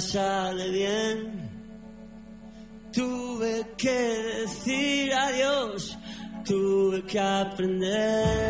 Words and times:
sale 0.00 0.70
bien. 0.70 1.50
Tuve 2.92 3.66
que 3.76 3.90
decir 4.40 5.12
adiós, 5.12 5.96
tuve 6.44 7.02
que 7.02 7.18
aprender. 7.18 8.49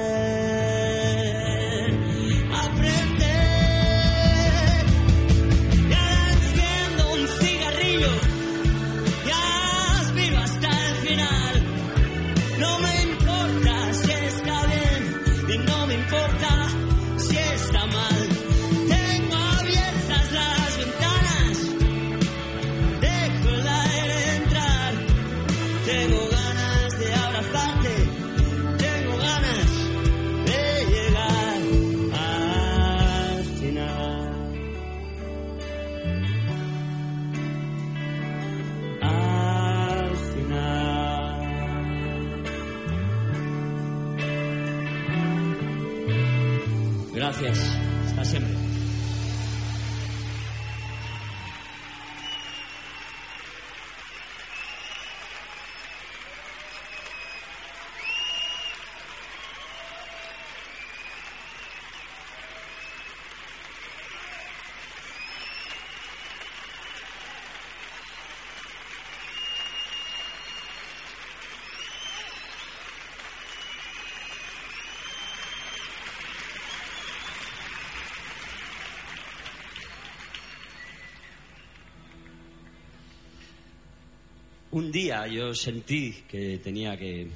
Un 84.81 84.91
día 84.91 85.27
yo 85.27 85.55
sentí 85.55 86.25
que 86.27 86.59
tenía 86.65 86.97
que 86.97 87.29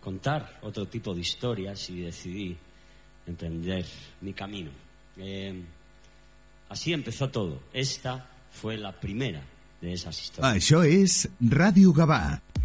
contar 0.00 0.58
otro 0.62 0.86
tipo 0.86 1.14
de 1.14 1.20
historias 1.20 1.88
y 1.88 2.00
decidí 2.00 2.56
emprender 3.28 3.86
mi 4.22 4.32
camino. 4.32 4.72
Eh, 5.16 5.62
así 6.68 6.92
empezó 6.92 7.30
todo. 7.30 7.62
Esta 7.72 8.28
fue 8.50 8.76
la 8.76 8.90
primera 8.90 9.40
de 9.80 9.92
esas 9.92 10.20
historias. 10.20 10.58
Això 10.58 10.82
és 10.82 11.28
Ràdio 11.38 11.94
Gavà. 11.94 12.40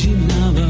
T'imaginava. 0.00 0.66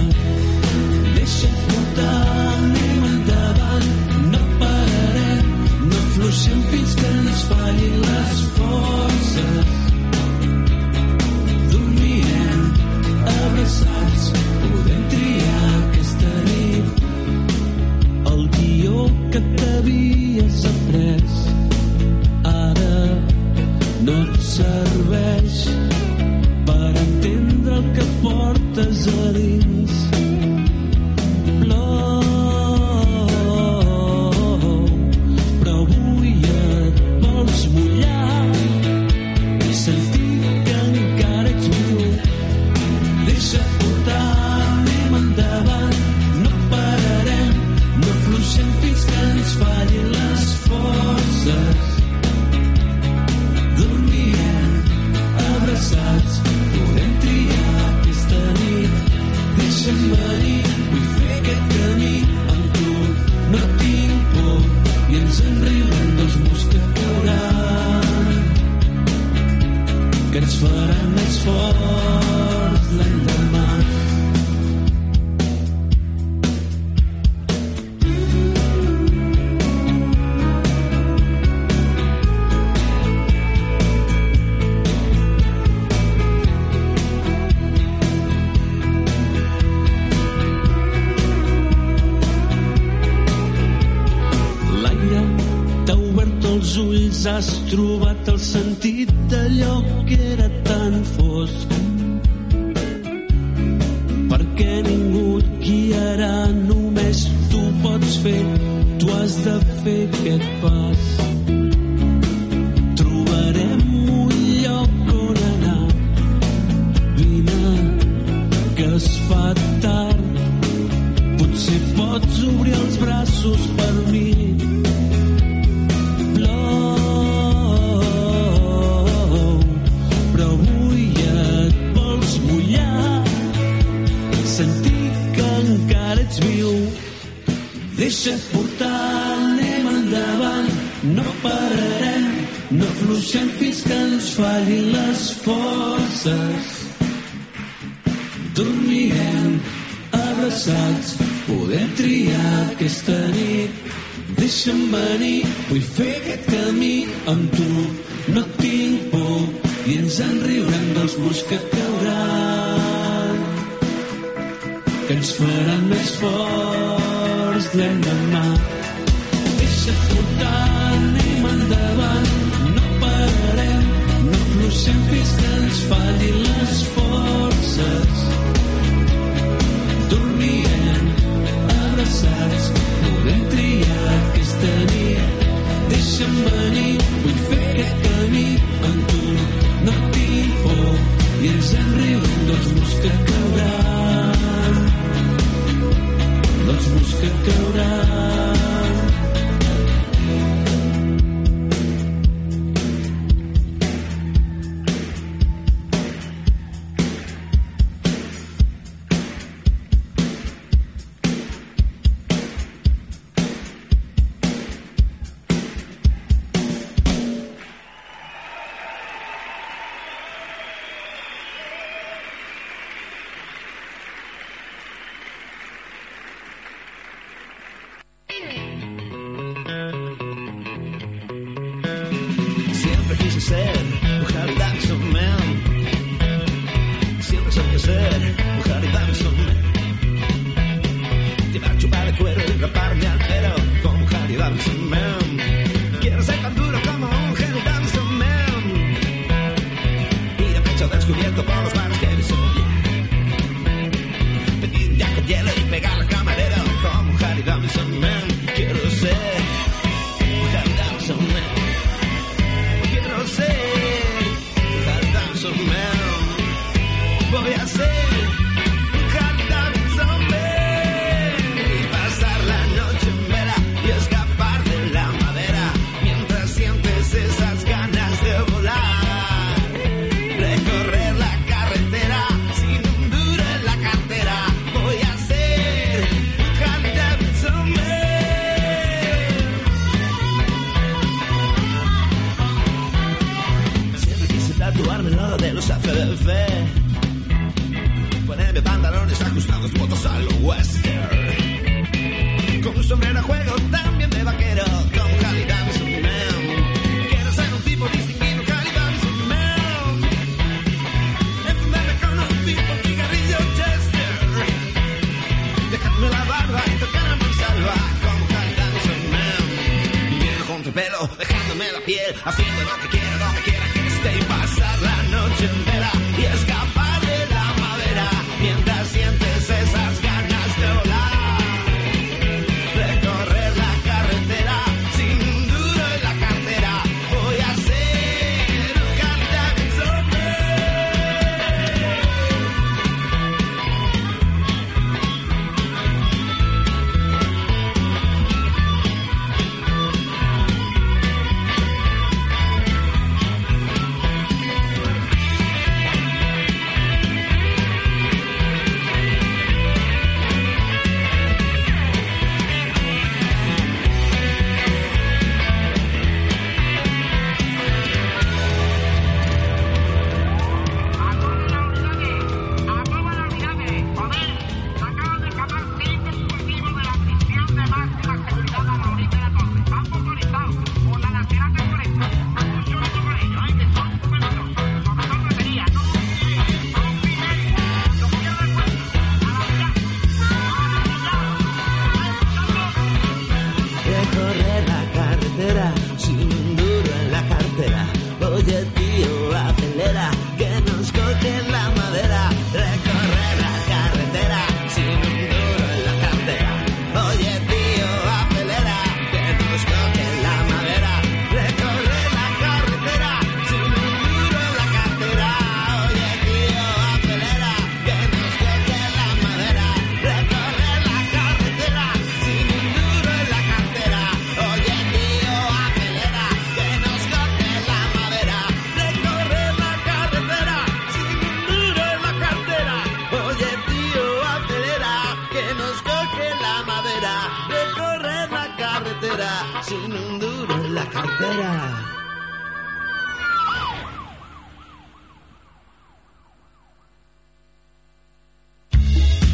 Deixa't 1.15 1.57
portar, 1.69 2.27
anem 2.55 3.05
endavant, 3.11 3.89
no 4.33 4.43
pararem, 4.59 5.47
no 5.91 6.01
fluixem 6.15 6.63
fins 6.71 6.95
que 6.95 7.07
ens 7.07 7.43
fallin 7.51 8.01
les 8.07 8.50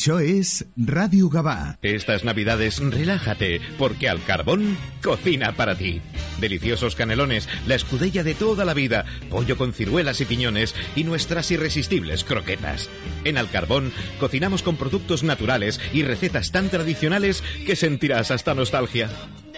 Això 0.00 0.16
és 0.24 0.64
Radio 0.78 1.28
Gabá. 1.28 1.76
Estas 1.82 2.24
navidades 2.24 2.78
relájate, 2.80 3.60
porque 3.76 4.08
al 4.08 4.24
carbón 4.24 4.78
cocina 5.02 5.52
para 5.56 5.76
ti. 5.76 6.00
Deliciosos 6.40 6.96
canelones, 6.96 7.50
la 7.66 7.74
escudella 7.74 8.24
de 8.24 8.32
toda 8.32 8.64
la 8.64 8.72
vida, 8.72 9.04
pollo 9.28 9.58
con 9.58 9.74
ciruelas 9.74 10.22
y 10.22 10.24
piñones 10.24 10.74
y 10.96 11.04
nuestras 11.04 11.50
irresistibles 11.50 12.24
croquetas. 12.24 12.88
En 13.24 13.36
Al 13.36 13.50
Carbón 13.50 13.92
cocinamos 14.18 14.62
con 14.62 14.76
productos 14.78 15.22
naturales 15.22 15.78
y 15.92 16.02
recetas 16.02 16.50
tan 16.50 16.70
tradicionales 16.70 17.44
que 17.66 17.76
sentirás 17.76 18.30
hasta 18.30 18.54
nostalgia. 18.54 19.10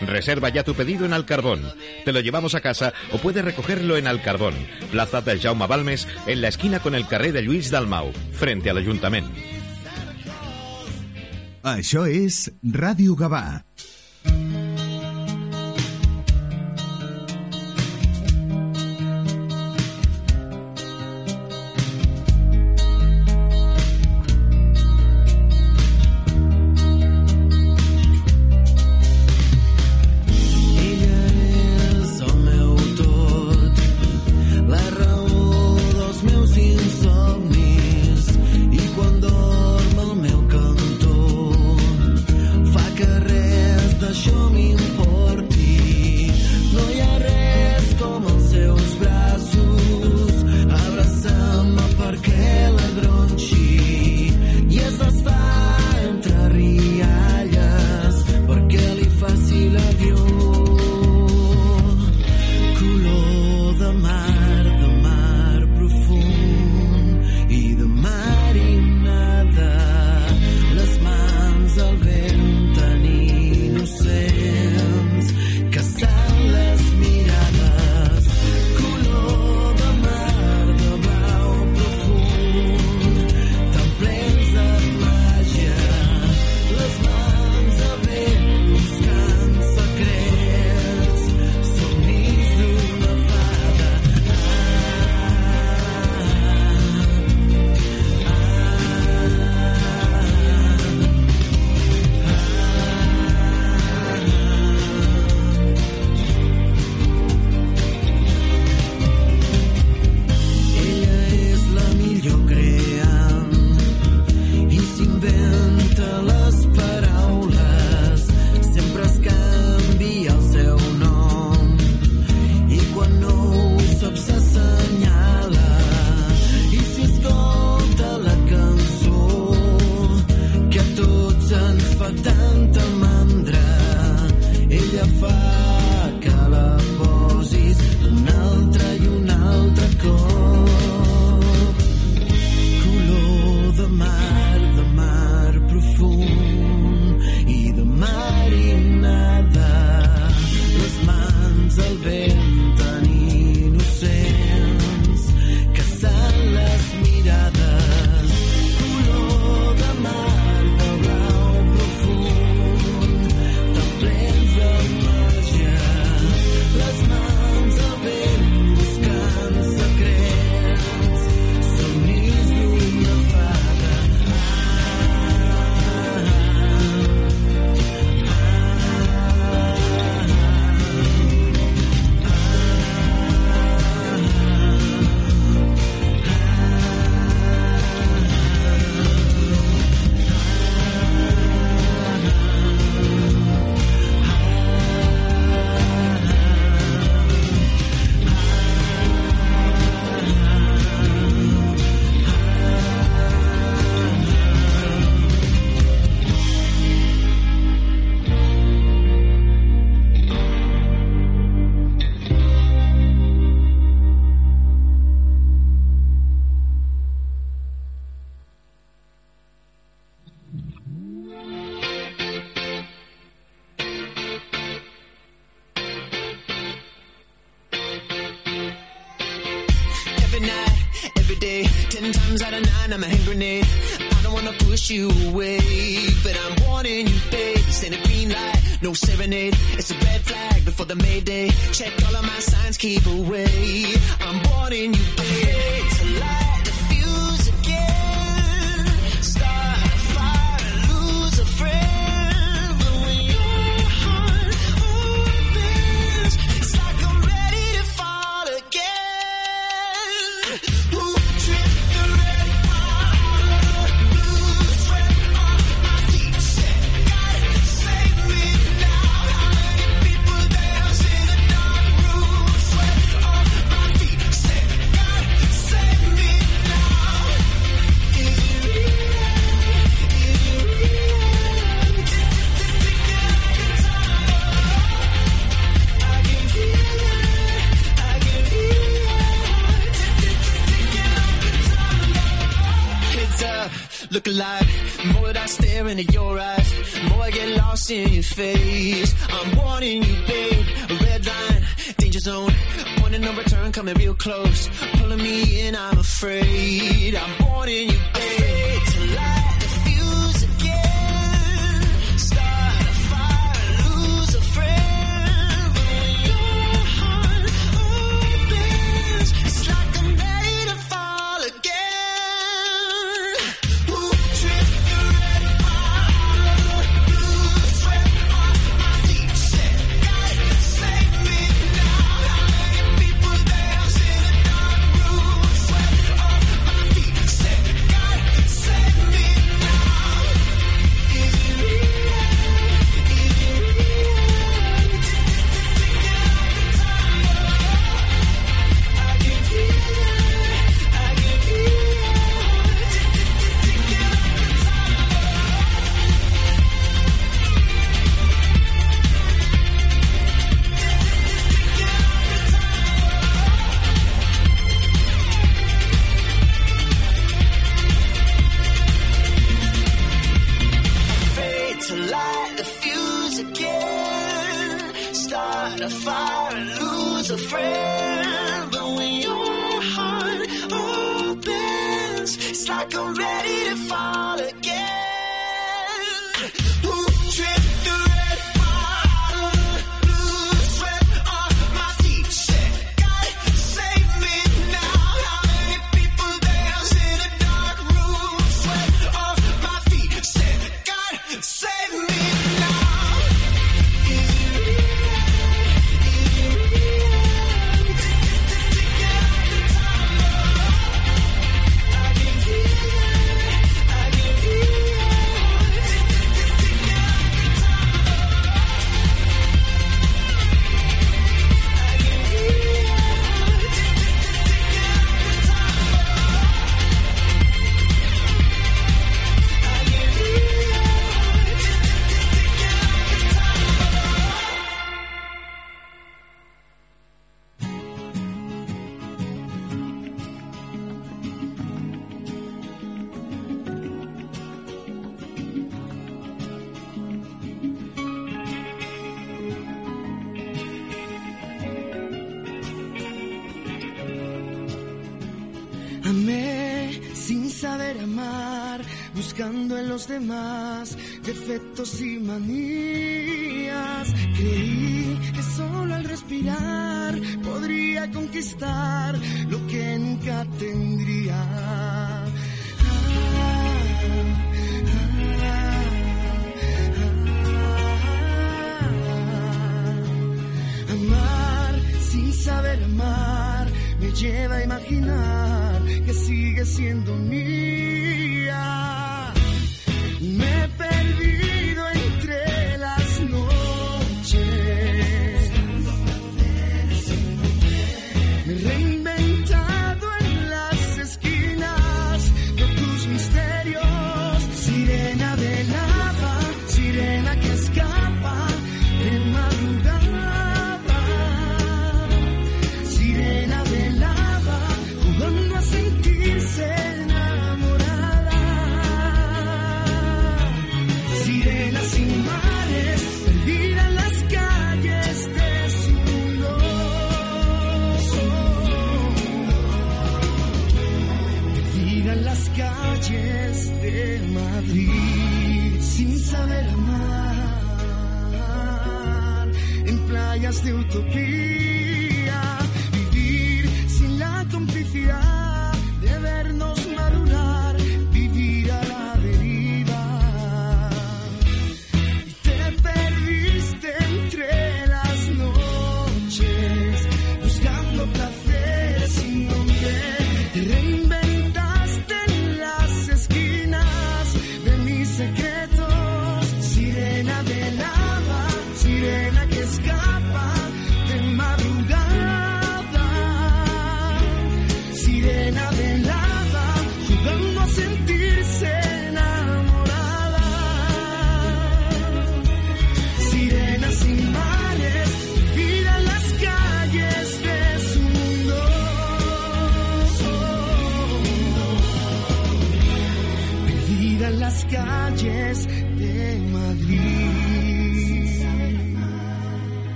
Reserva 0.00 0.48
ya 0.48 0.64
tu 0.64 0.72
pedido 0.72 1.04
en 1.04 1.12
Alcarbón. 1.12 1.60
Te 2.06 2.14
lo 2.14 2.20
llevamos 2.20 2.54
a 2.54 2.62
casa 2.62 2.94
o 3.12 3.18
puedes 3.18 3.44
recogerlo 3.44 3.98
en 3.98 4.06
Alcarbón, 4.06 4.54
plaza 4.90 5.20
de 5.20 5.38
Jaume 5.38 5.66
Balmes, 5.66 6.08
en 6.26 6.40
la 6.40 6.48
esquina 6.48 6.80
con 6.80 6.94
el 6.94 7.06
carrer 7.06 7.34
de 7.34 7.42
Lluís 7.42 7.70
Dalmau, 7.70 8.10
frente 8.32 8.70
al 8.70 8.78
Ayuntamiento. 8.78 9.59
Això 11.60 12.06
és 12.08 12.46
Ràdio 12.72 13.12
Gavà. 13.20 13.60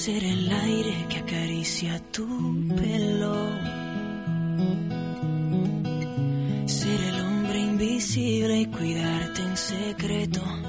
ser 0.00 0.24
el 0.24 0.50
aire 0.50 1.06
que 1.10 1.18
acaricia 1.18 2.00
tu 2.10 2.26
pelo. 2.74 3.34
Ser 6.64 7.00
el 7.10 7.20
hombre 7.20 7.58
invisible 7.60 8.60
y 8.60 8.66
cuidarte 8.66 9.42
en 9.42 9.56
secreto. 9.58 10.59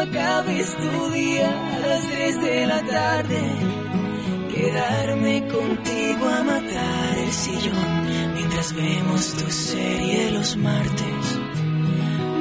acabes 0.00 0.76
tu 0.76 1.10
día 1.10 1.50
a 1.76 1.86
las 1.86 2.08
3 2.08 2.42
de 2.42 2.66
la 2.66 2.82
tarde. 2.82 3.40
Quedarme 4.54 5.46
contigo 5.48 6.28
a 6.28 6.42
matar 6.42 7.18
el 7.18 7.32
sillón 7.32 8.34
mientras 8.34 8.74
vemos 8.74 9.34
tu 9.34 9.50
serie 9.50 10.30
los 10.32 10.56
martes. 10.56 11.24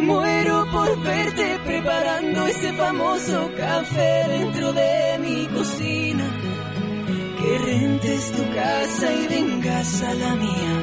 Muero 0.01 0.65
por 0.71 1.01
verte 1.03 1.59
preparando 1.65 2.47
ese 2.47 2.73
famoso 2.73 3.51
café 3.57 4.25
dentro 4.27 4.73
de 4.73 5.19
mi 5.19 5.45
cocina. 5.47 6.25
Que 7.39 7.57
rentes 7.59 8.31
tu 8.31 8.43
casa 8.53 9.07
y 9.13 9.27
vengas 9.27 10.01
a 10.01 10.13
la 10.13 10.35
mía 10.35 10.75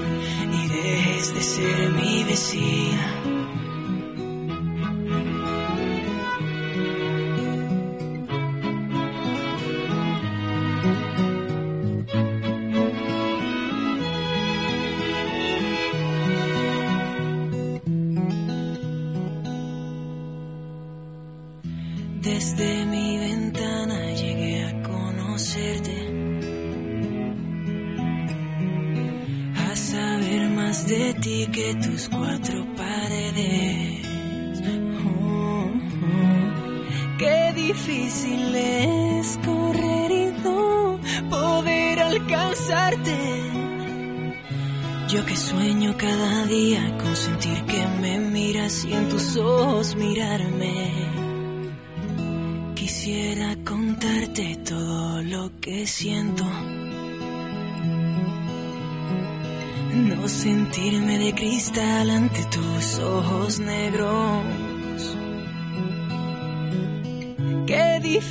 y 0.58 0.68
dejes 0.68 1.34
de 1.34 1.42
ser 1.42 1.90
mi 1.90 2.24
vecina. 2.24 3.15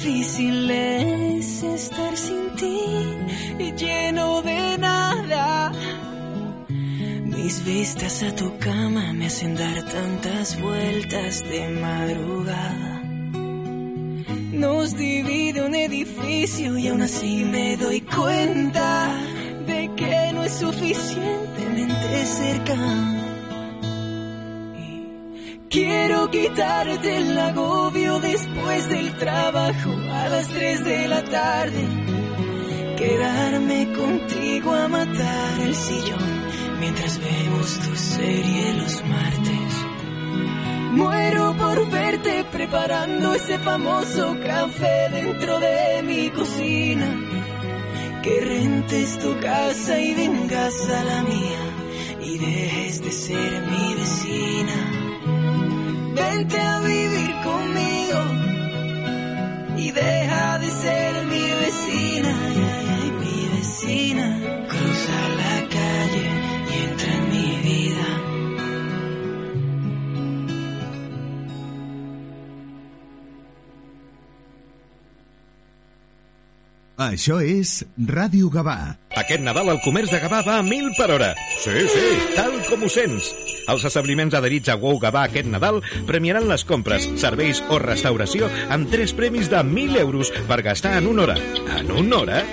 Difícil 0.05 0.69
es 0.69 1.63
estar 1.63 2.15
sin 2.15 2.55
ti 2.55 2.79
y 3.57 3.71
lleno 3.71 4.41
de 4.43 4.77
nada. 4.77 5.71
Mis 7.23 7.65
vistas 7.65 8.21
a 8.21 8.35
tu 8.35 8.55
cama 8.59 9.13
me 9.13 9.25
hacen 9.25 9.55
dar 9.55 9.83
tantas 9.85 10.61
vueltas 10.61 11.43
de 11.49 11.69
madrugada. 11.69 13.01
Nos 14.51 14.95
divide 14.95 15.65
un 15.65 15.73
edificio 15.73 16.77
y 16.77 16.87
aún 16.87 17.01
así 17.01 17.43
me 17.43 17.75
doy 17.75 18.01
cuenta 18.01 19.11
de 19.65 19.89
que 19.95 20.31
no 20.33 20.43
es 20.43 20.53
suficientemente 20.53 22.25
cerca. 22.25 23.24
Quiero 25.75 26.31
quitarte 26.31 27.17
el 27.17 27.38
agobio 27.38 28.17
después 28.21 28.88
del 28.88 29.13
trabajo 29.17 29.91
a 30.09 30.29
las 30.29 30.47
3 30.47 30.85
de 30.85 31.07
la 31.09 31.21
tarde. 31.25 31.85
Quedarme 32.97 33.91
contigo 33.91 34.73
a 34.73 34.88
matar 34.88 35.59
el 35.61 35.75
sillón 35.75 36.79
mientras 36.79 37.19
vemos 37.19 37.79
tu 37.79 37.93
serie 37.93 38.73
los 38.75 39.03
martes. 39.03 39.73
Muero 40.93 41.53
por 41.57 41.91
verte 41.91 42.45
preparando 42.53 43.33
ese 43.33 43.59
famoso 43.59 44.33
café 44.47 45.09
dentro 45.11 45.59
de 45.59 46.03
mi 46.03 46.29
cocina. 46.29 47.07
Que 48.23 48.39
rentes 48.39 49.19
tu 49.19 49.38
casa 49.41 49.99
y 49.99 50.13
vengas 50.13 50.89
a 50.89 51.03
la 51.03 51.21
mía 51.23 51.63
y 52.21 52.38
dejes 52.38 53.03
de 53.03 53.11
ser 53.11 53.61
mi 53.63 53.93
vecina. 53.95 55.04
Vente 56.15 56.58
a 56.58 56.80
vivir 56.80 57.32
conmigo 57.43 58.19
y 59.78 59.91
deja 59.91 60.60
de 60.60 60.69
ser 60.71 61.25
mi 61.25 61.45
vecina, 61.63 62.32
ay, 62.47 62.58
ay, 62.71 62.88
ay, 62.95 63.12
mi 63.21 63.58
vecina. 63.58 64.28
Cruza 64.71 65.19
la 65.41 65.56
calle 65.75 66.25
y 66.71 66.73
entra 66.86 67.12
en 67.19 67.23
mi 67.34 67.49
vida. 67.67 68.08
Això 77.12 77.41
és 77.43 77.84
Ràdio 77.99 78.47
Gavà. 78.49 78.95
Aquest 79.19 79.43
Nadal 79.43 79.67
el 79.75 79.84
comerç 79.84 80.15
de 80.15 80.21
Gavà 80.23 80.39
va 80.47 80.62
a 80.62 80.63
mil 80.63 80.93
per 80.95 81.12
hora. 81.12 81.34
Sí, 81.60 81.75
sí, 81.91 82.08
tal 82.38 82.56
com 82.69 82.88
ho 82.88 82.89
sents. 82.89 83.34
Els 83.71 83.86
establiments 83.88 84.36
adherits 84.38 84.69
a 84.69 84.78
Wow 84.82 84.99
Gavà 85.01 85.25
aquest 85.30 85.49
Nadal 85.49 85.82
premiaran 86.10 86.47
les 86.51 86.65
compres, 86.67 87.08
serveis 87.21 87.63
o 87.69 87.80
restauració 87.82 88.51
amb 88.69 88.91
tres 88.93 89.15
premis 89.17 89.49
de 89.49 89.63
1.000 89.63 89.99
euros 90.06 90.32
per 90.49 90.62
gastar 90.65 90.97
en 90.99 91.10
una 91.12 91.25
hora. 91.25 91.39
En 91.80 91.91
una 91.91 92.21
hora? 92.23 92.43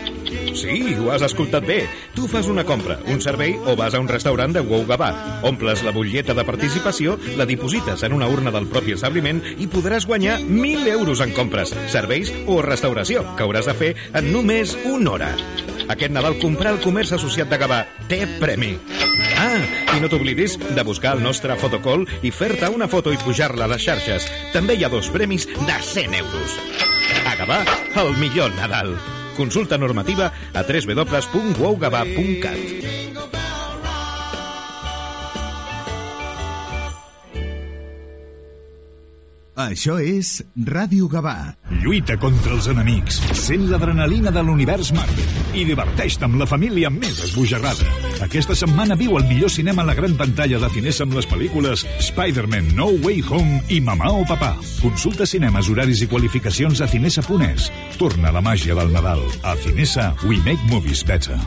Sí, 0.55 0.95
ho 1.01 1.11
has 1.13 1.23
escoltat 1.25 1.65
bé. 1.67 1.87
Tu 2.15 2.27
fas 2.29 2.49
una 2.49 2.65
compra, 2.69 2.99
un 3.09 3.21
servei 3.25 3.55
o 3.67 3.75
vas 3.77 3.95
a 3.95 4.01
un 4.01 4.09
restaurant 4.09 4.53
de 4.53 4.61
Wow 4.61 4.85
Gavà. 4.87 5.11
Omples 5.49 5.83
la 5.83 5.93
butlleta 5.93 6.35
de 6.35 6.45
participació, 6.45 7.19
la 7.37 7.47
diposites 7.47 8.03
en 8.03 8.13
una 8.13 8.29
urna 8.29 8.53
del 8.53 8.69
propi 8.69 8.93
establiment 8.97 9.41
i 9.57 9.69
podràs 9.71 10.07
guanyar 10.07 10.39
1.000 10.43 10.89
euros 10.93 11.23
en 11.25 11.33
compres, 11.33 11.73
serveis 11.93 12.33
o 12.47 12.61
restauració, 12.63 13.25
que 13.37 13.47
hauràs 13.47 13.71
de 13.71 13.77
fer 13.79 13.95
en 14.13 14.33
només 14.33 14.77
una 14.85 15.17
hora. 15.17 15.31
Aquest 15.89 16.13
Nadal 16.13 16.39
comprar 16.43 16.77
el 16.77 16.83
comerç 16.85 17.15
associat 17.17 17.51
de 17.51 17.59
Gavà 17.59 17.81
té 18.09 18.23
premi. 18.41 18.77
Ah, 19.41 19.59
i 19.97 20.01
no 20.03 20.11
t'oblidis 20.13 20.59
de 20.61 20.85
buscar 20.87 21.17
el 21.17 21.25
nostre 21.25 21.57
fotocall 21.61 22.07
i 22.23 22.31
fer-te 22.31 22.71
una 22.71 22.89
foto 22.89 23.13
i 23.13 23.21
pujar-la 23.25 23.67
a 23.67 23.73
les 23.75 23.83
xarxes. 23.89 24.29
També 24.53 24.77
hi 24.77 24.85
ha 24.85 24.93
dos 24.93 25.11
premis 25.15 25.49
de 25.49 25.81
100 25.95 26.21
euros. 26.21 26.61
A 27.27 27.35
Gavà, 27.41 27.65
el 28.05 28.17
millor 28.21 28.55
Nadal. 28.61 28.97
Consulta 29.35 29.77
normativa 29.77 30.33
a 30.53 30.63
www.wowgavà.cat. 30.63 33.02
Això 39.71 39.99
és 40.03 40.41
Ràdio 40.67 41.07
Gavà. 41.13 41.55
Lluita 41.83 42.17
contra 42.21 42.55
els 42.57 42.67
enemics, 42.73 43.21
sent 43.39 43.69
l'adrenalina 43.71 44.33
de 44.35 44.43
l'univers 44.43 44.91
Marvel 44.97 45.57
i 45.59 45.65
diverteix-te 45.69 46.27
amb 46.27 46.41
la 46.41 46.49
família 46.49 46.91
més 46.91 47.23
esbojarrada. 47.29 47.87
Aquesta 48.27 48.57
setmana 48.59 48.99
viu 48.99 49.17
el 49.21 49.27
millor 49.31 49.53
cinema 49.53 49.85
a 49.85 49.91
la 49.93 49.97
gran 49.99 50.17
pantalla 50.19 50.61
de 50.63 50.71
Cinesa 50.75 51.07
amb 51.07 51.17
les 51.19 51.29
pel·lícules 51.31 51.87
Spider-Man 52.09 52.75
No 52.79 52.91
Way 53.05 53.23
Home 53.31 53.63
i 53.71 53.81
Mamà 53.85 54.13
o 54.13 54.27
Papà. 54.29 54.55
Consulta 54.83 55.29
cinemes, 55.29 55.71
horaris 55.71 56.03
i 56.03 56.11
qualificacions 56.11 56.83
a 56.83 56.91
cinesa.es. 56.91 57.71
Torna 57.99 58.35
la 58.35 58.43
màgia 58.45 58.79
del 58.79 58.95
Nadal. 58.95 59.23
A 59.43 59.57
Cinesa, 59.63 60.13
we 60.27 60.43
make 60.47 60.63
movies 60.71 61.05
better. 61.07 61.39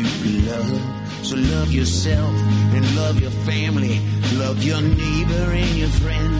For 0.00 0.28
love. 0.50 0.80
So 1.22 1.36
love 1.36 1.70
yourself 1.70 2.34
and 2.74 2.96
love 2.96 3.20
your 3.20 3.30
family, 3.44 4.00
love 4.34 4.62
your 4.62 4.80
neighbor 4.80 5.52
and 5.52 5.76
your 5.76 5.88
friend. 5.88 6.34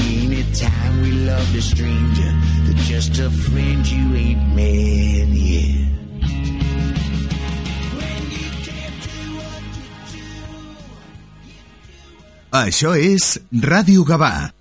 Anytime 0.00 1.02
we 1.02 1.12
love 1.12 1.54
a 1.54 1.60
stranger, 1.60 2.32
they're 2.64 2.84
just 2.84 3.18
a 3.18 3.30
friend 3.30 3.86
you 3.86 4.16
ain't 4.16 4.54
met 4.54 5.28
yet. 5.28 5.88
Això 12.50 12.96
és 12.96 13.38
Ràdio 13.52 14.04
Gavà. 14.08 14.57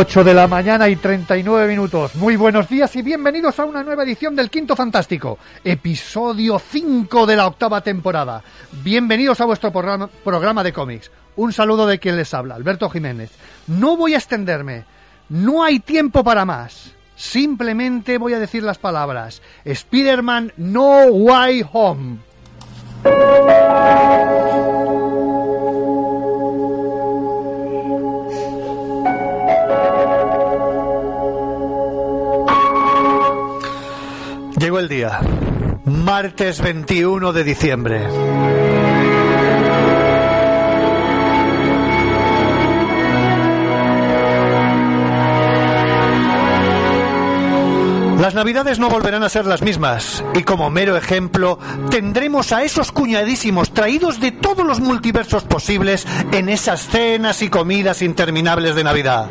8 0.00 0.24
de 0.24 0.32
la 0.32 0.48
mañana 0.48 0.88
y 0.88 0.96
39 0.96 1.68
minutos. 1.68 2.14
Muy 2.14 2.34
buenos 2.34 2.70
días 2.70 2.96
y 2.96 3.02
bienvenidos 3.02 3.60
a 3.60 3.66
una 3.66 3.82
nueva 3.82 4.02
edición 4.04 4.34
del 4.34 4.48
Quinto 4.48 4.74
Fantástico, 4.74 5.38
episodio 5.62 6.58
5 6.58 7.26
de 7.26 7.36
la 7.36 7.46
octava 7.46 7.82
temporada. 7.82 8.42
Bienvenidos 8.82 9.42
a 9.42 9.44
vuestro 9.44 9.70
programa 9.70 10.64
de 10.64 10.72
cómics. 10.72 11.10
Un 11.36 11.52
saludo 11.52 11.86
de 11.86 11.98
quien 11.98 12.16
les 12.16 12.32
habla, 12.32 12.54
Alberto 12.54 12.88
Jiménez. 12.88 13.30
No 13.66 13.98
voy 13.98 14.14
a 14.14 14.16
extenderme, 14.16 14.86
no 15.28 15.62
hay 15.62 15.80
tiempo 15.80 16.24
para 16.24 16.46
más. 16.46 16.94
Simplemente 17.14 18.16
voy 18.16 18.32
a 18.32 18.38
decir 18.38 18.62
las 18.62 18.78
palabras. 18.78 19.42
Spider-Man 19.66 20.54
No 20.56 21.08
Way 21.08 21.66
Home. 21.74 22.16
El 34.80 34.88
día. 34.88 35.20
Martes 35.84 36.60
21 36.62 37.32
de 37.32 37.44
diciembre. 37.44 38.00
Las 48.18 48.34
navidades 48.34 48.78
no 48.78 48.88
volverán 48.88 49.22
a 49.22 49.28
ser 49.28 49.44
las 49.44 49.60
mismas 49.60 50.24
y 50.34 50.44
como 50.44 50.70
mero 50.70 50.96
ejemplo 50.96 51.58
tendremos 51.90 52.52
a 52.52 52.62
esos 52.62 52.90
cuñadísimos 52.90 53.72
traídos 53.72 54.18
de 54.18 54.32
todos 54.32 54.66
los 54.66 54.80
multiversos 54.80 55.44
posibles 55.44 56.06
en 56.32 56.48
esas 56.48 56.86
cenas 56.88 57.42
y 57.42 57.50
comidas 57.50 58.02
interminables 58.02 58.74
de 58.74 58.84
Navidad. 58.84 59.28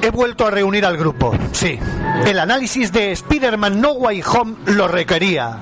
He 0.00 0.10
vuelto 0.10 0.46
a 0.46 0.50
reunir 0.50 0.86
al 0.86 0.96
grupo. 0.96 1.36
Sí, 1.52 1.78
el 2.26 2.38
análisis 2.38 2.90
de 2.90 3.12
Spider-Man 3.12 3.80
No 3.82 3.92
Way 3.92 4.22
Home 4.22 4.56
lo 4.66 4.88
requería. 4.88 5.58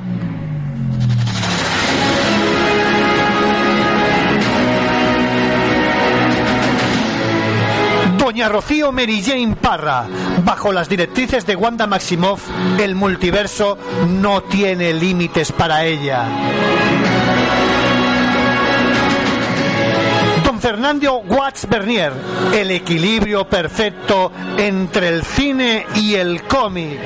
Doña 8.17 8.49
Rocío 8.49 8.93
Mary 8.93 9.23
Jane 9.23 9.57
Parra, 9.57 10.07
bajo 10.45 10.73
las 10.73 10.89
directrices 10.89 11.45
de 11.45 11.57
Wanda 11.57 11.89
Maximoff, 11.89 12.49
el 12.79 12.95
multiverso 12.95 13.77
no 14.07 14.45
tiene 14.45 14.95
límites 14.95 15.51
para 15.51 15.85
ella. 15.85 16.29
Fernando 20.61 21.17
Watts 21.27 21.67
Bernier, 21.69 22.13
el 22.53 22.71
equilibrio 22.71 23.49
perfecto 23.49 24.31
entre 24.59 25.09
el 25.09 25.25
cine 25.25 25.87
y 25.95 26.15
el 26.17 26.43
cómic. 26.43 26.99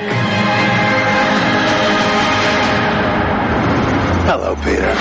Hello, 4.27 4.55
Peter. 4.63 4.93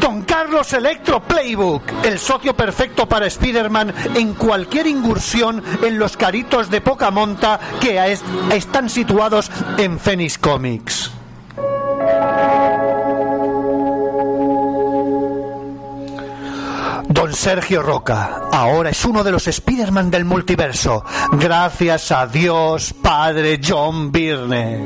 Don 0.00 0.22
Carlos 0.22 0.72
Electro 0.74 1.20
Playbook, 1.20 1.82
el 2.04 2.18
socio 2.18 2.54
perfecto 2.54 3.08
para 3.08 3.26
Spider-Man 3.26 3.92
en 4.14 4.34
cualquier 4.34 4.86
incursión 4.86 5.62
en 5.82 5.98
los 5.98 6.16
caritos 6.16 6.70
de 6.70 6.80
poca 6.80 7.10
monta 7.10 7.58
que 7.80 7.98
es- 8.12 8.22
están 8.52 8.88
situados 8.88 9.50
en 9.78 9.98
Phoenix 9.98 10.38
Comics. 10.38 11.10
Sergio 17.36 17.82
Roca 17.82 18.48
ahora 18.50 18.88
es 18.88 19.04
uno 19.04 19.22
de 19.22 19.30
los 19.30 19.46
Spider-Man 19.46 20.10
del 20.10 20.24
multiverso, 20.24 21.04
gracias 21.32 22.10
a 22.10 22.26
Dios 22.26 22.94
Padre 22.94 23.60
John 23.62 24.10
Byrne. 24.10 24.78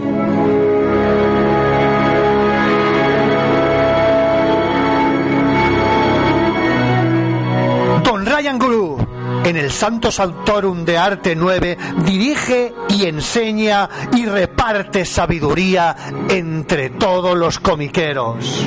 Don 8.03 8.27
Ryan 8.27 8.59
Guru, 8.59 8.99
en 9.45 9.57
el 9.57 9.71
Santo 9.71 10.11
Santorum 10.11 10.85
de 10.85 10.99
Arte 10.99 11.37
9, 11.37 11.79
dirige 12.05 12.75
y 12.89 13.07
enseña 13.07 13.89
y 14.13 14.27
reparte 14.27 15.05
sabiduría 15.05 15.97
entre 16.29 16.91
todos 16.91 17.37
los 17.39 17.61
comiqueros. 17.61 18.67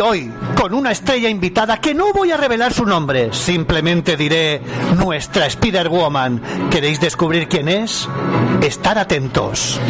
Hoy, 0.00 0.30
con 0.60 0.74
una 0.74 0.90
estrella 0.90 1.28
invitada 1.28 1.80
que 1.80 1.94
no 1.94 2.12
voy 2.12 2.30
a 2.30 2.36
revelar 2.36 2.72
su 2.72 2.84
nombre, 2.84 3.32
simplemente 3.32 4.16
diré 4.16 4.60
nuestra 4.96 5.46
Spider-Woman. 5.46 6.68
¿Queréis 6.70 7.00
descubrir 7.00 7.48
quién 7.48 7.68
es? 7.68 8.06
Estar 8.60 8.98
atentos. 8.98 9.80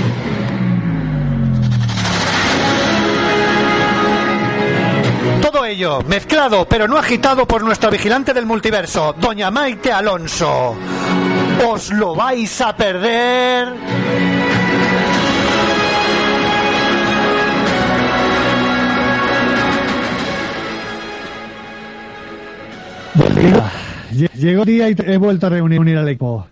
Todo 5.43 5.65
ello 5.65 6.03
mezclado 6.07 6.69
pero 6.69 6.87
no 6.87 6.99
agitado 6.99 7.47
por 7.47 7.65
nuestra 7.65 7.91
vigilante 7.91 8.33
del 8.33 8.47
multiverso, 8.47 9.15
doña 9.19 9.51
Maite 9.51 9.93
Alonso. 9.93 10.77
¿Os 11.69 11.91
lo 11.91 12.15
vais 12.15 12.61
a 12.61 12.77
perder? 12.77 14.46
Llegó 24.35 24.63
el 24.63 24.67
día 24.69 24.91
y 24.91 24.95
he 24.99 25.17
vuelto 25.17 25.47
a 25.47 25.51
reunir 25.51 25.81
unir 25.81 25.97
al 25.99 26.09
equipo. 26.09 26.47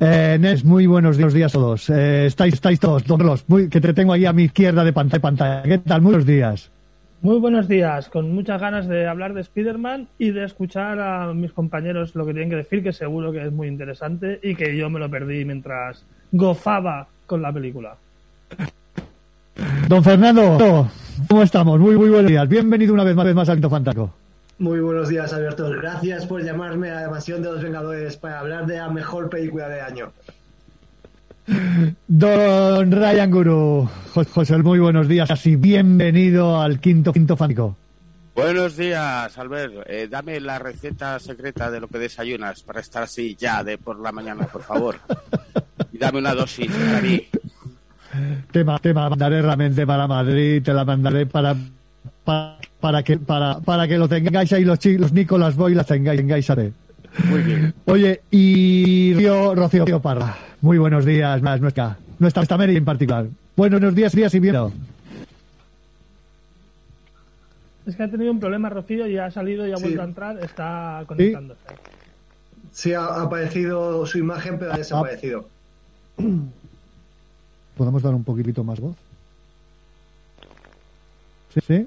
Eh, 0.00 0.36
Nes, 0.40 0.64
muy 0.64 0.86
buenos 0.86 1.16
días, 1.16 1.32
días 1.32 1.54
a 1.54 1.58
todos. 1.58 1.88
Eh, 1.90 2.26
estáis, 2.26 2.54
estáis 2.54 2.80
todos, 2.80 3.04
don 3.04 3.18
Carlos, 3.18 3.44
muy- 3.46 3.68
que 3.68 3.80
te 3.80 3.92
tengo 3.94 4.12
ahí 4.12 4.26
a 4.26 4.32
mi 4.32 4.44
izquierda 4.44 4.84
de 4.84 4.92
pantalla. 4.92 5.20
pantalla. 5.22 5.62
¿Qué 5.62 5.78
tal? 5.78 6.02
Muy 6.02 6.10
buenos 6.12 6.26
días. 6.26 6.70
Muy 7.20 7.38
buenos 7.38 7.68
días, 7.68 8.08
con 8.08 8.34
muchas 8.34 8.60
ganas 8.60 8.88
de 8.88 9.06
hablar 9.06 9.32
de 9.32 9.42
Spider-Man 9.42 10.08
y 10.18 10.30
de 10.32 10.44
escuchar 10.44 10.98
a 10.98 11.32
mis 11.32 11.52
compañeros 11.52 12.16
lo 12.16 12.26
que 12.26 12.32
tienen 12.32 12.50
que 12.50 12.56
decir, 12.56 12.82
que 12.82 12.92
seguro 12.92 13.30
que 13.30 13.46
es 13.46 13.52
muy 13.52 13.68
interesante 13.68 14.40
y 14.42 14.56
que 14.56 14.76
yo 14.76 14.90
me 14.90 14.98
lo 14.98 15.08
perdí 15.08 15.44
mientras 15.44 16.04
gozaba 16.32 17.06
con 17.26 17.40
la 17.40 17.52
película. 17.52 17.94
Don 19.88 20.02
Fernando, 20.02 20.88
¿cómo 21.28 21.42
estamos? 21.44 21.78
Muy, 21.78 21.96
muy 21.96 22.08
buenos 22.08 22.28
días. 22.28 22.48
Bienvenido 22.48 22.92
una 22.92 23.04
vez 23.04 23.14
más, 23.14 23.24
vez 23.24 23.34
más 23.36 23.48
al 23.48 23.54
Quinto 23.56 23.70
Fantástico. 23.70 24.12
Muy 24.58 24.80
buenos 24.80 25.08
días, 25.08 25.32
Alberto. 25.32 25.68
Gracias 25.70 26.26
por 26.26 26.42
llamarme 26.44 26.90
a 26.90 26.94
la 26.96 27.02
Evasión 27.04 27.42
de 27.42 27.50
los 27.50 27.62
Vengadores 27.62 28.16
para 28.16 28.40
hablar 28.40 28.66
de 28.66 28.76
la 28.76 28.90
mejor 28.90 29.28
película 29.28 29.68
del 29.68 29.80
año. 29.80 30.12
Don 32.06 32.92
Ryan 32.92 33.30
Guru, 33.30 33.88
Jo- 34.14 34.24
José, 34.24 34.58
muy 34.58 34.78
buenos 34.78 35.08
días 35.08 35.44
y 35.46 35.56
bienvenido 35.56 36.60
al 36.60 36.78
Quinto, 36.78 37.12
quinto 37.12 37.36
Fantástico. 37.36 37.76
Buenos 38.34 38.76
días, 38.76 39.36
Albert. 39.36 39.74
Eh, 39.86 40.08
dame 40.08 40.40
la 40.40 40.58
receta 40.58 41.18
secreta 41.18 41.70
de 41.70 41.80
lo 41.80 41.88
que 41.88 41.98
desayunas 41.98 42.62
para 42.62 42.80
estar 42.80 43.02
así 43.02 43.34
ya 43.38 43.62
de 43.64 43.76
por 43.76 43.98
la 44.00 44.12
mañana, 44.12 44.46
por 44.46 44.62
favor. 44.62 44.96
Y 45.92 45.98
dame 45.98 46.18
una 46.20 46.34
dosis 46.34 46.70
para 46.70 47.00
mí. 47.02 47.26
Te, 48.50 48.64
te 48.80 48.94
mandaré 48.94 49.42
realmente 49.42 49.86
para 49.86 50.06
Madrid, 50.06 50.62
te 50.62 50.72
la 50.72 50.84
mandaré 50.84 51.26
para, 51.26 51.54
para, 52.24 52.56
para 52.82 53.04
que, 53.04 53.16
para, 53.16 53.60
para 53.60 53.86
que 53.86 53.96
lo 53.96 54.08
tengáis 54.08 54.52
ahí 54.52 54.64
los, 54.64 54.84
los 54.84 55.12
Nicolas 55.12 55.54
Boy, 55.54 55.72
las 55.74 55.86
tengáis, 55.86 56.18
tengáis 56.20 56.50
haré. 56.50 56.72
Muy 57.26 57.40
bien. 57.42 57.72
Oye, 57.86 58.22
y 58.30 59.14
Rocío, 59.14 59.54
Rocío, 59.54 59.80
Rocío 59.82 60.02
Parra, 60.02 60.36
muy 60.62 60.78
buenos 60.78 61.04
días, 61.04 61.40
más 61.42 61.60
nuestra, 61.60 61.96
nuestra, 62.18 62.40
nuestra 62.40 62.58
Mary 62.58 62.76
en 62.76 62.84
particular. 62.84 63.26
Buenos 63.56 63.94
días, 63.94 64.12
días 64.16 64.34
y 64.34 64.40
bien. 64.40 64.56
Es 67.86 67.94
que 67.94 68.02
ha 68.02 68.10
tenido 68.10 68.32
un 68.32 68.40
problema 68.40 68.68
Rocío 68.68 69.06
y 69.06 69.16
ha 69.16 69.30
salido 69.30 69.64
y 69.66 69.70
ha 69.72 69.76
Sí. 69.76 69.84
vuelto 69.84 70.00
a 70.02 70.04
entrar, 70.04 70.38
está 70.42 71.04
conectándose. 71.06 71.60
Sí, 72.72 72.94
ha 72.94 73.04
ha 73.04 73.22
aparecido 73.22 74.04
su 74.06 74.18
imagen, 74.18 74.58
pero 74.58 74.72
ha 74.72 74.76
desaparecido. 74.78 75.48
¿Podemos 77.76 78.02
dar 78.02 78.14
un 78.14 78.24
poquitito 78.24 78.64
más 78.64 78.80
voz? 78.80 78.96
¿Sí? 81.54 81.60
¿Sí? 81.64 81.86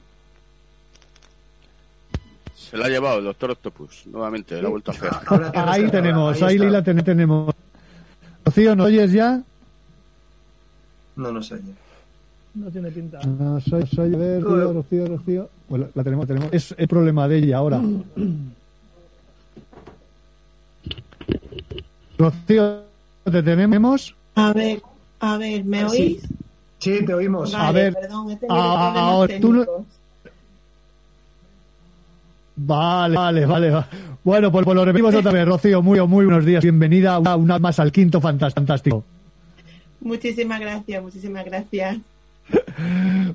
Se 2.69 2.77
la 2.77 2.85
ha 2.85 2.89
llevado 2.89 3.19
el 3.19 3.25
doctor 3.25 3.51
Octopus. 3.51 4.07
Nuevamente, 4.07 4.61
lo 4.61 4.67
ha 4.67 4.71
vuelto 4.71 4.91
a 4.91 4.93
hacer. 4.95 5.09
Ahí 5.55 5.89
tenemos, 5.89 6.41
ahí, 6.41 6.55
está. 6.55 6.65
Lila 6.65 6.83
ten- 6.83 7.03
tenemos. 7.03 7.53
Rocío, 8.43 8.75
¿nos 8.75 8.87
oyes 8.87 9.11
ya? 9.11 9.41
No, 11.15 11.31
no 11.31 11.41
sé. 11.43 11.59
No 12.55 12.69
tiene 12.71 12.89
pinta. 12.91 13.19
No, 13.23 13.59
soy, 13.61 13.85
soy, 13.87 14.13
a 14.13 14.17
ver, 14.17 14.41
Rocío, 14.43 14.73
Rocío, 14.73 15.07
Rocío. 15.07 15.49
Bueno, 15.69 15.87
la 15.93 16.03
tenemos, 16.03 16.27
tenemos. 16.27 16.49
Es 16.51 16.73
el 16.77 16.87
problema 16.87 17.27
de 17.27 17.37
ella 17.37 17.57
ahora. 17.57 17.81
Rocío, 22.17 22.81
¿te 23.25 23.43
tenemos? 23.43 24.15
A 24.35 24.53
ver, 24.53 24.81
a 25.19 25.37
ver, 25.37 25.63
¿me 25.65 25.89
sí. 25.89 26.01
oís? 26.01 26.21
Sí, 26.79 27.05
te 27.05 27.13
oímos. 27.13 27.51
Vale, 27.51 27.65
A 27.67 27.71
ver, 27.71 27.93
perdón, 27.93 28.31
he 28.31 28.35
tenido 28.37 28.55
a- 28.55 28.73
problemas 28.91 28.97
ahora, 28.97 29.39
tú 29.39 29.53
no- 29.53 29.65
Vale, 32.55 33.15
vale, 33.15 33.45
vale. 33.45 33.69
va. 33.69 33.87
Bueno, 34.23 34.51
pues, 34.51 34.63
pues 34.65 34.75
lo 34.75 34.85
repetimos 34.85 35.13
otra 35.15 35.31
vez, 35.31 35.45
Rocío. 35.45 35.81
Muy, 35.81 35.99
muy 36.07 36.25
buenos 36.25 36.45
días. 36.45 36.63
Bienvenida 36.63 37.19
una, 37.19 37.35
una 37.35 37.59
más 37.59 37.79
al 37.79 37.91
quinto 37.91 38.19
fantástico. 38.21 39.03
Muchísimas 40.01 40.59
gracias, 40.59 41.01
muchísimas 41.03 41.45
gracias. 41.45 41.97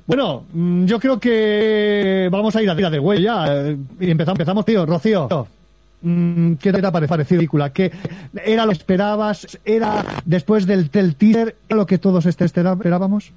Bueno, 0.07 0.43
mm, 0.53 0.85
yo 0.85 0.99
creo 0.99 1.19
que 1.19 2.29
vamos 2.31 2.55
a 2.55 2.61
ir 2.61 2.69
a 2.69 2.75
tira 2.75 2.89
de 2.89 2.99
huella. 2.99 3.45
eh, 3.69 3.77
Y 3.99 4.09
empezamos, 4.11 4.39
empezamos, 4.39 4.65
tío. 4.65 4.85
Rocío, 4.85 5.47
mm, 6.01 6.53
¿qué 6.53 6.71
te 6.71 6.85
ha 6.85 6.91
pare- 6.91 7.07
parecido 7.07 7.37
la 7.37 7.39
película? 7.41 7.73
¿Qué 7.73 7.91
era 8.45 8.65
lo 8.65 8.71
que 8.71 8.77
esperabas? 8.77 9.59
¿Era 9.65 10.03
después 10.25 10.65
del, 10.65 10.89
del 10.89 11.15
teaser 11.15 11.55
era 11.67 11.77
lo 11.77 11.85
que 11.85 11.97
todos 11.97 12.25
este- 12.25 12.45
esperábamos? 12.45 13.31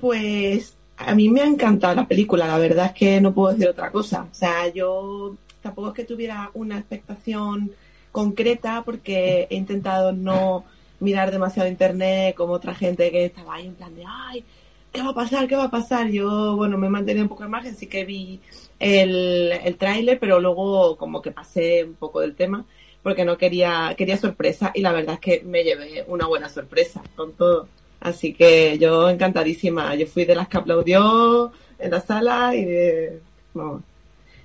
Pues 0.00 0.74
a 0.98 1.14
mí 1.14 1.28
me 1.28 1.40
ha 1.40 1.46
encantado 1.46 1.94
la 1.94 2.08
película, 2.08 2.46
la 2.46 2.58
verdad 2.58 2.86
es 2.86 2.92
que 2.92 3.20
no 3.20 3.32
puedo 3.32 3.52
decir 3.52 3.68
otra 3.68 3.90
cosa. 3.90 4.26
O 4.30 4.34
sea, 4.34 4.68
yo 4.68 5.36
tampoco 5.62 5.88
es 5.88 5.94
que 5.94 6.04
tuviera 6.04 6.50
una 6.54 6.78
expectación 6.78 7.72
concreta 8.12 8.82
porque 8.84 9.46
he 9.50 9.56
intentado 9.56 10.12
no 10.12 10.64
mirar 11.00 11.30
demasiado 11.30 11.68
internet 11.68 12.34
como 12.34 12.54
otra 12.54 12.74
gente 12.74 13.10
que 13.10 13.26
estaba 13.26 13.54
ahí 13.54 13.66
en 13.66 13.74
plan 13.74 13.94
de, 13.94 14.04
ay, 14.06 14.44
¿qué 14.92 15.02
va 15.02 15.10
a 15.10 15.14
pasar? 15.14 15.46
¿Qué 15.46 15.54
va 15.54 15.64
a 15.64 15.70
pasar? 15.70 16.08
Yo, 16.08 16.56
bueno, 16.56 16.76
me 16.78 16.88
he 16.88 16.90
mantenido 16.90 17.24
un 17.24 17.28
poco 17.28 17.44
al 17.44 17.48
margen, 17.48 17.76
sí 17.76 17.86
que 17.86 18.04
vi 18.04 18.40
el, 18.80 19.52
el 19.64 19.76
tráiler, 19.76 20.18
pero 20.18 20.40
luego 20.40 20.96
como 20.96 21.22
que 21.22 21.30
pasé 21.30 21.84
un 21.84 21.94
poco 21.94 22.20
del 22.20 22.34
tema 22.34 22.64
porque 23.02 23.24
no 23.24 23.38
quería, 23.38 23.94
quería 23.96 24.16
sorpresa 24.16 24.72
y 24.74 24.80
la 24.80 24.92
verdad 24.92 25.14
es 25.14 25.20
que 25.20 25.42
me 25.44 25.62
llevé 25.62 26.04
una 26.08 26.26
buena 26.26 26.48
sorpresa 26.48 27.02
con 27.14 27.32
todo. 27.34 27.68
Así 28.00 28.32
que 28.32 28.78
yo 28.78 29.08
encantadísima. 29.10 29.94
Yo 29.94 30.06
fui 30.06 30.24
de 30.24 30.34
las 30.34 30.48
que 30.48 30.58
aplaudió 30.58 31.52
en 31.78 31.90
la 31.90 32.00
sala 32.00 32.54
y 32.54 32.64
de... 32.64 33.20
vamos, 33.54 33.82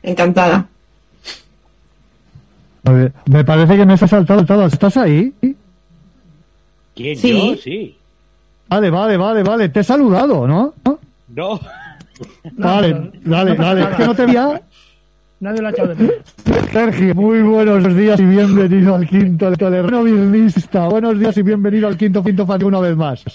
encantada. 0.01 0.67
A 2.85 2.91
ver, 2.91 3.13
me 3.25 3.43
parece 3.45 3.77
que 3.77 3.85
me 3.85 3.93
has 3.93 3.99
saltado. 3.99 4.65
¿Estás 4.65 4.97
ahí? 4.97 5.33
¿Quién? 6.95 7.17
Sí. 7.17 7.31
Yo, 7.31 7.55
sí. 7.55 7.97
Vale, 8.67 8.89
vale, 8.89 9.17
vale, 9.17 9.43
vale. 9.43 9.69
Te 9.69 9.81
he 9.81 9.83
saludado, 9.83 10.47
¿no? 10.47 10.73
No. 11.29 11.59
Vale, 12.53 13.11
vale. 13.23 13.57
nada. 13.57 13.91
Es 13.91 13.97
que 13.97 14.05
no 14.05 14.15
te 14.15 14.25
veía. 14.25 14.61
Nadie 15.43 15.61
lo 15.61 15.67
ha 15.67 15.71
echado 15.71 15.89
de 15.89 15.95
menos. 15.95 16.15
Sergio, 16.71 17.13
muy 17.15 17.41
buenos 17.41 17.97
días 17.97 18.17
y 18.17 18.23
bienvenido 18.23 18.95
al 18.95 19.05
quinto 19.05 19.49
el 19.49 19.57
tolerano 19.57 20.05
virnista. 20.05 20.87
Buenos 20.87 21.19
días 21.19 21.35
y 21.35 21.41
bienvenido 21.41 21.89
al 21.89 21.97
quinto 21.97 22.23
quinto 22.23 22.47
fan 22.47 22.63
una 22.63 22.79
vez 22.79 22.95
más. 22.95 23.25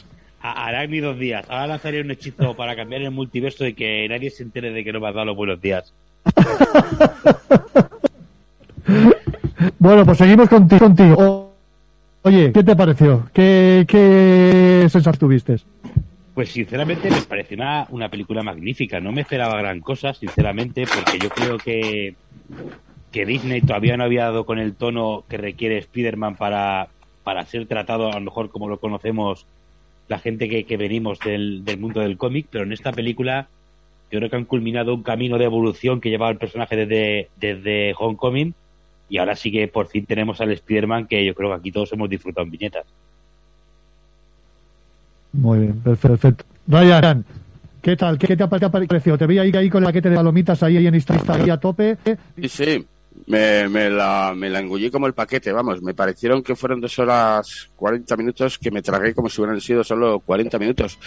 Harán 0.41 0.91
mis 0.91 1.03
dos 1.03 1.19
días. 1.19 1.45
Ahora 1.51 1.67
lanzaré 1.67 2.01
un 2.01 2.11
hechizo 2.11 2.57
para 2.57 2.75
cambiar 2.75 3.03
el 3.03 3.11
multiverso 3.11 3.67
y 3.67 3.75
que 3.75 4.09
nadie 4.09 4.31
se 4.31 4.43
entere 4.43 4.71
de 4.71 4.83
que 4.85 4.91
no 4.91 5.01
me 5.01 5.09
has 5.09 5.15
dado 5.15 5.27
los 5.27 5.37
buenos 5.37 5.61
días. 5.61 5.93
Bueno, 9.79 10.07
pues 10.07 10.17
seguimos 10.19 10.49
contigo. 10.49 10.79
contigo. 10.79 11.53
Oye, 12.23 12.53
¿qué 12.53 12.65
te 12.65 12.75
pareció? 12.75 13.29
¿Qué, 13.35 13.85
qué 13.87 14.87
sensación 14.89 15.17
tuviste? 15.19 15.57
Pues 16.39 16.51
sinceramente 16.51 17.11
me 17.11 17.21
pareció 17.23 17.57
una, 17.57 17.89
una 17.91 18.09
película 18.09 18.45
magnífica. 18.45 19.01
No 19.01 19.11
me 19.11 19.23
esperaba 19.23 19.59
gran 19.59 19.81
cosa, 19.81 20.15
sinceramente, 20.15 20.85
porque 20.87 21.19
yo 21.19 21.31
creo 21.31 21.59
que, 21.59 22.15
que 23.11 23.27
Disney 23.27 23.61
todavía 23.61 23.97
no 23.97 24.05
había 24.05 24.27
dado 24.27 24.47
con 24.47 24.61
el 24.61 24.77
tono 24.77 25.25
que 25.29 25.37
requiere 25.37 25.79
Spider-Man 25.79 26.37
para, 26.37 26.91
para 27.25 27.45
ser 27.45 27.67
tratado, 27.67 28.13
a 28.13 28.15
lo 28.15 28.21
mejor 28.21 28.51
como 28.51 28.69
lo 28.69 28.79
conocemos 28.79 29.47
la 30.07 30.21
gente 30.21 30.49
que, 30.49 30.63
que 30.63 30.77
venimos 30.77 31.19
del, 31.19 31.65
del 31.65 31.81
mundo 31.81 32.03
del 32.03 32.17
cómic, 32.17 32.47
pero 32.49 32.63
en 32.63 32.73
esta 32.73 32.93
película 32.93 33.49
yo 34.13 34.21
creo 34.21 34.31
que 34.31 34.37
han 34.37 34.45
culminado 34.45 34.95
un 34.95 35.03
camino 35.03 35.39
de 35.39 35.45
evolución 35.45 36.01
que 36.01 36.09
llevaba 36.09 36.31
el 36.31 36.39
personaje 36.39 36.77
desde, 36.77 37.31
desde 37.35 37.97
Homecoming 37.99 38.55
y 39.09 39.19
ahora 39.19 39.35
sí 39.35 39.51
que 39.51 39.67
por 39.67 39.89
fin 39.89 40.07
tenemos 40.07 40.41
al 40.41 40.53
Spider-Man 40.53 41.09
que 41.09 41.25
yo 41.25 41.35
creo 41.35 41.49
que 41.49 41.57
aquí 41.57 41.73
todos 41.73 41.93
hemos 41.95 42.09
disfrutado 42.09 42.45
en 42.45 42.53
viñetas. 42.53 42.87
Muy 45.33 45.59
bien, 45.61 45.81
perfecto. 45.81 46.45
Ryan, 46.67 47.25
¿qué 47.83 47.97
tal? 47.97 48.19
¿Qué 48.19 48.37
te 48.37 48.43
ha, 48.43 48.49
parecido? 48.49 49.19
Te 49.19 49.27
vi 49.27 49.39
ahí, 49.39 49.53
ahí 49.55 49.71
con 49.71 49.83
el 49.83 49.89
paquete 49.89 50.11
de 50.11 50.17
palomitas 50.17 50.63
ahí, 50.63 50.77
ahí 50.77 50.87
en 50.87 50.95
Insta, 50.95 51.21
ahí 51.29 51.51
a 51.51 51.57
tope. 51.59 51.97
Sí. 52.49 52.87
Me, 53.27 53.69
me, 53.69 53.91
la, 53.91 54.33
me 54.35 54.49
la 54.49 54.61
engullí 54.61 54.91
como 54.91 55.07
el 55.07 55.13
paquete, 55.13 55.53
vamos. 55.53 55.83
Me 55.83 55.93
parecieron 55.93 56.43
que 56.43 56.57
fueron 56.57 56.81
dos 56.81 56.99
horas 56.99 57.69
40 57.77 58.17
minutos 58.17 58.59
que 58.59 58.71
me 58.71 58.81
tragué 58.81 59.15
como 59.15 59.29
si 59.29 59.41
hubieran 59.41 59.61
sido 59.61 59.85
solo 59.85 60.21
40 60.21 60.59
minutos. 60.59 60.99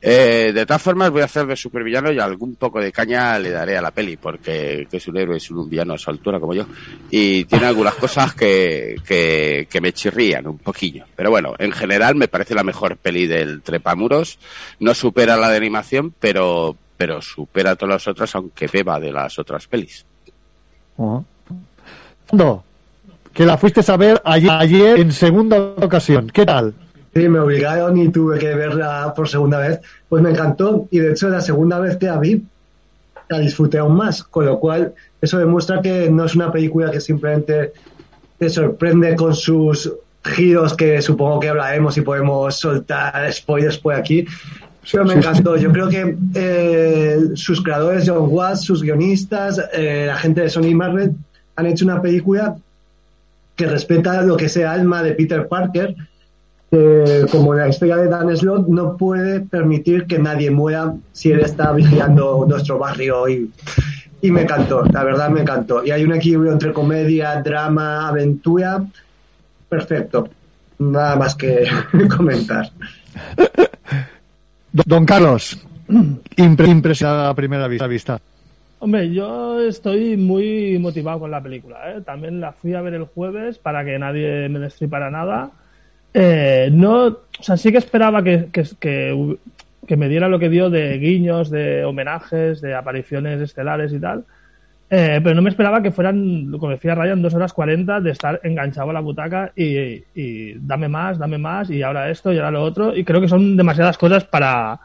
Eh, 0.00 0.52
de 0.54 0.66
todas 0.66 0.82
formas, 0.82 1.10
voy 1.10 1.22
a 1.22 1.26
hacer 1.26 1.46
de 1.46 1.56
supervillano 1.56 2.12
y 2.12 2.18
algún 2.18 2.56
poco 2.56 2.80
de 2.80 2.92
caña 2.92 3.38
le 3.38 3.50
daré 3.50 3.78
a 3.78 3.82
la 3.82 3.92
peli, 3.92 4.16
porque 4.16 4.86
que 4.90 4.98
es 4.98 5.08
un 5.08 5.16
héroe, 5.16 5.38
es 5.38 5.50
un 5.50 5.70
villano 5.70 5.94
a 5.94 5.98
su 5.98 6.10
altura 6.10 6.38
como 6.38 6.54
yo. 6.54 6.66
Y 7.10 7.44
tiene 7.44 7.66
algunas 7.66 7.94
cosas 7.94 8.34
que, 8.34 8.96
que, 9.06 9.66
que 9.70 9.80
me 9.80 9.92
chirrían 9.92 10.46
un 10.46 10.58
poquillo. 10.58 11.06
Pero 11.16 11.30
bueno, 11.30 11.54
en 11.58 11.72
general 11.72 12.14
me 12.14 12.28
parece 12.28 12.54
la 12.54 12.64
mejor 12.64 12.98
peli 12.98 13.26
del 13.26 13.62
Trepamuros. 13.62 14.38
No 14.80 14.92
supera 14.94 15.36
la 15.36 15.48
de 15.48 15.56
animación, 15.56 16.14
pero, 16.18 16.76
pero 16.96 17.22
supera 17.22 17.70
a 17.70 17.76
todas 17.76 17.94
las 17.94 18.08
otras, 18.08 18.34
aunque 18.34 18.66
beba 18.66 19.00
de 19.00 19.12
las 19.12 19.38
otras 19.38 19.66
pelis. 19.66 20.04
Fernando, 22.30 22.64
que 23.32 23.44
la 23.44 23.58
fuiste 23.58 23.80
a 23.86 23.96
ver 23.96 24.20
ayer, 24.24 24.50
ayer 24.50 25.00
en 25.00 25.12
segunda 25.12 25.58
ocasión. 25.58 26.30
¿Qué 26.32 26.46
tal? 26.46 26.74
Sí, 27.14 27.28
me 27.28 27.40
obligaron 27.40 27.98
y 27.98 28.08
tuve 28.08 28.38
que 28.38 28.54
verla 28.54 29.12
por 29.14 29.28
segunda 29.28 29.58
vez. 29.58 29.80
Pues 30.08 30.22
me 30.22 30.30
encantó 30.30 30.86
y 30.90 31.00
de 31.00 31.12
hecho 31.12 31.28
la 31.28 31.40
segunda 31.40 31.78
vez 31.80 31.96
que 31.96 32.06
la 32.06 32.18
vi 32.18 32.42
la 33.28 33.38
disfruté 33.38 33.78
aún 33.78 33.96
más, 33.96 34.24
con 34.24 34.44
lo 34.44 34.58
cual 34.58 34.92
eso 35.20 35.38
demuestra 35.38 35.80
que 35.80 36.10
no 36.10 36.24
es 36.24 36.34
una 36.34 36.50
película 36.50 36.90
que 36.90 37.00
simplemente 37.00 37.72
te 38.38 38.50
sorprende 38.50 39.14
con 39.14 39.36
sus 39.36 39.92
giros 40.24 40.74
que 40.74 41.00
supongo 41.00 41.38
que 41.38 41.48
hablaremos 41.48 41.96
y 41.96 42.00
podemos 42.00 42.56
soltar 42.56 43.32
spoilers 43.32 43.78
por 43.78 43.94
aquí. 43.94 44.26
Pero 44.90 45.04
me 45.04 45.14
encantó. 45.14 45.56
Yo 45.56 45.70
creo 45.70 45.88
que 45.88 46.16
eh, 46.34 47.20
sus 47.34 47.62
creadores, 47.62 48.08
John 48.08 48.26
Watts, 48.28 48.62
sus 48.62 48.82
guionistas, 48.82 49.60
eh, 49.72 50.04
la 50.06 50.16
gente 50.16 50.40
de 50.40 50.48
Sony 50.50 50.74
Marvel, 50.74 51.14
han 51.60 51.66
hecho 51.66 51.84
una 51.84 52.02
película 52.02 52.56
que 53.56 53.66
respeta 53.66 54.22
lo 54.22 54.36
que 54.36 54.46
es 54.46 54.56
el 54.56 54.66
alma 54.66 55.02
de 55.02 55.12
Peter 55.12 55.46
Parker, 55.46 55.94
como 57.30 57.54
la 57.54 57.68
historia 57.68 57.96
de 57.96 58.08
Dan 58.08 58.34
Slott 58.36 58.68
no 58.68 58.96
puede 58.96 59.40
permitir 59.40 60.06
que 60.06 60.18
nadie 60.18 60.50
muera 60.50 60.94
si 61.12 61.32
él 61.32 61.40
está 61.40 61.72
vigilando 61.72 62.46
nuestro 62.48 62.78
barrio 62.78 63.28
y, 63.28 63.50
y 64.22 64.30
me 64.30 64.42
encantó, 64.42 64.84
la 64.84 65.02
verdad 65.02 65.30
me 65.30 65.40
encantó. 65.40 65.84
Y 65.84 65.90
hay 65.90 66.04
un 66.04 66.14
equilibrio 66.14 66.52
entre 66.52 66.72
comedia, 66.72 67.42
drama, 67.42 68.08
aventura, 68.08 68.84
perfecto. 69.68 70.28
Nada 70.78 71.16
más 71.16 71.34
que 71.34 71.66
comentar. 72.16 72.70
Don 74.72 75.04
Carlos, 75.04 75.58
impre 76.36 76.68
impresionada 76.68 77.28
a 77.28 77.34
primera 77.34 77.66
vista. 77.66 78.20
Hombre, 78.82 79.12
yo 79.12 79.60
estoy 79.60 80.16
muy 80.16 80.78
motivado 80.78 81.20
con 81.20 81.30
la 81.30 81.42
película. 81.42 81.92
¿eh? 81.92 82.00
También 82.00 82.40
la 82.40 82.52
fui 82.52 82.72
a 82.72 82.80
ver 82.80 82.94
el 82.94 83.04
jueves 83.04 83.58
para 83.58 83.84
que 83.84 83.98
nadie 83.98 84.48
me 84.48 84.58
destripara 84.58 85.10
nada. 85.10 85.50
Eh, 86.14 86.70
no, 86.72 87.06
o 87.08 87.42
sea, 87.42 87.58
sí 87.58 87.70
que 87.72 87.76
esperaba 87.76 88.24
que, 88.24 88.48
que, 88.50 88.64
que, 88.80 89.96
me 89.98 90.08
diera 90.08 90.28
lo 90.28 90.38
que 90.38 90.48
dio 90.48 90.70
de 90.70 90.96
guiños, 90.96 91.50
de 91.50 91.84
homenajes, 91.84 92.62
de 92.62 92.74
apariciones 92.74 93.42
estelares 93.42 93.92
y 93.92 94.00
tal. 94.00 94.24
Eh, 94.88 95.20
pero 95.22 95.34
no 95.34 95.42
me 95.42 95.50
esperaba 95.50 95.82
que 95.82 95.92
fueran, 95.92 96.50
como 96.50 96.70
decía 96.70 96.94
Ryan, 96.94 97.20
dos 97.20 97.34
horas 97.34 97.52
cuarenta 97.52 98.00
de 98.00 98.12
estar 98.12 98.40
enganchado 98.44 98.90
a 98.90 98.94
la 98.94 99.00
butaca 99.00 99.52
y 99.54 100.54
dame 100.54 100.88
más, 100.88 101.18
dame 101.18 101.36
más, 101.36 101.68
y 101.68 101.82
ahora 101.82 102.08
esto 102.08 102.32
y 102.32 102.38
ahora 102.38 102.50
lo 102.50 102.62
otro. 102.62 102.96
Y 102.96 103.04
creo 103.04 103.20
que 103.20 103.28
son 103.28 103.58
demasiadas 103.58 103.98
cosas 103.98 104.24
para, 104.24 104.80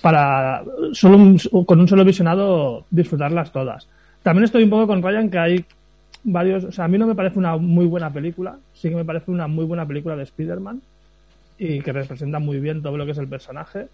para 0.00 0.64
solo 0.92 1.16
un, 1.16 1.38
con 1.66 1.80
un 1.80 1.88
solo 1.88 2.04
visionado 2.04 2.84
disfrutarlas 2.90 3.52
todas. 3.52 3.88
También 4.22 4.44
estoy 4.44 4.64
un 4.64 4.70
poco 4.70 4.86
con 4.86 5.02
Ryan 5.02 5.30
que 5.30 5.38
hay 5.38 5.64
varios, 6.24 6.64
o 6.64 6.72
sea, 6.72 6.84
a 6.84 6.88
mí 6.88 6.98
no 6.98 7.06
me 7.06 7.14
parece 7.14 7.38
una 7.38 7.56
muy 7.56 7.86
buena 7.86 8.10
película, 8.12 8.58
sí 8.72 8.88
que 8.88 8.96
me 8.96 9.04
parece 9.04 9.30
una 9.30 9.48
muy 9.48 9.64
buena 9.64 9.86
película 9.86 10.16
de 10.16 10.22
Spider-Man 10.22 10.80
y 11.58 11.80
que 11.80 11.92
representa 11.92 12.38
muy 12.38 12.60
bien 12.60 12.82
todo 12.82 12.96
lo 12.96 13.04
que 13.04 13.12
es 13.12 13.18
el 13.18 13.28
personaje, 13.28 13.88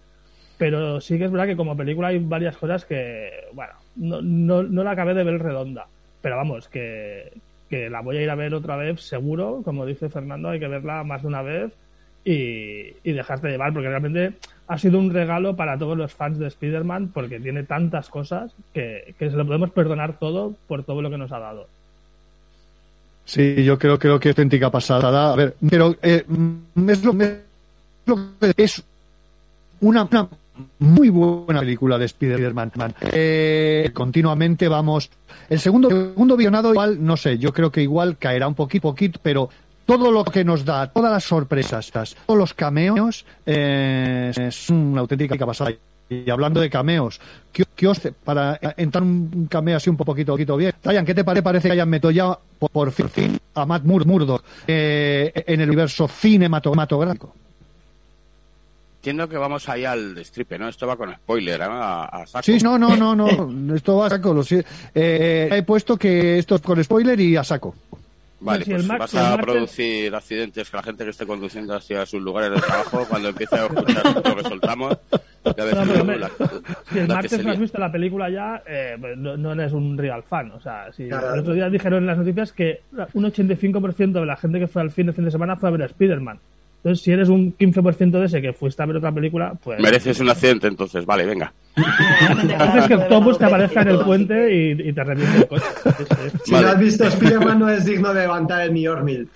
pero 0.57 1.01
sí 1.01 1.17
que 1.17 1.25
es 1.25 1.31
verdad 1.31 1.47
que 1.47 1.55
como 1.55 1.77
película 1.77 2.09
hay 2.09 2.19
varias 2.19 2.57
cosas 2.57 2.85
que, 2.85 3.29
bueno, 3.53 3.73
no, 3.95 4.21
no, 4.21 4.63
no 4.63 4.83
la 4.83 4.91
acabé 4.91 5.13
de 5.13 5.23
ver 5.23 5.41
redonda, 5.41 5.87
pero 6.21 6.35
vamos, 6.35 6.67
que, 6.67 7.31
que 7.69 7.89
la 7.89 8.01
voy 8.01 8.17
a 8.17 8.21
ir 8.21 8.29
a 8.29 8.35
ver 8.35 8.53
otra 8.53 8.75
vez 8.75 9.01
seguro, 9.01 9.61
como 9.63 9.85
dice 9.85 10.09
Fernando, 10.09 10.49
hay 10.49 10.59
que 10.59 10.67
verla 10.67 11.03
más 11.03 11.21
de 11.21 11.27
una 11.27 11.41
vez 11.41 11.71
y, 12.23 12.93
y 13.03 13.11
dejarte 13.13 13.49
llevar, 13.49 13.73
porque 13.73 13.89
realmente 13.89 14.33
ha 14.69 14.77
sido 14.77 14.99
un 14.99 15.11
regalo 15.11 15.55
para 15.55 15.77
todos 15.77 15.97
los 15.97 16.13
fans 16.13 16.37
de 16.37 16.47
Spider-Man 16.47 17.09
porque 17.11 17.39
tiene 17.39 17.63
tantas 17.63 18.07
cosas 18.07 18.53
que, 18.71 19.15
que, 19.17 19.31
se 19.31 19.35
lo 19.35 19.45
podemos 19.45 19.71
perdonar 19.71 20.19
todo 20.19 20.53
por 20.67 20.83
todo 20.83 21.01
lo 21.01 21.09
que 21.09 21.17
nos 21.17 21.31
ha 21.31 21.39
dado. 21.39 21.67
Sí, 23.25 23.63
yo 23.63 23.79
creo, 23.79 23.97
creo 23.97 24.19
que 24.19 24.29
es 24.29 24.33
auténtica 24.33 24.69
pasada. 24.69 25.33
A 25.33 25.35
ver, 25.35 25.55
pero 25.67 25.95
eh, 26.03 26.23
es, 26.87 27.03
lo, 27.03 27.15
es, 28.57 28.83
una, 29.81 30.07
muy 30.77 31.09
buena 31.09 31.61
película 31.61 31.97
de 31.97 32.05
Spider-Man. 32.05 32.71
Eh, 33.11 33.89
continuamente 33.91 34.67
vamos. 34.67 35.09
El 35.49 35.59
segundo, 35.59 35.89
segundo 35.89 36.37
visionado, 36.37 36.71
igual, 36.71 37.03
no 37.03 37.17
sé, 37.17 37.39
yo 37.39 37.51
creo 37.53 37.71
que 37.71 37.81
igual 37.81 38.17
caerá 38.17 38.47
un 38.47 38.55
poquito, 38.55 38.89
poquito, 38.89 39.19
pero 39.23 39.49
todo 39.89 40.11
lo 40.11 40.23
que 40.23 40.43
nos 40.43 40.63
da, 40.63 40.85
todas 40.85 41.11
las 41.11 41.23
sorpresas, 41.23 41.91
todos 41.91 42.37
los 42.37 42.53
cameos, 42.53 43.25
eh, 43.43 44.31
es 44.37 44.69
una 44.69 45.01
auténtica 45.01 45.43
pasada. 45.47 45.71
Y 46.11 46.29
hablando 46.29 46.59
de 46.59 46.69
cameos, 46.69 47.19
¿qué, 47.51 47.63
qué 47.75 47.87
os, 47.87 47.99
para 48.23 48.59
entrar 48.77 49.03
un 49.03 49.47
cameo 49.49 49.77
así 49.77 49.89
un 49.89 49.97
poquito, 49.97 50.33
poquito 50.33 50.57
bien, 50.57 50.73
Ryan, 50.83 51.05
¿qué 51.05 51.15
te 51.15 51.23
parece 51.23 51.69
que 51.69 51.71
hayan 51.73 51.89
metido 51.89 52.11
ya 52.11 52.37
por, 52.59 52.69
por 52.69 52.91
fin 52.91 53.39
a 53.55 53.65
Matt 53.65 53.83
Murdock 53.83 54.43
eh, 54.67 55.31
en 55.47 55.61
el 55.61 55.69
universo 55.69 56.07
cinematográfico? 56.07 57.33
Entiendo 58.99 59.27
que 59.27 59.37
vamos 59.37 59.67
ahí 59.69 59.85
al 59.85 60.13
destripe, 60.13 60.59
¿no? 60.59 60.67
Esto 60.67 60.85
va 60.85 60.97
con 60.97 61.15
spoiler, 61.15 61.59
¿no? 61.61 61.81
A, 61.81 62.05
a 62.05 62.27
saco. 62.27 62.43
Sí, 62.43 62.57
no, 62.61 62.77
no, 62.77 62.95
no, 62.95 63.15
no, 63.15 63.75
esto 63.75 63.97
va 63.97 64.07
a 64.07 64.09
saco. 64.09 64.33
Lo, 64.33 64.43
eh, 64.93 65.49
he 65.51 65.63
puesto 65.63 65.97
que 65.97 66.37
esto 66.37 66.55
es 66.55 66.61
con 66.61 66.83
spoiler 66.83 67.19
y 67.19 67.37
a 67.37 67.43
saco. 67.43 67.73
Vale, 68.41 68.65
pues 68.65 68.87
vas 68.87 69.15
a 69.15 69.37
producir 69.37 70.15
accidentes 70.15 70.69
que 70.69 70.77
la 70.77 70.83
gente 70.83 71.03
que 71.03 71.09
esté 71.09 71.25
conduciendo 71.25 71.75
hacia 71.75 72.05
sus 72.05 72.21
lugares 72.21 72.51
de 72.51 72.61
trabajo, 72.61 73.05
cuando 73.09 73.29
empiece 73.29 73.55
a 73.55 73.65
escuchar 73.65 74.15
lo 74.15 74.35
que 74.35 74.43
soltamos, 74.43 74.97
no, 75.43 75.53
la, 75.57 76.17
la, 76.17 76.31
si 76.91 76.99
el 76.99 77.07
martes 77.07 77.43
no 77.43 77.51
has 77.51 77.59
visto 77.59 77.77
la 77.77 77.91
película 77.91 78.29
ya, 78.29 78.63
eh, 78.65 78.97
pues 78.99 79.17
no, 79.17 79.37
no, 79.37 79.53
eres 79.53 79.73
un 79.73 79.97
real 79.97 80.23
fan. 80.23 80.51
O 80.51 80.59
sea, 80.59 80.91
si 80.91 81.07
claro. 81.07 81.33
el 81.33 81.39
otro 81.41 81.53
día 81.53 81.69
dijeron 81.69 81.99
en 81.99 82.07
las 82.07 82.17
noticias 82.17 82.53
que 82.53 82.81
un 83.13 83.25
85% 83.25 84.11
de 84.11 84.25
la 84.25 84.37
gente 84.37 84.59
que 84.59 84.67
fue 84.67 84.81
al 84.81 84.91
fin 84.91 85.07
de 85.07 85.13
fin 85.13 85.25
de 85.25 85.31
semana 85.31 85.55
fue 85.55 85.69
a 85.69 85.71
ver 85.71 85.83
a 85.83 85.85
Spider-Man. 85.85 86.39
Entonces, 86.83 87.03
si 87.03 87.11
eres 87.11 87.27
un 87.27 87.57
15% 87.57 88.11
de 88.11 88.25
ese 88.25 88.41
que 88.41 88.53
fuiste 88.53 88.81
a 88.81 88.85
ver 88.85 88.95
otra 88.97 89.11
película, 89.11 89.53
pues... 89.61 89.81
Mereces 89.81 90.19
un 90.21 90.29
accidente, 90.29 90.67
entonces. 90.67 91.05
Vale, 91.05 91.25
venga. 91.25 91.51
Haces 92.57 92.87
que 92.87 92.93
autobús 92.93 93.37
te 93.37 93.45
aparezca 93.45 93.81
en 93.81 93.87
el 93.89 93.99
puente 93.99 94.55
y, 94.55 94.89
y 94.89 94.93
te 94.93 95.03
reviente 95.03 95.37
el 95.39 95.47
coche. 95.47 95.65
Si 96.45 96.51
vale. 96.53 96.65
no 96.65 96.71
has 96.71 96.79
visto 96.79 97.03
Spider-Man, 97.05 97.59
no 97.59 97.69
es 97.69 97.83
digno 97.83 98.13
de 98.13 98.21
levantar 98.21 98.61
el 98.61 98.73
New 98.73 99.03
Mil. 99.03 99.27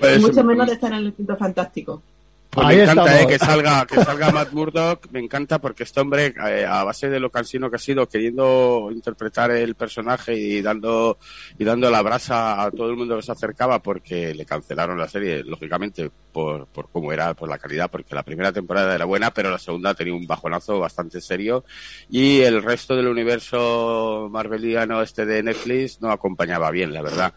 pues, 0.00 0.20
Mucho 0.20 0.42
menos 0.44 0.66
de 0.66 0.72
estar 0.74 0.92
en 0.92 0.98
el 0.98 1.12
quinto 1.12 1.36
fantástico. 1.36 2.02
Pues 2.50 2.66
me 2.66 2.82
encanta 2.82 3.22
eh, 3.22 3.26
que 3.28 3.38
salga 3.38 3.86
que 3.86 4.02
salga 4.02 4.32
Matt 4.32 4.52
Murdock, 4.52 5.06
me 5.12 5.20
encanta 5.20 5.60
porque 5.60 5.84
este 5.84 6.00
hombre, 6.00 6.34
eh, 6.48 6.66
a 6.66 6.82
base 6.82 7.08
de 7.08 7.20
lo 7.20 7.30
cansino 7.30 7.70
que 7.70 7.76
ha 7.76 7.78
sido, 7.78 8.08
queriendo 8.08 8.88
interpretar 8.90 9.52
el 9.52 9.76
personaje 9.76 10.34
y 10.34 10.60
dando 10.60 11.18
y 11.58 11.64
dando 11.64 11.88
la 11.90 12.02
brasa 12.02 12.64
a 12.64 12.70
todo 12.72 12.90
el 12.90 12.96
mundo 12.96 13.14
que 13.16 13.22
se 13.22 13.30
acercaba, 13.30 13.80
porque 13.80 14.34
le 14.34 14.44
cancelaron 14.44 14.98
la 14.98 15.06
serie, 15.06 15.44
lógicamente, 15.44 16.10
por, 16.32 16.66
por 16.66 16.90
cómo 16.90 17.12
era, 17.12 17.34
por 17.34 17.48
la 17.48 17.58
calidad, 17.58 17.88
porque 17.88 18.16
la 18.16 18.24
primera 18.24 18.52
temporada 18.52 18.96
era 18.96 19.04
buena, 19.04 19.32
pero 19.32 19.50
la 19.50 19.58
segunda 19.58 19.94
tenía 19.94 20.14
un 20.14 20.26
bajonazo 20.26 20.80
bastante 20.80 21.20
serio, 21.20 21.64
y 22.08 22.40
el 22.40 22.64
resto 22.64 22.96
del 22.96 23.06
universo 23.06 24.28
marveliano 24.28 25.02
este 25.02 25.24
de 25.24 25.44
Netflix 25.44 26.00
no 26.00 26.10
acompañaba 26.10 26.72
bien, 26.72 26.92
la 26.92 27.02
verdad 27.02 27.32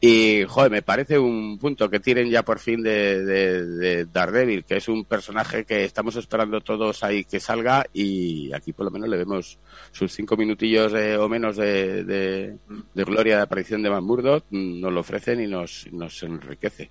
Y, 0.00 0.44
joder, 0.44 0.70
me 0.70 0.82
parece 0.82 1.18
un 1.18 1.58
punto 1.58 1.90
que 1.90 1.98
tienen 1.98 2.30
ya 2.30 2.44
por 2.44 2.60
fin 2.60 2.82
de, 2.82 3.24
de, 3.24 3.66
de 3.66 4.04
Daredevil, 4.04 4.64
que 4.64 4.76
es 4.76 4.86
un 4.86 5.04
personaje 5.04 5.64
que 5.64 5.82
estamos 5.84 6.14
esperando 6.14 6.60
todos 6.60 7.02
ahí 7.02 7.24
que 7.24 7.40
salga 7.40 7.84
y 7.92 8.52
aquí 8.52 8.72
por 8.72 8.84
lo 8.84 8.92
menos 8.92 9.08
le 9.08 9.16
vemos 9.16 9.58
sus 9.90 10.12
cinco 10.12 10.36
minutillos 10.36 10.92
eh, 10.94 11.16
o 11.16 11.28
menos 11.28 11.56
de, 11.56 12.54
gloria 12.94 13.38
de 13.38 13.42
aparición 13.42 13.82
de 13.82 13.88
Van 13.88 14.04
Murdock, 14.04 14.44
mm, 14.50 14.80
nos 14.80 14.92
lo 14.92 15.00
ofrecen 15.00 15.40
y 15.42 15.48
nos, 15.48 15.88
nos 15.90 16.22
enriquece. 16.22 16.90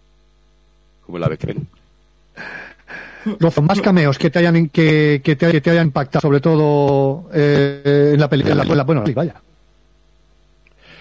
Como 1.05 1.17
la 1.17 1.29
creen. 1.37 1.65
Rozo, 3.39 3.61
más 3.61 3.79
cameos 3.79 4.17
que 4.17 4.29
te 4.29 4.39
hayan 4.39 4.67
que, 4.67 5.21
te, 5.23 5.45
hayan 5.71 5.87
impactado, 5.87 6.21
sobre 6.21 6.41
todo 6.41 7.29
eh, 7.33 8.11
en 8.13 8.19
la 8.19 8.29
película. 8.29 8.63
en 8.63 8.77
la- 8.77 8.83
bueno, 8.83 9.05
vaya. 9.15 9.41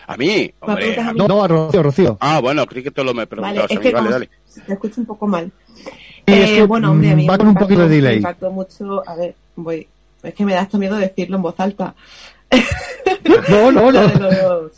A 0.06 0.16
mí, 0.16 0.52
hombre. 0.60 1.00
a 1.00 1.12
mí- 1.12 1.18
No, 1.26 1.42
a 1.42 1.48
Rocío, 1.48 1.82
Rocío. 1.82 2.16
Ah, 2.20 2.40
bueno, 2.40 2.64
creí 2.66 2.82
que 2.82 2.90
todo 2.90 3.04
lo 3.06 3.12
me 3.14 3.24
Vale, 3.24 3.26
preguntabas 3.26 3.70
es 3.70 3.78
que 3.80 3.90
Vale, 3.92 4.10
dale. 4.10 4.30
se 4.46 4.60
te 4.60 4.72
escucha 4.74 5.00
un 5.00 5.06
poco 5.06 5.26
mal. 5.26 5.50
Sí, 5.74 5.84
es 6.26 6.50
Eh, 6.50 6.54
que, 6.56 6.62
bueno, 6.64 6.90
hombre, 6.92 7.10
a 7.10 7.16
mí 7.16 7.24
mm, 7.24 7.28
va 7.28 7.32
me 7.32 7.38
con 7.38 7.48
un 7.48 7.54
poquito 7.54 7.80
de 7.82 7.88
delay. 7.96 8.12
Me 8.14 8.16
impactó 8.18 8.50
mucho. 8.50 9.02
A 9.08 9.14
ver, 9.16 9.34
voy. 9.56 9.86
Es 10.22 10.34
que 10.34 10.44
me 10.44 10.54
da 10.54 10.62
hasta 10.62 10.78
miedo 10.78 10.96
decirlo 10.96 11.36
en 11.36 11.42
voz 11.42 11.54
alta. 11.58 11.94
No, 13.48 13.70
no, 13.72 13.92
no. 13.92 14.06
de 14.08 14.42
los 14.42 14.72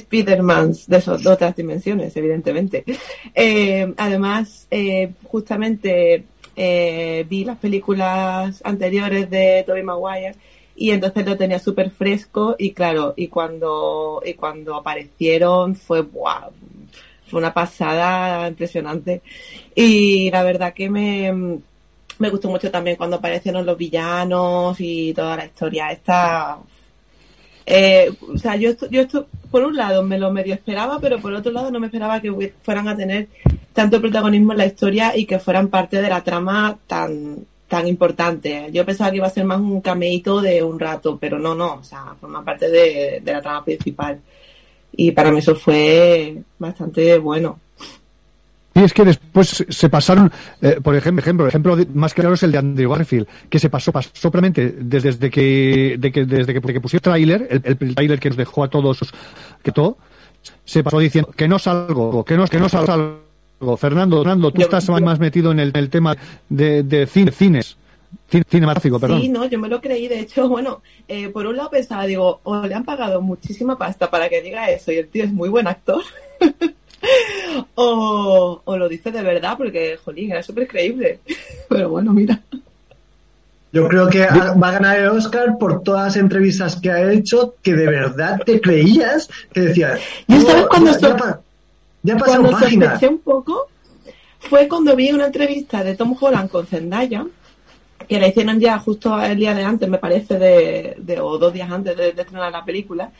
Spidermans 0.00 0.86
de, 0.86 0.98
esos- 0.98 1.22
de 1.22 1.30
otras 1.30 1.54
dimensiones, 1.56 2.16
evidentemente. 2.16 2.84
Eh, 3.34 3.92
además, 3.96 4.66
eh, 4.70 5.10
justamente 5.24 6.24
eh, 6.56 7.24
vi 7.28 7.44
las 7.44 7.58
películas 7.58 8.60
anteriores 8.64 9.30
de 9.30 9.62
Tobey 9.66 9.82
Maguire 9.82 10.34
y 10.78 10.90
entonces 10.92 11.26
lo 11.26 11.36
tenía 11.36 11.58
súper 11.58 11.90
fresco 11.90 12.54
y 12.58 12.72
claro, 12.72 13.14
y 13.16 13.28
cuando, 13.28 14.22
y 14.24 14.34
cuando 14.34 14.76
aparecieron 14.76 15.74
fue, 15.74 16.02
¡buah! 16.02 16.50
fue 17.28 17.40
una 17.40 17.52
pasada 17.52 18.48
impresionante. 18.48 19.22
Y 19.74 20.30
la 20.30 20.42
verdad 20.42 20.74
que 20.74 20.90
me, 20.90 21.60
me 22.18 22.30
gustó 22.30 22.48
mucho 22.48 22.70
también 22.70 22.96
cuando 22.96 23.16
aparecieron 23.16 23.66
los 23.66 23.78
villanos 23.78 24.76
y 24.80 25.12
toda 25.14 25.36
la 25.36 25.46
historia 25.46 25.90
esta. 25.92 26.58
Eh, 27.66 28.10
o 28.32 28.38
sea, 28.38 28.56
yo, 28.56 28.70
yo 28.90 29.02
esto, 29.02 29.26
por 29.50 29.62
un 29.62 29.76
lado 29.76 30.02
me 30.02 30.18
lo 30.18 30.32
medio 30.32 30.54
esperaba, 30.54 30.98
pero 31.00 31.20
por 31.20 31.34
otro 31.34 31.52
lado 31.52 31.70
no 31.70 31.80
me 31.80 31.86
esperaba 31.86 32.20
que 32.20 32.52
fueran 32.62 32.88
a 32.88 32.96
tener 32.96 33.28
tanto 33.74 34.00
protagonismo 34.00 34.52
en 34.52 34.58
la 34.58 34.66
historia 34.66 35.16
y 35.16 35.26
que 35.26 35.38
fueran 35.38 35.68
parte 35.68 36.00
de 36.00 36.08
la 36.08 36.24
trama 36.24 36.78
tan, 36.86 37.46
tan 37.68 37.86
importante. 37.86 38.70
Yo 38.72 38.84
pensaba 38.84 39.10
que 39.10 39.18
iba 39.18 39.26
a 39.26 39.30
ser 39.30 39.44
más 39.44 39.60
un 39.60 39.80
cameíto 39.80 40.40
de 40.40 40.62
un 40.62 40.80
rato, 40.80 41.18
pero 41.20 41.38
no, 41.38 41.54
no, 41.54 41.74
o 41.74 41.84
sea, 41.84 42.14
forma 42.20 42.44
parte 42.44 42.68
de, 42.70 43.20
de 43.22 43.32
la 43.32 43.42
trama 43.42 43.64
principal. 43.64 44.18
Y 44.92 45.12
para 45.12 45.30
mí 45.30 45.38
eso 45.38 45.54
fue 45.54 46.38
bastante 46.58 47.18
bueno. 47.18 47.60
Y 48.74 48.84
es 48.84 48.92
que 48.94 49.04
después 49.04 49.64
se 49.68 49.88
pasaron, 49.88 50.30
eh, 50.62 50.78
por 50.82 50.94
ejemplo, 50.94 51.20
ejemplo, 51.20 51.46
ejemplo 51.48 51.76
de- 51.76 51.86
más 51.86 52.14
claro 52.14 52.34
es 52.34 52.42
el 52.44 52.52
de 52.52 52.58
Andrew 52.58 52.90
Garfield, 52.90 53.26
que 53.50 53.58
se 53.58 53.68
pasó, 53.70 53.90
pasó 53.90 54.30
desde, 54.30 55.30
que, 55.30 55.96
de 55.98 56.12
que, 56.12 56.24
desde 56.24 56.54
que, 56.54 56.60
que 56.60 56.80
pusió 56.80 56.98
el 56.98 57.02
tráiler, 57.02 57.48
el, 57.50 57.76
el 57.80 57.94
tráiler 57.94 58.20
que 58.20 58.28
nos 58.30 58.38
dejó 58.38 58.62
a 58.64 58.70
todos, 58.70 59.00
que 59.64 59.72
todo, 59.72 59.98
se 60.64 60.84
pasó 60.84 61.00
diciendo 61.00 61.30
que 61.36 61.48
no 61.48 61.58
salgo, 61.58 62.24
que 62.24 62.36
no, 62.36 62.46
que 62.46 62.58
no 62.58 62.68
salgo. 62.68 63.27
Fernando, 63.76 64.18
Fernando, 64.18 64.50
tú 64.52 64.58
Yo- 64.60 64.64
estás 64.66 64.86
yo- 64.86 65.00
más 65.00 65.18
metido 65.18 65.50
en 65.52 65.60
el, 65.60 65.72
el 65.74 65.90
tema 65.90 66.16
de, 66.48 66.82
de 66.84 67.06
cine, 67.06 67.32
cines, 67.32 67.76
cine- 68.30 68.44
cinematográfico, 68.48 69.00
perdón. 69.00 69.20
Sí, 69.20 69.28
no, 69.28 69.44
yo 69.46 69.58
me 69.58 69.68
lo 69.68 69.80
creí. 69.80 70.06
De 70.08 70.20
hecho, 70.20 70.48
bueno, 70.48 70.80
eh, 71.08 71.28
por 71.28 71.46
un 71.46 71.56
lado 71.56 71.70
pensaba, 71.70 72.06
digo, 72.06 72.40
o 72.44 72.64
le 72.66 72.74
han 72.74 72.84
pagado 72.84 73.20
muchísima 73.20 73.76
pasta 73.76 74.10
para 74.10 74.28
que 74.28 74.42
diga 74.42 74.70
eso 74.70 74.92
y 74.92 74.96
el 74.98 75.08
tío 75.08 75.24
es 75.24 75.32
muy 75.32 75.48
buen 75.48 75.66
actor. 75.66 76.02
o, 77.74 78.60
o 78.64 78.76
lo 78.76 78.88
dice 78.88 79.10
de 79.10 79.22
verdad 79.22 79.54
porque, 79.56 79.96
jolín, 80.04 80.30
era 80.32 80.42
súper 80.42 80.66
creíble. 80.68 81.20
Pero 81.68 81.88
bueno, 81.90 82.12
mira. 82.12 82.40
Yo 83.70 83.86
creo 83.86 84.08
que 84.08 84.20
va 84.24 84.68
a 84.68 84.72
ganar 84.72 84.98
el 84.98 85.08
Oscar 85.08 85.58
por 85.58 85.82
todas 85.82 86.06
las 86.06 86.16
entrevistas 86.16 86.80
que 86.80 86.90
ha 86.90 87.12
hecho, 87.12 87.54
que 87.62 87.74
de 87.74 87.86
verdad 87.86 88.40
te 88.44 88.60
creías, 88.62 89.28
que 89.52 89.60
decías, 89.60 90.00
Yo, 90.26 90.38
"No, 90.38 90.46
¿sabes 90.46 90.66
cuando 90.68 90.90
ya, 90.92 90.98
so- 91.18 91.42
ya 92.02 92.16
pa- 92.16 92.26
ya 92.26 92.34
ha 92.34 92.36
pasado 92.42 92.42
Cuando 92.42 92.58
sospeché 92.86 93.08
un 93.08 93.18
poco 93.18 93.68
fue 94.40 94.68
cuando 94.68 94.94
vi 94.94 95.10
una 95.12 95.26
entrevista 95.26 95.82
de 95.82 95.96
Tom 95.96 96.16
Holland 96.18 96.48
con 96.50 96.66
Zendaya, 96.66 97.26
que 98.08 98.20
la 98.20 98.28
hicieron 98.28 98.60
ya 98.60 98.78
justo 98.78 99.20
el 99.20 99.36
día 99.36 99.52
de 99.54 99.64
antes, 99.64 99.88
me 99.88 99.98
parece, 99.98 100.38
de, 100.38 100.94
de- 100.98 101.20
o 101.20 101.38
dos 101.38 101.52
días 101.52 101.70
antes 101.70 101.96
de, 101.96 102.12
de 102.12 102.22
estrenar 102.22 102.52
la 102.52 102.64
película. 102.64 103.10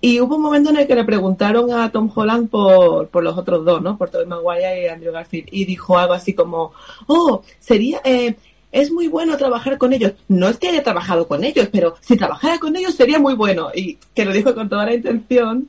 Y 0.00 0.20
hubo 0.20 0.36
un 0.36 0.42
momento 0.42 0.70
en 0.70 0.76
el 0.78 0.86
que 0.86 0.94
le 0.94 1.04
preguntaron 1.04 1.72
a 1.72 1.90
Tom 1.90 2.10
Holland 2.14 2.48
por, 2.50 3.08
por 3.08 3.22
los 3.22 3.36
otros 3.36 3.64
dos, 3.64 3.80
¿no? 3.82 3.96
Por 3.96 4.10
Tobey 4.10 4.26
Maguire 4.26 4.84
y 4.84 4.88
Andrew 4.88 5.12
Garfield. 5.12 5.48
Y 5.50 5.64
dijo 5.64 5.98
algo 5.98 6.12
así 6.14 6.34
como, 6.34 6.72
oh, 7.06 7.42
sería, 7.60 8.00
eh, 8.04 8.34
es 8.72 8.92
muy 8.92 9.08
bueno 9.08 9.36
trabajar 9.36 9.78
con 9.78 9.92
ellos. 9.94 10.12
No 10.28 10.48
es 10.48 10.58
que 10.58 10.68
haya 10.68 10.82
trabajado 10.82 11.26
con 11.26 11.44
ellos, 11.44 11.68
pero 11.72 11.94
si 12.00 12.16
trabajara 12.16 12.58
con 12.58 12.76
ellos 12.76 12.94
sería 12.94 13.18
muy 13.18 13.34
bueno. 13.34 13.70
Y 13.74 13.98
que 14.14 14.24
lo 14.24 14.32
dijo 14.32 14.54
con 14.54 14.68
toda 14.68 14.84
la 14.86 14.94
intención 14.94 15.68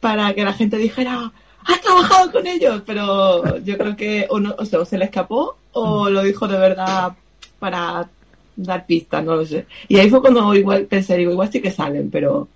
para 0.00 0.32
que 0.34 0.44
la 0.44 0.54
gente 0.54 0.76
dijera, 0.78 1.32
has 1.64 1.80
trabajado 1.80 2.32
con 2.32 2.46
ellos, 2.46 2.82
pero 2.86 3.58
yo 3.58 3.78
creo 3.78 3.96
que 3.96 4.26
o, 4.30 4.40
o, 4.58 4.64
sea, 4.64 4.80
o 4.80 4.84
se 4.84 4.98
le 4.98 5.06
escapó 5.06 5.56
o 5.72 6.08
lo 6.08 6.22
dijo 6.22 6.48
de 6.48 6.58
verdad 6.58 7.12
para 7.58 8.08
dar 8.56 8.86
pistas, 8.86 9.24
no 9.24 9.36
lo 9.36 9.46
sé. 9.46 9.66
Y 9.88 9.98
ahí 9.98 10.10
fue 10.10 10.20
cuando 10.20 10.54
igual 10.54 10.84
pensé, 10.86 11.16
digo, 11.16 11.32
igual 11.32 11.50
sí 11.50 11.60
que 11.60 11.70
salen, 11.70 12.10
pero 12.10 12.48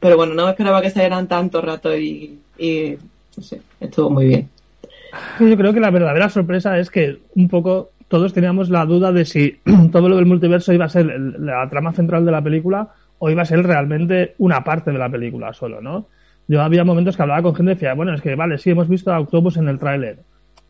pero 0.00 0.16
bueno, 0.16 0.34
no 0.34 0.44
me 0.44 0.50
esperaba 0.50 0.80
que 0.80 0.90
salieran 0.90 1.26
tanto 1.26 1.60
rato 1.60 1.96
y, 1.96 2.38
y 2.56 2.96
no 3.36 3.42
sé, 3.42 3.60
estuvo 3.80 4.10
muy 4.10 4.26
bien. 4.26 4.48
Yo 5.40 5.56
creo 5.56 5.72
que 5.72 5.80
la 5.80 5.90
verdadera 5.90 6.28
sorpresa 6.28 6.78
es 6.78 6.90
que 6.90 7.18
un 7.34 7.48
poco 7.48 7.90
todos 8.08 8.32
teníamos 8.32 8.70
la 8.70 8.84
duda 8.84 9.12
de 9.12 9.24
si 9.24 9.58
todo 9.92 10.08
lo 10.08 10.16
del 10.16 10.26
multiverso 10.26 10.72
iba 10.72 10.84
a 10.84 10.90
ser 10.90 11.06
la 11.06 11.68
trama 11.68 11.92
central 11.92 12.24
de 12.24 12.32
la 12.32 12.42
película 12.42 12.88
o 13.18 13.30
iba 13.30 13.42
a 13.42 13.46
ser 13.46 13.64
realmente 13.64 14.34
una 14.38 14.62
parte 14.62 14.92
de 14.92 14.98
la 14.98 15.08
película 15.08 15.52
solo, 15.52 15.80
¿no? 15.80 16.06
Yo 16.48 16.62
había 16.62 16.82
momentos 16.84 17.16
que 17.16 17.22
hablaba 17.22 17.42
con 17.42 17.54
gente 17.54 17.72
y 17.72 17.74
decía, 17.74 17.94
bueno, 17.94 18.14
es 18.14 18.20
que 18.22 18.34
vale, 18.34 18.58
sí, 18.58 18.70
hemos 18.70 18.88
visto 18.88 19.12
a 19.12 19.20
Octopus 19.20 19.56
en 19.58 19.68
el 19.68 19.78
tráiler, 19.78 20.18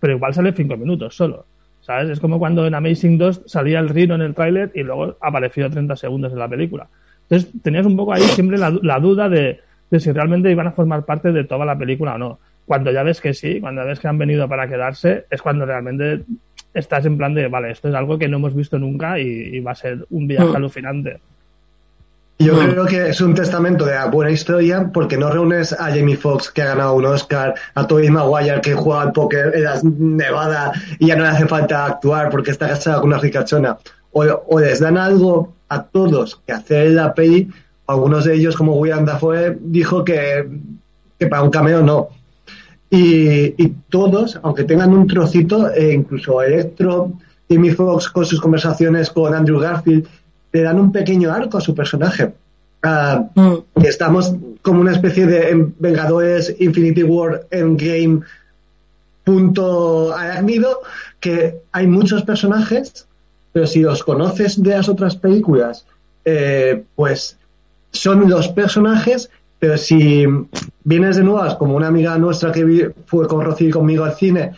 pero 0.01 0.15
igual 0.15 0.35
sale 0.35 0.53
cinco 0.53 0.77
minutos 0.77 1.17
solo, 1.17 1.47
¿sabes? 1.81 2.11
Es 2.11 2.21
como 2.21 2.39
cuando 2.39 2.67
en 2.67 2.75
Amazing 2.75 3.17
2 3.19 3.43
salía 3.47 3.79
el 3.79 3.89
Rhino 3.89 4.15
en 4.17 4.23
el 4.23 4.35
tráiler 4.35 4.73
y 4.75 4.83
luego 4.83 5.17
apareció 5.21 5.71
30 5.71 5.95
segundos 5.97 6.33
en 6.33 6.39
la 6.41 6.49
película. 6.49 6.89
Entonces 7.23 7.53
tenías 7.63 7.87
un 7.87 7.97
poco 7.97 8.13
ahí 8.13 8.23
siempre 8.23 8.59
la 8.59 8.99
duda 9.01 9.29
de, 9.29 9.61
de 9.91 10.01
si 10.01 10.11
realmente 10.13 10.51
iban 10.51 10.67
a 10.67 10.73
formar 10.73 11.05
parte 11.05 11.31
de 11.33 11.45
toda 11.45 11.65
la 11.65 11.79
película 11.79 12.15
o 12.15 12.19
no. 12.19 12.39
Cuando 12.67 12.91
ya 12.91 13.03
ves 13.03 13.21
que 13.21 13.33
sí, 13.33 13.61
cuando 13.61 13.85
ves 13.85 14.01
que 14.01 14.09
han 14.09 14.19
venido 14.19 14.49
para 14.49 14.69
quedarse, 14.69 15.25
es 15.31 15.41
cuando 15.41 15.65
realmente 15.65 16.23
estás 16.75 17.07
en 17.07 17.17
plan 17.17 17.33
de, 17.35 17.49
vale, 17.49 17.71
esto 17.71 17.89
es 17.89 17.95
algo 17.95 18.19
que 18.19 18.29
no 18.29 18.37
hemos 18.39 18.55
visto 18.55 18.79
nunca 18.79 19.19
y, 19.19 19.27
y 19.27 19.61
va 19.61 19.73
a 19.73 19.75
ser 19.75 20.07
un 20.11 20.27
viaje 20.27 20.49
Mm. 20.53 20.57
alucinante. 20.57 21.19
Yo 22.41 22.57
creo 22.57 22.87
que 22.87 23.09
es 23.09 23.21
un 23.21 23.35
testamento 23.35 23.85
de 23.85 23.95
la 23.95 24.07
buena 24.07 24.31
historia 24.31 24.91
porque 24.93 25.17
no 25.17 25.29
reúnes 25.29 25.73
a 25.73 25.87
Jamie 25.87 26.17
Foxx 26.17 26.53
que 26.53 26.63
ha 26.63 26.67
ganado 26.67 26.95
un 26.95 27.05
Oscar, 27.05 27.55
a 27.75 27.85
Tobey 27.85 28.11
Maguire 28.11 28.61
que 28.61 28.75
juega 28.75 29.03
al 29.03 29.13
póker 29.13 29.53
en 29.57 29.65
las 29.65 29.83
Nevada 29.83 30.73
y 31.01 31.09
ya 31.09 31.17
no 31.17 31.25
le 31.25 31.31
hace 31.31 31.47
falta 31.47 31.85
actuar 31.85 32.31
porque 32.31 32.53
está 32.53 32.69
casada 32.69 33.01
con 33.01 33.09
una 33.09 33.19
ricachona. 33.19 33.77
O, 34.13 34.23
o 34.23 34.61
les 34.61 34.79
dan 34.79 34.97
algo 34.97 35.53
a 35.69 35.83
todos 35.83 36.41
que 36.47 36.53
hacer 36.53 36.87
en 36.87 36.97
la 36.97 37.13
peli. 37.13 37.49
Algunos 37.89 38.25
de 38.25 38.35
ellos, 38.35 38.57
como 38.57 38.77
William 38.77 39.05
Dafoe, 39.05 39.59
dijo 39.61 40.05
que, 40.05 40.49
que 41.19 41.27
para 41.27 41.43
un 41.43 41.51
cameo 41.51 41.83
no. 41.83 42.09
Y, 42.89 43.63
y 43.63 43.75
todos, 43.89 44.39
aunque 44.43 44.65
tengan 44.65 44.93
un 44.95 45.09
trocito, 45.09 45.73
e 45.73 45.93
incluso 45.93 46.41
Electro, 46.41 47.13
Jamie 47.51 47.75
Foxx 47.75 48.11
con 48.11 48.25
sus 48.25 48.41
conversaciones 48.41 49.11
con 49.11 49.35
Andrew 49.35 49.59
Garfield, 49.59 50.07
le 50.53 50.63
dan 50.63 50.79
un 50.81 50.93
pequeño 50.93 51.31
arco 51.33 51.59
a 51.59 51.61
su 51.61 51.75
personaje. 51.75 52.33
Ah, 52.83 53.25
Estamos 53.83 54.35
como 54.63 54.81
una 54.81 54.93
especie 54.93 55.27
de 55.27 55.51
en 55.51 55.75
Vengadores 55.79 56.55
Infinity 56.61 57.03
War 57.03 57.47
Endgame 57.51 58.21
punto 59.25 60.15
arácnido, 60.15 60.81
que 61.21 61.61
hay 61.73 61.87
muchos 61.87 62.23
personajes, 62.23 63.07
pero 63.53 63.67
si 63.67 63.81
los 63.81 64.03
conoces 64.03 64.63
de 64.63 64.71
las 64.71 64.89
otras 64.89 65.17
películas, 65.17 65.85
eh, 66.25 66.83
pues 66.95 67.37
son 67.91 68.29
los 68.31 68.49
personajes, 68.49 69.29
pero 69.59 69.77
si 69.77 70.25
vienes 70.85 71.17
de 71.17 71.25
nuevas, 71.25 71.57
como 71.57 71.75
una 71.75 71.89
amiga 71.89 72.17
nuestra 72.17 72.53
que 72.53 72.65
vi- 72.65 72.87
fue 73.07 73.27
con 73.27 73.45
Rocío 73.45 73.69
y 73.69 73.73
conmigo 73.73 74.05
al 74.05 74.15
cine, 74.15 74.53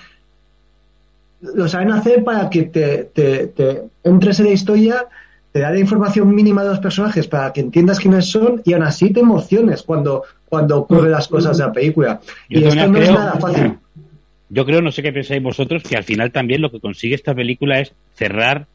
lo 1.40 1.66
saben 1.68 1.90
hacer 1.90 2.22
para 2.22 2.50
que 2.50 2.64
te, 2.64 3.04
te- 3.14 3.46
te 3.48 3.82
entres 4.04 4.38
en 4.40 4.46
la 4.46 4.52
historia, 4.52 5.06
te 5.52 5.60
da 5.60 5.70
la 5.70 5.78
información 5.78 6.34
mínima 6.34 6.62
de 6.62 6.70
los 6.70 6.78
personajes 6.78 7.26
para 7.26 7.52
que 7.52 7.60
entiendas 7.60 7.98
quiénes 7.98 8.26
son 8.26 8.62
y 8.64 8.72
aún 8.72 8.84
así 8.84 9.10
te 9.10 9.20
emociones 9.20 9.82
cuando, 9.82 10.22
cuando 10.48 10.78
ocurren 10.78 11.10
las 11.10 11.28
cosas 11.28 11.58
de 11.58 11.64
la 11.64 11.72
película. 11.72 12.20
Yo 12.48 12.60
y 12.60 12.64
esto 12.64 12.86
no 12.86 12.98
es 12.98 13.10
nada 13.10 13.32
fácil. 13.34 13.78
Yo 14.48 14.66
creo, 14.66 14.82
no 14.82 14.90
sé 14.90 15.02
qué 15.02 15.12
pensáis 15.12 15.42
vosotros, 15.42 15.82
que 15.82 15.96
al 15.96 16.04
final 16.04 16.32
también 16.32 16.60
lo 16.60 16.70
que 16.70 16.80
consigue 16.80 17.14
esta 17.14 17.34
película 17.34 17.80
es 17.80 17.92
cerrar 18.14 18.66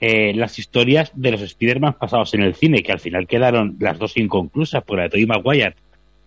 eh, 0.00 0.32
las 0.34 0.58
historias 0.58 1.12
de 1.14 1.32
los 1.32 1.42
Spider-Man 1.42 1.96
pasados 1.98 2.34
en 2.34 2.42
el 2.42 2.54
cine, 2.54 2.82
que 2.82 2.92
al 2.92 3.00
final 3.00 3.26
quedaron 3.26 3.76
las 3.80 3.98
dos 3.98 4.16
inconclusas, 4.16 4.82
por 4.82 4.98
la 4.98 5.04
de 5.04 5.10
Tobey 5.10 5.26
Maguire 5.26 5.74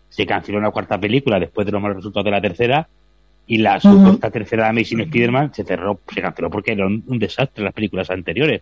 se 0.09 0.25
canceló 0.25 0.59
una 0.59 0.71
cuarta 0.71 0.97
película 0.97 1.39
después 1.39 1.65
de 1.65 1.73
los 1.73 1.81
malos 1.81 1.97
resultados 1.97 2.23
de 2.23 2.31
la 2.31 2.39
tercera 2.39 2.87
y 3.47 3.57
la 3.57 3.79
supuesta 3.81 4.31
tercera 4.31 4.63
de 4.63 4.69
Amazing 4.69 5.01
Spider-Man 5.01 5.53
se 5.53 5.65
cerró, 5.65 5.99
se 6.13 6.21
canceló 6.21 6.49
porque 6.49 6.71
era 6.71 6.87
un, 6.87 7.03
un 7.07 7.19
desastre 7.19 7.65
las 7.65 7.73
películas 7.73 8.09
anteriores. 8.09 8.61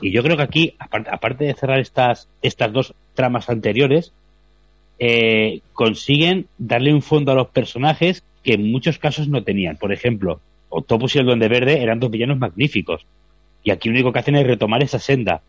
Y 0.00 0.12
yo 0.12 0.22
creo 0.22 0.36
que 0.36 0.42
aquí, 0.42 0.74
aparte, 0.78 1.44
de 1.44 1.54
cerrar 1.54 1.80
estas, 1.80 2.28
estas 2.42 2.72
dos 2.72 2.94
tramas 3.14 3.48
anteriores, 3.48 4.12
eh, 4.98 5.60
consiguen 5.72 6.46
darle 6.58 6.92
un 6.92 7.02
fondo 7.02 7.32
a 7.32 7.34
los 7.34 7.48
personajes 7.48 8.22
que 8.42 8.54
en 8.54 8.70
muchos 8.70 8.98
casos 8.98 9.28
no 9.28 9.42
tenían. 9.42 9.76
Por 9.76 9.92
ejemplo, 9.92 10.40
Octopus 10.68 11.16
y 11.16 11.18
el 11.18 11.26
Duende 11.26 11.48
Verde 11.48 11.82
eran 11.82 12.00
dos 12.00 12.10
villanos 12.10 12.38
magníficos. 12.38 13.06
Y 13.62 13.70
aquí 13.70 13.88
lo 13.88 13.94
único 13.94 14.12
que 14.12 14.18
hacen 14.18 14.36
es 14.36 14.46
retomar 14.46 14.82
esa 14.82 14.98
senda. 14.98 15.42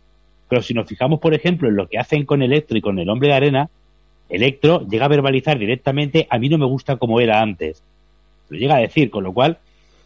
Pero 0.49 0.61
si 0.61 0.73
nos 0.73 0.87
fijamos, 0.87 1.19
por 1.19 1.33
ejemplo, 1.33 1.69
en 1.69 1.75
lo 1.75 1.87
que 1.87 1.97
hacen 1.97 2.25
con 2.25 2.41
Electro 2.41 2.77
y 2.77 2.81
con 2.81 2.99
el 2.99 3.09
Hombre 3.09 3.29
de 3.29 3.35
Arena, 3.35 3.69
Electro 4.29 4.87
llega 4.87 5.05
a 5.05 5.09
verbalizar 5.09 5.59
directamente, 5.59 6.27
a 6.29 6.39
mí 6.39 6.49
no 6.49 6.57
me 6.57 6.65
gusta 6.65 6.97
como 6.97 7.19
era 7.19 7.41
antes. 7.41 7.83
Lo 8.49 8.57
llega 8.57 8.75
a 8.75 8.79
decir, 8.79 9.09
con 9.09 9.23
lo 9.23 9.33
cual, 9.33 9.59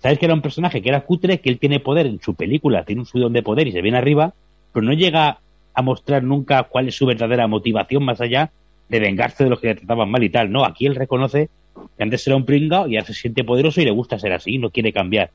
sabes 0.05 0.19
que 0.19 0.25
era 0.27 0.35
un 0.35 0.41
personaje 0.43 0.83
que 0.83 0.89
era 0.89 1.01
cutre, 1.01 1.39
que 1.39 1.49
él 1.49 1.57
tiene 1.57 1.79
poder 1.79 2.05
en 2.05 2.21
su 2.21 2.35
película, 2.35 2.83
tiene 2.83 3.01
un 3.01 3.07
subidón 3.07 3.33
de 3.33 3.41
poder 3.41 3.67
y 3.67 3.71
se 3.71 3.81
viene 3.81 3.97
arriba, 3.97 4.35
pero 4.71 4.85
no 4.85 4.93
llega 4.93 5.39
a 5.73 5.81
mostrar 5.81 6.21
nunca 6.21 6.61
cuál 6.69 6.87
es 6.87 6.95
su 6.95 7.07
verdadera 7.07 7.47
motivación 7.47 8.05
más 8.05 8.21
allá 8.21 8.51
de 8.87 8.99
vengarse 8.99 9.43
de 9.43 9.49
los 9.49 9.59
que 9.59 9.69
le 9.69 9.75
trataban 9.77 10.11
mal 10.11 10.23
y 10.23 10.29
tal. 10.29 10.51
No, 10.51 10.63
aquí 10.63 10.85
él 10.85 10.93
reconoce 10.93 11.49
que 11.97 12.03
antes 12.03 12.27
era 12.27 12.35
un 12.35 12.45
pringao 12.45 12.87
y 12.87 12.97
ahora 12.97 13.07
se 13.07 13.15
siente 13.15 13.43
poderoso 13.43 13.81
y 13.81 13.85
le 13.85 13.89
gusta 13.89 14.19
ser 14.19 14.31
así, 14.31 14.59
no 14.59 14.69
quiere 14.69 14.93
cambiar. 14.93 15.31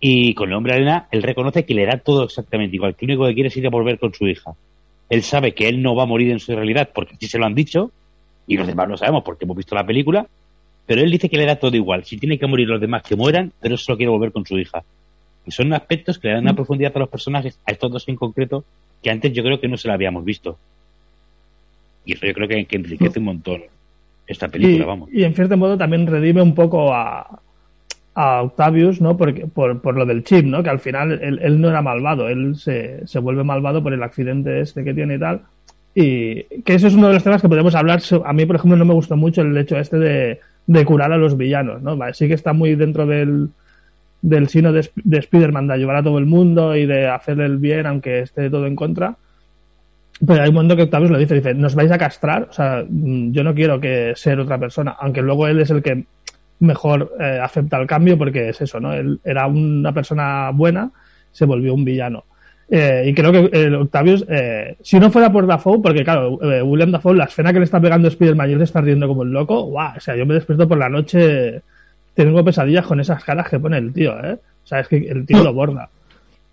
Y 0.00 0.34
con 0.34 0.48
el 0.48 0.56
hombre 0.56 0.74
arena, 0.74 1.06
él 1.12 1.22
reconoce 1.22 1.64
que 1.64 1.74
le 1.74 1.86
da 1.86 1.98
todo 1.98 2.24
exactamente 2.24 2.74
igual, 2.74 2.96
que 2.96 3.06
lo 3.06 3.12
único 3.12 3.28
que 3.28 3.34
quiere 3.34 3.50
es 3.50 3.56
ir 3.56 3.68
a 3.68 3.70
volver 3.70 4.00
con 4.00 4.12
su 4.12 4.26
hija. 4.26 4.50
Él 5.08 5.22
sabe 5.22 5.54
que 5.54 5.68
él 5.68 5.80
no 5.80 5.94
va 5.94 6.02
a 6.02 6.06
morir 6.06 6.32
en 6.32 6.40
su 6.40 6.56
realidad 6.56 6.90
porque 6.92 7.14
así 7.14 7.28
se 7.28 7.38
lo 7.38 7.46
han 7.46 7.54
dicho, 7.54 7.92
y 8.48 8.56
los 8.56 8.66
demás 8.66 8.88
lo 8.88 8.96
sabemos 8.96 9.22
porque 9.22 9.44
hemos 9.44 9.56
visto 9.56 9.76
la 9.76 9.86
película, 9.86 10.26
pero 10.86 11.02
él 11.02 11.10
dice 11.10 11.28
que 11.28 11.36
le 11.36 11.44
da 11.44 11.56
todo 11.56 11.76
igual. 11.76 12.04
Si 12.04 12.16
tiene 12.16 12.38
que 12.38 12.46
morir 12.46 12.68
los 12.68 12.80
demás, 12.80 13.02
que 13.02 13.16
mueran, 13.16 13.52
pero 13.60 13.76
solo 13.76 13.96
quiere 13.96 14.10
volver 14.10 14.32
con 14.32 14.46
su 14.46 14.58
hija. 14.58 14.84
Y 15.44 15.50
son 15.50 15.72
aspectos 15.72 16.18
que 16.18 16.28
le 16.28 16.34
dan 16.34 16.44
una 16.44 16.54
profundidad 16.54 16.92
a 16.94 17.00
los 17.00 17.08
personajes, 17.08 17.58
a 17.66 17.72
estos 17.72 17.90
dos 17.90 18.08
en 18.08 18.16
concreto, 18.16 18.64
que 19.02 19.10
antes 19.10 19.32
yo 19.32 19.42
creo 19.42 19.60
que 19.60 19.68
no 19.68 19.76
se 19.76 19.88
la 19.88 19.94
habíamos 19.94 20.24
visto. 20.24 20.58
Y 22.04 22.12
eso 22.12 22.26
yo 22.26 22.32
creo 22.32 22.48
que, 22.48 22.64
que 22.64 22.76
enriquece 22.76 23.18
un 23.18 23.26
montón 23.26 23.62
esta 24.26 24.48
película, 24.48 24.84
y, 24.84 24.86
vamos. 24.86 25.08
y 25.12 25.22
en 25.22 25.34
cierto 25.34 25.56
modo 25.56 25.76
también 25.76 26.06
redime 26.06 26.42
un 26.42 26.54
poco 26.54 26.92
a, 26.92 27.40
a 28.14 28.42
Octavius, 28.42 29.00
¿no? 29.00 29.16
Porque, 29.16 29.46
por, 29.46 29.80
por 29.80 29.96
lo 29.96 30.04
del 30.04 30.24
chip, 30.24 30.44
¿no? 30.44 30.62
Que 30.62 30.70
al 30.70 30.80
final 30.80 31.20
él, 31.22 31.38
él 31.42 31.60
no 31.60 31.68
era 31.68 31.82
malvado, 31.82 32.28
él 32.28 32.56
se, 32.56 33.06
se 33.06 33.18
vuelve 33.20 33.44
malvado 33.44 33.82
por 33.82 33.92
el 33.92 34.02
accidente 34.02 34.60
este 34.60 34.82
que 34.82 34.94
tiene 34.94 35.14
y 35.14 35.18
tal. 35.18 35.42
Y 35.94 36.42
que 36.62 36.74
eso 36.74 36.88
es 36.88 36.94
uno 36.94 37.08
de 37.08 37.14
los 37.14 37.24
temas 37.24 37.40
que 37.40 37.48
podemos 37.48 37.74
hablar. 37.74 38.02
A 38.24 38.32
mí, 38.32 38.46
por 38.46 38.56
ejemplo, 38.56 38.76
no 38.76 38.84
me 38.84 38.94
gustó 38.94 39.16
mucho 39.16 39.42
el 39.42 39.56
hecho 39.56 39.78
este 39.78 39.98
de, 39.98 40.40
de 40.66 40.84
curar 40.84 41.12
a 41.12 41.16
los 41.16 41.36
villanos, 41.36 41.82
¿no? 41.82 41.96
Vale, 41.96 42.14
sí 42.14 42.28
que 42.28 42.34
está 42.34 42.52
muy 42.52 42.74
dentro 42.74 43.06
del, 43.06 43.50
del 44.22 44.48
sino 44.48 44.72
de, 44.72 44.88
de 44.96 45.18
Spider-Man 45.18 45.68
de 45.68 45.74
ayudar 45.74 45.96
a 45.96 46.02
todo 46.02 46.18
el 46.18 46.26
mundo 46.26 46.74
y 46.74 46.86
de 46.86 47.08
hacerle 47.08 47.46
el 47.46 47.58
bien 47.58 47.86
aunque 47.86 48.20
esté 48.20 48.50
todo 48.50 48.66
en 48.66 48.76
contra. 48.76 49.16
Pero 50.26 50.42
hay 50.42 50.48
un 50.48 50.54
momento 50.54 50.76
que 50.76 50.82
Octavius 50.82 51.10
lo 51.10 51.18
dice, 51.18 51.34
dice, 51.34 51.54
nos 51.54 51.74
vais 51.74 51.92
a 51.92 51.98
castrar, 51.98 52.48
o 52.50 52.52
sea, 52.52 52.84
mm, 52.88 53.32
yo 53.32 53.44
no 53.44 53.54
quiero 53.54 53.78
que 53.80 54.14
ser 54.16 54.40
otra 54.40 54.58
persona, 54.58 54.96
aunque 54.98 55.20
luego 55.20 55.46
él 55.46 55.60
es 55.60 55.70
el 55.70 55.82
que 55.82 56.04
mejor 56.60 57.14
eh, 57.20 57.38
acepta 57.42 57.78
el 57.78 57.86
cambio 57.86 58.16
porque 58.16 58.48
es 58.48 58.60
eso, 58.62 58.80
¿no? 58.80 58.94
Él 58.94 59.20
era 59.24 59.46
una 59.46 59.92
persona 59.92 60.50
buena, 60.52 60.90
se 61.32 61.44
volvió 61.44 61.74
un 61.74 61.84
villano. 61.84 62.24
Eh, 62.68 63.04
y 63.06 63.14
creo 63.14 63.30
que 63.30 63.48
el 63.52 63.74
Octavius, 63.76 64.24
eh, 64.28 64.76
si 64.82 64.98
no 64.98 65.10
fuera 65.10 65.30
por 65.30 65.46
Dafoe, 65.46 65.80
porque 65.80 66.02
claro, 66.02 66.38
eh, 66.42 66.62
William 66.62 66.90
Dafoe, 66.90 67.14
la 67.14 67.24
escena 67.24 67.52
que 67.52 67.60
le 67.60 67.64
está 67.64 67.80
pegando 67.80 68.08
Spider-Man 68.08 68.50
y 68.50 68.52
él 68.54 68.58
se 68.58 68.64
está 68.64 68.80
riendo 68.80 69.06
como 69.06 69.20
un 69.20 69.32
loco, 69.32 69.62
guau, 69.62 69.96
o 69.96 70.00
sea, 70.00 70.16
yo 70.16 70.26
me 70.26 70.34
despierto 70.34 70.66
por 70.66 70.78
la 70.78 70.88
noche, 70.88 71.62
tengo 72.14 72.44
pesadillas 72.44 72.86
con 72.86 72.98
esas 72.98 73.22
caras 73.22 73.48
que 73.48 73.60
pone 73.60 73.78
el 73.78 73.92
tío, 73.92 74.18
¿eh? 74.24 74.38
O 74.64 74.66
sea, 74.66 74.80
es 74.80 74.88
que 74.88 74.96
el 74.96 75.24
tío 75.24 75.44
lo 75.44 75.52
borda. 75.52 75.88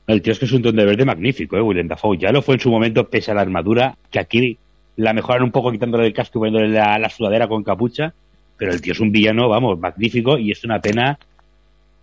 El 0.06 0.22
tío 0.22 0.34
es 0.34 0.40
que 0.40 0.46
es 0.46 0.52
un 0.52 0.62
Duende 0.62 0.86
Verde 0.86 1.06
magnífico, 1.06 1.58
¿eh? 1.58 1.62
Willem 1.62 1.88
Dafoe. 1.88 2.18
Ya 2.18 2.32
lo 2.32 2.44
fue 2.44 2.56
en 2.56 2.62
su 2.62 2.70
momento, 2.70 3.10
pese 3.10 3.32
a 3.32 3.34
la 3.34 3.42
armadura, 3.42 3.96
que 4.12 4.20
aquí 4.20 4.58
la 4.98 5.14
mejoran 5.14 5.44
un 5.44 5.52
poco 5.52 5.72
quitándole 5.72 6.06
el 6.06 6.14
casco 6.14 6.38
y 6.38 6.42
poniéndole 6.42 6.70
la 6.70 7.10
sudadera 7.10 7.48
con 7.48 7.64
capucha. 7.64 8.14
Pero 8.56 8.72
el 8.72 8.82
tío 8.82 8.94
es 8.94 9.00
un 9.00 9.12
villano, 9.12 9.50
vamos, 9.50 9.80
magnífico 9.80 10.38
y 10.38 10.52
es 10.52 10.64
una 10.64 10.80
pena 10.80 11.18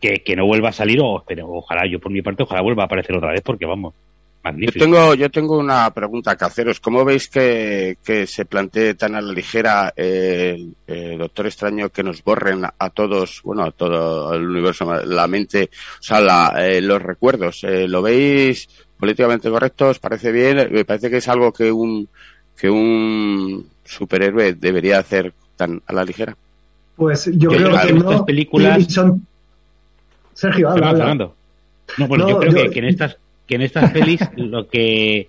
que, 0.00 0.22
que 0.24 0.34
no 0.36 0.46
vuelva 0.46 0.70
a 0.70 0.72
salir 0.72 0.98
o 1.02 1.22
pero 1.26 1.48
ojalá, 1.50 1.82
yo 1.90 1.98
por 2.00 2.10
mi 2.12 2.22
parte, 2.22 2.42
ojalá 2.42 2.62
vuelva 2.62 2.84
a 2.84 2.86
aparecer 2.86 3.16
otra 3.16 3.32
vez 3.32 3.42
porque, 3.42 3.66
vamos, 3.66 3.92
Yo 3.92 4.40
magnífico. 4.44 4.78
tengo, 4.84 5.14
yo 5.14 5.30
tengo 5.30 5.58
una 5.58 5.90
pregunta 5.92 6.34
que 6.36 6.44
haceros. 6.46 6.80
¿Cómo 6.80 7.04
veis 7.04 7.28
que, 7.28 7.98
que 8.02 8.26
se 8.26 8.46
plantee 8.46 8.94
tan 8.94 9.14
a 9.14 9.20
la 9.20 9.32
ligera 9.32 9.92
el, 9.94 10.74
el 10.86 11.18
Doctor 11.18 11.46
Extraño 11.46 11.90
que 11.90 12.02
nos 12.02 12.24
borren 12.24 12.64
a 12.64 12.90
todos, 12.90 13.42
bueno, 13.44 13.64
a 13.64 13.70
todo 13.72 14.32
el 14.34 14.48
universo, 14.48 14.90
la 15.04 15.26
mente, 15.26 15.68
o 15.98 16.02
sea, 16.02 16.20
la, 16.20 16.54
eh, 16.66 16.80
los 16.80 17.02
recuerdos? 17.02 17.62
Eh, 17.64 17.86
¿Lo 17.86 18.00
veis 18.00 18.66
políticamente 18.98 19.50
correcto? 19.50 19.88
¿Os 19.88 19.98
parece 19.98 20.32
bien? 20.32 20.68
Me 20.72 20.84
parece 20.86 21.10
que 21.10 21.18
es 21.18 21.28
algo 21.28 21.52
que 21.52 21.70
un, 21.70 22.08
que 22.58 22.70
un 22.70 23.66
superhéroe 23.84 24.54
debería 24.54 24.98
hacer 25.00 25.34
tan 25.56 25.82
a 25.86 25.92
la 25.92 26.04
ligera. 26.04 26.34
Pues 26.96 27.26
yo, 27.34 27.50
Yo 27.50 27.56
creo 27.58 27.80
que 27.82 27.92
no. 27.92 28.24
películas- 28.24 28.78
y 28.80 28.90
son... 28.90 29.26
Sergio, 30.34 30.68
habla, 30.68 30.90
Fernando, 30.90 31.02
habla. 31.02 31.04
Fernando. 31.04 31.36
No, 31.98 32.06
bueno, 32.08 32.24
No, 32.24 32.30
yo 32.30 32.38
creo 32.40 32.52
yo- 32.52 32.62
que, 32.64 32.70
que 32.70 32.78
en 32.80 32.84
estas 32.86 33.16
que 33.46 33.54
en 33.56 33.62
estas 33.62 33.90
pelis 33.90 34.20
lo 34.36 34.68
que 34.68 35.28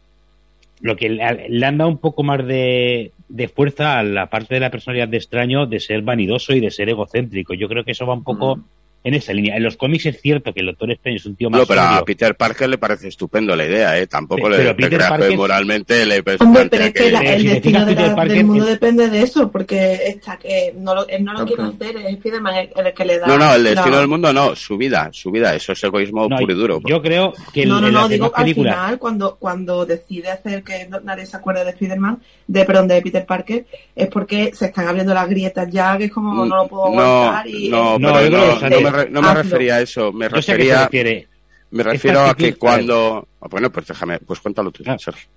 lo 0.81 0.95
que 0.95 1.09
le, 1.09 1.49
le 1.49 1.65
han 1.65 1.77
dado 1.77 1.89
un 1.89 1.97
poco 1.97 2.23
más 2.23 2.45
de, 2.45 3.11
de 3.29 3.47
fuerza 3.47 3.97
a 3.99 4.03
la 4.03 4.27
parte 4.27 4.55
de 4.55 4.59
la 4.61 4.69
personalidad 4.71 5.07
de 5.07 5.17
extraño 5.17 5.65
de 5.65 5.79
ser 5.79 6.01
vanidoso 6.01 6.53
y 6.53 6.59
de 6.59 6.71
ser 6.71 6.89
egocéntrico. 6.89 7.53
Yo 7.53 7.67
creo 7.67 7.83
que 7.83 7.91
eso 7.91 8.05
va 8.05 8.13
un 8.13 8.23
poco 8.23 8.59
en 9.03 9.13
esa 9.15 9.33
línea. 9.33 9.55
En 9.57 9.63
los 9.63 9.77
cómics 9.77 10.05
es 10.05 10.21
cierto 10.21 10.53
que 10.53 10.59
el 10.59 10.67
Doctor 10.67 10.91
Extraño 10.91 11.17
es 11.17 11.25
un 11.25 11.35
tío 11.35 11.49
más 11.49 11.61
No, 11.61 11.65
pero 11.65 11.81
a. 11.81 12.03
Peter 12.05 12.35
Parker 12.35 12.69
le 12.69 12.77
parece 12.77 13.07
estupendo 13.07 13.55
la 13.55 13.65
idea, 13.65 13.97
¿eh? 13.97 14.05
Tampoco 14.07 14.43
Pero 14.43 14.57
le 14.57 14.63
te 14.65 14.73
Peter 14.75 14.99
Parker- 14.99 15.35
moralmente 15.37 16.05
le 16.05 16.23
Hombre, 16.39 16.67
pero 16.69 16.83
es 16.85 16.93
que 16.93 17.11
la- 17.11 17.19
el 17.21 17.41
si 17.41 17.47
destino 17.47 17.79
fijas, 17.79 17.85
de 17.87 17.93
Peter 17.95 18.09
la- 18.09 18.15
Parker 18.15 18.35
del 18.37 18.45
mundo 18.45 18.63
es- 18.65 18.69
depende 18.71 19.09
de 19.09 19.21
eso, 19.23 19.51
porque 19.51 19.93
está 20.05 20.37
que 20.37 20.73
no 20.77 20.93
lo, 20.95 21.07
él 21.07 21.23
no 21.23 21.33
lo 21.33 21.45
quiere 21.45 21.63
hacer, 21.63 21.97
es 21.97 22.15
Spiderman 22.17 22.55
el, 22.55 22.69
el 22.75 22.93
que 22.93 23.05
le 23.05 23.17
da. 23.19 23.27
No, 23.27 23.37
no, 23.37 23.55
el 23.55 23.63
destino 23.63 23.91
la- 23.95 23.99
del 23.99 24.07
mundo 24.07 24.31
no, 24.33 24.55
su 24.55 24.77
vida, 24.77 25.09
su 25.11 25.31
vida, 25.31 25.55
eso 25.55 25.71
es 25.71 25.83
egoísmo 25.83 26.27
No, 26.29 26.37
puro 26.37 26.53
y 26.53 26.55
duro. 26.55 26.79
Yo 26.85 27.01
creo 27.01 27.33
que 27.53 27.65
no, 27.65 27.81
no, 27.81 27.87
en 27.87 27.93
no, 27.93 28.07
digo 28.07 28.31
al 28.35 28.53
final, 28.53 28.99
cuando, 28.99 29.35
cuando 29.37 29.85
decide 29.85 30.29
hacer 30.29 30.63
que 30.63 30.87
no- 30.87 30.99
nadie 30.99 31.25
se 31.25 31.37
acuerde 31.37 31.63
de 31.63 31.71
Spider-Man, 31.71 32.19
de, 32.47 32.65
perdón, 32.65 32.87
de 32.87 33.01
Peter 33.01 33.25
Parker, 33.25 33.65
es 33.95 34.07
porque 34.09 34.51
se 34.53 34.65
están 34.67 34.87
abriendo 34.87 35.13
las 35.13 35.27
grietas 35.27 35.67
ya, 35.71 35.97
que 35.97 36.05
es 36.05 36.11
como 36.11 36.45
no 36.45 36.55
lo 36.55 36.67
puedo 36.67 36.93
No, 36.93 37.01
aguantar 37.01 37.47
y... 37.47 37.69
no, 37.69 37.97
No, 37.97 38.13
pero 38.13 38.21
yo 38.21 38.27
creo 38.29 38.39
no, 38.69 38.81
no 38.81 38.90
me, 38.91 39.09
no 39.09 39.21
me 39.21 39.27
hazlo. 39.29 39.43
refería 39.43 39.75
a 39.75 39.81
eso, 39.81 40.11
me 40.11 40.29
Yo 40.29 40.29
sé 40.29 40.35
a 40.35 40.39
qué 40.39 40.41
se 40.41 40.51
refería, 40.53 40.83
refiere. 40.85 41.27
me 41.71 41.83
refiero 41.83 42.21
a 42.21 42.35
que 42.35 42.53
cuando, 42.55 43.27
bueno, 43.49 43.71
pues 43.71 43.87
déjame, 43.87 44.19
pues 44.19 44.39
cuéntalo 44.39 44.71
tú, 44.71 44.83
Sergio. 44.83 45.29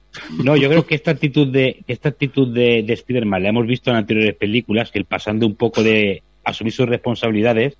No, 0.45 0.57
yo 0.57 0.69
creo 0.69 0.87
que 0.87 0.95
esta 0.95 1.11
actitud 1.13 1.49
de 1.49 1.83
esta 1.89 2.09
actitud 2.11 2.53
de, 2.55 2.83
de 2.85 2.93
Spider-Man 2.93 3.43
la 3.43 3.49
hemos 3.49 3.67
visto 3.67 3.91
en 3.91 3.97
anteriores 3.97 4.35
películas, 4.37 4.91
que 4.91 4.99
el 5.01 5.05
pasando 5.07 5.47
un 5.47 5.57
poco 5.57 5.83
de 5.83 6.23
asumir 6.45 6.73
sus 6.73 6.89
responsabilidades, 6.89 7.75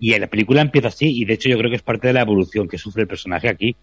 y 0.00 0.12
en 0.14 0.20
la 0.22 0.26
película 0.26 0.60
empieza 0.60 0.88
así, 0.88 1.06
y 1.20 1.24
de 1.24 1.34
hecho 1.34 1.48
yo 1.48 1.56
creo 1.56 1.70
que 1.70 1.76
es 1.76 1.82
parte 1.82 2.08
de 2.08 2.12
la 2.14 2.22
evolución 2.22 2.68
que 2.68 2.76
sufre 2.78 3.02
el 3.02 3.08
personaje 3.08 3.48
aquí, 3.48 3.76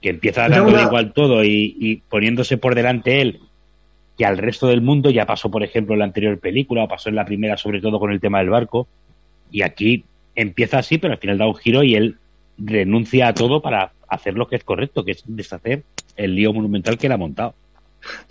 que 0.00 0.10
empieza 0.10 0.42
Pero 0.46 0.56
dándole 0.56 0.76
una- 0.78 0.86
igual 0.86 1.12
todo 1.12 1.42
y, 1.44 1.74
y 1.80 1.96
poniéndose 1.96 2.56
por 2.58 2.74
delante 2.74 3.20
él 3.20 3.40
que 4.16 4.26
al 4.26 4.36
resto 4.36 4.66
del 4.66 4.80
mundo, 4.82 5.10
ya 5.10 5.26
pasó 5.26 5.48
por 5.50 5.62
ejemplo 5.62 5.94
en 5.94 6.00
la 6.00 6.04
anterior 6.04 6.38
película, 6.40 6.82
o 6.84 6.88
pasó 6.88 7.08
en 7.08 7.14
la 7.14 7.24
primera 7.24 7.56
sobre 7.56 7.80
todo 7.80 7.98
con 8.00 8.10
el 8.12 8.20
tema 8.20 8.38
del 8.40 8.50
barco, 8.50 8.86
y 9.50 9.62
aquí 9.62 10.04
empieza 10.38 10.78
así, 10.78 10.98
pero 10.98 11.12
al 11.14 11.18
final 11.18 11.38
da 11.38 11.46
un 11.46 11.56
giro 11.56 11.82
y 11.82 11.94
él 11.94 12.16
renuncia 12.56 13.28
a 13.28 13.34
todo 13.34 13.60
para 13.60 13.92
hacer 14.08 14.34
lo 14.34 14.48
que 14.48 14.56
es 14.56 14.64
correcto, 14.64 15.04
que 15.04 15.12
es 15.12 15.22
deshacer 15.26 15.82
el 16.16 16.34
lío 16.34 16.52
monumental 16.52 16.96
que 16.96 17.06
él 17.06 17.12
ha 17.12 17.16
montado. 17.16 17.54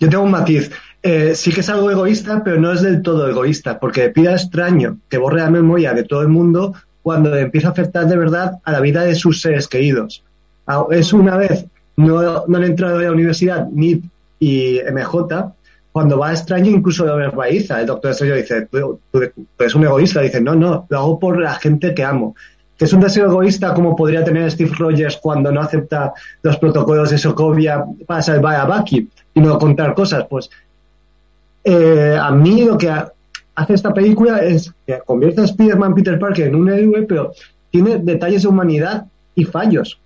Yo 0.00 0.08
tengo 0.08 0.24
un 0.24 0.30
matiz. 0.30 0.70
Eh, 1.02 1.34
sí 1.34 1.52
que 1.52 1.60
es 1.60 1.68
algo 1.68 1.90
egoísta, 1.90 2.42
pero 2.42 2.58
no 2.58 2.72
es 2.72 2.80
del 2.82 3.02
todo 3.02 3.28
egoísta, 3.28 3.78
porque 3.78 4.08
pida 4.08 4.32
extraño 4.32 4.98
que 5.08 5.18
borre 5.18 5.40
la 5.40 5.50
memoria 5.50 5.92
de 5.92 6.04
todo 6.04 6.22
el 6.22 6.28
mundo 6.28 6.74
cuando 7.02 7.36
empieza 7.36 7.68
a 7.68 7.70
afectar 7.72 8.06
de 8.06 8.16
verdad 8.16 8.58
a 8.64 8.72
la 8.72 8.80
vida 8.80 9.04
de 9.04 9.14
sus 9.14 9.42
seres 9.42 9.68
queridos. 9.68 10.24
Ah, 10.66 10.86
Es 10.90 11.12
una 11.12 11.36
vez, 11.36 11.66
no, 11.96 12.46
no 12.46 12.56
han 12.56 12.64
entrado 12.64 12.98
a 12.98 13.02
la 13.02 13.12
universidad 13.12 13.68
NIT 13.68 14.04
y 14.40 14.80
MJ, 14.90 15.52
cuando 15.92 16.18
va 16.18 16.32
extraño 16.32 16.70
incluso 16.70 17.04
lo 17.04 17.16
verbaliza. 17.16 17.80
El 17.80 17.86
doctor 17.86 18.10
Extraño 18.12 18.34
dice, 18.34 18.66
tú, 18.70 19.00
eres 19.58 19.74
un 19.74 19.84
egoísta. 19.84 20.20
Dice, 20.20 20.40
no, 20.40 20.54
no, 20.54 20.86
lo 20.88 20.98
hago 20.98 21.18
por 21.18 21.40
la 21.40 21.54
gente 21.54 21.94
que 21.94 22.04
amo. 22.04 22.34
Que 22.76 22.84
es 22.84 22.92
un 22.92 23.00
deseo 23.00 23.26
egoísta 23.26 23.74
como 23.74 23.96
podría 23.96 24.22
tener 24.22 24.48
Steve 24.50 24.70
Rogers 24.78 25.16
cuando 25.16 25.50
no 25.50 25.60
acepta 25.60 26.12
los 26.42 26.56
protocolos 26.58 27.10
de 27.10 27.18
Sokovia 27.18 27.84
para 28.06 28.22
salvar 28.22 28.56
a 28.56 28.64
Bucky 28.66 29.08
y 29.34 29.40
no 29.40 29.58
contar 29.58 29.94
cosas. 29.94 30.26
Pues 30.30 30.48
eh, 31.64 32.16
a 32.20 32.30
mí 32.30 32.64
lo 32.64 32.78
que 32.78 32.88
ha- 32.90 33.10
hace 33.56 33.74
esta 33.74 33.92
película 33.92 34.38
es 34.38 34.72
que 34.86 35.00
convierte 35.04 35.40
a 35.40 35.44
Spider-Man 35.44 35.94
Peter 35.94 36.18
Parker 36.18 36.46
en 36.48 36.54
un 36.54 36.70
héroe, 36.70 37.02
pero 37.02 37.32
tiene 37.70 37.98
detalles 37.98 38.42
de 38.42 38.48
humanidad 38.48 39.06
y 39.34 39.44
fallos. 39.44 39.98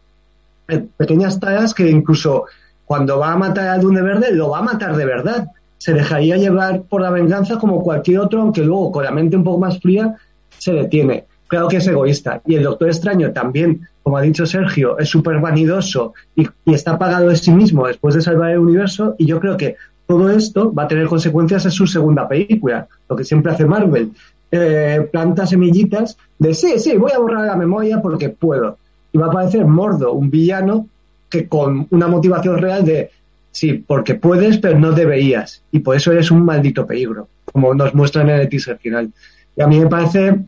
Eh, 0.68 0.84
pequeñas 0.96 1.38
tareas 1.38 1.74
que 1.74 1.90
incluso 1.90 2.46
cuando 2.86 3.18
va 3.18 3.32
a 3.32 3.36
matar 3.36 3.68
al 3.68 3.80
Duende 3.80 4.02
Verde, 4.02 4.32
lo 4.32 4.50
va 4.50 4.58
a 4.58 4.62
matar 4.62 4.96
de 4.96 5.04
verdad. 5.04 5.48
Se 5.82 5.92
dejaría 5.92 6.36
llevar 6.36 6.82
por 6.82 7.02
la 7.02 7.10
venganza 7.10 7.58
como 7.58 7.82
cualquier 7.82 8.20
otro, 8.20 8.40
aunque 8.40 8.62
luego 8.62 8.92
con 8.92 9.02
la 9.02 9.10
mente 9.10 9.36
un 9.36 9.42
poco 9.42 9.58
más 9.58 9.80
fría 9.80 10.14
se 10.56 10.72
detiene. 10.74 11.24
Claro 11.48 11.66
que 11.66 11.78
es 11.78 11.86
egoísta. 11.88 12.40
Y 12.46 12.54
el 12.54 12.62
Doctor 12.62 12.86
Extraño 12.86 13.32
también, 13.32 13.88
como 14.04 14.16
ha 14.16 14.22
dicho 14.22 14.46
Sergio, 14.46 14.96
es 14.96 15.08
súper 15.08 15.40
vanidoso 15.40 16.14
y, 16.36 16.46
está 16.66 16.96
pagado 16.96 17.30
de 17.30 17.34
sí 17.34 17.50
mismo 17.50 17.88
después 17.88 18.14
de 18.14 18.22
salvar 18.22 18.52
el 18.52 18.60
universo. 18.60 19.16
Y 19.18 19.26
yo 19.26 19.40
creo 19.40 19.56
que 19.56 19.74
todo 20.06 20.30
esto 20.30 20.72
va 20.72 20.84
a 20.84 20.88
tener 20.88 21.08
consecuencias 21.08 21.64
en 21.64 21.72
su 21.72 21.88
segunda 21.88 22.28
película, 22.28 22.86
lo 23.08 23.16
que 23.16 23.24
siempre 23.24 23.50
hace 23.50 23.66
Marvel. 23.66 24.12
Eh, 24.52 25.08
planta 25.10 25.48
semillitas 25.48 26.16
de 26.38 26.54
sí, 26.54 26.78
sí, 26.78 26.96
voy 26.96 27.10
a 27.10 27.18
borrar 27.18 27.44
la 27.44 27.56
memoria 27.56 28.00
porque 28.00 28.28
puedo. 28.28 28.78
Y 29.10 29.18
va 29.18 29.26
a 29.26 29.30
aparecer 29.30 29.64
Mordo, 29.64 30.12
un 30.12 30.30
villano 30.30 30.86
que 31.28 31.48
con 31.48 31.88
una 31.90 32.06
motivación 32.06 32.58
real 32.58 32.84
de 32.84 33.10
sí, 33.52 33.74
porque 33.86 34.16
puedes, 34.16 34.58
pero 34.58 34.78
no 34.78 34.90
deberías. 34.92 35.62
Y 35.70 35.78
por 35.78 35.94
eso 35.96 36.10
eres 36.10 36.30
un 36.32 36.44
maldito 36.44 36.86
peligro, 36.86 37.28
como 37.44 37.72
nos 37.74 37.94
muestran 37.94 38.28
en 38.30 38.40
el 38.40 38.48
teaser 38.48 38.78
final. 38.78 39.12
Y 39.56 39.62
a 39.62 39.66
mí 39.68 39.78
me 39.78 39.86
parece 39.86 40.40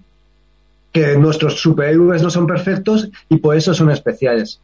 que 0.92 1.16
nuestros 1.18 1.60
superhéroes 1.60 2.22
no 2.22 2.30
son 2.30 2.46
perfectos 2.46 3.10
y 3.28 3.36
por 3.36 3.56
eso 3.56 3.74
son 3.74 3.90
especiales. 3.90 4.60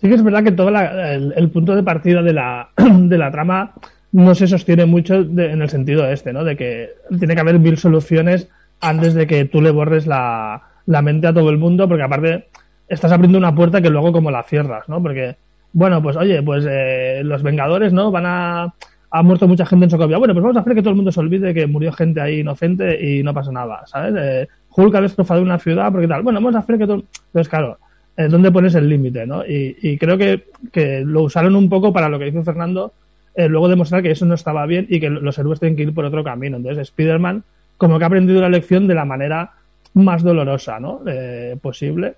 Sí 0.00 0.08
que 0.08 0.14
es 0.14 0.24
verdad 0.24 0.42
que 0.42 0.52
todo 0.52 0.70
la- 0.70 1.14
el, 1.14 1.50
punto 1.50 1.76
de 1.76 1.82
partida 1.82 2.22
de 2.22 2.32
la, 2.32 2.70
de 2.76 3.18
la 3.18 3.30
trama 3.30 3.74
no 4.10 4.34
se 4.34 4.46
sostiene 4.46 4.84
mucho 4.84 5.22
de- 5.22 5.52
en 5.52 5.62
el 5.62 5.68
sentido 5.70 6.06
este, 6.06 6.32
¿no? 6.32 6.44
De 6.44 6.56
que 6.56 6.90
tiene 7.18 7.34
que 7.34 7.40
haber 7.40 7.58
mil 7.58 7.78
soluciones 7.78 8.48
antes 8.80 9.14
de 9.14 9.26
que 9.26 9.44
tú 9.44 9.60
le 9.62 9.70
borres 9.70 10.06
la, 10.06 10.62
la 10.86 11.02
mente 11.02 11.28
a 11.28 11.32
todo 11.34 11.50
el 11.50 11.58
mundo, 11.58 11.88
porque 11.88 12.02
aparte 12.02 12.46
estás 12.88 13.12
abriendo 13.12 13.38
una 13.38 13.54
puerta 13.54 13.80
que 13.80 13.90
luego 13.90 14.12
como 14.12 14.30
la 14.30 14.42
cierras, 14.42 14.88
¿no? 14.88 15.00
Porque, 15.02 15.36
bueno, 15.72 16.02
pues 16.02 16.16
oye, 16.16 16.42
pues 16.42 16.66
eh, 16.68 17.22
los 17.24 17.42
Vengadores, 17.42 17.92
¿no? 17.92 18.10
Van 18.10 18.26
a... 18.26 18.74
Ha 19.14 19.22
muerto 19.22 19.46
mucha 19.46 19.66
gente 19.66 19.84
en 19.84 19.90
Sokovia. 19.90 20.16
Bueno, 20.16 20.32
pues 20.32 20.42
vamos 20.42 20.56
a 20.56 20.60
hacer 20.60 20.74
que 20.74 20.80
todo 20.80 20.88
el 20.88 20.96
mundo 20.96 21.12
se 21.12 21.20
olvide 21.20 21.52
que 21.52 21.66
murió 21.66 21.92
gente 21.92 22.18
ahí 22.18 22.40
inocente 22.40 22.98
y 22.98 23.22
no 23.22 23.34
pasa 23.34 23.52
nada, 23.52 23.82
¿sabes? 23.84 24.14
Eh, 24.16 24.48
Hulk 24.74 24.94
ha 24.94 25.02
destrozado 25.02 25.42
una 25.42 25.58
ciudad 25.58 25.92
porque 25.92 26.08
tal. 26.08 26.22
Bueno, 26.22 26.40
vamos 26.40 26.54
a 26.54 26.60
hacer 26.60 26.78
que 26.78 26.86
todo... 26.86 27.04
Entonces, 27.26 27.48
claro, 27.50 27.76
eh, 28.16 28.28
¿dónde 28.28 28.50
pones 28.50 28.74
el 28.74 28.88
límite, 28.88 29.26
no? 29.26 29.44
Y, 29.44 29.76
y 29.82 29.98
creo 29.98 30.16
que, 30.16 30.44
que 30.72 31.02
lo 31.04 31.24
usaron 31.24 31.56
un 31.56 31.68
poco 31.68 31.92
para 31.92 32.08
lo 32.08 32.18
que 32.18 32.24
dice 32.24 32.42
Fernando, 32.42 32.94
eh, 33.34 33.48
luego 33.48 33.68
demostrar 33.68 34.02
que 34.02 34.10
eso 34.10 34.24
no 34.24 34.32
estaba 34.32 34.64
bien 34.64 34.86
y 34.88 34.98
que 34.98 35.10
los 35.10 35.38
héroes 35.38 35.60
tienen 35.60 35.76
que 35.76 35.82
ir 35.82 35.92
por 35.92 36.06
otro 36.06 36.24
camino. 36.24 36.56
Entonces, 36.56 36.88
Spider-Man 36.88 37.44
como 37.76 37.98
que 37.98 38.04
ha 38.04 38.06
aprendido 38.06 38.40
la 38.40 38.48
lección 38.48 38.86
de 38.86 38.94
la 38.94 39.04
manera 39.04 39.50
más 39.92 40.22
dolorosa, 40.22 40.80
¿no? 40.80 41.02
Eh, 41.06 41.56
posible. 41.60 42.14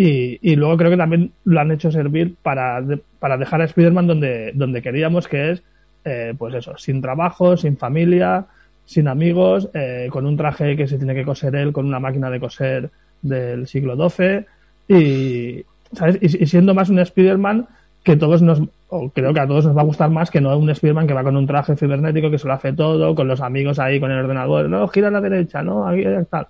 Y, 0.00 0.38
y 0.48 0.54
luego 0.54 0.76
creo 0.76 0.92
que 0.92 0.96
también 0.96 1.32
lo 1.44 1.60
han 1.60 1.72
hecho 1.72 1.90
servir 1.90 2.36
para, 2.40 2.80
para 3.18 3.36
dejar 3.36 3.60
a 3.60 3.64
Spider-Man 3.64 4.06
donde, 4.06 4.52
donde 4.54 4.80
queríamos, 4.80 5.26
que 5.26 5.50
es, 5.50 5.62
eh, 6.04 6.34
pues 6.38 6.54
eso, 6.54 6.78
sin 6.78 7.02
trabajo, 7.02 7.56
sin 7.56 7.76
familia, 7.76 8.46
sin 8.84 9.08
amigos, 9.08 9.68
eh, 9.74 10.06
con 10.08 10.24
un 10.24 10.36
traje 10.36 10.76
que 10.76 10.86
se 10.86 10.98
tiene 10.98 11.16
que 11.16 11.24
coser 11.24 11.56
él, 11.56 11.72
con 11.72 11.84
una 11.84 11.98
máquina 11.98 12.30
de 12.30 12.38
coser 12.38 12.90
del 13.22 13.66
siglo 13.66 13.96
XII 13.96 14.46
y, 14.86 15.64
¿sabes? 15.92 16.18
y, 16.22 16.44
y 16.44 16.46
siendo 16.46 16.74
más 16.74 16.90
un 16.90 17.00
Spider-Man 17.00 17.66
que 18.04 18.16
todos 18.16 18.40
nos, 18.40 18.62
o 18.90 19.10
creo 19.10 19.34
que 19.34 19.40
a 19.40 19.48
todos 19.48 19.66
nos 19.66 19.76
va 19.76 19.80
a 19.80 19.84
gustar 19.84 20.10
más 20.10 20.30
que 20.30 20.40
no 20.40 20.56
un 20.56 20.70
Spider-Man 20.70 21.08
que 21.08 21.14
va 21.14 21.24
con 21.24 21.36
un 21.36 21.48
traje 21.48 21.74
cibernético 21.74 22.30
que 22.30 22.38
se 22.38 22.46
lo 22.46 22.54
hace 22.54 22.72
todo, 22.72 23.16
con 23.16 23.26
los 23.26 23.40
amigos 23.40 23.80
ahí 23.80 23.98
con 23.98 24.12
el 24.12 24.20
ordenador, 24.20 24.68
no, 24.68 24.86
gira 24.86 25.08
a 25.08 25.10
la 25.10 25.20
derecha, 25.20 25.60
no, 25.60 25.88
aquí 25.88 26.04
tal. 26.30 26.46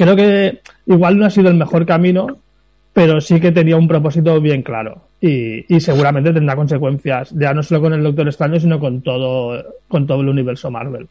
Creo 0.00 0.16
que 0.16 0.60
igual 0.86 1.18
no 1.18 1.26
ha 1.26 1.30
sido 1.30 1.50
el 1.50 1.58
mejor 1.58 1.84
camino, 1.84 2.38
pero 2.94 3.20
sí 3.20 3.38
que 3.38 3.52
tenía 3.52 3.76
un 3.76 3.86
propósito 3.86 4.40
bien 4.40 4.62
claro. 4.62 5.08
Y, 5.20 5.76
y 5.76 5.78
seguramente 5.78 6.32
tendrá 6.32 6.56
consecuencias, 6.56 7.34
ya 7.36 7.52
no 7.52 7.62
solo 7.62 7.82
con 7.82 7.92
el 7.92 8.02
Doctor 8.02 8.26
Extraño, 8.26 8.58
sino 8.58 8.80
con 8.80 9.02
todo, 9.02 9.62
con 9.88 10.06
todo 10.06 10.22
el 10.22 10.30
universo 10.30 10.70
Marvel. 10.70 11.06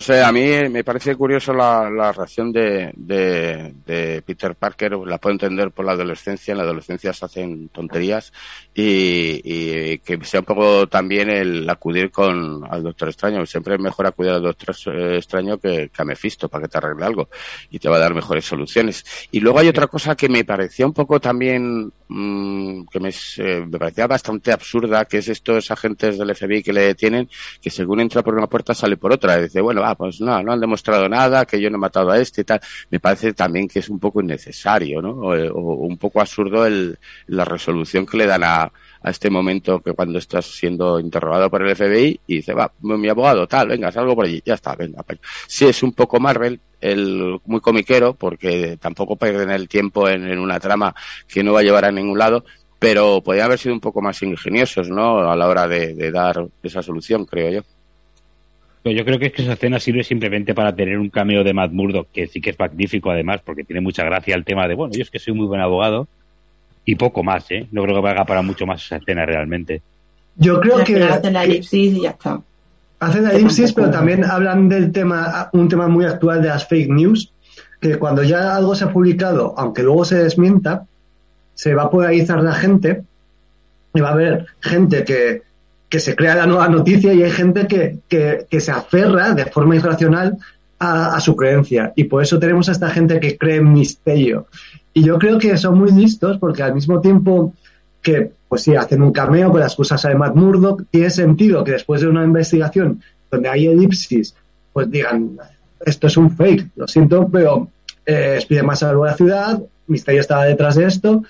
O 0.00 0.04
sea, 0.04 0.28
a 0.28 0.32
mí 0.32 0.46
me 0.70 0.84
parece 0.84 1.16
curioso 1.16 1.52
la, 1.52 1.90
la 1.90 2.12
reacción 2.12 2.52
de, 2.52 2.92
de, 2.94 4.22
Peter 4.24 4.54
Parker, 4.54 4.96
la 4.98 5.18
puedo 5.18 5.32
entender 5.32 5.72
por 5.72 5.84
la 5.84 5.92
adolescencia, 5.92 6.52
en 6.52 6.58
la 6.58 6.64
adolescencia 6.64 7.12
se 7.12 7.24
hacen 7.24 7.68
tonterías 7.70 8.32
y, 8.72 9.98
que 9.98 10.18
sea 10.22 10.40
un 10.40 10.46
poco 10.46 10.86
también 10.86 11.30
el 11.30 11.68
acudir 11.68 12.12
con 12.12 12.64
al 12.70 12.84
Doctor 12.84 13.08
Extraño. 13.08 13.44
Siempre 13.44 13.74
es 13.74 13.80
mejor 13.80 14.06
acudir 14.06 14.30
al 14.30 14.42
Doctor 14.42 14.76
eh, 14.94 15.16
Extraño 15.16 15.58
que, 15.58 15.90
a 15.96 16.04
Mephisto 16.04 16.48
para 16.48 16.62
que 16.62 16.68
te 16.68 16.78
arregle 16.78 17.04
algo 17.04 17.28
y 17.68 17.80
te 17.80 17.88
va 17.88 17.96
a 17.96 18.00
dar 18.00 18.14
mejores 18.14 18.44
soluciones. 18.44 19.04
Y 19.32 19.40
luego 19.40 19.58
hay 19.58 19.68
otra 19.68 19.88
cosa 19.88 20.14
que 20.14 20.28
me 20.28 20.44
parecía 20.44 20.86
un 20.86 20.92
poco 20.92 21.18
también, 21.18 21.92
mm, 22.06 22.84
que 22.86 23.00
me, 23.00 23.10
eh, 23.38 23.66
me 23.68 23.78
parecía 23.78 24.06
bastante 24.06 24.52
absurda, 24.52 25.04
que 25.06 25.18
es 25.18 25.28
estos 25.28 25.72
agentes 25.72 26.16
del 26.16 26.34
FBI 26.36 26.62
que 26.62 26.72
le 26.72 26.82
detienen, 26.82 27.28
que 27.60 27.70
según 27.70 27.98
entra 28.00 28.22
por 28.22 28.36
una 28.36 28.46
puerta 28.46 28.74
sale 28.74 28.96
por 28.96 29.12
otra. 29.12 29.38
Y 29.38 29.42
dice, 29.44 29.60
bueno, 29.60 29.87
ah, 29.90 29.94
pues 29.94 30.20
no, 30.20 30.42
no 30.42 30.52
han 30.52 30.60
demostrado 30.60 31.08
nada, 31.08 31.44
que 31.46 31.60
yo 31.60 31.70
no 31.70 31.76
he 31.76 31.80
matado 31.80 32.10
a 32.10 32.18
este 32.18 32.42
y 32.42 32.44
tal. 32.44 32.60
Me 32.90 33.00
parece 33.00 33.32
también 33.32 33.68
que 33.68 33.80
es 33.80 33.88
un 33.88 33.98
poco 33.98 34.20
innecesario, 34.20 35.00
¿no? 35.02 35.10
O, 35.10 35.74
un 35.86 35.96
poco 35.98 36.20
absurdo 36.20 36.66
el, 36.66 36.98
la 37.26 37.44
resolución 37.44 38.06
que 38.06 38.16
le 38.18 38.26
dan 38.26 38.44
a, 38.44 38.62
a 39.02 39.10
este 39.10 39.30
momento 39.30 39.80
que 39.80 39.92
cuando 39.92 40.18
estás 40.18 40.46
siendo 40.46 40.98
interrogado 41.00 41.50
por 41.50 41.62
el 41.62 41.74
FBI 41.74 42.20
y 42.26 42.36
dice, 42.36 42.52
va, 42.54 42.72
mi 42.80 43.08
abogado, 43.08 43.46
tal, 43.46 43.68
venga, 43.68 43.92
salgo 43.92 44.14
por 44.14 44.26
allí, 44.26 44.42
ya 44.44 44.54
está, 44.54 44.74
venga. 44.74 45.02
pues. 45.02 45.18
Sí, 45.46 45.66
es 45.66 45.82
un 45.82 45.92
poco 45.92 46.20
Marvel, 46.20 46.60
el 46.80 47.38
muy 47.46 47.60
comiquero, 47.60 48.14
porque 48.14 48.76
tampoco 48.80 49.16
pierden 49.16 49.50
el 49.50 49.68
tiempo 49.68 50.08
en, 50.08 50.28
en 50.28 50.38
una 50.38 50.60
trama 50.60 50.94
que 51.26 51.42
no 51.42 51.52
va 51.52 51.60
a 51.60 51.64
llevar 51.64 51.84
a 51.84 51.92
ningún 51.92 52.18
lado, 52.18 52.44
pero 52.78 53.20
podrían 53.22 53.46
haber 53.46 53.58
sido 53.58 53.74
un 53.74 53.80
poco 53.80 54.00
más 54.00 54.22
ingeniosos, 54.22 54.88
¿no? 54.88 55.30
A 55.30 55.36
la 55.36 55.48
hora 55.48 55.66
de 55.66 56.10
dar 56.12 56.46
esa 56.62 56.82
solución, 56.82 57.24
creo 57.24 57.50
yo. 57.50 57.77
Pero 58.88 59.00
yo 59.00 59.04
creo 59.04 59.18
que 59.18 59.26
es 59.26 59.32
que 59.34 59.42
esa 59.42 59.52
escena 59.52 59.78
sirve 59.78 60.02
simplemente 60.02 60.54
para 60.54 60.74
tener 60.74 60.98
un 60.98 61.10
cameo 61.10 61.44
de 61.44 61.52
Matt 61.52 61.72
Murdock, 61.72 62.08
que 62.10 62.26
sí 62.26 62.40
que 62.40 62.48
es 62.48 62.58
magnífico 62.58 63.10
además, 63.10 63.42
porque 63.44 63.62
tiene 63.62 63.82
mucha 63.82 64.02
gracia 64.02 64.34
el 64.34 64.46
tema 64.46 64.66
de, 64.66 64.74
bueno, 64.74 64.94
yo 64.94 65.02
es 65.02 65.10
que 65.10 65.18
soy 65.18 65.34
muy 65.34 65.46
buen 65.46 65.60
abogado, 65.60 66.08
y 66.86 66.94
poco 66.94 67.22
más, 67.22 67.50
¿eh? 67.50 67.66
No 67.70 67.82
creo 67.82 67.96
que 67.96 68.00
valga 68.00 68.24
para 68.24 68.40
mucho 68.40 68.64
más 68.64 68.82
esa 68.82 68.96
escena 68.96 69.26
realmente. 69.26 69.82
Yo 70.36 70.58
creo 70.58 70.82
que, 70.84 71.02
hacen 71.02 71.34
la 71.34 71.44
elipsis 71.44 71.96
y 71.98 72.00
ya 72.00 72.10
está. 72.12 72.40
hacen 72.98 73.24
la 73.24 73.32
elipsis, 73.32 73.74
pero 73.74 73.90
también 73.90 74.24
hablan 74.24 74.70
del 74.70 74.90
tema, 74.90 75.50
un 75.52 75.68
tema 75.68 75.86
muy 75.86 76.06
actual 76.06 76.40
de 76.40 76.48
las 76.48 76.66
fake 76.66 76.88
news, 76.88 77.30
que 77.82 77.98
cuando 77.98 78.22
ya 78.22 78.56
algo 78.56 78.74
se 78.74 78.84
ha 78.84 78.90
publicado, 78.90 79.52
aunque 79.58 79.82
luego 79.82 80.06
se 80.06 80.16
desmienta, 80.16 80.86
se 81.52 81.74
va 81.74 81.82
a 81.82 81.90
polarizar 81.90 82.42
la 82.42 82.54
gente 82.54 83.02
y 83.92 84.00
va 84.00 84.08
a 84.08 84.12
haber 84.12 84.46
gente 84.60 85.04
que, 85.04 85.42
que 85.88 86.00
se 86.00 86.14
crea 86.14 86.34
la 86.34 86.46
nueva 86.46 86.68
noticia 86.68 87.12
y 87.14 87.22
hay 87.22 87.30
gente 87.30 87.66
que, 87.66 87.98
que, 88.08 88.60
se 88.60 88.70
aferra 88.70 89.32
de 89.32 89.46
forma 89.46 89.76
irracional 89.76 90.36
a, 90.78 91.14
a 91.16 91.20
su 91.20 91.34
creencia. 91.34 91.92
Y 91.96 92.04
por 92.04 92.22
eso 92.22 92.38
tenemos 92.38 92.68
a 92.68 92.72
esta 92.72 92.90
gente 92.90 93.20
que 93.20 93.38
cree 93.38 93.56
en 93.56 93.72
misterio. 93.72 94.46
Y 94.92 95.04
yo 95.04 95.18
creo 95.18 95.38
que 95.38 95.56
son 95.56 95.78
muy 95.78 95.90
listos 95.90 96.38
porque 96.38 96.62
al 96.62 96.74
mismo 96.74 97.00
tiempo 97.00 97.54
que, 98.02 98.30
pues 98.48 98.62
sí, 98.62 98.74
hacen 98.74 99.02
un 99.02 99.12
cameo 99.12 99.50
con 99.50 99.60
las 99.60 99.74
cosas 99.74 100.02
de 100.02 100.14
Matt 100.14 100.34
Murdock, 100.34 100.84
tiene 100.90 101.10
sentido 101.10 101.64
que 101.64 101.72
después 101.72 102.00
de 102.00 102.08
una 102.08 102.24
investigación 102.24 103.02
donde 103.30 103.48
hay 103.48 103.66
elipsis, 103.66 104.34
pues 104.72 104.90
digan, 104.90 105.38
esto 105.84 106.06
es 106.06 106.16
un 106.16 106.30
fake, 106.30 106.68
lo 106.76 106.88
siento, 106.88 107.28
pero 107.28 107.68
eh, 108.06 108.38
Spiderman 108.40 108.76
salvó 108.76 109.06
la 109.06 109.14
ciudad, 109.14 109.60
Misterio 109.86 110.20
estaba 110.20 110.44
detrás 110.44 110.76
de 110.76 110.86
esto, 110.86 111.22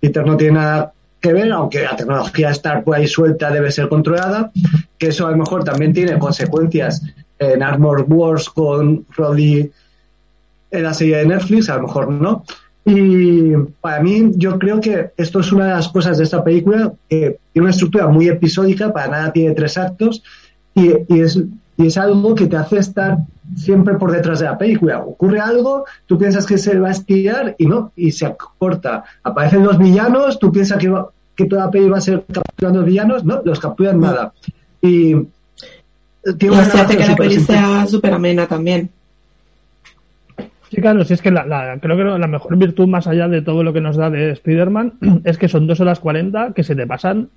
Peter 0.00 0.26
no 0.26 0.36
tiene 0.36 0.54
nada 0.54 0.92
que 1.20 1.32
ver, 1.32 1.50
aunque 1.52 1.82
la 1.82 1.96
tecnología 1.96 2.50
estar 2.50 2.84
por 2.84 2.96
ahí 2.96 3.06
suelta 3.06 3.50
debe 3.50 3.70
ser 3.70 3.88
controlada, 3.88 4.50
que 4.98 5.08
eso 5.08 5.26
a 5.26 5.30
lo 5.30 5.36
mejor 5.36 5.64
también 5.64 5.92
tiene 5.92 6.18
consecuencias 6.18 7.02
en 7.38 7.62
Armor 7.62 8.04
Wars 8.08 8.48
con 8.48 9.04
Roddy 9.16 9.70
en 10.70 10.82
la 10.82 10.94
serie 10.94 11.18
de 11.18 11.26
Netflix, 11.26 11.68
a 11.68 11.76
lo 11.76 11.82
mejor 11.82 12.10
no. 12.10 12.44
Y 12.84 13.52
para 13.80 14.02
mí, 14.02 14.32
yo 14.36 14.58
creo 14.58 14.80
que 14.80 15.10
esto 15.16 15.40
es 15.40 15.52
una 15.52 15.66
de 15.66 15.72
las 15.72 15.88
cosas 15.88 16.18
de 16.18 16.24
esta 16.24 16.42
película 16.42 16.92
que 17.08 17.38
tiene 17.52 17.66
una 17.66 17.70
estructura 17.70 18.08
muy 18.08 18.28
episódica, 18.28 18.92
para 18.92 19.08
nada 19.08 19.32
tiene 19.32 19.54
tres 19.54 19.76
actos, 19.76 20.22
y, 20.74 20.92
y 21.08 21.20
es, 21.20 21.38
y 21.78 21.86
es 21.86 21.96
algo 21.96 22.34
que 22.34 22.46
te 22.46 22.56
hace 22.56 22.78
estar 22.78 23.16
siempre 23.56 23.94
por 23.94 24.12
detrás 24.12 24.40
de 24.40 24.44
la 24.46 24.58
película. 24.58 24.98
Ocurre 25.00 25.40
algo, 25.40 25.84
tú 26.06 26.18
piensas 26.18 26.44
que 26.44 26.58
se 26.58 26.78
va 26.78 26.88
a 26.88 26.90
esquiar 26.90 27.54
y 27.56 27.66
no, 27.66 27.92
y 27.96 28.10
se 28.12 28.34
corta. 28.58 29.04
Aparecen 29.22 29.64
los 29.64 29.78
villanos, 29.78 30.38
tú 30.38 30.52
piensas 30.52 30.76
que, 30.78 30.88
va- 30.90 31.08
que 31.34 31.46
toda 31.46 31.64
la 31.66 31.70
peli 31.70 31.88
va 31.88 31.98
a 31.98 32.02
ser 32.02 32.24
capturando 32.30 32.82
villanos, 32.82 33.24
no, 33.24 33.40
los 33.44 33.58
capturan 33.60 33.98
nada. 34.00 34.32
Y 34.82 35.14
Y 35.14 36.34
tiene 36.36 36.56
hace 36.56 36.96
que 36.96 37.06
la 37.06 37.16
peli 37.16 37.40
sea 37.40 37.86
súper 37.86 38.12
amena 38.12 38.46
también. 38.46 38.90
Sí, 40.70 40.82
claro, 40.82 41.02
si 41.04 41.14
es 41.14 41.22
que 41.22 41.30
la, 41.30 41.46
la- 41.46 41.78
creo 41.80 41.96
que 41.96 42.04
la 42.18 42.26
mejor 42.26 42.56
virtud 42.56 42.86
más 42.88 43.06
allá 43.06 43.26
de 43.28 43.40
todo 43.40 43.62
lo 43.62 43.72
que 43.72 43.80
nos 43.80 43.96
da 43.96 44.10
de 44.10 44.32
Spider-Man 44.32 44.94
es 45.24 45.38
que 45.38 45.48
son 45.48 45.66
dos 45.66 45.80
horas 45.80 46.00
40 46.00 46.52
que 46.54 46.62
se 46.64 46.74
te 46.76 46.86
pasan 46.86 47.28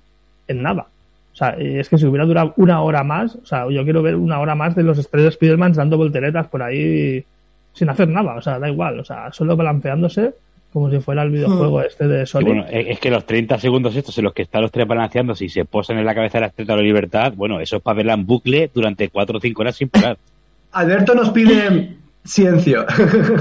en 0.48 0.62
nada. 0.62 0.86
O 1.32 1.36
sea, 1.36 1.56
y 1.58 1.78
es 1.78 1.88
que 1.88 1.98
si 1.98 2.06
hubiera 2.06 2.26
durado 2.26 2.52
una 2.56 2.82
hora 2.82 3.02
más, 3.04 3.36
o 3.36 3.46
sea, 3.46 3.68
yo 3.70 3.84
quiero 3.84 4.02
ver 4.02 4.16
una 4.16 4.38
hora 4.38 4.54
más 4.54 4.74
de 4.74 4.82
los 4.82 5.08
tres 5.10 5.26
Spider-Man 5.26 5.72
dando 5.72 5.96
volteretas 5.96 6.46
por 6.48 6.62
ahí 6.62 7.24
sin 7.72 7.88
hacer 7.88 8.08
nada, 8.08 8.34
o 8.34 8.42
sea, 8.42 8.58
da 8.58 8.68
igual, 8.68 9.00
o 9.00 9.04
sea, 9.04 9.32
solo 9.32 9.56
balanceándose 9.56 10.34
como 10.72 10.90
si 10.90 11.00
fuera 11.00 11.22
el 11.22 11.30
videojuego 11.30 11.82
este 11.82 12.08
de 12.08 12.24
Sonic. 12.24 12.48
bueno, 12.48 12.64
es 12.70 12.98
que 12.98 13.10
los 13.10 13.26
30 13.26 13.58
segundos 13.58 13.94
estos 13.94 14.16
en 14.16 14.24
los 14.24 14.32
que 14.32 14.42
están 14.42 14.62
los 14.62 14.70
tres 14.70 14.86
balanceando, 14.86 15.34
si 15.34 15.50
se 15.50 15.66
posan 15.66 15.98
en 15.98 16.06
la 16.06 16.14
cabeza 16.14 16.38
de 16.38 16.42
la 16.42 16.46
estrella 16.46 16.74
de 16.74 16.80
la 16.80 16.86
libertad, 16.86 17.32
bueno, 17.36 17.60
eso 17.60 17.76
es 17.76 17.82
para 17.82 17.96
verla 17.96 18.14
en 18.14 18.24
bucle 18.24 18.70
durante 18.72 19.10
4 19.10 19.36
o 19.36 19.40
5 19.40 19.60
horas 19.60 19.76
sin 19.76 19.88
parar. 19.88 20.16
Alberto 20.72 21.14
nos 21.14 21.28
pide 21.30 21.96
silencio. 22.24 22.86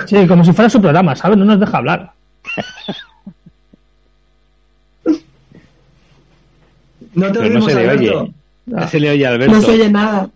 Sí, 0.06 0.28
como 0.28 0.44
si 0.44 0.52
fuera 0.52 0.70
su 0.70 0.82
programa, 0.82 1.16
¿sabes? 1.16 1.38
No 1.38 1.46
nos 1.46 1.60
deja 1.60 1.78
hablar. 1.78 2.12
No 7.14 7.32
te 7.32 7.40
Pero 7.40 7.60
no 7.60 7.62
se 7.70 7.76
le 7.76 7.90
Alberto. 7.90 8.20
oye. 8.22 8.32
No 8.68 8.88
se 8.88 9.00
le 9.00 9.10
oye 9.12 9.28
Alberto. 9.28 9.54
No 9.56 9.62
se 9.62 9.72
oye 9.72 9.90
nada. 9.90 10.30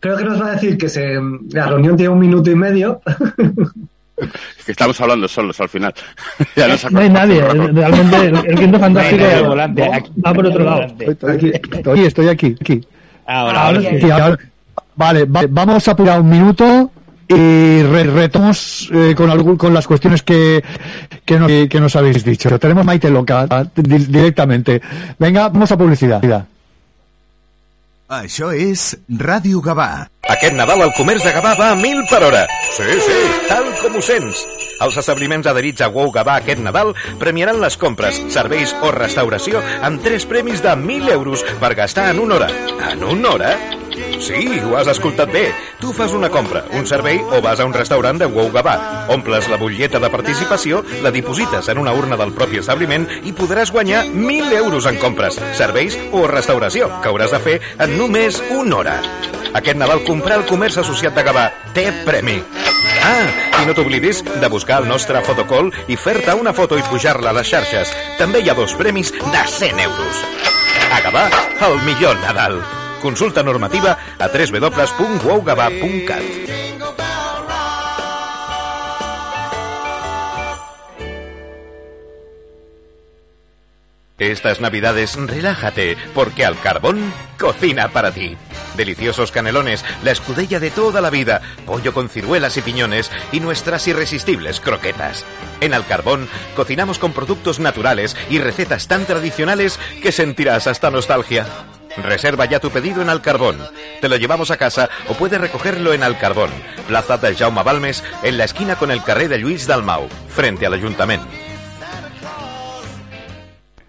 Creo 0.00 0.16
que 0.16 0.24
nos 0.24 0.40
va 0.40 0.48
a 0.48 0.50
decir 0.52 0.76
que 0.76 0.88
se, 0.88 1.16
la 1.50 1.66
reunión 1.68 1.96
tiene 1.96 2.12
un 2.12 2.18
minuto 2.18 2.50
y 2.50 2.56
medio. 2.56 3.00
Es 4.16 4.64
que 4.66 4.72
estamos 4.72 5.00
hablando 5.00 5.28
solos 5.28 5.60
al 5.60 5.68
final. 5.68 5.94
ya 6.56 6.66
nos 6.66 6.84
ha 6.84 6.90
No 6.90 6.98
hay 7.00 7.08
nadie. 7.10 7.40
Realmente 7.40 8.16
el, 8.16 8.36
el 8.36 8.58
quinto 8.58 8.80
fantástico 8.80 9.24
al 9.24 9.44
volante, 9.46 9.84
aquí 9.92 10.10
va 10.24 10.34
por 10.34 10.46
otro 10.46 10.64
lado. 10.64 10.82
Estoy, 10.98 11.52
estoy, 11.72 12.00
estoy 12.04 12.28
aquí, 12.28 12.56
aquí. 12.60 12.80
Ahora, 13.26 13.66
Ahora 13.66 13.78
ahora 13.78 14.00
sí. 14.00 14.10
ahora- 14.10 14.38
vale, 14.96 15.24
va- 15.24 15.46
vamos 15.48 15.86
a 15.86 15.90
apurar 15.92 16.20
un 16.20 16.28
minuto 16.28 16.90
y 17.36 17.82
re- 17.82 18.04
retomamos 18.04 18.88
eh, 18.92 19.14
con, 19.16 19.30
algún- 19.30 19.56
con 19.56 19.72
las 19.74 19.86
cuestiones 19.86 20.22
que, 20.22 20.62
que, 21.24 21.38
nos, 21.38 21.50
que 21.68 21.80
nos 21.80 21.96
habéis 21.96 22.24
dicho. 22.24 22.58
Tenemos 22.58 22.84
Maite 22.84 23.10
Loca 23.10 23.46
ah, 23.48 23.64
di- 23.74 24.06
directamente. 24.06 24.80
Venga, 25.18 25.48
vamos 25.48 25.70
a 25.72 25.76
publicidad. 25.76 26.22
Això 28.12 28.50
és 28.52 28.98
Ràdio 29.08 29.62
Gavà. 29.64 30.04
Aquest 30.28 30.52
Nadal 30.52 30.82
el 30.84 30.90
comerç 30.92 31.24
de 31.24 31.30
Gavà 31.32 31.54
va 31.56 31.70
a 31.72 31.76
mil 31.80 32.02
per 32.10 32.18
hora. 32.26 32.42
Sí, 32.76 32.84
sí, 33.06 33.20
tal 33.48 33.64
com 33.80 33.96
ho 33.96 34.02
sents. 34.04 34.42
Els 34.82 34.96
establiments 34.98 35.46
adherits 35.46 35.84
a 35.84 35.88
WOW 35.92 36.10
Gavà 36.14 36.40
aquest 36.40 36.62
Nadal 36.62 36.92
premiaran 37.20 37.60
les 37.62 37.76
compres, 37.78 38.18
serveis 38.34 38.74
o 38.82 38.90
restauració 38.94 39.62
amb 39.86 40.02
tres 40.02 40.26
premis 40.26 40.62
de 40.64 40.74
1.000 40.74 41.12
euros 41.12 41.44
per 41.60 41.76
gastar 41.78 42.10
en 42.10 42.18
una 42.18 42.40
hora. 42.40 42.50
En 42.90 43.04
una 43.04 43.36
hora? 43.36 43.52
Sí, 44.22 44.48
ho 44.64 44.76
has 44.78 44.88
escoltat 44.88 45.30
bé. 45.30 45.44
Tu 45.80 45.92
fas 45.92 46.12
una 46.14 46.30
compra, 46.30 46.64
un 46.78 46.86
servei 46.86 47.20
o 47.20 47.40
vas 47.42 47.60
a 47.60 47.66
un 47.66 47.74
restaurant 47.74 48.18
de 48.18 48.26
WOW 48.26 48.50
Gavà. 48.54 48.74
Omples 49.14 49.48
la 49.50 49.58
butlleta 49.60 50.00
de 50.02 50.10
participació, 50.10 50.82
la 51.02 51.10
diposites 51.14 51.68
en 51.68 51.78
una 51.78 51.94
urna 51.94 52.18
del 52.18 52.34
propi 52.34 52.62
establiment 52.62 53.06
i 53.22 53.34
podràs 53.36 53.70
guanyar 53.74 54.04
1.000 54.10 54.52
euros 54.62 54.86
en 54.90 54.98
compres, 55.02 55.38
serveis 55.58 55.98
o 56.10 56.26
restauració, 56.30 56.90
que 57.02 57.10
hauràs 57.12 57.34
de 57.34 57.42
fer 57.42 57.58
en 57.78 57.98
només 57.98 58.42
una 58.50 58.82
hora. 58.82 58.98
Aquest 59.52 59.76
Nadal 59.78 60.06
comprar 60.08 60.40
el 60.40 60.46
comerç 60.48 60.80
associat 60.82 61.18
de 61.18 61.26
Gavà 61.28 61.50
té 61.76 61.90
premi. 62.06 62.40
Ah, 63.02 63.26
i 63.62 63.66
no 63.66 63.74
t'oblidis 63.74 64.22
de 64.22 64.48
buscar 64.52 64.78
el 64.82 64.88
nostre 64.90 65.22
fotocall 65.26 65.72
i 65.90 65.96
fer-te 65.98 66.32
una 66.38 66.52
foto 66.54 66.78
i 66.78 66.84
pujar-la 66.86 67.30
a 67.32 67.36
les 67.40 67.48
xarxes. 67.50 67.88
També 68.20 68.38
hi 68.40 68.48
ha 68.50 68.58
dos 68.58 68.72
premis 68.78 69.08
de 69.12 69.42
100 69.58 69.78
euros. 69.88 70.14
A 70.92 71.00
Gavà, 71.02 71.24
el 71.66 71.74
millor 71.88 72.14
Nadal. 72.22 72.54
Consulta 73.02 73.42
normativa 73.42 73.90
a 74.18 74.26
www.wowgavà.cat. 74.30 76.61
Estas 84.30 84.60
navidades 84.60 85.16
relájate, 85.16 85.96
porque 86.14 86.44
al 86.44 86.56
carbón 86.60 87.12
cocina 87.40 87.88
para 87.88 88.12
ti. 88.12 88.36
Deliciosos 88.76 89.32
canelones, 89.32 89.84
la 90.04 90.12
escudella 90.12 90.60
de 90.60 90.70
toda 90.70 91.00
la 91.00 91.10
vida, 91.10 91.42
pollo 91.66 91.92
con 91.92 92.08
ciruelas 92.08 92.56
y 92.56 92.62
piñones 92.62 93.10
y 93.32 93.40
nuestras 93.40 93.88
irresistibles 93.88 94.60
croquetas. 94.60 95.24
En 95.60 95.74
Al 95.74 95.84
Carbón 95.86 96.28
cocinamos 96.54 97.00
con 97.00 97.12
productos 97.12 97.58
naturales 97.58 98.16
y 98.30 98.38
recetas 98.38 98.86
tan 98.86 99.06
tradicionales 99.06 99.80
que 100.00 100.12
sentirás 100.12 100.68
hasta 100.68 100.92
nostalgia. 100.92 101.44
Reserva 101.96 102.44
ya 102.44 102.60
tu 102.60 102.70
pedido 102.70 103.02
en 103.02 103.10
Al 103.10 103.22
Carbón. 103.22 103.58
Te 104.00 104.08
lo 104.08 104.16
llevamos 104.16 104.52
a 104.52 104.56
casa 104.56 104.88
o 105.08 105.14
puedes 105.14 105.40
recogerlo 105.40 105.94
en 105.94 106.04
Al 106.04 106.16
Carbón, 106.16 106.50
Plaza 106.86 107.18
del 107.18 107.36
Jaume 107.36 107.64
Balmes, 107.64 108.04
en 108.22 108.38
la 108.38 108.44
esquina 108.44 108.76
con 108.76 108.92
el 108.92 109.02
carrer 109.02 109.28
de 109.28 109.38
Lluís 109.40 109.66
Dalmau, 109.66 110.08
frente 110.28 110.64
al 110.64 110.74
Ayuntamiento. 110.74 111.26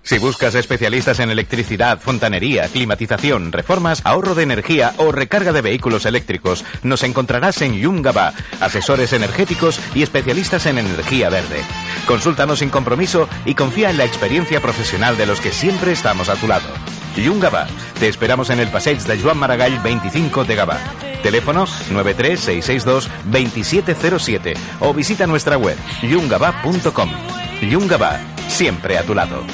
Si 0.03 0.19
buscas 0.19 0.53
especialistas 0.55 1.19
en 1.19 1.31
electricidad, 1.31 1.97
fontanería, 1.97 2.67
climatización, 2.67 3.53
reformas, 3.53 4.01
ahorro 4.03 4.35
de 4.35 4.43
energía 4.43 4.93
o 4.97 5.13
recarga 5.13 5.53
de 5.53 5.61
vehículos 5.61 6.05
eléctricos, 6.05 6.65
nos 6.83 7.03
encontrarás 7.03 7.61
en 7.61 7.75
Yungaba, 7.75 8.33
asesores 8.59 9.13
energéticos 9.13 9.79
y 9.95 10.03
especialistas 10.03 10.65
en 10.65 10.77
energía 10.77 11.29
verde. 11.29 11.61
Consúltanos 12.05 12.59
sin 12.59 12.69
compromiso 12.69 13.29
y 13.45 13.55
confía 13.55 13.91
en 13.91 13.97
la 13.97 14.03
experiencia 14.03 14.59
profesional 14.59 15.15
de 15.15 15.25
los 15.25 15.39
que 15.39 15.53
siempre 15.53 15.93
estamos 15.93 16.27
a 16.27 16.35
tu 16.35 16.49
lado. 16.49 16.67
Yungaba, 17.15 17.67
te 17.97 18.09
esperamos 18.09 18.49
en 18.49 18.59
el 18.59 18.67
Passeig 18.67 18.99
de 18.99 19.21
Joan 19.21 19.37
Maragall 19.37 19.79
25 19.79 20.43
de 20.43 20.55
Gavà. 20.55 20.79
Teléfono 21.21 21.65
93662-2707 21.65 24.57
o 24.81 24.93
visita 24.93 25.25
nuestra 25.27 25.57
web 25.57 25.77
yungaba.com. 26.01 27.09
Yungaba, 27.61 28.19
siempre 28.49 28.97
a 28.97 29.03
tu 29.03 29.15
lado. 29.15 29.45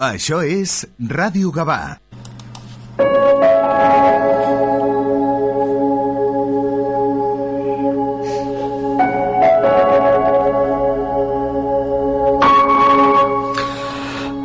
Això 0.00 0.38
és 0.40 0.86
Ràdio 0.96 1.50
Gavà. 1.52 1.98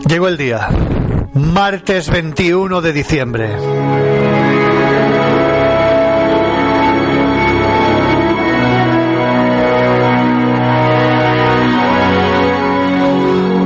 Llegó 0.10 0.28
el 0.28 0.36
día. 0.36 0.68
Martes 1.34 2.10
21 2.10 2.82
de 2.82 2.92
diciembre. 2.92 4.15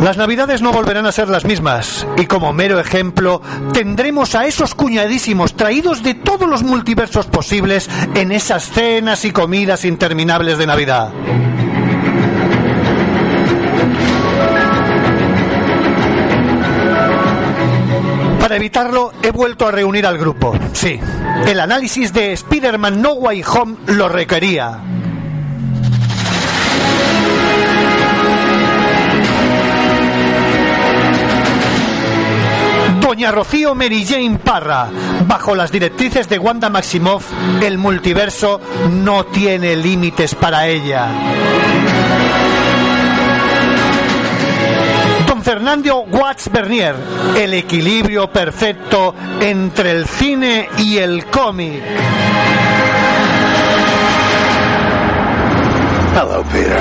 Las 0.01 0.15
navidades 0.15 0.61
no 0.61 0.71
volverán 0.71 1.05
a 1.05 1.11
ser 1.11 1.27
las 1.27 1.43
mismas 1.43 2.07
y 2.17 2.25
como 2.25 2.53
mero 2.53 2.79
ejemplo 2.79 3.41
tendremos 3.73 4.33
a 4.33 4.45
esos 4.45 4.73
cuñadísimos 4.73 5.55
traídos 5.55 6.03
de 6.03 6.13
todos 6.13 6.47
los 6.47 6.63
multiversos 6.63 7.27
posibles 7.27 7.89
en 8.15 8.31
esas 8.31 8.71
cenas 8.71 9.25
y 9.25 9.31
comidas 9.31 9.83
interminables 9.83 10.57
de 10.57 10.67
Navidad. 10.67 11.11
Para 18.39 18.55
evitarlo, 18.55 19.11
he 19.21 19.31
vuelto 19.31 19.67
a 19.67 19.71
reunir 19.71 20.07
al 20.07 20.17
grupo. 20.17 20.57
Sí, 20.71 20.99
el 21.45 21.59
análisis 21.59 22.13
de 22.13 22.31
Spider-Man 22.31 23.01
No 23.01 23.13
Way 23.13 23.43
Home 23.43 23.75
lo 23.87 24.07
requería. 24.07 24.79
Doña 33.09 33.31
Rocío 33.31 33.73
Mary 33.73 34.05
Jane 34.05 34.37
Parra, 34.37 34.87
bajo 35.25 35.55
las 35.55 35.71
directrices 35.71 36.29
de 36.29 36.37
Wanda 36.37 36.69
Maximoff, 36.69 37.25
el 37.59 37.79
multiverso 37.79 38.61
no 38.91 39.25
tiene 39.25 39.75
límites 39.75 40.35
para 40.35 40.67
ella. 40.67 41.09
Don 45.25 45.41
Fernando 45.41 46.01
Watts 46.01 46.51
Bernier, 46.51 46.93
el 47.35 47.55
equilibrio 47.55 48.31
perfecto 48.31 49.15
entre 49.41 49.89
el 49.89 50.05
cine 50.05 50.69
y 50.77 50.99
el 50.99 51.25
cómic. 51.25 51.81
Hello, 56.13 56.43
Peter. 56.51 56.79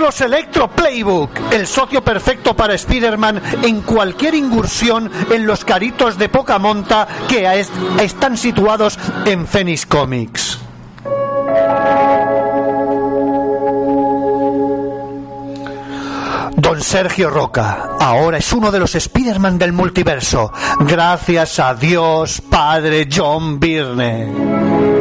Carlos 0.00 0.20
Electro 0.22 0.70
Playbook, 0.70 1.52
el 1.52 1.66
socio 1.66 2.02
perfecto 2.02 2.56
para 2.56 2.72
Spider-Man 2.72 3.42
en 3.62 3.82
cualquier 3.82 4.34
incursión 4.34 5.10
en 5.30 5.46
los 5.46 5.62
caritos 5.62 6.16
de 6.16 6.30
poca 6.30 6.58
monta 6.58 7.06
que 7.28 7.66
están 8.00 8.38
situados 8.38 8.98
en 9.26 9.46
Phoenix 9.46 9.84
Comics. 9.84 10.58
Don 16.56 16.80
Sergio 16.80 17.28
Roca, 17.28 17.90
ahora 18.00 18.38
es 18.38 18.50
uno 18.54 18.70
de 18.70 18.78
los 18.78 18.94
Spider-Man 18.94 19.58
del 19.58 19.74
multiverso, 19.74 20.50
gracias 20.80 21.58
a 21.58 21.74
Dios 21.74 22.40
Padre 22.40 23.06
John 23.14 23.60
Byrne. 23.60 24.99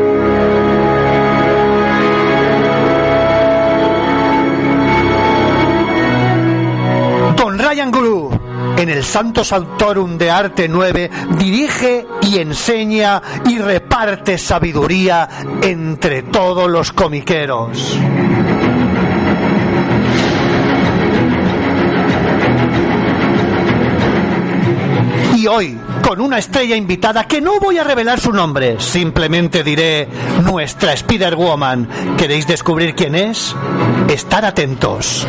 Guru, 7.87 8.29
en 8.77 8.89
el 8.89 9.05
Santo 9.05 9.41
Santorum 9.43 10.17
de 10.17 10.29
Arte 10.29 10.67
9, 10.67 11.09
dirige 11.37 12.05
y 12.21 12.37
enseña 12.37 13.21
y 13.47 13.57
reparte 13.57 14.37
sabiduría 14.37 15.29
entre 15.61 16.23
todos 16.23 16.69
los 16.69 16.91
comiqueros. 16.91 17.97
Y 25.37 25.47
hoy, 25.47 25.79
con 26.03 26.19
una 26.19 26.37
estrella 26.37 26.75
invitada 26.75 27.23
que 27.23 27.39
no 27.39 27.61
voy 27.61 27.77
a 27.77 27.85
revelar 27.85 28.19
su 28.19 28.33
nombre, 28.33 28.75
simplemente 28.79 29.63
diré 29.63 30.09
nuestra 30.43 30.91
Spider-Woman. 30.91 32.17
¿Queréis 32.17 32.45
descubrir 32.45 32.93
quién 32.93 33.15
es? 33.15 33.55
Estar 34.09 34.43
atentos. 34.43 35.25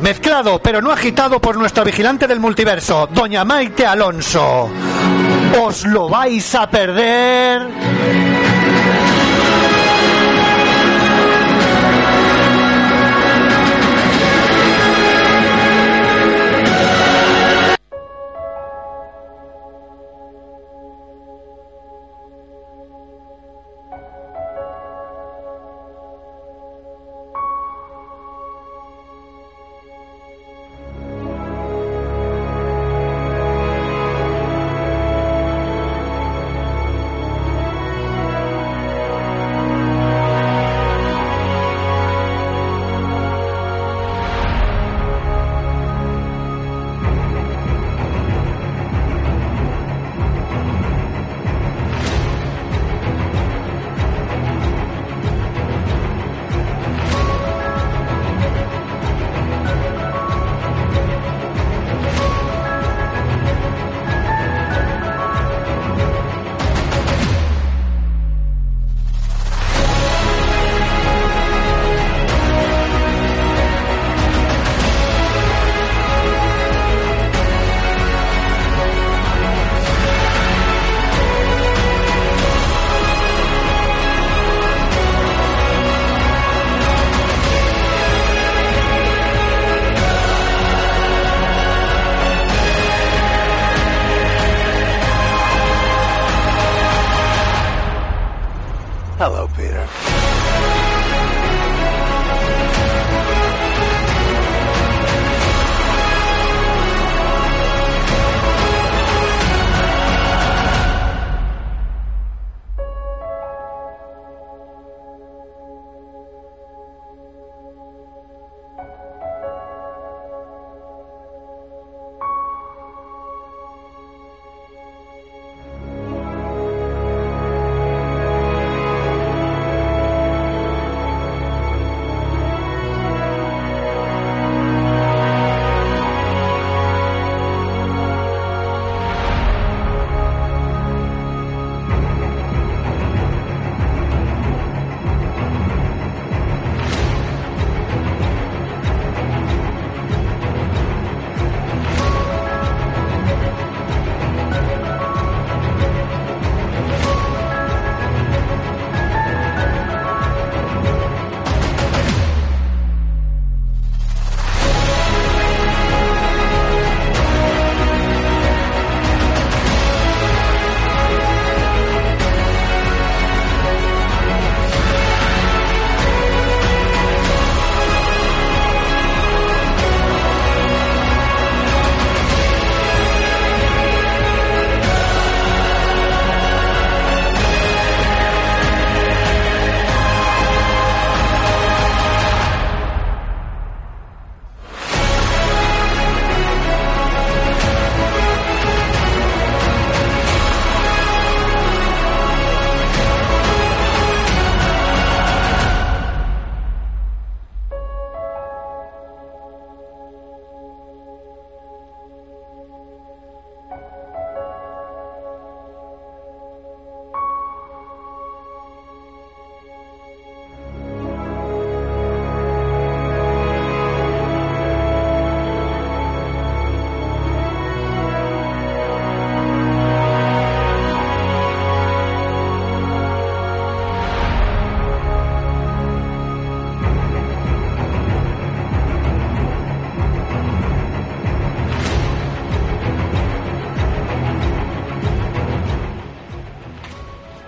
Mezclado 0.00 0.60
pero 0.62 0.80
no 0.80 0.92
agitado 0.92 1.40
por 1.40 1.56
nuestra 1.56 1.82
vigilante 1.82 2.26
del 2.28 2.38
multiverso, 2.40 3.08
Doña 3.12 3.44
Maite 3.44 3.84
Alonso. 3.84 4.68
¿Os 5.60 5.84
lo 5.86 6.08
vais 6.08 6.54
a 6.54 6.70
perder? 6.70 8.55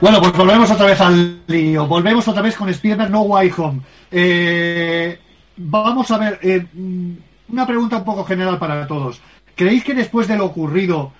Bueno, 0.01 0.21
pues 0.21 0.33
volvemos 0.33 0.71
otra 0.71 0.87
vez 0.87 1.01
al 1.01 1.41
lío. 1.49 1.87
Volvemos 1.87 2.29
otra 2.29 2.41
vez 2.41 2.55
con 2.55 2.69
Spider-Man 2.69 3.11
No 3.11 3.23
Way 3.23 3.53
Home. 3.57 3.81
Eh, 4.13 5.19
vamos 5.57 6.09
a 6.13 6.19
ver, 6.19 6.39
eh, 6.41 6.65
mm, 6.73 7.13
una 7.49 7.67
pregunta 7.67 7.97
un 7.97 8.05
poco 8.05 8.25
general 8.25 8.59
para 8.59 8.87
todos. 8.87 9.21
¿Creéis 9.57 9.83
que 9.83 9.95
después 9.95 10.29
de 10.29 10.37
lo 10.37 10.45
ocurrido 10.47 11.13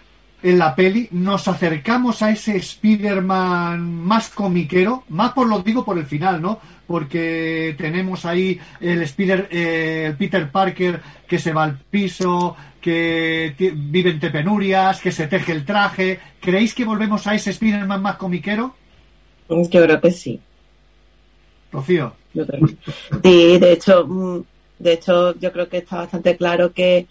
en 0.43 0.59
la 0.59 0.75
peli, 0.75 1.09
nos 1.11 1.49
acercamos 1.49 2.23
a 2.23 2.31
ese 2.31 2.57
Spider-Man 2.57 4.05
más 4.05 4.31
comiquero, 4.31 5.05
más 5.09 5.33
por 5.33 5.49
lo 5.49 5.61
digo 5.63 5.85
por 5.85 5.99
el 5.99 6.07
final, 6.07 6.41
¿no? 6.41 6.61
Porque 6.87 7.75
tenemos 7.77 8.25
ahí 8.25 8.59
el 8.81 9.03
Spider, 9.03 9.49
eh, 9.51 10.15
Peter 10.17 10.51
Parker 10.51 11.01
que 11.27 11.39
se 11.39 11.53
va 11.53 11.65
al 11.65 11.79
piso, 11.79 12.57
que 12.81 13.55
vive 13.77 14.11
entre 14.11 14.31
penurias, 14.31 15.01
que 15.01 15.13
se 15.13 15.27
teje 15.27 15.53
el 15.53 15.65
traje. 15.65 16.21
¿Creéis 16.41 16.75
que 16.75 16.85
volvemos 16.85 17.27
a 17.27 17.35
ese 17.35 17.51
Spider-Man 17.51 18.01
más 18.01 18.17
comiquero? 18.17 18.75
Yo 19.49 19.69
creo 19.69 20.01
que 20.01 20.11
sí. 20.11 20.41
Rocío. 21.73 22.15
Yo 22.33 22.47
creo. 22.47 22.67
Sí, 23.23 23.59
de 23.59 23.73
hecho, 23.73 24.07
mm, 24.07 24.43
de 24.79 24.93
hecho, 24.93 25.39
yo 25.39 25.53
creo 25.53 25.69
que 25.69 25.79
está 25.79 25.97
bastante 25.97 26.37
claro 26.37 26.73
que 26.73 27.07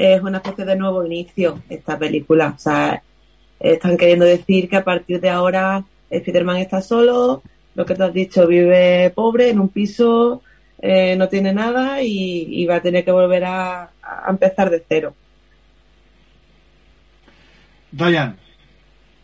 es 0.00 0.22
una 0.22 0.38
especie 0.38 0.64
de 0.64 0.76
nuevo 0.76 1.04
inicio 1.04 1.62
esta 1.68 1.98
película. 1.98 2.54
O 2.56 2.58
sea, 2.58 3.02
están 3.58 3.98
queriendo 3.98 4.24
decir 4.24 4.68
que 4.68 4.76
a 4.76 4.84
partir 4.84 5.20
de 5.20 5.28
ahora 5.28 5.84
Spider-Man 6.08 6.56
está 6.56 6.80
solo, 6.80 7.42
lo 7.74 7.84
que 7.84 7.94
te 7.94 8.02
has 8.02 8.12
dicho, 8.12 8.46
vive 8.46 9.10
pobre 9.14 9.50
en 9.50 9.60
un 9.60 9.68
piso, 9.68 10.42
eh, 10.80 11.16
no 11.16 11.28
tiene 11.28 11.52
nada 11.52 12.02
y, 12.02 12.64
va 12.64 12.76
a 12.76 12.82
tener 12.82 13.04
que 13.04 13.12
volver 13.12 13.44
a, 13.44 13.90
a 14.02 14.30
empezar 14.30 14.70
de 14.70 14.82
cero. 14.88 15.14
Ryan. 17.92 18.38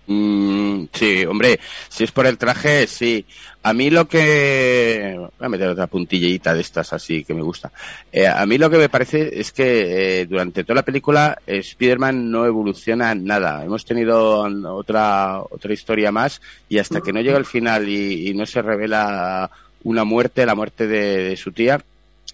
Mm, 0.09 0.85
sí, 0.93 1.25
hombre, 1.27 1.59
si 1.89 2.05
es 2.05 2.13
por 2.13 2.27
el 2.27 2.39
traje, 2.39 2.87
sí. 2.87 3.25
A 3.63 3.73
mí 3.73 3.91
lo 3.91 4.07
que... 4.07 5.17
Voy 5.19 5.47
a 5.47 5.49
meter 5.49 5.69
otra 5.69 5.89
puntillita 5.89 6.55
de 6.55 6.61
estas 6.61 6.93
así 6.93 7.25
que 7.25 7.35
me 7.35 7.43
gusta. 7.43 7.73
Eh, 8.13 8.27
a 8.27 8.47
mí 8.47 8.59
lo 8.59 8.71
que 8.71 8.79
me 8.79 8.89
parece 8.89 9.41
es 9.41 9.51
que 9.51 10.21
eh, 10.21 10.27
durante 10.27 10.63
toda 10.63 10.77
la 10.77 10.85
película 10.85 11.37
eh, 11.47 11.59
Spider-Man 11.59 12.31
no 12.31 12.47
evoluciona 12.47 13.15
nada. 13.17 13.65
Hemos 13.65 13.85
tenido 13.85 14.43
otra, 14.73 15.41
otra 15.41 15.73
historia 15.73 16.13
más 16.13 16.41
y 16.69 16.79
hasta 16.79 17.01
que 17.01 17.13
no 17.13 17.21
llega 17.21 17.39
el 17.39 17.45
final 17.45 17.89
y, 17.89 18.33
no 18.35 18.47
se 18.47 18.63
revela 18.63 19.51
una 19.83 20.05
muerte, 20.05 20.47
la 20.47 20.55
muerte 20.55 20.87
de, 20.87 21.25
de 21.31 21.37
su 21.37 21.51
tía, 21.53 21.81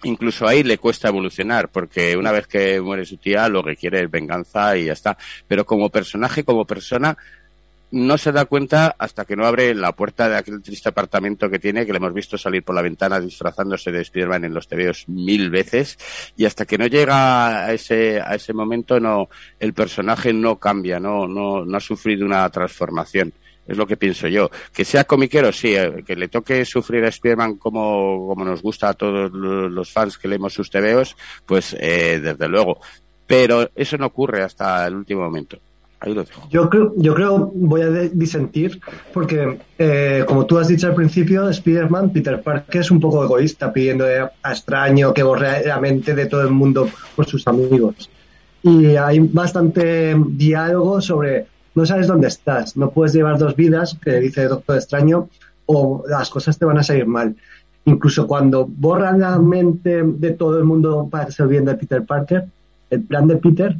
incluso 0.03 0.47
ahí 0.47 0.63
le 0.63 0.77
cuesta 0.77 1.07
evolucionar, 1.07 1.69
porque 1.69 2.15
una 2.17 2.31
vez 2.31 2.47
que 2.47 2.79
muere 2.81 3.05
su 3.05 3.17
tía, 3.17 3.47
lo 3.47 3.63
que 3.63 3.75
quiere 3.75 4.01
es 4.01 4.11
venganza 4.11 4.77
y 4.77 4.85
ya 4.85 4.93
está. 4.93 5.17
Pero 5.47 5.65
como 5.65 5.89
personaje, 5.89 6.43
como 6.43 6.65
persona, 6.65 7.17
no 7.93 8.17
se 8.17 8.31
da 8.31 8.45
cuenta 8.45 8.95
hasta 8.97 9.23
que 9.23 9.35
no 9.35 9.45
abre 9.45 9.75
la 9.75 9.91
puerta 9.91 10.27
de 10.27 10.35
aquel 10.35 10.61
triste 10.63 10.89
apartamento 10.89 11.49
que 11.49 11.59
tiene, 11.59 11.85
que 11.85 11.91
le 11.93 11.97
hemos 11.97 12.13
visto 12.13 12.37
salir 12.37 12.63
por 12.63 12.73
la 12.75 12.81
ventana 12.81 13.19
disfrazándose 13.19 13.91
de 13.91 14.01
Spider-Man 14.01 14.45
en 14.45 14.53
los 14.53 14.67
TVOs 14.67 15.07
mil 15.09 15.49
veces, 15.51 15.97
y 16.35 16.45
hasta 16.45 16.65
que 16.65 16.77
no 16.77 16.87
llega 16.87 17.65
a 17.65 17.71
ese, 17.73 18.19
a 18.19 18.33
ese 18.35 18.51
momento, 18.53 18.99
no, 18.99 19.29
el 19.59 19.73
personaje 19.73 20.33
no 20.33 20.57
cambia, 20.57 20.99
no, 20.99 21.27
no, 21.27 21.63
no 21.63 21.77
ha 21.77 21.79
sufrido 21.79 22.25
una 22.25 22.49
transformación. 22.49 23.31
Es 23.65 23.77
lo 23.77 23.87
que 23.87 23.95
pienso 23.95 24.27
yo. 24.27 24.49
Que 24.73 24.83
sea 24.83 25.05
comiquero, 25.05 25.53
sí, 25.53 25.73
eh, 25.73 26.03
que 26.05 26.17
le 26.17 26.27
toque 26.27 26.65
sufrir 26.65 27.05
a 27.05 27.07
Spider-Man 27.07 27.55
como, 27.55 28.27
como 28.27 28.43
nos 28.43 28.61
gusta 28.61 28.89
a 28.89 28.93
todos 28.93 29.31
lo- 29.31 29.69
los 29.69 29.89
fans 29.89 30.17
que 30.17 30.27
leemos 30.27 30.51
sus 30.53 30.69
TVOs, 30.69 31.15
pues 31.45 31.73
eh, 31.79 32.19
desde 32.21 32.49
luego. 32.49 32.81
Pero 33.25 33.69
eso 33.73 33.97
no 33.97 34.07
ocurre 34.07 34.43
hasta 34.43 34.85
el 34.85 34.95
último 34.95 35.21
momento. 35.21 35.59
Ahí 36.03 36.13
lo 36.13 36.23
dejo. 36.23 36.49
Yo 36.49 36.69
creo, 36.69 36.93
yo 36.97 37.13
creo, 37.15 37.51
voy 37.55 37.81
a 37.81 37.89
disentir, 37.89 38.81
porque 39.13 39.57
eh, 39.77 40.25
como 40.27 40.45
tú 40.45 40.57
has 40.57 40.67
dicho 40.67 40.87
al 40.87 40.95
principio, 40.95 41.47
Spider-Man, 41.47 42.11
Peter 42.11 42.41
Parker 42.43 42.81
es 42.81 42.91
un 42.91 42.99
poco 42.99 43.23
egoísta, 43.23 43.71
pidiendo 43.71 44.05
a 44.05 44.51
extraño 44.51 45.13
que 45.13 45.23
borre 45.23 45.65
la 45.65 45.79
mente 45.79 46.13
de 46.13 46.25
todo 46.25 46.41
el 46.41 46.49
mundo 46.49 46.89
por 47.15 47.25
sus 47.25 47.47
amigos. 47.47 48.09
Y 48.63 48.97
hay 48.97 49.19
bastante 49.19 50.13
diálogo 50.27 50.99
sobre 50.99 51.47
no 51.73 51.85
sabes 51.85 52.07
dónde 52.07 52.27
estás, 52.27 52.75
no 52.75 52.91
puedes 52.91 53.13
llevar 53.13 53.37
dos 53.37 53.55
vidas, 53.55 53.97
que 54.03 54.19
dice 54.19 54.49
Doctor 54.49 54.75
Extraño, 54.75 55.29
o 55.67 56.03
las 56.07 56.29
cosas 56.29 56.59
te 56.59 56.65
van 56.65 56.79
a 56.79 56.83
salir 56.83 57.07
mal. 57.07 57.33
Incluso 57.85 58.27
cuando 58.27 58.65
borran 58.67 59.21
la 59.21 59.39
mente 59.39 60.03
de 60.03 60.31
todo 60.31 60.57
el 60.57 60.65
mundo 60.65 61.07
para 61.09 61.25
hacer 61.25 61.47
bien 61.47 61.63
de 61.63 61.75
Peter 61.75 62.05
Parker, 62.05 62.45
el 62.89 63.03
plan 63.03 63.25
de 63.25 63.37
Peter 63.37 63.77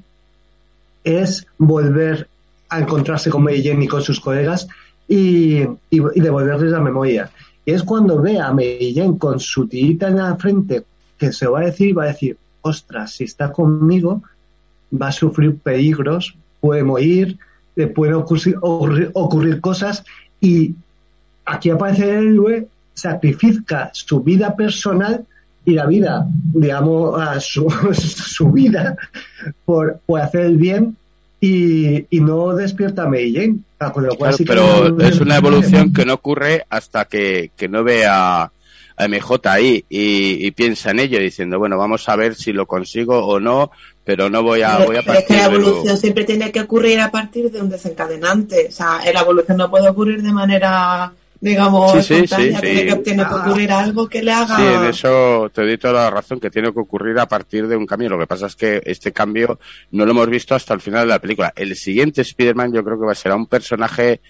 es 1.03 1.45
volver 1.57 2.27
a 2.69 2.79
encontrarse 2.79 3.29
con 3.29 3.43
Mary 3.43 3.63
Jane 3.63 3.85
y 3.85 3.87
con 3.87 4.01
sus 4.01 4.19
colegas 4.19 4.67
y, 5.07 5.61
y, 5.89 5.99
devolverles 6.15 6.71
la 6.71 6.79
memoria. 6.79 7.31
Y 7.65 7.71
es 7.71 7.83
cuando 7.83 8.21
ve 8.21 8.39
a 8.39 8.51
Mary 8.51 8.93
Jane 8.95 9.17
con 9.17 9.39
su 9.39 9.67
tirita 9.67 10.07
en 10.07 10.17
la 10.17 10.35
frente 10.35 10.83
que 11.17 11.31
se 11.31 11.47
va 11.47 11.59
a 11.59 11.65
decir, 11.65 11.97
va 11.97 12.03
a 12.03 12.07
decir, 12.07 12.37
ostras, 12.61 13.11
si 13.11 13.25
está 13.25 13.51
conmigo 13.51 14.21
va 14.93 15.07
a 15.07 15.11
sufrir 15.11 15.57
peligros, 15.57 16.35
puede 16.59 16.83
morir, 16.83 17.37
le 17.75 17.87
pueden 17.87 18.15
ocurrir, 18.15 18.57
ocurrir, 18.61 19.11
ocurrir 19.13 19.61
cosas 19.61 20.03
y 20.39 20.75
aquí 21.45 21.69
aparece 21.69 22.09
el 22.09 22.33
héroe, 22.33 22.67
sacrifica 22.93 23.89
su 23.93 24.21
vida 24.21 24.55
personal 24.55 25.25
y 25.65 25.73
la 25.73 25.85
vida, 25.85 26.27
digamos, 26.53 27.19
a 27.21 27.39
su, 27.39 27.69
su 27.93 28.51
vida 28.51 28.95
por, 29.65 29.99
por 30.05 30.21
hacer 30.21 30.41
el 30.45 30.57
bien 30.57 30.95
y, 31.39 32.05
y 32.09 32.19
no 32.21 32.55
despierta 32.55 33.03
a 33.03 33.07
Mary 33.09 33.33
Jane. 33.33 33.57
Ah, 33.79 33.91
Con 33.91 34.03
lo 34.05 34.15
cual 34.15 34.35
Claro, 34.35 34.37
sí 34.37 34.43
que 34.45 34.47
pero 34.47 34.89
no- 34.89 35.03
es 35.03 35.19
una 35.19 35.37
evolución 35.37 35.91
que 35.93 36.05
no 36.05 36.13
ocurre 36.13 36.65
hasta 36.69 37.05
que, 37.05 37.51
que 37.55 37.67
no 37.67 37.83
ve 37.83 38.05
a, 38.05 38.49
MJ 38.95 39.49
ahí 39.49 39.83
y, 39.89 40.45
y 40.45 40.51
piensa 40.51 40.91
en 40.91 40.99
ello 40.99 41.19
diciendo, 41.19 41.57
bueno, 41.57 41.77
vamos 41.79 42.07
a 42.07 42.15
ver 42.15 42.35
si 42.35 42.53
lo 42.53 42.67
consigo 42.67 43.25
o 43.25 43.39
no, 43.39 43.71
pero 44.05 44.29
no 44.29 44.43
voy 44.43 44.61
a, 44.61 44.77
voy 44.85 44.97
a 44.97 45.01
Pero 45.01 45.13
es 45.17 45.25
que 45.25 45.33
partir 45.33 45.37
la 45.37 45.45
evolución 45.45 45.97
siempre 45.97 46.23
tiene 46.25 46.51
que 46.51 46.61
ocurrir 46.61 46.99
a 46.99 47.09
partir 47.09 47.49
de 47.51 47.59
un 47.59 47.69
desencadenante. 47.69 48.67
O 48.69 48.71
sea, 48.71 48.99
la 49.11 49.21
evolución 49.21 49.57
no 49.57 49.71
puede 49.71 49.89
ocurrir 49.89 50.21
de 50.21 50.31
manera, 50.31 51.11
digamos, 51.43 51.91
Sí, 51.91 52.01
sí, 52.01 52.13
espontánea. 52.23 52.55
sí, 52.61 52.65
tiene, 52.67 52.85
que, 52.87 52.95
tiene 53.03 53.25
que 53.27 53.33
ocurrir 53.33 53.71
algo 53.71 54.07
que 54.07 54.23
le 54.23 54.31
haga. 54.31 54.55
Sí, 54.55 54.63
en 54.63 54.85
eso 54.85 55.51
te 55.53 55.61
doy 55.63 55.77
toda 55.77 55.93
la 56.05 56.09
razón, 56.09 56.39
que 56.39 56.49
tiene 56.49 56.71
que 56.71 56.79
ocurrir 56.79 57.19
a 57.19 57.27
partir 57.27 57.67
de 57.67 57.75
un 57.75 57.85
cambio. 57.85 58.09
Lo 58.09 58.17
que 58.19 58.27
pasa 58.27 58.47
es 58.47 58.55
que 58.55 58.81
este 58.85 59.11
cambio 59.11 59.59
no 59.91 60.05
lo 60.05 60.11
hemos 60.11 60.29
visto 60.29 60.55
hasta 60.55 60.73
el 60.73 60.79
final 60.79 61.01
de 61.01 61.07
la 61.13 61.19
película. 61.19 61.51
El 61.55 61.75
siguiente 61.75 62.21
Spider-Man 62.21 62.71
yo 62.73 62.83
creo 62.83 62.97
que 62.97 63.05
va 63.07 63.11
a 63.11 63.15
ser 63.15 63.33
un 63.33 63.47
personaje 63.47 64.21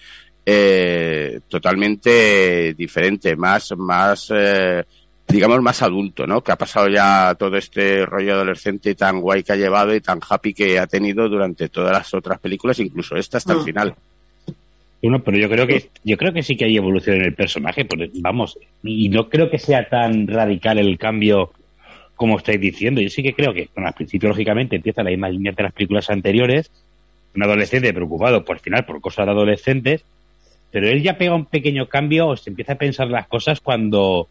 eh, 0.44 1.40
totalmente 1.48 2.74
diferente, 2.74 3.36
más, 3.36 3.72
más 3.76 4.28
eh, 4.34 4.84
digamos, 5.28 5.62
más 5.62 5.82
adulto, 5.82 6.26
¿no? 6.26 6.42
Que 6.42 6.52
ha 6.52 6.56
pasado 6.58 6.88
ya 6.88 7.34
todo 7.38 7.56
este 7.56 8.04
rollo 8.04 8.34
adolescente 8.34 8.94
tan 8.94 9.20
guay 9.20 9.42
que 9.42 9.52
ha 9.52 9.56
llevado 9.56 9.94
y 9.94 10.00
tan 10.00 10.20
happy 10.28 10.52
que 10.52 10.78
ha 10.78 10.86
tenido 10.86 11.28
durante 11.28 11.68
todas 11.68 11.92
las 11.92 12.12
otras 12.12 12.40
películas, 12.40 12.78
incluso 12.80 13.16
esta 13.16 13.38
hasta 13.38 13.52
el 13.52 13.60
Mm. 13.60 13.64
final. 13.64 13.94
Bueno, 15.04 15.22
pero 15.22 15.36
yo 15.36 15.50
creo 15.50 15.66
que 15.66 15.90
yo 16.02 16.16
creo 16.16 16.32
que 16.32 16.42
sí 16.42 16.56
que 16.56 16.64
hay 16.64 16.78
evolución 16.78 17.16
en 17.16 17.26
el 17.26 17.34
personaje, 17.34 17.84
porque, 17.84 18.08
vamos, 18.14 18.58
y 18.82 19.10
no 19.10 19.28
creo 19.28 19.50
que 19.50 19.58
sea 19.58 19.86
tan 19.86 20.26
radical 20.26 20.78
el 20.78 20.96
cambio 20.96 21.52
como 22.16 22.38
estáis 22.38 22.58
diciendo. 22.58 23.02
Yo 23.02 23.10
sí 23.10 23.22
que 23.22 23.34
creo 23.34 23.52
que, 23.52 23.68
bueno, 23.74 23.88
al 23.88 23.92
principio 23.92 24.30
lógicamente 24.30 24.76
empieza 24.76 25.02
la 25.02 25.10
misma 25.10 25.28
línea 25.28 25.52
de 25.52 25.62
las 25.62 25.74
películas 25.74 26.08
anteriores, 26.08 26.70
un 27.36 27.42
adolescente 27.42 27.92
preocupado 27.92 28.46
por 28.46 28.60
final 28.60 28.86
por 28.86 29.02
cosas 29.02 29.26
de 29.26 29.32
adolescentes, 29.32 30.06
pero 30.70 30.88
él 30.88 31.02
ya 31.02 31.18
pega 31.18 31.34
un 31.34 31.44
pequeño 31.44 31.86
cambio 31.86 32.28
o 32.28 32.36
se 32.38 32.48
empieza 32.48 32.72
a 32.72 32.78
pensar 32.78 33.08
las 33.08 33.28
cosas 33.28 33.60
cuando 33.60 34.26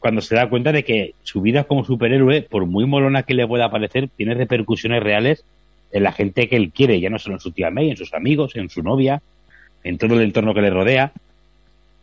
cuando 0.00 0.20
se 0.20 0.34
da 0.34 0.50
cuenta 0.50 0.70
de 0.70 0.84
que 0.84 1.14
su 1.22 1.40
vida 1.40 1.64
como 1.64 1.82
superhéroe, 1.82 2.42
por 2.42 2.66
muy 2.66 2.84
molona 2.84 3.22
que 3.22 3.32
le 3.32 3.46
pueda 3.46 3.70
parecer, 3.70 4.10
tiene 4.14 4.34
repercusiones 4.34 5.02
reales 5.02 5.46
en 5.92 6.02
la 6.02 6.12
gente 6.12 6.46
que 6.46 6.56
él 6.56 6.72
quiere, 6.72 7.00
ya 7.00 7.08
no 7.08 7.18
solo 7.18 7.36
en 7.36 7.40
su 7.40 7.52
tía 7.52 7.70
May, 7.70 7.88
en 7.88 7.96
sus 7.96 8.12
amigos, 8.12 8.54
en 8.56 8.68
su 8.68 8.82
novia, 8.82 9.22
en 9.84 9.98
todo 9.98 10.14
el 10.14 10.22
entorno 10.22 10.54
que 10.54 10.60
le 10.62 10.70
rodea. 10.70 11.12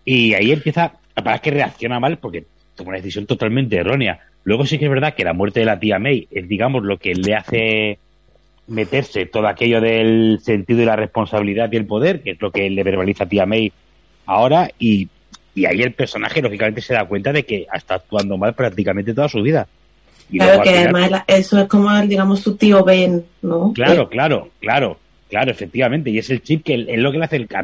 Y 0.06 0.34
ahí 0.34 0.52
empieza, 0.52 0.94
para 1.16 1.40
que 1.40 1.52
reacciona 1.52 2.00
mal 2.00 2.18
porque 2.18 2.46
toma 2.76 2.90
una 2.90 2.98
decisión 2.98 3.26
totalmente 3.26 3.76
errónea. 3.78 4.20
Luego 4.44 4.66
sí 4.66 4.78
que 4.80 4.86
es 4.86 4.92
verdad 4.92 5.14
que 5.16 5.26
la 5.26 5.34
muerte 5.34 5.60
de 5.60 5.66
la 5.66 5.80
tía 5.80 6.00
May 6.00 6.28
es, 6.32 6.48
digamos, 6.48 6.84
lo 6.84 6.98
que 6.98 7.14
le 7.14 7.36
hace 7.36 8.00
meterse 8.68 9.26
todo 9.26 9.48
aquello 9.48 9.80
del 9.82 10.40
sentido 10.42 10.82
y 10.82 10.86
la 10.86 10.96
responsabilidad 10.96 11.72
y 11.72 11.78
el 11.78 11.86
poder, 11.86 12.22
que 12.22 12.32
es 12.32 12.42
lo 12.42 12.52
que 12.52 12.70
le 12.70 12.84
verbaliza 12.84 13.24
a 13.26 13.30
tía 13.30 13.46
May 13.46 13.72
ahora, 14.26 14.70
y, 14.80 15.08
y 15.56 15.66
ahí 15.66 15.82
el 15.82 15.94
personaje 15.94 16.42
lógicamente 16.42 16.82
se 16.82 16.94
da 16.94 17.06
cuenta 17.06 17.32
de 17.34 17.44
que 17.44 17.66
está 17.74 17.96
actuando 17.96 18.38
mal 18.38 18.54
prácticamente 18.54 19.14
toda 19.14 19.30
su 19.30 19.42
vida. 19.42 19.68
Y 20.30 20.40
Claro 20.40 20.62
que 20.64 20.70
además 20.70 21.10
la- 21.12 21.26
eso 21.28 21.60
es 21.62 21.68
como, 21.68 21.90
digamos, 22.02 22.42
su 22.42 22.58
tío 22.58 22.84
Ben, 22.84 23.24
¿no? 23.42 23.72
Claro, 23.74 24.10
claro, 24.10 24.50
claro, 24.60 25.00
claro, 25.30 25.52
efectivamente. 25.52 26.10
Y 26.10 26.18
es 26.18 26.30
el 26.30 26.42
chip 26.42 26.64
que 26.64 26.86
es 26.88 27.00
lo 27.00 27.12
que 27.12 27.18
le 27.18 27.26
hace 27.26 27.36
el. 27.38 27.48
A 27.54 27.64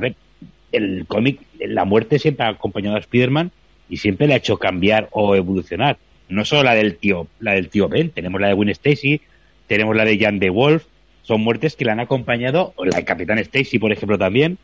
el 0.73 1.05
cómic, 1.07 1.39
la 1.59 1.85
muerte 1.85 2.19
siempre 2.19 2.45
ha 2.45 2.49
acompañado 2.49 2.95
a 2.95 2.99
Spider-Man 2.99 3.51
y 3.89 3.97
siempre 3.97 4.27
le 4.27 4.33
ha 4.33 4.37
hecho 4.37 4.57
cambiar 4.57 5.07
o 5.11 5.35
evolucionar. 5.35 5.97
No 6.29 6.45
solo 6.45 6.63
la 6.63 6.73
del 6.73 6.97
tío, 6.97 7.27
la 7.39 7.53
del 7.53 7.69
tío 7.69 7.87
Ben, 7.87 8.09
tenemos 8.09 8.41
la 8.41 8.47
de 8.47 8.53
Gwen 8.53 8.69
Stacy, 8.69 9.21
tenemos 9.67 9.95
la 9.95 10.03
de 10.03 10.17
Jan 10.17 10.39
de 10.39 10.49
Wolf, 10.49 10.85
son 11.21 11.41
muertes 11.41 11.75
que 11.75 11.85
le 11.85 11.91
han 11.91 11.99
acompañado, 11.99 12.73
o 12.75 12.85
la 12.85 12.97
de 12.97 13.05
Capitán 13.05 13.37
Stacy, 13.37 13.77
por 13.77 13.91
ejemplo, 13.91 14.17
también, 14.17 14.57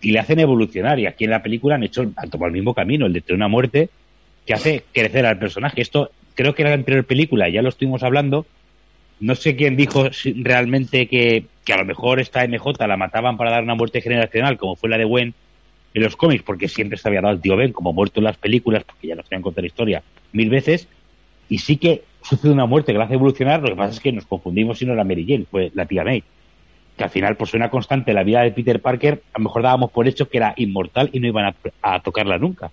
y 0.00 0.12
le 0.12 0.18
hacen 0.18 0.38
evolucionar. 0.40 0.98
Y 0.98 1.06
aquí 1.06 1.24
en 1.24 1.30
la 1.30 1.42
película 1.42 1.76
han 1.76 1.82
hecho, 1.82 2.02
han 2.02 2.30
tomado 2.30 2.48
el 2.48 2.52
mismo 2.52 2.74
camino, 2.74 3.06
el 3.06 3.12
de 3.12 3.22
tener 3.22 3.36
una 3.36 3.48
muerte 3.48 3.88
que 4.44 4.54
hace 4.54 4.84
crecer 4.92 5.24
al 5.26 5.38
personaje. 5.38 5.80
Esto 5.80 6.10
creo 6.34 6.54
que 6.54 6.62
en 6.62 6.68
la 6.68 6.74
anterior 6.74 7.04
película 7.04 7.48
ya 7.48 7.62
lo 7.62 7.70
estuvimos 7.70 8.02
hablando. 8.02 8.46
No 9.20 9.34
sé 9.34 9.56
quién 9.56 9.76
dijo 9.76 10.10
realmente 10.36 11.06
que 11.08 11.46
que 11.66 11.72
a 11.74 11.76
lo 11.76 11.84
mejor 11.84 12.20
esta 12.20 12.46
MJ 12.46 12.86
la 12.86 12.96
mataban 12.96 13.36
para 13.36 13.50
dar 13.50 13.64
una 13.64 13.74
muerte 13.74 14.00
generacional, 14.00 14.56
como 14.56 14.76
fue 14.76 14.88
la 14.88 14.96
de 14.96 15.04
Gwen 15.04 15.34
en 15.94 16.02
los 16.02 16.14
cómics, 16.14 16.44
porque 16.44 16.68
siempre 16.68 16.96
se 16.96 17.08
había 17.08 17.20
dado 17.20 17.32
al 17.32 17.40
tío 17.40 17.56
Ben 17.56 17.72
como 17.72 17.92
muerto 17.92 18.20
en 18.20 18.24
las 18.24 18.36
películas, 18.36 18.84
porque 18.84 19.08
ya 19.08 19.16
nos 19.16 19.26
habían 19.26 19.42
contado 19.42 19.62
la 19.62 19.66
historia 19.66 20.02
mil 20.32 20.48
veces, 20.48 20.86
y 21.48 21.58
sí 21.58 21.76
que 21.76 22.04
sucede 22.22 22.52
una 22.52 22.66
muerte 22.66 22.92
que 22.92 22.98
la 22.98 23.04
hace 23.04 23.14
evolucionar, 23.14 23.62
lo 23.62 23.70
que 23.70 23.76
pasa 23.76 23.94
es 23.94 24.00
que 24.00 24.12
nos 24.12 24.26
confundimos 24.26 24.78
si 24.78 24.86
no 24.86 24.92
era 24.92 25.02
Mary 25.02 25.26
Jane, 25.28 25.46
fue 25.50 25.72
la 25.74 25.86
tía 25.86 26.04
May. 26.04 26.22
Que 26.96 27.04
al 27.04 27.10
final, 27.10 27.36
por 27.36 27.48
ser 27.48 27.58
una 27.58 27.68
constante 27.68 28.12
en 28.12 28.14
la 28.14 28.22
vida 28.22 28.42
de 28.42 28.52
Peter 28.52 28.80
Parker, 28.80 29.22
a 29.34 29.38
lo 29.38 29.44
mejor 29.44 29.62
dábamos 29.62 29.90
por 29.90 30.06
hecho 30.06 30.28
que 30.28 30.38
era 30.38 30.54
inmortal 30.56 31.10
y 31.12 31.18
no 31.18 31.26
iban 31.26 31.46
a, 31.46 31.54
a 31.82 32.00
tocarla 32.00 32.38
nunca. 32.38 32.70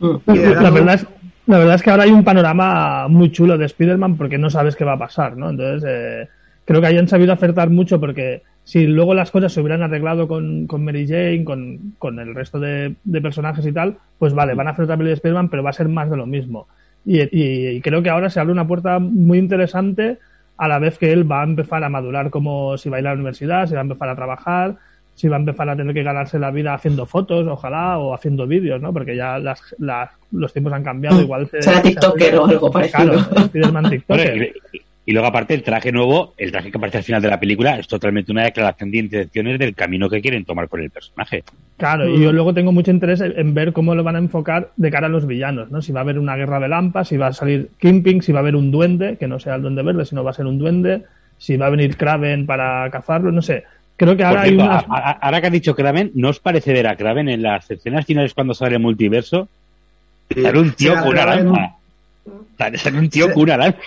La 0.00 0.70
verdad, 0.70 0.94
es, 0.94 1.06
la 1.46 1.58
verdad 1.58 1.76
es 1.76 1.82
que 1.82 1.90
ahora 1.90 2.02
hay 2.02 2.10
un 2.10 2.24
panorama 2.24 3.06
muy 3.08 3.30
chulo 3.30 3.56
de 3.56 3.66
Spider-Man 3.66 4.16
porque 4.16 4.38
no 4.38 4.50
sabes 4.50 4.74
qué 4.74 4.84
va 4.84 4.94
a 4.94 4.98
pasar, 4.98 5.36
¿no? 5.36 5.50
Entonces, 5.50 5.88
eh, 5.88 6.28
creo 6.64 6.80
que 6.80 6.86
hayan 6.86 7.08
sabido 7.08 7.32
acertar 7.32 7.70
mucho 7.70 7.98
porque 8.00 8.42
si 8.64 8.86
luego 8.86 9.14
las 9.14 9.30
cosas 9.30 9.52
se 9.52 9.60
hubieran 9.60 9.82
arreglado 9.82 10.28
con, 10.28 10.66
con 10.66 10.84
Mary 10.84 11.06
Jane, 11.06 11.42
con, 11.44 11.94
con 11.98 12.18
el 12.20 12.34
resto 12.34 12.60
de, 12.60 12.94
de 13.02 13.20
personajes 13.20 13.66
y 13.66 13.72
tal, 13.72 13.96
pues 14.18 14.34
vale, 14.34 14.54
van 14.54 14.68
a 14.68 14.70
hacer 14.70 14.84
otra 14.84 14.96
peli 14.96 15.08
de 15.08 15.14
Spider-Man, 15.14 15.48
pero 15.48 15.62
va 15.64 15.70
a 15.70 15.74
ser 15.74 15.88
más 15.88 16.08
de 16.08 16.16
lo 16.16 16.26
mismo. 16.26 16.68
Y, 17.04 17.20
y- 17.36 17.68
y 17.76 17.80
creo 17.80 18.02
que 18.02 18.10
ahora 18.10 18.30
se 18.30 18.38
abre 18.38 18.52
una 18.52 18.66
puerta 18.66 19.00
muy 19.00 19.38
interesante 19.38 20.18
a 20.56 20.68
la 20.68 20.78
vez 20.78 20.98
que 20.98 21.12
él 21.12 21.30
va 21.30 21.40
a 21.40 21.44
empezar 21.44 21.82
a 21.82 21.88
madurar 21.88 22.30
como 22.30 22.78
si 22.78 22.88
va 22.88 22.98
a 22.98 23.00
ir 23.00 23.06
a 23.06 23.10
la 23.10 23.14
universidad, 23.16 23.66
si 23.66 23.74
va 23.74 23.80
a 23.80 23.82
empezar 23.82 24.08
a 24.10 24.14
trabajar, 24.14 24.76
si 25.16 25.26
va 25.26 25.36
a 25.36 25.40
empezar 25.40 25.68
a 25.68 25.74
tener 25.76 25.92
que 25.92 26.04
ganarse 26.04 26.38
la 26.38 26.52
vida 26.52 26.72
haciendo 26.74 27.04
fotos, 27.04 27.46
ojalá, 27.48 27.98
o 27.98 28.14
haciendo 28.14 28.46
vídeos, 28.46 28.80
¿no? 28.80 28.92
Porque 28.92 29.16
ya 29.16 29.40
las, 29.40 29.60
las- 29.78 30.10
los 30.30 30.52
tiempos 30.52 30.72
han 30.72 30.84
cambiado, 30.84 31.20
igual 31.20 31.48
se- 31.48 31.62
Será 31.62 31.78
se 31.78 31.88
tiktoker 31.88 32.36
o 32.36 32.46
algo 32.46 32.70
parecido. 32.70 33.12
Claro, 33.14 33.40
Spider-Man 33.46 33.84
tiktoker. 33.90 34.52
Y, 35.04 35.10
luego, 35.12 35.26
aparte, 35.26 35.54
el 35.54 35.64
traje 35.64 35.90
nuevo, 35.90 36.32
el 36.36 36.52
traje 36.52 36.70
que 36.70 36.78
aparece 36.78 36.98
al 36.98 37.02
final 37.04 37.20
de 37.20 37.28
la 37.28 37.40
película, 37.40 37.76
es 37.76 37.88
totalmente 37.88 38.30
una 38.30 38.44
declaración 38.44 38.90
de 38.92 38.98
intenciones 38.98 39.58
del 39.58 39.74
camino 39.74 40.08
que 40.08 40.20
quieren 40.20 40.44
tomar 40.44 40.68
con 40.68 40.80
el 40.80 40.90
personaje. 40.90 41.42
Claro, 41.76 42.08
y 42.08 42.22
yo 42.22 42.30
luego 42.30 42.54
tengo 42.54 42.70
mucho 42.70 42.92
interés 42.92 43.20
en 43.20 43.52
ver 43.52 43.72
cómo 43.72 43.96
lo 43.96 44.04
van 44.04 44.14
a 44.14 44.20
enfocar 44.20 44.70
de 44.76 44.90
cara 44.92 45.08
a 45.08 45.10
los 45.10 45.26
villanos, 45.26 45.72
¿no? 45.72 45.82
Si 45.82 45.90
va 45.90 46.00
a 46.00 46.02
haber 46.04 46.20
una 46.20 46.36
guerra 46.36 46.60
de 46.60 46.68
lampas, 46.68 47.08
si 47.08 47.16
va 47.16 47.26
a 47.28 47.32
salir 47.32 47.70
Kingpin, 47.80 48.22
si 48.22 48.30
va 48.30 48.38
a 48.38 48.42
haber 48.42 48.54
un 48.54 48.70
duende, 48.70 49.16
que 49.16 49.26
no 49.26 49.40
sea 49.40 49.56
el 49.56 49.62
duende 49.62 49.82
verde, 49.82 50.04
sino 50.04 50.22
va 50.22 50.30
a 50.30 50.34
ser 50.34 50.46
un 50.46 50.58
duende, 50.58 51.02
si 51.36 51.56
va 51.56 51.66
a 51.66 51.70
venir 51.70 51.96
Kraven 51.96 52.46
para 52.46 52.88
cazarlo, 52.90 53.32
no 53.32 53.42
sé. 53.42 53.64
Creo 53.96 54.16
que 54.16 54.22
ahora 54.22 54.42
hay 54.42 54.54
una... 54.54 54.76
a- 54.78 54.84
a- 54.88 55.10
ahora 55.20 55.40
que 55.40 55.46
has 55.48 55.52
dicho 55.52 55.74
Kraven, 55.74 56.12
¿no 56.14 56.28
os 56.28 56.38
parece 56.38 56.72
ver 56.72 56.86
a 56.86 56.94
Kraven 56.94 57.28
en 57.28 57.42
las 57.42 57.68
escenas 57.68 58.06
finales 58.06 58.34
cuando 58.34 58.54
sale 58.54 58.76
el 58.76 58.82
multiverso? 58.82 59.48
Sale 60.32 60.58
un 60.60 60.70
tío 60.74 60.92
Sí, 60.94 60.98
con 61.00 61.08
una 61.08 61.22
Kraven- 61.24 61.44
lanza. 61.52 61.74
Sale, 62.56 62.78
sale 62.78 62.98
un 63.00 63.10
tío 63.10 63.26
Sí. 63.26 63.32
con 63.32 63.42
una 63.42 63.56
lanza. 63.56 63.78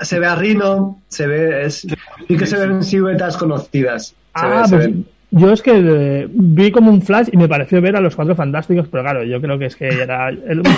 Se 0.00 0.18
ve 0.18 0.26
a 0.26 0.34
Rino, 0.36 1.00
se 1.08 1.26
ve. 1.26 1.64
Es, 1.64 1.86
y 2.28 2.36
que 2.36 2.46
se 2.46 2.58
ven 2.58 2.82
siluetas 2.84 3.36
conocidas. 3.36 4.08
Se 4.08 4.14
Ah, 4.34 4.64
ve- 4.70 4.76
pues 4.76 4.90
yo 5.30 5.52
es 5.52 5.60
que 5.60 5.72
eh, 5.74 6.26
vi 6.30 6.70
como 6.70 6.90
un 6.90 7.02
flash 7.02 7.28
y 7.30 7.36
me 7.36 7.48
pareció 7.48 7.80
ver 7.82 7.96
a 7.96 8.00
los 8.00 8.16
cuatro 8.16 8.34
fantásticos, 8.34 8.88
pero 8.90 9.02
claro, 9.02 9.24
yo 9.24 9.40
creo 9.42 9.58
que 9.58 9.66
es 9.66 9.76
que 9.76 9.88
era 9.88 10.30
el 10.30 10.62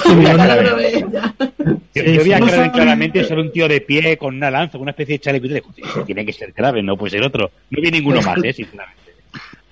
Yo, 1.94 2.02
Sí, 2.04 2.14
yo 2.14 2.24
vi 2.24 2.32
a. 2.32 2.40
Kraven 2.40 2.70
claramente 2.70 3.24
ser 3.24 3.38
un 3.38 3.52
tío 3.52 3.68
de 3.68 3.80
pie 3.80 4.16
con 4.16 4.36
una 4.36 4.50
lanza, 4.50 4.72
con 4.72 4.82
una 4.82 4.90
especie 4.92 5.16
de 5.16 5.18
chaleco. 5.20 5.46
y 5.46 5.48
dije, 5.50 5.60
"Joder, 5.62 5.84
ese 5.88 6.02
tiene 6.04 6.24
que 6.26 6.32
ser 6.32 6.52
Kraven, 6.52 6.84
no 6.86 6.96
puede 6.96 7.10
ser 7.12 7.22
otro. 7.22 7.50
No 7.70 7.80
vi 7.82 7.90
ninguno 7.90 8.20
más, 8.22 8.38
¿eh? 8.42 8.52
Sinceramente. 8.52 9.00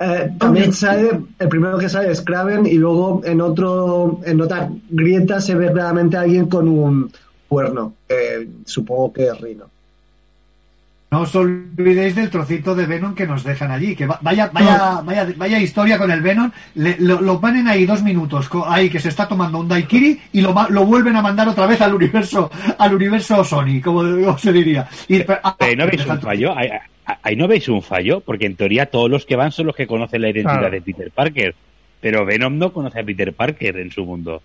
Eh, 0.01 0.31
también 0.39 0.73
sale, 0.73 1.11
el 1.39 1.49
primero 1.49 1.77
que 1.79 1.89
sale 1.89 2.13
es 2.13 2.21
Kraven 2.23 2.67
y 2.67 2.75
luego 2.75 3.21
en 3.25 3.41
otro, 3.41 4.21
en 4.25 4.41
otra 4.41 4.69
grieta 4.91 5.41
se 5.41 5.55
ve 5.57 5.73
claramente 5.73 6.17
a 6.17 6.21
alguien 6.21 6.47
con 6.47 6.69
un 6.69 7.11
cuerno. 7.49 7.95
eh, 8.09 8.47
supongo 8.67 9.13
que 9.13 9.25
es 9.27 9.41
Rino. 9.41 9.65
No 11.11 11.23
os 11.23 11.35
olvidéis 11.35 12.15
del 12.15 12.29
trocito 12.29 12.75
de 12.75 12.85
Venom 12.85 13.15
que 13.15 13.27
nos 13.27 13.43
dejan 13.43 13.71
allí. 13.71 13.97
Que 13.97 14.05
va- 14.07 14.19
vaya, 14.21 14.51
vaya, 14.53 15.01
vaya, 15.03 15.27
vaya 15.39 15.59
historia 15.59 15.97
con 15.97 16.11
el 16.11 16.21
Venom. 16.21 16.51
Le- 16.75 16.97
lo, 17.01 17.23
lo 17.23 17.41
ponen 17.41 17.67
ahí 17.67 17.87
dos 17.87 18.03
minutos, 18.03 18.51
ahí 18.67 18.91
que 18.91 19.01
se 19.01 19.09
está 19.09 19.27
tomando 19.27 19.59
un 19.59 19.69
daiquiri 19.69 20.21
y 20.35 20.43
lo, 20.43 20.53
ma- 20.53 20.69
lo 20.69 20.85
vuelven 20.85 21.17
a 21.17 21.23
mandar 21.23 21.49
otra 21.49 21.65
vez 21.67 21.81
al 21.81 21.95
universo, 21.95 22.51
al 22.77 22.95
universo 22.95 23.43
Sony, 23.43 23.81
como, 23.83 24.01
como 24.03 24.37
se 24.37 24.53
diría. 24.53 24.87
Y, 25.09 25.23
ah, 25.43 25.57
Pero 25.59 25.83
¿no 25.87 25.91
veis 25.91 26.05
un 26.05 26.21
fallo? 26.21 26.55
Ahí, 26.55 26.69
ahí 27.23 27.37
no 27.37 27.49
veis 27.49 27.67
un 27.71 27.81
fallo, 27.81 28.21
porque 28.21 28.45
en 28.45 28.57
teoría 28.57 28.85
todos 28.85 29.09
los 29.09 29.25
que 29.25 29.37
van 29.37 29.51
son 29.51 29.65
los 29.69 29.75
que 29.77 29.87
conocen 29.87 30.21
la 30.21 30.29
identidad 30.29 30.59
Claro. 30.59 30.71
de 30.73 30.83
Peter 30.83 31.11
Parker. 31.11 31.55
Pero 32.03 32.27
Venom 32.27 32.59
no 32.59 32.71
conoce 32.71 33.01
a 33.01 33.05
Peter 33.05 33.33
Parker 33.33 33.79
en 33.79 33.91
su 33.91 34.05
mundo. 34.05 34.43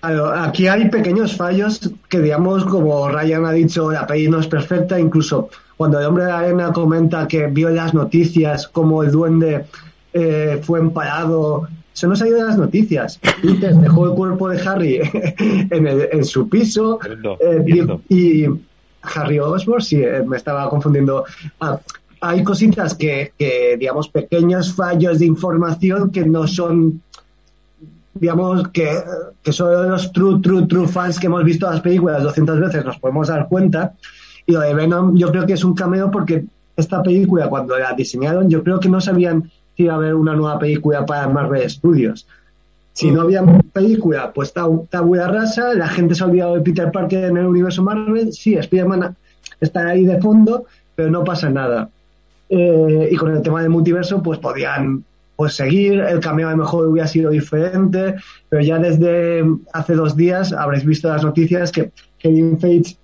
Claro, 0.00 0.30
aquí 0.30 0.68
hay 0.68 0.88
pequeños 0.88 1.36
fallos 1.36 1.90
que, 2.08 2.20
digamos, 2.20 2.64
como 2.64 3.08
Ryan 3.08 3.44
ha 3.46 3.52
dicho, 3.52 3.90
la 3.90 4.06
peli 4.06 4.28
no 4.28 4.38
es 4.40 4.46
perfecta. 4.46 4.98
Incluso 4.98 5.48
cuando 5.76 5.98
el 5.98 6.06
hombre 6.06 6.24
de 6.24 6.30
la 6.30 6.38
arena 6.38 6.72
comenta 6.72 7.26
que 7.26 7.46
vio 7.48 7.68
en 7.68 7.76
las 7.76 7.94
noticias 7.94 8.68
como 8.68 9.02
el 9.02 9.10
duende 9.10 9.64
eh, 10.12 10.60
fue 10.62 10.78
empalado, 10.80 11.66
eso 11.92 12.06
no 12.06 12.14
salió 12.14 12.36
de 12.36 12.44
las 12.44 12.56
noticias. 12.56 13.18
Peter 13.42 13.74
dejó 13.74 14.06
el 14.06 14.12
cuerpo 14.14 14.48
de 14.48 14.60
Harry 14.68 15.00
en, 15.70 15.86
el- 15.86 16.08
en 16.12 16.24
su 16.24 16.48
piso 16.48 16.98
eh, 17.40 17.64
y 18.08 18.44
Harry 19.02 19.38
Osborn, 19.40 19.82
sí, 19.82 19.96
eh, 19.96 20.22
me 20.26 20.36
estaba 20.36 20.68
confundiendo. 20.70 21.24
Ah, 21.60 21.78
hay 22.20 22.42
cositas 22.44 22.94
que, 22.94 23.32
que, 23.38 23.76
digamos, 23.78 24.08
pequeños 24.08 24.72
fallos 24.74 25.18
de 25.20 25.26
información 25.26 26.10
que 26.10 26.24
no 26.24 26.46
son 26.46 27.02
digamos 28.20 28.68
que, 28.68 28.90
que 29.42 29.52
solo 29.52 29.82
los 29.84 30.12
true, 30.12 30.40
true, 30.42 30.66
true 30.66 30.88
fans 30.88 31.18
que 31.18 31.26
hemos 31.26 31.44
visto 31.44 31.70
las 31.70 31.80
películas 31.80 32.22
200 32.22 32.60
veces 32.60 32.84
nos 32.84 32.98
podemos 32.98 33.28
dar 33.28 33.48
cuenta. 33.48 33.94
Y 34.46 34.52
lo 34.52 34.60
de 34.60 34.74
Venom 34.74 35.16
yo 35.16 35.30
creo 35.30 35.46
que 35.46 35.52
es 35.54 35.64
un 35.64 35.74
cameo 35.74 36.10
porque 36.10 36.44
esta 36.76 37.02
película 37.02 37.48
cuando 37.48 37.78
la 37.78 37.92
diseñaron 37.92 38.48
yo 38.48 38.62
creo 38.62 38.78
que 38.80 38.88
no 38.88 39.00
sabían 39.00 39.50
si 39.76 39.84
iba 39.84 39.94
a 39.94 39.96
haber 39.96 40.14
una 40.14 40.34
nueva 40.34 40.58
película 40.58 41.04
para 41.06 41.28
Marvel 41.28 41.68
Studios. 41.68 42.26
Si 42.92 43.10
no 43.12 43.20
había 43.22 43.44
película, 43.72 44.32
pues 44.32 44.52
tab- 44.52 44.88
tabula 44.88 45.28
rasa, 45.28 45.72
la 45.74 45.86
gente 45.88 46.14
se 46.16 46.24
ha 46.24 46.26
olvidado 46.26 46.54
de 46.56 46.62
Peter 46.62 46.90
Parker 46.90 47.24
en 47.26 47.36
el 47.36 47.46
universo 47.46 47.82
Marvel, 47.82 48.32
sí, 48.32 48.54
Spider-Man 48.54 49.14
está 49.60 49.86
ahí 49.88 50.04
de 50.04 50.20
fondo, 50.20 50.64
pero 50.96 51.08
no 51.10 51.22
pasa 51.22 51.48
nada. 51.48 51.88
Eh, 52.48 53.08
y 53.12 53.16
con 53.16 53.30
el 53.36 53.42
tema 53.42 53.60
del 53.60 53.70
multiverso, 53.70 54.20
pues 54.22 54.38
podían 54.40 55.04
pues 55.38 55.54
seguir, 55.54 56.00
el 56.00 56.18
cameo 56.18 56.48
a 56.48 56.50
lo 56.50 56.56
mejor 56.56 56.88
hubiera 56.88 57.06
sido 57.06 57.30
diferente, 57.30 58.16
pero 58.48 58.60
ya 58.60 58.76
desde 58.80 59.44
hace 59.72 59.94
dos 59.94 60.16
días 60.16 60.52
habréis 60.52 60.84
visto 60.84 61.08
las 61.08 61.22
noticias 61.22 61.70
que 61.70 61.92
Kevin 62.18 62.58
Feige 62.58 62.96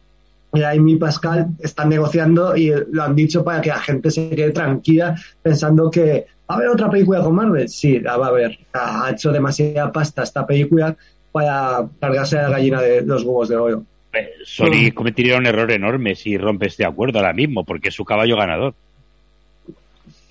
y 0.52 0.62
Amy 0.65 0.97
Pascal 0.97 1.51
están 1.61 1.90
negociando 1.90 2.56
y 2.56 2.73
lo 2.90 3.05
han 3.05 3.15
dicho 3.15 3.44
para 3.44 3.61
que 3.61 3.69
la 3.69 3.78
gente 3.78 4.11
se 4.11 4.31
quede 4.31 4.51
tranquila 4.51 5.15
pensando 5.44 5.89
que 5.93 6.27
va 6.51 6.56
a 6.56 6.59
haber 6.59 6.70
otra 6.70 6.90
película 6.90 7.23
con 7.23 7.36
Marvel. 7.36 7.69
Sí, 7.69 8.01
la 8.01 8.16
va 8.16 8.27
a 8.27 8.31
haber. 8.31 8.59
Ha 8.73 9.11
hecho 9.12 9.31
demasiada 9.31 9.93
pasta 9.93 10.24
esta 10.24 10.44
película 10.44 10.97
para 11.31 11.86
cargarse 12.01 12.36
a 12.36 12.43
la 12.43 12.51
gallina 12.51 12.82
de 12.82 13.02
los 13.02 13.23
huevos 13.23 13.48
de 13.48 13.56
oro. 13.56 13.85
Eh, 14.12 14.31
Sony 14.44 14.90
cometería 14.93 15.39
un 15.39 15.47
error 15.47 15.70
enorme 15.70 16.16
si 16.16 16.36
rompe 16.36 16.66
este 16.66 16.85
acuerdo 16.85 17.20
ahora 17.20 17.32
mismo, 17.32 17.65
porque 17.65 17.90
es 17.90 17.94
su 17.94 18.05
caballo 18.05 18.36
ganador. 18.36 18.74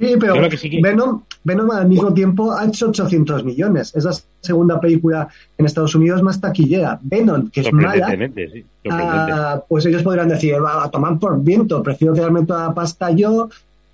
Sí, 0.07 0.15
pero 0.19 0.33
sí 0.57 0.69
que- 0.69 0.81
Venom, 0.81 1.21
Venom 1.43 1.71
al 1.71 1.87
mismo 1.87 2.13
tiempo 2.13 2.51
ha 2.51 2.65
hecho 2.65 2.89
800 2.89 3.43
millones. 3.43 3.93
Es 3.95 4.03
la 4.05 4.13
segunda 4.41 4.79
película 4.79 5.27
en 5.57 5.65
Estados 5.65 5.95
Unidos 5.95 6.21
más 6.21 6.39
taquillera. 6.39 6.99
Venom, 7.01 7.49
que 7.49 7.61
es 7.61 7.67
mala, 7.73 8.07
sí. 8.51 8.65
ah, 8.91 9.63
pues 9.67 9.85
ellos 9.85 10.03
podrían 10.03 10.29
decir, 10.29 10.55
va 10.63 10.83
a 10.85 10.89
tomar 10.91 11.17
por 11.19 11.41
viento, 11.41 11.81
prefiero 11.83 12.13
quedarme 12.13 12.45
toda 12.45 12.67
la 12.67 12.73
pasta 12.73 13.11
yo, 13.11 13.49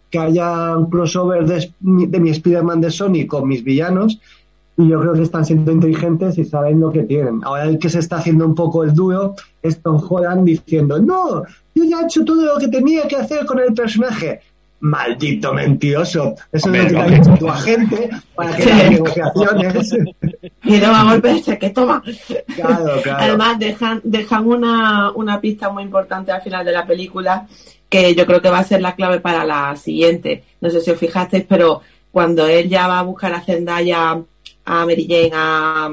que 0.10 0.18
haya 0.19 0.76
un 0.77 0.90
crossover 0.90 1.45
de, 1.45 1.72
de 1.80 2.19
mi 2.19 2.30
Spider-Man 2.31 2.81
de 2.81 2.90
Sony 2.91 3.27
con 3.27 3.48
mis 3.48 3.64
villanos. 3.64 4.19
Y 4.77 4.88
yo 4.88 4.99
creo 5.02 5.14
que 5.14 5.23
están 5.23 5.44
siendo 5.44 5.73
inteligentes 5.73 6.38
y 6.38 6.45
saben 6.45 6.80
lo 6.80 6.90
que 6.90 7.03
tienen. 7.03 7.41
Ahora 7.44 7.65
el 7.65 7.77
que 7.80 7.90
se 7.90 7.99
está 7.99 8.15
haciendo 8.18 8.45
un 8.45 8.56
poco 8.56 8.84
el 8.86 8.94
duro 8.94 9.36
es 9.61 9.81
Tom 9.81 10.02
Holland 10.10 10.45
diciendo, 10.45 10.98
no, 10.99 11.44
yo 11.76 11.84
ya 11.84 11.99
he 11.99 12.06
hecho 12.06 12.23
todo 12.23 12.45
lo 12.45 12.57
que 12.57 12.69
tenía 12.69 13.06
que 13.07 13.18
hacer 13.18 13.45
con 13.45 13.60
el 13.60 13.73
personaje. 13.73 14.40
Maldito 14.81 15.53
mentiroso. 15.53 16.35
Eso 16.51 16.73
es 16.73 16.84
lo 16.84 16.88
que 16.88 16.93
te 16.93 16.99
ha 16.99 17.19
dicho 17.19 17.35
tu 17.38 17.49
agente 17.49 18.10
para 18.35 18.56
que 18.56 18.65
las 18.65 18.89
negociaciones. 18.89 19.97
Y 20.61 20.77
no 20.77 20.91
va 20.91 21.01
a 21.01 21.03
golpearse, 21.06 21.57
que 21.57 21.69
toma. 21.69 22.03
Claro, 22.56 23.01
claro. 23.01 23.19
Además, 23.19 23.57
dejan, 23.60 24.01
dejan 24.03 24.45
una, 24.45 25.11
una 25.11 25.39
pista 25.39 25.69
muy 25.69 25.84
importante 25.84 26.31
al 26.31 26.41
final 26.41 26.65
de 26.65 26.73
la 26.73 26.85
película 26.85 27.47
que 27.88 28.14
yo 28.14 28.26
creo 28.26 28.41
que 28.41 28.49
va 28.49 28.60
a 28.60 28.64
ser 28.64 28.81
la 28.81 28.93
clave 28.95 29.19
para 29.19 29.45
la 29.45 29.76
siguiente. 29.76 30.43
No 30.61 30.69
sé 30.69 30.81
si 30.81 30.91
os 30.91 30.99
fijasteis, 30.99 31.45
pero 31.47 31.81
cuando 32.11 32.45
él 32.47 32.69
ya 32.69 32.88
va 32.88 32.99
a 32.99 33.03
buscar 33.03 33.34
a 33.34 33.41
Zendaya, 33.41 34.22
a 34.65 34.85
Mary 34.85 35.07
Jane, 35.10 35.31
a, 35.34 35.89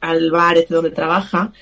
al 0.00 0.30
bar 0.30 0.56
este 0.56 0.74
donde 0.74 0.90
trabaja, 0.90 1.52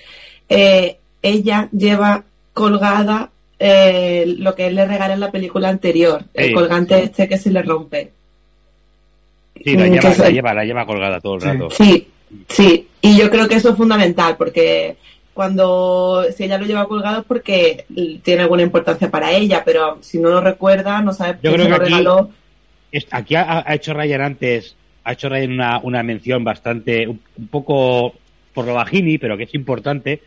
eh, 0.49 0.99
ella 1.23 1.69
lleva 1.73 2.25
colgada 2.53 3.31
eh, 3.59 4.25
lo 4.39 4.55
que 4.55 4.67
él 4.67 4.75
le 4.75 4.87
regala 4.87 5.15
en 5.15 5.21
la 5.21 5.31
película 5.31 5.69
anterior, 5.69 6.23
el 6.35 6.53
colgante 6.53 7.03
este 7.03 7.29
que 7.29 7.39
se 7.39 7.51
le 7.51 7.63
rompe. 7.63 8.13
Sí, 9.65 9.77
la 9.77 9.89
lleva, 9.89 10.15
la 10.17 10.31
lleva, 10.31 10.55
la 10.55 10.65
lleva 10.65 10.87
colgada 10.87 11.21
todo 11.21 11.37
el 11.37 11.41
rato. 11.41 11.71
Sí, 11.71 12.07
sí, 12.49 12.89
y 13.01 13.17
yo 13.17 13.31
creo 13.31 13.49
que 13.49 13.55
eso 13.57 13.71
es 13.71 13.77
fundamental 13.77 14.37
porque 14.37 14.97
cuando 15.33 16.25
si 16.37 16.45
ella 16.45 16.59
lo 16.59 16.67
lleva 16.67 16.87
colgado 16.89 17.21
es 17.21 17.27
porque 17.27 17.85
tiene 18.23 18.43
alguna 18.43 18.63
importancia 18.63 19.11
para 19.11 19.33
ella, 19.33 19.63
pero 19.65 19.99
si 20.03 20.19
no 20.19 20.29
lo 20.31 20.41
recuerda, 20.41 21.01
no 21.03 21.13
sabe 21.13 21.39
Yo 21.43 21.53
quién 21.53 21.55
creo 21.55 21.65
se 21.65 21.65
que 21.65 21.69
lo 21.71 21.77
aquí, 21.85 21.85
regaló. 21.93 22.31
es- 22.93 23.07
aquí 23.11 23.35
ha, 23.35 23.65
ha 23.67 23.75
hecho 23.75 23.95
Ryan 23.95 24.21
antes, 24.23 24.77
ha 25.05 25.13
hecho 25.13 25.29
Ryan 25.29 25.53
una, 25.53 25.81
una 25.83 26.03
mención 26.03 26.45
bastante, 26.45 27.07
un, 27.09 27.21
un 27.39 27.49
poco 27.49 28.15
por 28.55 28.67
lo 28.67 28.75
bajini, 28.75 29.19
pero 29.19 29.37
que 29.37 29.45
es 29.45 29.55
importante, 29.55 30.23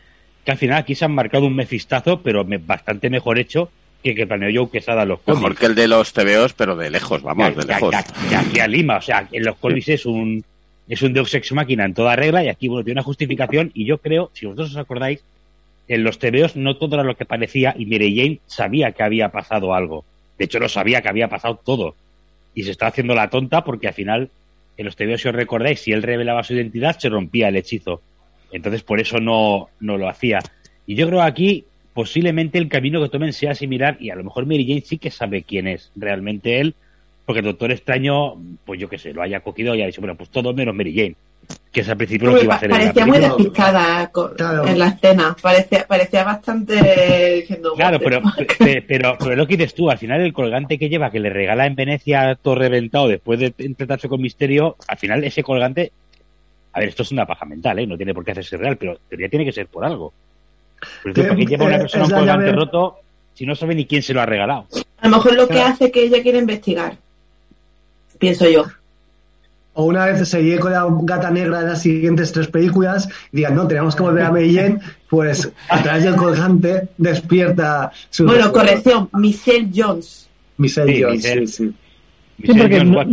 que 0.49 0.53
al 0.53 0.57
final 0.57 0.77
aquí 0.79 0.95
se 0.95 1.05
han 1.05 1.13
marcado 1.13 1.45
un 1.45 1.55
mefistazo, 1.55 2.21
pero 2.21 2.43
me- 2.43 2.57
bastante 2.57 3.09
mejor 3.09 3.37
hecho 3.37 3.69
que 4.03 4.15
que 4.15 4.25
planeó 4.25 4.49
Joe 4.63 4.71
Quesada 4.71 5.05
los 5.05 5.19
cómics. 5.19 5.41
Mejor 5.41 5.57
que 5.57 5.65
el 5.67 5.75
de 5.75 5.87
los 5.87 6.11
TVOs, 6.13 6.53
pero 6.53 6.75
de 6.75 6.89
lejos, 6.89 7.21
vamos, 7.21 7.55
de 7.55 7.65
lejos. 7.65 7.91
ya- 7.91 8.29
ya 8.31 8.39
aquí 8.39 8.59
a 8.59 8.67
Lima, 8.67 8.97
o 8.97 9.01
sea, 9.01 9.27
en 9.31 9.43
los 9.45 9.57
cómics 9.57 9.89
es 9.89 10.05
un 10.05 10.43
es 10.87 11.03
un 11.03 11.13
Deus 11.13 11.31
Ex 11.35 11.51
Máquina 11.51 11.85
en 11.85 11.93
toda 11.93 12.15
regla 12.15 12.43
y 12.43 12.47
aquí 12.49 12.67
bueno 12.67 12.83
tiene 12.83 12.99
una 12.99 13.03
justificación 13.05 13.69
y 13.75 13.85
yo 13.85 13.99
creo, 13.99 14.31
si 14.33 14.47
vosotros 14.47 14.71
os 14.71 14.77
acordáis, 14.77 15.23
en 15.87 16.03
los 16.03 16.17
TVOs 16.17 16.55
no 16.55 16.77
todo 16.77 16.95
era 16.95 17.03
lo 17.03 17.15
que 17.15 17.25
parecía 17.25 17.75
y 17.77 17.85
Mary 17.85 18.15
Jane 18.17 18.39
sabía 18.47 18.91
que 18.93 19.03
había 19.03 19.29
pasado 19.29 19.75
algo. 19.75 20.03
De 20.39 20.45
hecho, 20.45 20.57
lo 20.59 20.67
sabía 20.69 21.01
que 21.01 21.09
había 21.09 21.27
pasado 21.27 21.59
todo. 21.63 21.95
Y 22.55 22.63
se 22.63 22.71
está 22.71 22.87
haciendo 22.87 23.13
la 23.13 23.29
tonta 23.29 23.63
porque 23.63 23.87
al 23.87 23.93
final, 23.93 24.29
en 24.77 24.85
los 24.85 24.95
TVOs, 24.95 25.21
si 25.21 25.27
os 25.27 25.35
recordáis, 25.35 25.79
si 25.81 25.91
él 25.91 26.01
revelaba 26.03 26.43
su 26.43 26.53
identidad, 26.53 26.97
se 26.97 27.09
rompía 27.09 27.49
el 27.49 27.55
hechizo. 27.57 28.01
Entonces, 28.51 28.83
por 28.83 28.99
eso 28.99 29.19
no, 29.19 29.69
no 29.79 29.97
lo 29.97 30.09
hacía. 30.09 30.39
Y 30.85 30.95
yo 30.95 31.07
creo 31.07 31.21
aquí, 31.21 31.65
posiblemente 31.93 32.57
el 32.57 32.69
camino 32.69 33.01
que 33.01 33.09
tomen 33.09 33.33
sea 33.33 33.53
similar 33.55 33.97
y 33.99 34.09
a 34.09 34.15
lo 34.15 34.23
mejor 34.23 34.45
Mary 34.45 34.65
Jane 34.67 34.81
sí 34.81 34.97
que 34.97 35.11
sabe 35.11 35.43
quién 35.43 35.67
es 35.67 35.91
realmente 35.95 36.59
él, 36.59 36.73
porque 37.25 37.39
el 37.41 37.45
Doctor 37.45 37.71
Extraño, 37.71 38.35
pues 38.65 38.79
yo 38.79 38.89
qué 38.89 38.97
sé, 38.97 39.13
lo 39.13 39.21
haya 39.21 39.41
cogido 39.41 39.75
y 39.75 39.81
ha 39.83 39.85
dicho, 39.85 40.01
bueno, 40.01 40.15
pues 40.15 40.29
todo 40.29 40.51
menos 40.53 40.73
Mary 40.73 40.95
Jane, 40.95 41.15
que 41.71 41.81
es 41.81 41.89
al 41.89 41.97
principio 41.97 42.29
lo 42.31 42.37
que 42.39 42.45
iba 42.45 42.53
a 42.55 42.57
hacer 42.57 42.69
Parecía 42.71 43.05
muy 43.05 43.17
despistada 43.37 44.11
en 44.67 44.79
la 44.79 44.87
escena. 44.87 45.35
Parecía, 45.41 45.85
parecía 45.87 46.23
bastante 46.23 47.35
diciendo. 47.35 47.73
Claro, 47.75 47.97
"What 47.97 47.99
the 47.99 48.05
pero, 48.05 48.21
fuck?". 48.21 48.57
pe- 48.57 48.81
pero, 48.87 49.17
pero 49.19 49.35
lo 49.35 49.45
que 49.47 49.57
dices 49.57 49.75
tú, 49.75 49.89
al 49.91 49.97
final 49.99 50.21
el 50.21 50.33
colgante 50.33 50.79
que 50.79 50.89
lleva, 50.89 51.11
que 51.11 51.19
le 51.19 51.29
regala 51.29 51.67
en 51.67 51.75
Venecia 51.75 52.35
todo 52.41 52.55
reventado 52.55 53.07
después 53.07 53.39
de 53.39 53.53
intentarse 53.59 54.09
con 54.09 54.21
Misterio, 54.21 54.75
al 54.87 54.97
final 54.97 55.23
ese 55.23 55.43
colgante, 55.43 55.91
a 56.73 56.79
ver, 56.79 56.89
esto 56.89 57.03
es 57.03 57.11
una 57.11 57.25
paja 57.25 57.45
mental, 57.45 57.79
¿eh? 57.79 57.87
no 57.87 57.97
tiene 57.97 58.13
por 58.13 58.23
qué 58.23 58.31
hacerse 58.31 58.57
real, 58.57 58.77
pero 58.77 58.97
teoría 59.09 59.29
tiene 59.29 59.45
que 59.45 59.51
ser 59.51 59.67
por 59.67 59.83
algo. 59.85 60.13
Pero 61.03 61.13
Que, 61.15 61.23
¿Para 61.23 61.35
qué 61.35 61.45
lleva 61.45 61.65
una 61.65 61.75
eh, 61.75 61.79
persona 61.79 62.03
es 62.05 62.09
un 62.11 62.17
colgante 62.17 62.45
llave- 62.45 62.55
roto 62.55 62.95
si 63.33 63.45
no 63.45 63.55
sabe 63.55 63.75
ni 63.75 63.85
quién 63.85 64.01
se 64.03 64.13
lo 64.13 64.21
ha 64.21 64.25
regalado? 64.25 64.67
A 65.01 65.07
lo 65.07 65.17
mejor 65.17 65.35
lo 65.35 65.47
que 65.47 65.59
hace 65.61 65.91
que 65.91 66.03
ella 66.03 66.21
quiere 66.21 66.37
investigar. 66.39 66.97
Pienso 68.17 68.49
yo. 68.49 68.65
O 69.73 69.85
una 69.85 70.05
vez 70.07 70.27
se 70.27 70.43
llegue 70.43 70.59
con 70.59 70.73
la 70.73 70.85
gata 71.03 71.31
negra 71.31 71.61
de 71.61 71.67
las 71.69 71.81
siguientes 71.81 72.31
tres 72.33 72.47
películas 72.47 73.07
y 73.31 73.37
digan, 73.37 73.55
no, 73.55 73.65
tenemos 73.67 73.95
que 73.95 74.03
volver 74.03 74.25
a 74.25 74.31
Mary 74.31 74.53
Jane, 74.53 74.79
pues 75.09 75.49
a 75.69 75.81
través 75.81 76.03
del 76.03 76.15
colgante 76.17 76.89
despierta 76.97 77.91
su 78.09 78.25
Bueno, 78.25 78.45
recuerdo. 78.47 78.67
corrección. 78.67 79.09
Michelle 79.13 79.69
Jones. 79.73 80.27
Michelle 80.57 80.93
Sí, 80.95 81.01
Jones, 81.01 81.15
Michelle. 81.15 81.47
sí, 81.47 81.53
sí. 81.67 81.73
Sí, 82.45 82.59
porque 82.59 82.83
no, 82.83 83.03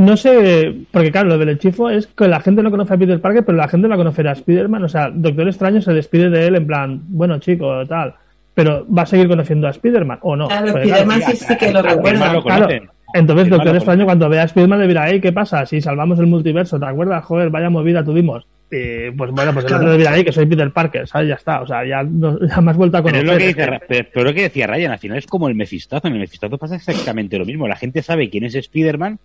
no 0.00 0.16
sé, 0.16 0.74
porque 0.90 1.12
claro, 1.12 1.28
lo 1.28 1.38
del 1.38 1.50
hechizo 1.50 1.90
es 1.90 2.06
que 2.06 2.26
la 2.26 2.40
gente 2.40 2.62
no 2.62 2.70
conoce 2.70 2.94
a 2.94 2.96
Peter 2.96 3.20
Parker, 3.20 3.44
pero 3.44 3.58
la 3.58 3.68
gente 3.68 3.86
va 3.86 3.96
a 3.96 3.98
conocer 3.98 4.26
a 4.28 4.32
Spider-Man. 4.32 4.84
O 4.84 4.88
sea, 4.88 5.10
Doctor 5.12 5.46
Extraño 5.46 5.82
se 5.82 5.92
despide 5.92 6.30
de 6.30 6.46
él 6.46 6.56
en 6.56 6.66
plan, 6.66 7.02
bueno, 7.08 7.38
chico, 7.38 7.86
tal. 7.86 8.14
Pero 8.54 8.86
va 8.90 9.02
a 9.02 9.06
seguir 9.06 9.28
conociendo 9.28 9.66
a 9.66 9.70
Spider-Man, 9.70 10.18
¿o 10.22 10.36
no? 10.36 10.48
Claro, 10.48 10.68
Spider-Man 10.68 11.22
sí, 11.22 11.36
sí 11.36 11.56
que 11.58 11.70
lo 11.70 11.82
recuerda. 11.82 12.40
Claro, 12.42 12.68
entonces 13.12 13.44
Spider-Man 13.44 13.50
Doctor 13.50 13.72
lo 13.72 13.76
Extraño 13.76 14.04
cuando 14.06 14.28
vea 14.30 14.42
a 14.42 14.46
Spider-Man 14.46 14.80
le 14.80 14.88
dirá, 14.88 15.10
hey, 15.10 15.20
¿qué 15.20 15.32
pasa? 15.32 15.66
Si 15.66 15.82
salvamos 15.82 16.18
el 16.18 16.26
multiverso, 16.28 16.80
¿te 16.80 16.86
acuerdas? 16.86 17.22
Joder, 17.22 17.50
vaya 17.50 17.68
movida 17.68 18.02
tuvimos. 18.02 18.46
Y, 18.70 19.10
pues 19.10 19.32
bueno, 19.32 19.52
pues 19.52 19.66
el 19.66 19.74
otro 19.74 19.88
le 19.88 19.98
dirá, 19.98 20.12
hey, 20.14 20.24
que 20.24 20.32
soy 20.32 20.46
Peter 20.46 20.70
Parker, 20.70 21.06
¿sabes? 21.06 21.28
Ya 21.28 21.34
está, 21.34 21.60
o 21.60 21.66
sea, 21.66 21.84
ya, 21.84 22.02
no, 22.04 22.38
ya 22.40 22.60
me 22.62 22.70
has 22.70 22.76
vuelto 22.78 22.96
a 22.96 23.02
Pero 23.02 23.18
conocer. 23.18 23.26
es 23.26 23.32
lo 23.32 23.38
que 23.38 23.46
dice, 23.48 23.80
pero, 23.86 24.08
pero 24.14 24.24
lo 24.24 24.34
que 24.34 24.42
decía 24.42 24.66
Ryan, 24.66 24.92
al 24.92 24.98
final 24.98 25.18
es 25.18 25.26
como 25.26 25.48
el 25.48 25.54
mefistazo. 25.56 26.08
En 26.08 26.14
el 26.14 26.20
mefistazo 26.20 26.56
pasa 26.56 26.76
exactamente 26.76 27.38
lo 27.38 27.44
mismo. 27.44 27.68
La 27.68 27.76
gente 27.76 28.00
sabe 28.00 28.30
quién 28.30 28.44
es 28.44 28.54
Spider-Man, 28.54 29.18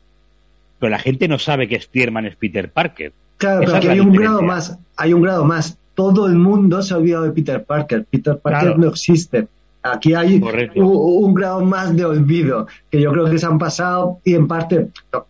pero 0.79 0.89
la 0.89 0.99
gente 0.99 1.27
no 1.27 1.39
sabe 1.39 1.67
que 1.67 1.75
Spider-Man 1.75 2.25
es 2.25 2.35
Peter 2.35 2.69
Parker. 2.71 3.13
Claro, 3.37 3.61
Esa 3.63 3.73
pero 3.79 3.85
la 3.87 3.91
hay 3.93 3.99
un 3.99 4.11
diferencia. 4.11 4.29
grado 4.37 4.41
más, 4.47 4.77
hay 4.97 5.13
un 5.13 5.21
grado 5.21 5.45
más. 5.45 5.77
Todo 5.93 6.27
el 6.27 6.35
mundo 6.35 6.81
se 6.81 6.93
ha 6.93 6.97
olvidado 6.97 7.23
de 7.23 7.31
Peter 7.31 7.63
Parker. 7.63 8.05
Peter 8.05 8.37
Parker 8.37 8.61
Claro. 8.61 8.77
no 8.77 8.87
existe. 8.89 9.47
Aquí 9.83 10.13
hay 10.13 10.35
un, 10.41 10.83
un 10.83 11.33
grado 11.33 11.61
más 11.63 11.95
de 11.95 12.03
olvido, 12.05 12.67
que 12.89 12.99
yo 12.99 13.11
creo 13.11 13.29
que 13.29 13.37
se 13.37 13.45
han 13.45 13.59
pasado 13.59 14.19
y 14.23 14.33
en 14.33 14.47
parte, 14.47 14.89
no, 15.13 15.25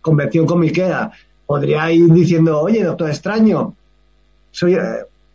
convención 0.00 0.44
comiquera, 0.44 1.12
podría 1.46 1.90
ir 1.92 2.12
diciendo, 2.12 2.60
oye, 2.60 2.82
doctor 2.82 3.08
extraño, 3.10 3.74
soy, 4.50 4.74
eh, 4.74 4.80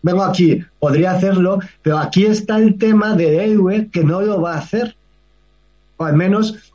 vengo 0.02 0.22
aquí, 0.24 0.62
podría 0.80 1.12
hacerlo, 1.12 1.60
pero 1.82 1.98
aquí 1.98 2.26
está 2.26 2.58
el 2.58 2.78
tema 2.78 3.16
del 3.16 3.40
héroe 3.40 3.88
que 3.90 4.04
no 4.04 4.22
lo 4.22 4.42
va 4.42 4.56
a 4.56 4.58
hacer. 4.60 4.96
O 5.96 6.04
al 6.04 6.16
menos 6.18 6.74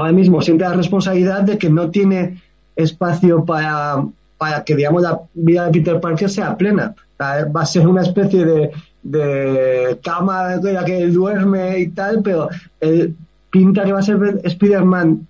ahora 0.00 0.12
mismo 0.12 0.42
siente 0.42 0.64
la 0.64 0.74
responsabilidad 0.74 1.42
de 1.42 1.58
que 1.58 1.70
no 1.70 1.90
tiene 1.90 2.40
espacio 2.76 3.44
para, 3.44 4.04
para 4.38 4.64
que, 4.64 4.74
digamos, 4.74 5.02
la 5.02 5.20
vida 5.34 5.66
de 5.66 5.72
Peter 5.72 6.00
Parker 6.00 6.30
sea 6.30 6.56
plena. 6.56 6.94
Va 7.20 7.60
a 7.60 7.66
ser 7.66 7.86
una 7.86 8.02
especie 8.02 8.44
de, 8.44 8.70
de 9.02 9.98
cama 10.02 10.54
en 10.54 10.74
la 10.74 10.84
que 10.84 11.02
él 11.02 11.12
duerme 11.12 11.78
y 11.78 11.88
tal, 11.88 12.22
pero 12.22 12.48
él 12.80 13.14
pinta 13.50 13.84
que 13.84 13.92
va 13.92 13.98
a 13.98 14.02
ser 14.02 14.40
Spider-Man 14.42 15.26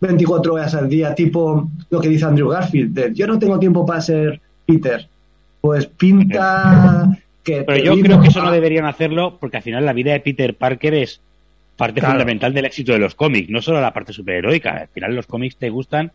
24 0.00 0.54
horas 0.54 0.74
al 0.74 0.88
día, 0.88 1.14
tipo 1.14 1.68
lo 1.90 2.00
que 2.00 2.08
dice 2.08 2.24
Andrew 2.24 2.48
Garfield, 2.48 2.94
de, 2.94 3.14
yo 3.14 3.26
no 3.26 3.38
tengo 3.38 3.58
tiempo 3.58 3.84
para 3.84 4.00
ser 4.00 4.40
Peter. 4.66 5.08
Pues 5.60 5.86
pinta 5.86 7.18
que... 7.42 7.62
Pero 7.62 7.94
yo 7.94 8.02
creo 8.02 8.20
que 8.20 8.28
eso 8.28 8.42
no 8.42 8.50
deberían 8.50 8.86
hacerlo 8.86 9.36
porque 9.38 9.58
al 9.58 9.62
final 9.62 9.84
la 9.84 9.92
vida 9.92 10.12
de 10.12 10.20
Peter 10.20 10.54
Parker 10.54 10.94
es 10.94 11.20
parte 11.80 12.00
Claro. 12.00 12.12
fundamental 12.14 12.54
del 12.54 12.66
éxito 12.66 12.92
de 12.92 12.98
los 13.00 13.14
cómics, 13.14 13.48
no 13.50 13.60
solo 13.60 13.80
la 13.80 13.92
parte 13.92 14.12
superheroica. 14.12 14.70
Al 14.82 14.88
final 14.88 15.16
los 15.16 15.26
cómics 15.26 15.56
te 15.56 15.70
gustan 15.70 16.12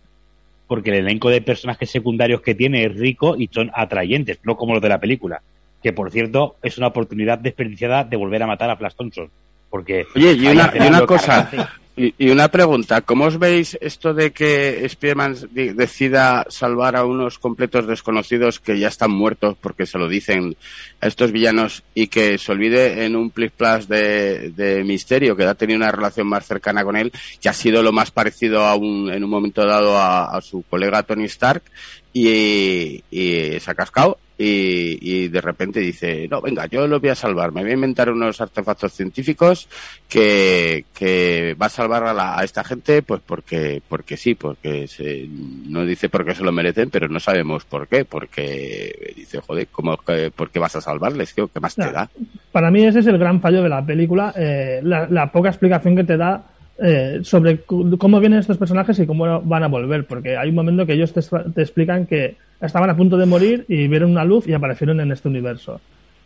porque 0.67 0.89
el 0.91 0.97
elenco 0.97 1.29
de 1.29 1.41
personajes 1.41 1.89
secundarios 1.89 2.41
que 2.41 2.55
tiene 2.55 2.85
es 2.85 2.95
rico 2.95 3.35
y 3.37 3.49
son 3.51 3.69
atrayentes, 3.73 4.39
no 4.43 4.55
como 4.57 4.73
los 4.73 4.81
de 4.81 4.89
la 4.89 4.99
película. 4.99 5.41
Que 5.83 5.93
por 5.93 6.09
cierto 6.11 6.55
es 6.63 6.77
una 6.77 6.87
oportunidad 6.87 7.37
desperdiciada 7.37 8.03
de 8.03 8.17
volver 8.17 8.41
a 8.43 8.47
matar 8.47 8.69
a 8.69 8.75
Flash 8.77 8.93
Thompson. 8.95 9.29
Porque 9.69 10.05
Oye, 10.15 10.33
y 10.33 10.47
una, 10.47 10.71
y 10.73 11.05
cosa. 11.05 11.49
Y, 11.97 12.29
una 12.29 12.49
pregunta, 12.49 13.01
¿cómo 13.01 13.25
os 13.25 13.39
veis 13.39 13.77
esto 13.79 14.13
de 14.13 14.31
que 14.31 14.85
Spider-Man 14.85 15.37
di- 15.51 15.69
decida 15.69 16.45
salvar 16.49 16.97
a 16.97 17.05
unos 17.05 17.39
completos 17.39 17.87
desconocidos 17.87 18.59
que 18.59 18.77
ya 18.77 18.89
están 18.89 19.11
muertos 19.11 19.55
porque 19.61 19.85
se 19.85 19.97
lo 19.97 20.09
dicen 20.09 20.57
a 20.99 21.07
estos 21.07 21.31
villanos 21.31 21.83
y 21.93 22.07
que 22.07 22.37
se 22.37 22.51
olvide 22.51 23.05
en 23.05 23.15
un 23.15 23.29
plis 23.29 23.51
plas 23.51 23.87
de, 23.87 24.83
Misterio, 24.85 25.37
que 25.37 25.45
ha 25.45 25.55
tenido 25.55 25.77
una 25.77 25.91
relación 25.91 26.27
más 26.27 26.45
cercana 26.45 26.83
con 26.83 26.97
él, 26.97 27.13
que 27.41 27.47
ha 27.47 27.53
sido 27.53 27.81
lo 27.81 27.93
más 27.93 28.11
parecido 28.11 28.65
a 28.65 28.75
un, 28.75 29.09
en 29.11 29.23
un 29.23 29.29
momento 29.29 29.65
dado 29.65 29.97
a, 29.97 30.35
a 30.35 30.41
su 30.41 30.63
colega 30.63 31.03
Tony 31.03 31.25
Stark 31.25 31.63
y, 32.11 33.03
y 33.09 33.59
se 33.59 33.71
ha 33.71 33.75
cascado 33.75 34.17
y, 34.37 34.97
y 35.01 35.27
de 35.29 35.39
repente 35.41 35.79
dice, 35.79 36.27
no, 36.29 36.41
venga, 36.41 36.65
yo 36.65 36.87
lo 36.87 36.99
voy 36.99 37.09
a 37.09 37.15
salvar, 37.15 37.51
me 37.53 37.61
voy 37.61 37.71
a 37.71 37.75
inventar 37.75 38.09
unos 38.09 38.41
artefactos 38.41 38.91
científicos 38.93 39.69
que, 40.09 40.85
que 40.93 41.55
va 41.61 41.67
a 41.67 41.69
salvar 41.69 42.03
a, 42.03 42.13
la- 42.13 42.37
a 42.39 42.43
esta 42.43 42.63
gente, 42.63 43.01
pues 43.01 43.21
porque, 43.25 43.81
porque 43.87 44.17
sí, 44.17 44.35
porque 44.35 44.87
se, 44.87 45.27
no 45.29 45.85
dice 45.85 46.09
por 46.09 46.25
qué 46.25 46.35
se 46.35 46.43
lo 46.43 46.51
merecen, 46.51 46.89
pero 46.89 47.07
no 47.07 47.19
sabemos 47.19 47.65
por 47.65 47.87
qué, 47.87 48.03
porque 48.05 49.13
dice, 49.15 49.39
joder, 49.39 49.67
¿cómo, 49.71 49.97
que- 49.97 50.31
¿por 50.31 50.49
qué 50.49 50.59
vas 50.59 50.75
a 50.75 50.81
salvarles? 50.81 51.33
¿Qué, 51.33 51.45
qué 51.53 51.59
más 51.59 51.75
te 51.75 51.91
da? 51.91 52.09
Para 52.51 52.71
mí 52.71 52.85
ese 52.85 52.99
es 52.99 53.07
el 53.07 53.17
gran 53.17 53.39
fallo 53.41 53.63
de 53.63 53.69
la 53.69 53.85
película, 53.85 54.33
eh, 54.37 54.81
la, 54.83 55.07
la 55.09 55.31
poca 55.31 55.49
explicación 55.49 55.95
que 55.95 56.03
te 56.03 56.17
da 56.17 56.43
eh, 56.77 57.19
sobre 57.23 57.57
cu- 57.59 57.97
cómo 57.97 58.19
vienen 58.19 58.39
estos 58.39 58.57
personajes 58.57 58.99
y 58.99 59.05
cómo 59.07 59.41
van 59.41 59.63
a 59.63 59.67
volver, 59.67 60.05
porque 60.05 60.35
hay 60.37 60.49
un 60.49 60.55
momento 60.55 60.85
que 60.85 60.93
ellos 60.93 61.13
te, 61.13 61.21
te 61.21 61.61
explican 61.61 62.05
que 62.05 62.35
estaban 62.61 62.89
a 62.89 62.95
punto 62.97 63.17
de 63.17 63.25
morir 63.25 63.65
y 63.67 63.87
vieron 63.87 64.11
una 64.11 64.25
luz 64.25 64.47
y 64.47 64.53
aparecieron 64.53 64.99
en 64.99 65.11
este 65.11 65.27
universo. 65.29 65.79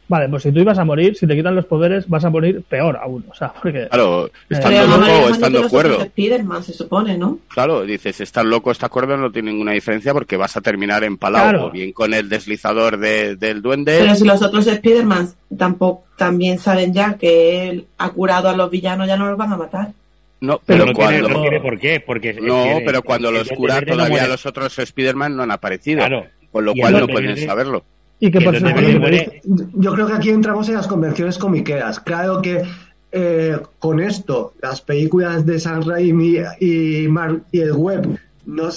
Vale, 0.08 0.28
pues 0.28 0.42
si 0.42 0.52
tú 0.52 0.60
ibas 0.62 0.80
a 0.80 0.84
morir, 0.86 1.16
si 1.16 1.28
te 1.28 1.36
quitan 1.36 1.54
los 1.56 1.68
poderes, 1.68 2.10
vas 2.10 2.26
a 2.26 2.32
morir 2.32 2.64
peor 2.68 2.98
aún. 3.00 3.24
O 3.30 3.36
sea, 3.36 3.54
porque. 3.62 3.88
Claro, 3.90 4.26
Eh, 4.26 4.32
estando 4.50 4.80
Pero 4.80 4.88
la 4.98 4.98
loco 5.20 5.30
estando 5.30 5.70
cuerdo. 5.70 6.02
Spider-Man, 6.02 6.64
se 6.64 6.74
supone, 6.74 7.16
¿no? 7.16 7.38
Claro, 7.48 7.84
dices, 7.84 8.20
estar 8.20 8.44
loco, 8.44 8.72
está 8.72 8.90
cuerdo, 8.90 9.18
no 9.18 9.32
tiene 9.32 9.52
ninguna 9.52 9.74
diferencia 9.74 10.12
porque 10.12 10.36
vas 10.36 10.58
a 10.58 10.62
terminar 10.62 11.04
empalado 11.04 11.50
Claro. 11.50 11.66
o 11.68 11.70
bien 11.72 11.92
con 11.92 12.12
el 12.16 12.28
deslizador 12.28 12.98
de- 12.98 13.36
del 13.36 13.62
duende. 13.62 14.00
Pero 14.00 14.16
si 14.16 14.26
los 14.26 14.42
otros 14.42 14.66
Spider-Man 14.66 15.30
tampoco 15.56 16.06
también 16.18 16.58
saben 16.58 16.92
ya 16.92 17.14
que 17.14 17.70
él 17.70 17.86
ha 18.00 18.10
curado 18.10 18.50
a 18.50 18.56
los 18.58 18.72
villanos, 18.72 19.08
ya 19.08 19.16
no 19.16 19.28
los 19.30 19.38
van 19.38 19.54
a 19.54 19.58
matar. 19.58 19.90
No, 20.42 20.62
Pero 20.66 20.86
pero, 20.86 20.86
no 20.86 20.94
tiene- 20.94 21.20
cuando... 21.22 21.30
no 21.30 21.42
tiene 21.42 21.60
por 21.60 21.80
qué, 21.80 22.00
porque 22.06 22.30
es 22.30 22.42
No, 22.42 22.64
que- 22.64 22.84
pero 22.86 23.04
cuando 23.04 23.32
los 23.32 23.50
cura 23.50 23.82
no 23.82 23.88
todavía 23.88 24.28
los 24.28 24.46
otros 24.46 24.78
Spider-Man 24.80 25.36
no 25.36 25.44
han 25.44 25.52
aparecido. 25.52 25.98
Claro. 26.00 26.26
Con 26.52 26.66
lo 26.66 26.74
cual 26.74 26.94
no 27.00 27.08
pueden 27.08 27.36
Verde- 27.36 27.46
saberlo. 27.46 27.84
Y 28.22 28.32
que 28.32 28.42
por 28.42 28.54
muere- 28.62 29.42
Yo 29.76 29.94
creo 29.94 30.08
que 30.08 30.14
aquí 30.14 30.30
entramos 30.30 30.68
en 30.70 30.76
las 30.76 30.88
convenciones 30.88 31.38
comiqueras. 31.38 32.00
Claro 32.00 32.42
que 32.42 32.64
eh, 33.12 33.58
con 33.80 34.00
esto, 34.00 34.54
las 34.62 34.82
películas 34.82 35.46
de 35.46 35.60
San 35.60 35.84
Raimi 35.84 36.38
y, 36.60 37.08
Mar- 37.08 37.42
y 37.52 37.60
el 37.62 37.74
web 37.74 38.20
no, 38.46 38.70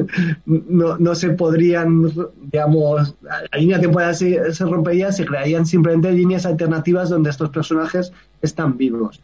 no, 0.46 0.98
no 0.98 1.14
se 1.14 1.30
podrían, 1.30 2.10
digamos, 2.50 3.14
la 3.22 3.58
línea 3.58 3.80
temporal 3.80 4.14
se, 4.14 4.52
se 4.52 4.64
rompería, 4.64 5.12
se 5.12 5.24
crearían 5.24 5.66
simplemente 5.66 6.12
líneas 6.12 6.46
alternativas 6.46 7.10
donde 7.10 7.30
estos 7.30 7.50
personajes 7.50 8.12
están 8.42 8.76
vivos. 8.76 9.20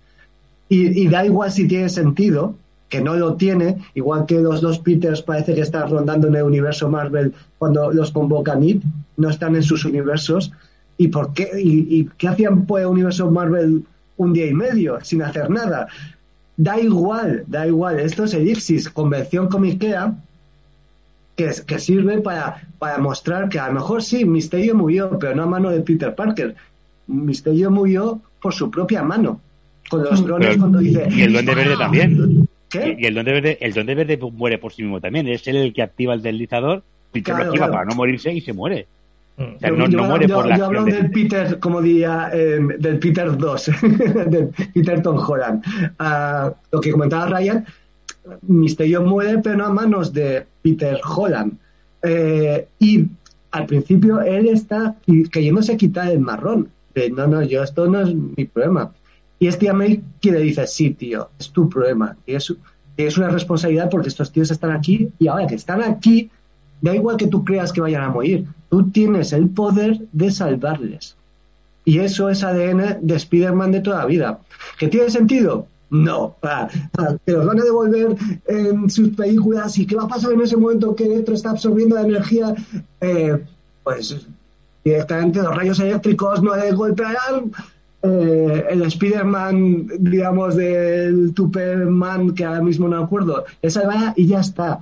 Y, 0.74 1.06
da 1.08 1.22
igual 1.26 1.52
si 1.52 1.68
tiene 1.68 1.90
sentido, 1.90 2.54
que 2.88 3.02
no 3.02 3.14
lo 3.14 3.34
tiene, 3.34 3.76
igual 3.92 4.24
que 4.24 4.40
los 4.40 4.62
dos 4.62 4.78
Peters 4.78 5.20
parece 5.20 5.54
que 5.54 5.60
están 5.60 5.90
rondando 5.90 6.28
en 6.28 6.34
el 6.34 6.44
universo 6.44 6.88
Marvel 6.88 7.34
cuando 7.58 7.92
los 7.92 8.10
convoca 8.10 8.54
Nip, 8.54 8.82
no 9.18 9.28
están 9.28 9.54
en 9.54 9.62
sus 9.62 9.84
universos. 9.84 10.50
¿Y 10.96 11.08
por 11.08 11.34
qué? 11.34 11.50
¿Y, 11.62 12.08
qué 12.16 12.26
hacían 12.26 12.64
por 12.64 12.80
el 12.80 12.86
universo 12.86 13.30
Marvel 13.30 13.84
un 14.16 14.32
día 14.32 14.46
y 14.46 14.54
medio 14.54 14.98
sin 15.02 15.20
hacer 15.20 15.50
nada? 15.50 15.88
Da 16.56 16.80
igual, 16.80 17.44
da 17.48 17.66
igual. 17.66 18.00
Esto 18.00 18.24
es 18.24 18.32
elipsis, 18.32 18.88
convención 18.88 19.48
comiquea, 19.48 20.14
que, 21.36 21.50
que 21.66 21.78
sirve 21.78 22.22
para, 22.22 22.66
para 22.78 22.96
mostrar 22.96 23.50
que 23.50 23.58
a 23.58 23.68
lo 23.68 23.74
mejor 23.74 24.02
sí, 24.02 24.24
Misterio 24.24 24.74
murió, 24.74 25.18
pero 25.18 25.34
no 25.34 25.42
a 25.42 25.46
mano 25.46 25.68
de 25.68 25.82
Peter 25.82 26.14
Parker. 26.14 26.54
Misterio 27.08 27.70
murió 27.70 28.22
por 28.40 28.54
su 28.54 28.70
propia 28.70 29.02
mano. 29.02 29.38
Con 29.92 30.04
los 30.04 30.24
drones 30.24 30.48
Pero- 30.48 30.58
cuando 30.60 30.78
dice... 30.78 31.06
y 31.10 31.22
el 31.22 31.32
Duende 31.32 31.54
Verde 31.54 31.76
también. 31.76 32.48
¿Qué? 32.68 32.96
Y 32.98 33.04
el 33.06 33.14
Duende 33.14 33.32
Verde, 33.32 33.58
el 33.60 33.72
Duende 33.74 33.94
Verde 33.94 34.18
muere 34.32 34.58
por 34.58 34.72
sí 34.72 34.82
mismo 34.82 35.00
también. 35.00 35.28
Es 35.28 35.46
él 35.46 35.56
el 35.56 35.72
que 35.72 35.82
activa 35.82 36.14
el 36.14 36.22
deslizador, 36.22 36.82
Peter 37.12 37.34
Claro, 37.34 37.44
lo 37.44 37.50
activa 37.50 37.66
claro. 37.66 37.72
para 37.72 37.84
no 37.90 37.94
morirse 37.94 38.32
y 38.32 38.40
se 38.40 38.52
muere. 38.52 38.86
O 39.36 39.58
sea, 39.60 39.68
Yo- 39.70 39.76
no, 39.76 39.88
yo, 39.88 39.96
no 39.98 40.04
muere 40.04 40.26
yo- 40.28 40.34
por 40.36 40.46
la 40.46 40.56
yo 40.58 40.64
hablo 40.66 40.84
de- 40.84 40.92
del 40.92 41.10
Peter, 41.10 41.58
como 41.58 41.80
diría, 41.82 42.30
eh, 42.32 42.58
del 42.78 42.98
Peter 42.98 43.36
2, 43.36 43.70
del 44.30 44.48
Peter 44.74 45.02
Tom 45.02 45.18
Holland. 45.18 45.62
Ah, 45.98 46.52
lo 46.70 46.80
que 46.80 46.90
comentaba 46.90 47.26
Ryan, 47.26 47.64
Misterio 48.42 49.02
muere, 49.02 49.38
pero 49.38 49.56
no 49.56 49.66
a 49.66 49.72
manos 49.72 50.12
de 50.12 50.44
Peter 50.62 50.98
Holland. 51.04 51.52
Eh, 52.02 52.66
y 52.78 53.04
al 53.50 53.66
principio 53.66 54.20
él 54.22 54.48
está 54.48 54.94
queriéndose 55.30 55.76
quitar 55.76 56.08
el 56.10 56.20
marrón. 56.20 56.68
De, 56.94 57.10
no, 57.10 57.26
no, 57.26 57.42
yo 57.42 57.62
esto 57.62 57.86
no 57.86 58.00
es 58.02 58.14
mi 58.14 58.44
problema. 58.44 58.92
Y 59.42 59.48
este 59.48 59.68
a 59.68 59.72
May 59.72 60.00
que 60.20 60.30
le 60.30 60.38
dice, 60.38 60.64
sí, 60.68 60.90
tío, 60.90 61.28
es 61.36 61.50
tu 61.50 61.68
problema. 61.68 62.16
Y 62.26 62.34
es, 62.34 62.54
es 62.96 63.18
una 63.18 63.28
responsabilidad 63.28 63.90
porque 63.90 64.08
estos 64.08 64.30
tíos 64.30 64.52
están 64.52 64.70
aquí 64.70 65.10
y 65.18 65.26
ahora 65.26 65.48
que 65.48 65.56
están 65.56 65.82
aquí, 65.82 66.30
da 66.80 66.94
igual 66.94 67.16
que 67.16 67.26
tú 67.26 67.44
creas 67.44 67.72
que 67.72 67.80
vayan 67.80 68.04
a 68.04 68.10
morir. 68.10 68.46
Tú 68.70 68.88
tienes 68.92 69.32
el 69.32 69.48
poder 69.50 70.00
de 70.12 70.30
salvarles. 70.30 71.16
Y 71.84 71.98
eso 71.98 72.28
es 72.28 72.44
ADN 72.44 72.98
de 73.04 73.16
Spider-Man 73.16 73.72
de 73.72 73.80
toda 73.80 73.98
la 73.98 74.06
vida. 74.06 74.38
¿Que 74.78 74.86
tiene 74.86 75.10
sentido? 75.10 75.66
No. 75.90 76.36
Ah, 76.44 76.68
ah, 76.98 77.16
que 77.26 77.32
los 77.32 77.44
van 77.44 77.58
a 77.58 77.64
devolver 77.64 78.16
en 78.46 78.88
sus 78.88 79.08
películas 79.08 79.76
y 79.76 79.86
qué 79.86 79.96
va 79.96 80.04
a 80.04 80.08
pasar 80.08 80.34
en 80.34 80.42
ese 80.42 80.56
momento 80.56 80.94
que 80.94 81.06
Electro 81.06 81.34
está 81.34 81.50
absorbiendo 81.50 81.96
la 81.96 82.02
energía. 82.02 82.54
Eh, 83.00 83.44
pues 83.82 84.24
directamente 84.84 85.42
los 85.42 85.56
rayos 85.56 85.80
eléctricos 85.80 86.40
no 86.44 86.54
le 86.54 86.70
golpearán. 86.70 87.50
Eh, 88.04 88.64
el 88.70 88.82
Spider-Man, 88.82 89.86
digamos, 90.00 90.56
del 90.56 91.32
Superman, 91.36 92.34
que 92.34 92.44
ahora 92.44 92.60
mismo 92.60 92.88
no 92.88 92.98
me 92.98 93.04
acuerdo, 93.04 93.44
le 93.62 93.70
salvará 93.70 94.12
y 94.16 94.26
ya 94.26 94.40
está. 94.40 94.80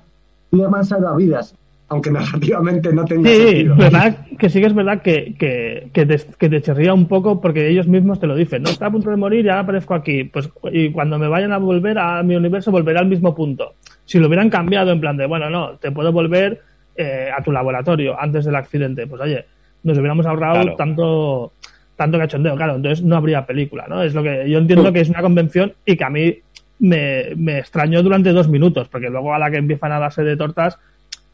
Spider-Man 0.51 0.85
salva 0.87 1.15
vidas, 1.17 1.55
aunque 1.89 2.11
narrativamente 2.13 2.93
no 2.95 3.05
tenga 3.05 3.29
Sí, 3.29 3.37
sentido. 3.37 3.77
verdad 3.77 4.17
que 4.39 4.49
sí 4.49 4.61
que 4.61 4.67
es 4.67 4.75
verdad 4.75 5.03
que, 5.03 5.35
que, 5.39 5.91
que, 5.93 6.07
te, 6.07 6.17
que 6.39 6.49
te 6.49 6.63
chirría 6.63 6.95
un 6.95 7.07
poco 7.09 7.43
porque 7.43 7.69
ellos 7.69 7.87
mismos 7.87 8.19
te 8.21 8.27
lo 8.27 8.35
dicen. 8.35 8.63
No 8.63 8.71
está 8.71 8.87
a 8.87 8.91
punto 8.91 9.11
de 9.11 9.17
morir 9.17 9.45
y 9.45 9.49
ahora 9.51 9.61
aparezco 9.61 9.93
aquí. 9.95 10.25
Pues, 10.25 10.49
y 10.73 10.91
cuando 10.91 11.19
me 11.19 11.29
vayan 11.29 11.53
a 11.53 11.59
volver 11.59 11.99
a 11.99 12.23
mi 12.23 12.37
universo, 12.37 12.71
volveré 12.71 13.01
al 13.01 13.07
mismo 13.07 13.35
punto. 13.35 13.75
Si 14.07 14.19
lo 14.19 14.29
hubieran 14.29 14.49
cambiado 14.49 14.93
en 14.93 15.01
plan 15.01 15.17
de, 15.19 15.27
bueno, 15.27 15.51
no, 15.51 15.73
te 15.77 15.93
puedo 15.93 16.11
volver 16.11 16.63
eh, 16.97 17.29
a 17.37 17.43
tu 17.43 17.53
laboratorio 17.53 18.19
antes 18.19 18.47
del 18.47 18.57
accidente. 18.57 19.07
Pues 19.07 19.21
oye, 19.21 19.45
nos 19.83 19.97
hubiéramos 19.99 20.25
ahorrado 20.27 20.63
Claro. 20.63 20.77
tanto 20.77 21.53
tanto 22.01 22.17
cachondeo, 22.17 22.57
claro, 22.57 22.77
entonces 22.77 23.05
no 23.05 23.15
habría 23.15 23.45
película, 23.45 23.85
¿no? 23.87 24.03
Es 24.03 24.15
lo 24.15 24.23
que 24.23 24.49
yo 24.49 24.57
entiendo 24.57 24.91
que 24.91 25.03
es 25.03 25.11
una 25.11 25.21
convención 25.21 25.75
y 25.85 25.99
que 25.99 26.05
a 26.05 26.09
mí 26.09 26.35
me, 26.79 27.35
me 27.37 27.59
extrañó 27.59 28.03
durante 28.03 28.31
dos 28.31 28.49
minutos, 28.49 28.89
porque 28.89 29.11
luego 29.11 29.35
a 29.35 29.39
la 29.39 29.51
que 29.51 29.59
empiezan 29.59 29.93
a 29.93 29.99
darse 29.99 30.23
de 30.23 30.35
tortas 30.35 30.79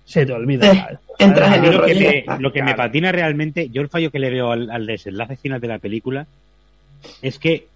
se 0.05 0.26
te 0.26 0.32
olvida. 0.32 0.98
Eh, 1.20 1.20
lo 1.70 1.84
que, 1.84 1.94
me, 1.94 2.40
lo 2.40 2.52
que 2.52 2.64
me 2.64 2.74
patina 2.74 3.12
realmente, 3.12 3.68
yo 3.68 3.80
el 3.80 3.88
fallo 3.88 4.10
que 4.10 4.18
le 4.18 4.28
veo 4.28 4.51
al, 4.51 4.68
al 4.68 4.86
desenlace 4.86 5.36
final 5.36 5.60
de 5.60 5.68
la 5.68 5.78
película 5.78 6.26
es 7.22 7.38
que 7.38 7.68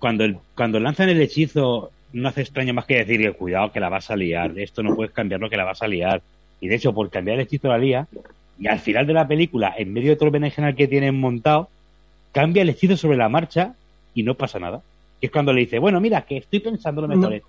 cuando, 0.00 0.24
el, 0.24 0.38
cuando 0.56 0.80
lanzan 0.80 1.10
el 1.10 1.22
hechizo 1.22 1.92
no 2.12 2.28
hace 2.28 2.40
extraño 2.40 2.74
más 2.74 2.86
que 2.86 2.96
decir 2.96 3.20
que 3.20 3.30
cuidado 3.34 3.70
que 3.70 3.78
la 3.78 3.88
vas 3.88 4.10
a 4.10 4.16
liar, 4.16 4.58
esto 4.58 4.82
no 4.82 4.96
puedes 4.96 5.12
cambiarlo 5.12 5.48
que 5.48 5.56
la 5.56 5.64
vas 5.64 5.80
a 5.80 5.86
liar. 5.86 6.22
Y 6.60 6.66
de 6.66 6.74
hecho, 6.74 6.92
por 6.92 7.08
cambiar 7.08 7.36
el 7.36 7.44
hechizo 7.44 7.68
la 7.68 7.78
lía, 7.78 8.08
y 8.58 8.66
al 8.66 8.80
final 8.80 9.06
de 9.06 9.12
la 9.12 9.28
película, 9.28 9.72
en 9.78 9.92
medio 9.92 10.10
de 10.10 10.16
todo 10.16 10.26
el 10.26 10.32
berenjenal 10.32 10.74
que 10.74 10.88
tienen 10.88 11.20
montado, 11.20 11.68
cambia 12.32 12.62
el 12.62 12.70
hechizo 12.70 12.96
sobre 12.96 13.16
la 13.16 13.28
marcha 13.28 13.74
y 14.14 14.22
no 14.22 14.34
pasa 14.34 14.58
nada. 14.58 14.82
Y 15.20 15.26
es 15.26 15.32
cuando 15.32 15.52
le 15.52 15.60
dice, 15.60 15.78
bueno, 15.78 16.00
mira, 16.00 16.22
que 16.22 16.38
estoy 16.38 16.60
pensando 16.60 17.02
lo 17.02 17.08
mejor. 17.08 17.32
No. 17.32 17.40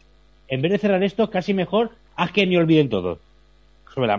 En 0.47 0.61
vez 0.61 0.71
de 0.71 0.77
cerrar 0.77 1.03
esto, 1.03 1.29
casi 1.29 1.53
mejor, 1.53 1.91
haz 2.15 2.31
que 2.31 2.45
ni 2.45 2.57
olviden 2.57 2.89
todo. 2.89 3.19
Sobre 3.93 4.07
la, 4.07 4.17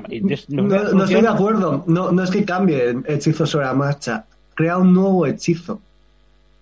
No, 0.49 0.63
no 0.63 1.05
estoy 1.05 1.23
de 1.23 1.29
acuerdo. 1.29 1.85
No, 1.87 2.11
no 2.11 2.23
es 2.23 2.31
que 2.31 2.45
cambie 2.45 2.91
el 2.91 3.05
hechizo 3.07 3.47
sobre 3.47 3.67
la 3.67 3.75
marcha. 3.75 4.25
Crea 4.55 4.79
un 4.79 4.93
nuevo 4.95 5.27
hechizo. 5.27 5.81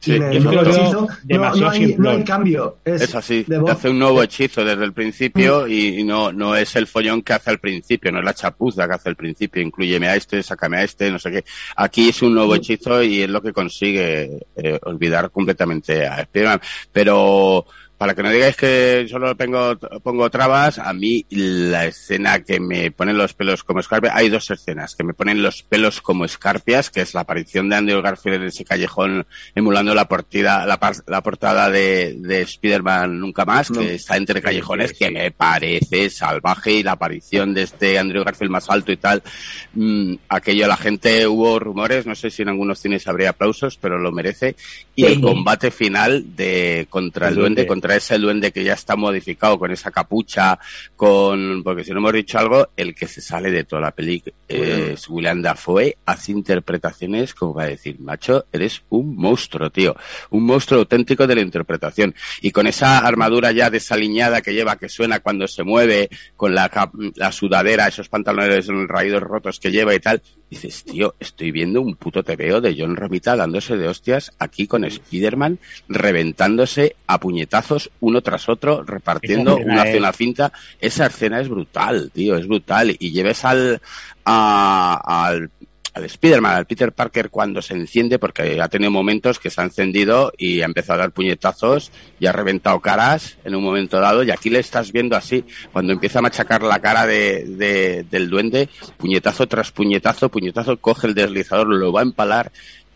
Sí, 0.02 0.14
hechizo 0.14 1.08
no, 1.28 1.70
hay, 1.70 1.94
no 1.96 2.10
hay 2.10 2.24
cambio. 2.24 2.78
Es, 2.84 3.02
Es 3.02 3.14
así, 3.14 3.46
hace 3.68 3.88
un 3.88 4.00
nuevo 4.00 4.20
hechizo 4.20 4.64
desde 4.64 4.84
el 4.84 4.92
principio 4.92 5.68
y, 5.68 6.00
y 6.00 6.02
no, 6.02 6.32
no 6.32 6.56
es 6.56 6.74
el 6.74 6.88
follón 6.88 7.22
que 7.22 7.34
hace 7.34 7.50
al 7.50 7.60
principio, 7.60 8.10
no 8.10 8.18
es 8.18 8.24
la 8.24 8.34
chapuza 8.34 8.88
que 8.88 8.94
hace 8.94 9.10
al 9.10 9.14
principio, 9.14 9.62
incluyeme 9.62 10.08
a 10.08 10.16
este, 10.16 10.42
sácame 10.42 10.78
a 10.78 10.82
este, 10.82 11.08
no 11.08 11.20
sé 11.20 11.30
qué. 11.30 11.44
Aquí 11.76 12.08
es 12.08 12.20
un 12.20 12.34
nuevo 12.34 12.56
hechizo 12.56 13.00
y 13.00 13.22
es 13.22 13.30
lo 13.30 13.40
que 13.40 13.52
consigue 13.52 14.40
eh, 14.56 14.80
olvidar 14.82 15.30
completamente 15.30 16.04
a 16.04 16.22
Spider-Man. 16.22 16.60
Pero 16.92 17.64
para 18.02 18.16
que 18.16 18.22
no 18.24 18.30
digáis 18.32 18.56
que 18.56 19.06
solo 19.08 19.36
pongo, 19.36 19.78
pongo 20.02 20.28
trabas, 20.28 20.80
a 20.80 20.92
mí 20.92 21.24
la 21.30 21.86
escena 21.86 22.42
que 22.42 22.58
me 22.58 22.90
ponen 22.90 23.16
los 23.16 23.32
pelos 23.32 23.62
como 23.62 23.78
escarpias, 23.78 24.12
hay 24.16 24.28
dos 24.28 24.50
escenas 24.50 24.96
que 24.96 25.04
me 25.04 25.14
ponen 25.14 25.40
los 25.40 25.62
pelos 25.62 26.00
como 26.00 26.24
escarpias, 26.24 26.90
que 26.90 27.02
es 27.02 27.14
la 27.14 27.20
aparición 27.20 27.68
de 27.68 27.76
Andrew 27.76 28.02
Garfield 28.02 28.42
en 28.42 28.48
ese 28.48 28.64
callejón 28.64 29.24
emulando 29.54 29.94
la 29.94 30.08
portada, 30.08 30.66
la, 30.66 30.80
la 31.06 31.22
portada 31.22 31.70
de, 31.70 32.16
de 32.18 32.40
Spider-Man 32.40 33.20
Nunca 33.20 33.44
Más, 33.44 33.70
que 33.70 33.94
está 33.94 34.16
entre 34.16 34.42
callejones, 34.42 34.94
que 34.94 35.08
me 35.08 35.30
parece 35.30 36.10
salvaje, 36.10 36.72
y 36.72 36.82
la 36.82 36.92
aparición 36.92 37.54
de 37.54 37.62
este 37.62 38.00
Andrew 38.00 38.24
Garfield 38.24 38.50
más 38.50 38.68
alto 38.68 38.90
y 38.90 38.96
tal, 38.96 39.22
mm, 39.74 40.14
aquello 40.28 40.66
la 40.66 40.76
gente, 40.76 41.24
hubo 41.28 41.60
rumores, 41.60 42.04
no 42.04 42.16
sé 42.16 42.30
si 42.30 42.42
en 42.42 42.48
algunos 42.48 42.80
cines 42.80 43.06
habría 43.06 43.30
aplausos, 43.30 43.76
pero 43.76 43.96
lo 43.96 44.10
merece, 44.10 44.56
y 44.96 45.04
el 45.04 45.20
combate 45.20 45.70
final 45.70 46.34
de 46.34 46.88
contra 46.90 47.28
el, 47.28 47.34
El 47.34 47.38
duende, 47.38 47.66
contra 47.92 47.96
ese 47.96 48.18
duende 48.18 48.52
que 48.52 48.64
ya 48.64 48.74
está 48.74 48.96
modificado 48.96 49.58
con 49.58 49.70
esa 49.70 49.90
capucha, 49.90 50.58
con 50.96 51.62
porque 51.62 51.84
si 51.84 51.90
no 51.90 51.98
hemos 51.98 52.12
dicho 52.12 52.38
algo, 52.38 52.70
el 52.76 52.94
que 52.94 53.06
se 53.06 53.20
sale 53.20 53.50
de 53.50 53.64
toda 53.64 53.82
la 53.82 53.90
peli 53.90 54.22
eh, 54.48 54.92
es 54.94 55.08
William 55.08 55.42
Dafoe, 55.42 55.96
hace 56.06 56.32
interpretaciones 56.32 57.34
como 57.34 57.54
para 57.54 57.68
decir, 57.68 57.98
macho, 58.00 58.46
eres 58.52 58.82
un 58.90 59.16
monstruo, 59.16 59.70
tío, 59.70 59.94
un 60.30 60.44
monstruo 60.44 60.80
auténtico 60.80 61.26
de 61.26 61.34
la 61.34 61.40
interpretación. 61.42 62.14
Y 62.40 62.50
con 62.50 62.66
esa 62.66 62.98
armadura 62.98 63.52
ya 63.52 63.70
desaliñada 63.70 64.40
que 64.40 64.54
lleva, 64.54 64.76
que 64.76 64.88
suena 64.88 65.20
cuando 65.20 65.46
se 65.46 65.62
mueve, 65.62 66.08
con 66.36 66.54
la, 66.54 66.70
la 67.16 67.32
sudadera, 67.32 67.88
esos 67.88 68.08
pantalones 68.08 68.68
raídos 68.88 69.22
rotos 69.22 69.60
que 69.60 69.70
lleva 69.70 69.94
y 69.94 70.00
tal, 70.00 70.22
dices, 70.50 70.84
tío, 70.84 71.14
estoy 71.18 71.50
viendo 71.50 71.80
un 71.80 71.96
puto 71.96 72.22
TVO 72.22 72.60
de 72.60 72.76
John 72.78 72.96
Romita 72.96 73.36
dándose 73.36 73.76
de 73.76 73.88
hostias 73.88 74.32
aquí 74.38 74.66
con 74.66 74.84
Spider-Man, 74.84 75.58
reventándose 75.88 76.96
a 77.06 77.18
puñetazos 77.18 77.81
uno 78.00 78.20
tras 78.22 78.48
otro, 78.48 78.82
repartiendo 78.84 79.56
una 79.56 79.82
hacia 79.82 79.92
es- 79.94 79.98
una 79.98 80.12
cinta. 80.12 80.52
Esa 80.80 81.06
escena 81.06 81.40
es 81.40 81.48
brutal, 81.48 82.10
tío, 82.12 82.36
es 82.36 82.46
brutal. 82.46 82.96
Y 82.98 83.10
lleves 83.12 83.44
al, 83.44 83.80
a- 84.24 85.26
al, 85.28 85.50
al 85.94 86.04
Spider-Man, 86.04 86.54
al 86.56 86.64
Peter 86.66 86.90
Parker 86.92 87.28
cuando 87.28 87.60
se 87.60 87.74
enciende, 87.74 88.18
porque 88.18 88.60
ha 88.60 88.68
tenido 88.68 88.90
momentos 88.90 89.38
que 89.38 89.50
se 89.50 89.60
ha 89.60 89.64
encendido 89.64 90.32
y 90.38 90.62
ha 90.62 90.64
empezado 90.64 91.00
a 91.00 91.02
dar 91.02 91.10
puñetazos 91.12 91.92
y 92.18 92.24
ha 92.26 92.32
reventado 92.32 92.80
caras 92.80 93.36
en 93.44 93.54
un 93.54 93.62
momento 93.62 94.00
dado. 94.00 94.22
Y 94.22 94.30
aquí 94.30 94.48
le 94.48 94.58
estás 94.60 94.90
viendo 94.90 95.16
así, 95.16 95.44
cuando 95.72 95.92
empieza 95.92 96.20
a 96.20 96.22
machacar 96.22 96.62
la 96.62 96.80
cara 96.80 97.06
de, 97.06 97.44
de- 97.44 98.06
del 98.10 98.30
duende, 98.30 98.70
puñetazo 98.96 99.46
tras 99.48 99.70
puñetazo, 99.70 100.30
puñetazo, 100.30 100.78
coge 100.78 101.08
el 101.08 101.14
deslizador, 101.14 101.66
lo 101.68 101.92
va 101.92 102.00
a 102.00 102.04
empalar 102.04 102.52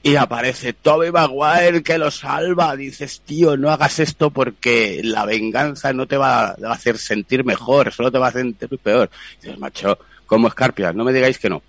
y 0.06 0.14
aparece 0.14 0.72
Toby 0.72 1.10
Maguire 1.10 1.82
que 1.82 1.98
lo 1.98 2.12
salva. 2.12 2.76
Dices, 2.76 3.20
tío, 3.22 3.56
no 3.56 3.70
hagas 3.70 3.98
esto 3.98 4.30
porque 4.30 5.00
la 5.02 5.24
venganza 5.24 5.92
no 5.92 6.06
te 6.06 6.16
va 6.16 6.50
a 6.50 6.54
hacer 6.70 6.96
sentir 6.96 7.44
mejor, 7.44 7.92
solo 7.92 8.12
te 8.12 8.18
va 8.18 8.26
a 8.26 8.28
hacer 8.28 8.42
sentir 8.42 8.78
peor. 8.78 9.10
Dices, 9.42 9.58
macho, 9.58 9.98
como 10.26 10.46
escarpias, 10.46 10.94
no 10.94 11.02
me 11.02 11.12
digáis 11.12 11.38
que 11.38 11.50
no. 11.50 11.60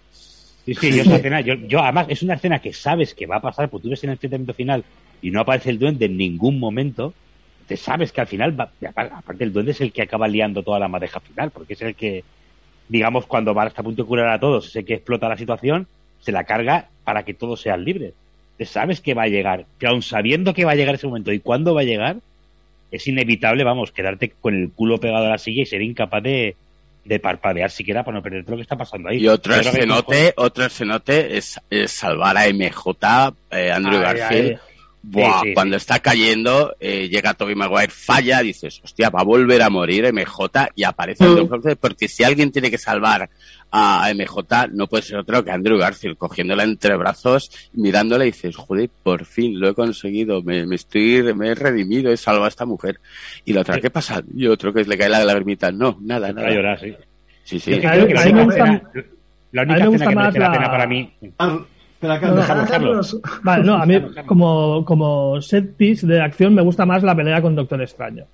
Sí, 0.66 0.76
sí, 0.76 0.92
yo 0.92 1.02
escena, 1.02 1.40
además 1.40 2.08
es 2.10 2.22
una 2.22 2.36
escena 2.36 2.60
que 2.60 2.74
sabes 2.74 3.16
que 3.16 3.26
va 3.26 3.38
a 3.38 3.42
pasar, 3.42 3.70
porque 3.70 3.84
tú 3.86 3.90
ves 3.90 4.04
en 4.04 4.12
el 4.12 4.16
enfrentamiento 4.16 4.54
final 4.54 4.84
y 5.22 5.32
no 5.32 5.42
aparece 5.42 5.72
el 5.72 5.80
duende 5.80 6.06
en 6.06 6.18
ningún 6.18 6.60
momento, 6.60 7.14
te 7.68 7.76
sabes 7.76 8.12
que 8.12 8.22
al 8.22 8.28
final, 8.28 8.60
va- 8.60 8.72
aparte 8.94 9.46
el 9.46 9.52
duende 9.54 9.72
es 9.72 9.82
el 9.82 9.92
que 9.92 10.04
acaba 10.04 10.28
liando 10.28 10.62
toda 10.62 10.78
la 10.78 10.88
madeja 10.88 11.20
final, 11.22 11.50
porque 11.50 11.74
es 11.74 11.82
el 11.82 11.96
que 11.96 12.24
digamos, 12.90 13.26
cuando 13.26 13.54
va 13.54 13.64
hasta 13.64 13.84
punto 13.84 14.04
de 14.04 14.08
curar 14.08 14.30
a 14.30 14.40
todos, 14.40 14.72
sé 14.72 14.86
que 14.86 14.94
explota 14.96 15.28
la 15.28 15.38
situación, 15.38 15.88
se 16.22 16.32
la 16.32 16.44
carga 16.44 16.88
para 17.04 17.24
que 17.24 17.34
todos 17.34 17.62
sean 17.62 17.84
libres. 17.84 18.14
Sabes 18.66 19.02
que 19.02 19.14
va 19.14 19.24
a 19.24 19.28
llegar, 19.28 19.66
pero 19.78 19.92
aun 19.92 20.02
sabiendo 20.02 20.54
que 20.54 20.66
va 20.66 20.72
a 20.72 20.76
llegar 20.76 20.96
ese 20.96 21.08
momento 21.08 21.32
y 21.32 21.40
cuándo 21.40 21.76
va 21.76 21.82
a 21.82 21.86
llegar, 21.86 22.18
es 22.92 23.08
inevitable, 23.08 23.64
vamos, 23.64 23.92
quedarte 23.92 24.34
con 24.42 24.56
el 24.56 24.72
culo 24.72 25.00
pegado 25.00 25.26
a 25.26 25.30
la 25.30 25.38
silla 25.38 25.62
y 25.62 25.66
ser 25.66 25.82
incapaz 25.82 26.24
de, 26.24 26.56
de 27.06 27.20
parpadear 27.20 27.70
siquiera 27.70 28.04
para 28.04 28.18
no 28.18 28.24
perderte 28.24 28.52
lo 28.52 28.58
que 28.58 28.64
está 28.64 28.76
pasando 28.78 29.10
ahí. 29.10 29.18
Y 29.18 29.28
otro 29.28 29.54
que 29.54 29.60
escenote, 29.60 30.34
otro 30.38 30.66
escenote 30.66 31.38
es, 31.38 31.60
es 31.70 31.92
salvar 31.92 32.38
a 32.38 32.48
MJ, 32.52 33.34
eh, 33.52 33.72
Andrew 33.72 33.98
Ay, 34.00 34.04
Garfield. 34.04 34.50
ay. 34.52 34.60
Buah, 35.10 35.40
Sí, 35.42 35.48
sí, 35.50 35.54
cuando 35.54 35.78
está 35.78 36.00
cayendo, 36.00 36.76
eh, 36.82 37.08
llega 37.08 37.34
Toby 37.34 37.56
Maguire, 37.56 37.88
falla, 37.92 38.42
dices, 38.42 38.82
hostia, 38.84 39.10
va 39.10 39.22
a 39.22 39.24
volver 39.24 39.62
a 39.62 39.70
morir 39.70 40.06
MJ 40.12 40.70
y 40.76 40.84
aparece 40.84 41.24
Mm. 41.24 41.28
Andrew 41.30 41.48
Garfield, 41.48 41.78
porque 41.80 42.08
si 42.10 42.24
alguien 42.26 42.52
tiene 42.52 42.70
que 42.70 42.78
salvar 42.78 43.30
a 43.72 44.10
MJ, 44.14 44.68
no 44.74 44.88
puede 44.88 45.04
ser 45.04 45.18
otro 45.20 45.44
que 45.46 45.52
Andrew 45.52 45.78
Garfield, 45.78 46.18
cogiéndola 46.18 46.64
entre 46.64 46.96
brazos, 46.98 47.50
mirándola 47.74 48.26
y 48.26 48.32
dices, 48.32 48.56
joder, 48.58 48.90
por 49.04 49.24
fin 49.26 49.60
lo 49.60 49.70
he 49.70 49.74
conseguido, 49.74 50.42
me, 50.42 50.66
me 50.66 50.76
estoy, 50.76 51.34
me 51.34 51.50
he 51.50 51.56
redimido, 51.56 52.12
he 52.12 52.18
salvado 52.18 52.46
a 52.46 52.50
esta 52.50 52.66
mujer. 52.66 53.00
Y 53.46 53.54
la 53.54 53.62
otra, 53.62 53.80
¿qué 53.80 53.90
pasa? 53.90 54.22
Y 54.36 54.48
otro 54.48 54.74
que 54.74 54.84
le 54.84 54.98
cae 54.98 55.08
la 55.10 55.24
lagrimita, 55.24 55.72
no, 55.72 55.98
nada, 56.02 56.34
nada. 56.34 56.48
Va 56.48 56.52
a 56.52 56.56
llorar, 56.56 56.80
sí. 56.82 56.94
Sí, 57.46 57.60
sí. 57.62 57.72
La 59.54 59.62
única 59.64 59.86
escena- 59.86 60.10
que 60.10 60.16
merece 60.16 60.40
la 60.40 60.46
la- 60.48 60.52
pena 60.52 60.70
para 60.72 60.88
mí. 60.88 61.14
Espera, 62.00 62.20
No, 62.20 62.68
Carlos. 62.68 63.20
Vale, 63.42 63.64
no, 63.64 63.76
a 63.76 63.86
mí 63.86 64.00
como, 64.28 64.86
como 64.86 65.42
set 65.42 65.76
piece 65.76 66.06
de 66.06 66.22
acción 66.22 66.54
me 66.54 66.62
gusta 66.62 66.86
más 66.86 67.02
la 67.02 67.16
pelea 67.16 67.42
con 67.42 67.56
Doctor 67.56 67.82
Extraño. 67.82 68.26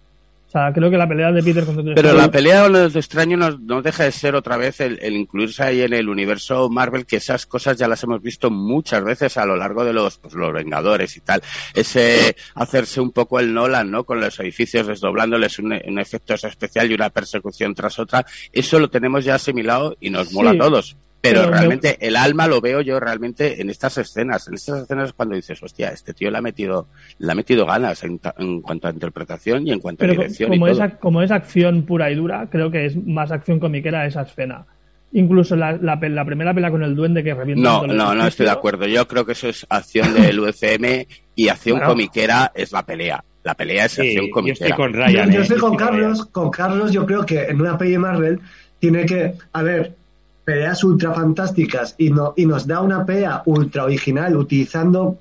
O 0.48 0.52
sea, 0.54 0.72
creo 0.72 0.92
que 0.92 0.98
la 0.98 1.08
pelea 1.08 1.32
de 1.32 1.42
Peter 1.42 1.66
con 1.66 1.78
Doctor 1.78 1.96
Pero 1.96 2.10
Extraño... 2.10 2.28
la 2.28 2.32
pelea 2.32 2.64
con 2.64 2.74
los 2.74 2.96
extraños 2.96 3.40
no, 3.40 3.58
no 3.58 3.82
deja 3.82 4.04
de 4.04 4.12
ser 4.12 4.36
otra 4.36 4.58
vez 4.58 4.82
el, 4.82 5.00
el 5.02 5.16
incluirse 5.16 5.64
ahí 5.64 5.82
en 5.82 5.94
el 5.94 6.10
universo 6.10 6.70
Marvel, 6.70 7.06
que 7.06 7.16
esas 7.16 7.46
cosas 7.46 7.78
ya 7.78 7.88
las 7.88 8.04
hemos 8.04 8.22
visto 8.22 8.52
muchas 8.52 9.02
veces 9.04 9.38
a 9.38 9.46
lo 9.46 9.56
largo 9.56 9.86
de 9.86 9.94
los, 9.94 10.18
pues, 10.18 10.34
los 10.34 10.54
Vengadores 10.54 11.16
y 11.16 11.22
tal. 11.22 11.42
Ese 11.74 12.36
hacerse 12.56 13.00
un 13.00 13.12
poco 13.12 13.40
el 13.40 13.54
Nolan, 13.54 13.90
¿no? 13.90 14.04
Con 14.04 14.20
los 14.20 14.38
edificios 14.42 14.86
desdoblándoles 14.88 15.58
un, 15.60 15.74
un 15.88 16.00
efecto 16.00 16.34
especial 16.34 16.92
y 16.92 16.96
una 16.96 17.10
persecución 17.10 17.74
tras 17.74 17.98
otra. 17.98 18.26
Eso 18.52 18.78
lo 18.78 18.90
tenemos 18.90 19.24
ya 19.24 19.36
asimilado 19.36 19.96
y 20.02 20.10
nos 20.10 20.34
mola 20.34 20.52
Sí, 20.52 20.58
a 20.58 20.60
todos. 20.60 20.98
Pero, 21.24 21.40
pero 21.40 21.52
me- 21.52 21.58
realmente 21.58 21.98
el 22.06 22.18
alma 22.18 22.48
lo 22.48 22.60
veo 22.60 22.82
yo 22.82 23.00
realmente 23.00 23.62
en 23.62 23.70
estas 23.70 23.98
escenas. 23.98 24.46
En 24.50 24.56
estas 24.56 24.82
escenas 24.84 25.08
es 25.08 25.14
cuando 25.14 25.36
dices, 25.36 25.64
hostia, 25.64 25.88
este 25.90 26.14
tío 26.14 26.30
le 26.30 26.38
ha 26.38 26.42
metido, 26.42 26.88
le 27.18 27.32
ha 27.32 27.36
metido 27.36 27.66
ganas 27.66 28.04
en, 28.04 28.20
en 28.38 28.62
cuanto 28.62 28.90
a 28.90 28.92
interpretación 28.92 29.66
y 29.66 29.72
en 29.72 29.80
cuanto 29.80 30.02
Pero 30.02 30.12
a 30.12 30.16
dirección 30.18 30.50
como 30.52 30.68
y 30.68 30.72
es, 30.72 30.78
todo. 30.78 30.90
como 31.00 31.22
es 31.22 31.32
acción 31.32 31.84
pura 31.84 32.12
y 32.12 32.16
dura, 32.16 32.48
creo 32.52 32.70
que 32.70 32.86
es 32.88 32.98
más 33.08 33.32
acción 33.32 33.60
comiquera 33.62 34.06
esa 34.06 34.24
escena. 34.24 34.66
Incluso 35.14 35.56
la, 35.56 35.74
la, 35.74 35.96
la 36.02 36.26
primera 36.26 36.54
pelea 36.54 36.72
con 36.72 36.84
el 36.84 36.96
duende 36.96 37.24
que 37.24 37.34
revienta 37.34 37.62
No, 37.70 37.88
no, 37.88 38.14
no 38.16 38.28
estoy 38.28 38.48
de 38.48 38.52
acuerdo. 38.52 38.86
Yo 38.88 39.08
creo 39.08 39.26
que 39.26 39.32
eso 39.34 39.48
es 39.48 39.66
acción 39.70 40.14
del 40.16 40.40
UCM 40.42 41.06
y 41.36 41.48
acción 41.48 41.78
Bueno. 41.78 41.92
comiquera 41.94 42.52
es 42.54 42.72
la 42.74 42.84
pelea. 42.86 43.24
La 43.44 43.54
pelea 43.54 43.86
es 43.86 43.92
Sí, 43.94 44.02
acción 44.02 44.26
yo 44.26 44.32
comiquera. 44.32 44.70
estoy 44.70 44.78
con 44.86 44.92
Yo, 44.94 45.00
Ryan. 45.00 45.32
yo 45.32 45.40
eh, 45.40 45.44
estoy 45.44 45.58
con 45.60 45.72
estoy 45.74 45.78
con 45.78 45.78
Carlos, 45.78 46.26
con 46.26 46.50
Carlos 46.52 46.92
yo 46.92 47.06
creo 47.06 47.26
que 47.26 47.44
en 47.44 47.62
una 47.62 47.78
peli 47.78 47.92
de 47.92 48.00
Marvel 48.00 48.40
tiene 48.80 49.06
que, 49.06 49.34
a 49.54 49.62
ver, 49.62 49.96
peleas 50.44 50.84
ultra 50.84 51.14
fantásticas 51.14 51.96
y, 51.98 52.10
no, 52.10 52.34
y 52.36 52.46
nos 52.46 52.68
da 52.68 52.82
una 52.82 53.06
pelea 53.06 53.44
ultra 53.46 53.86
original 53.86 54.36
utilizando 54.36 55.18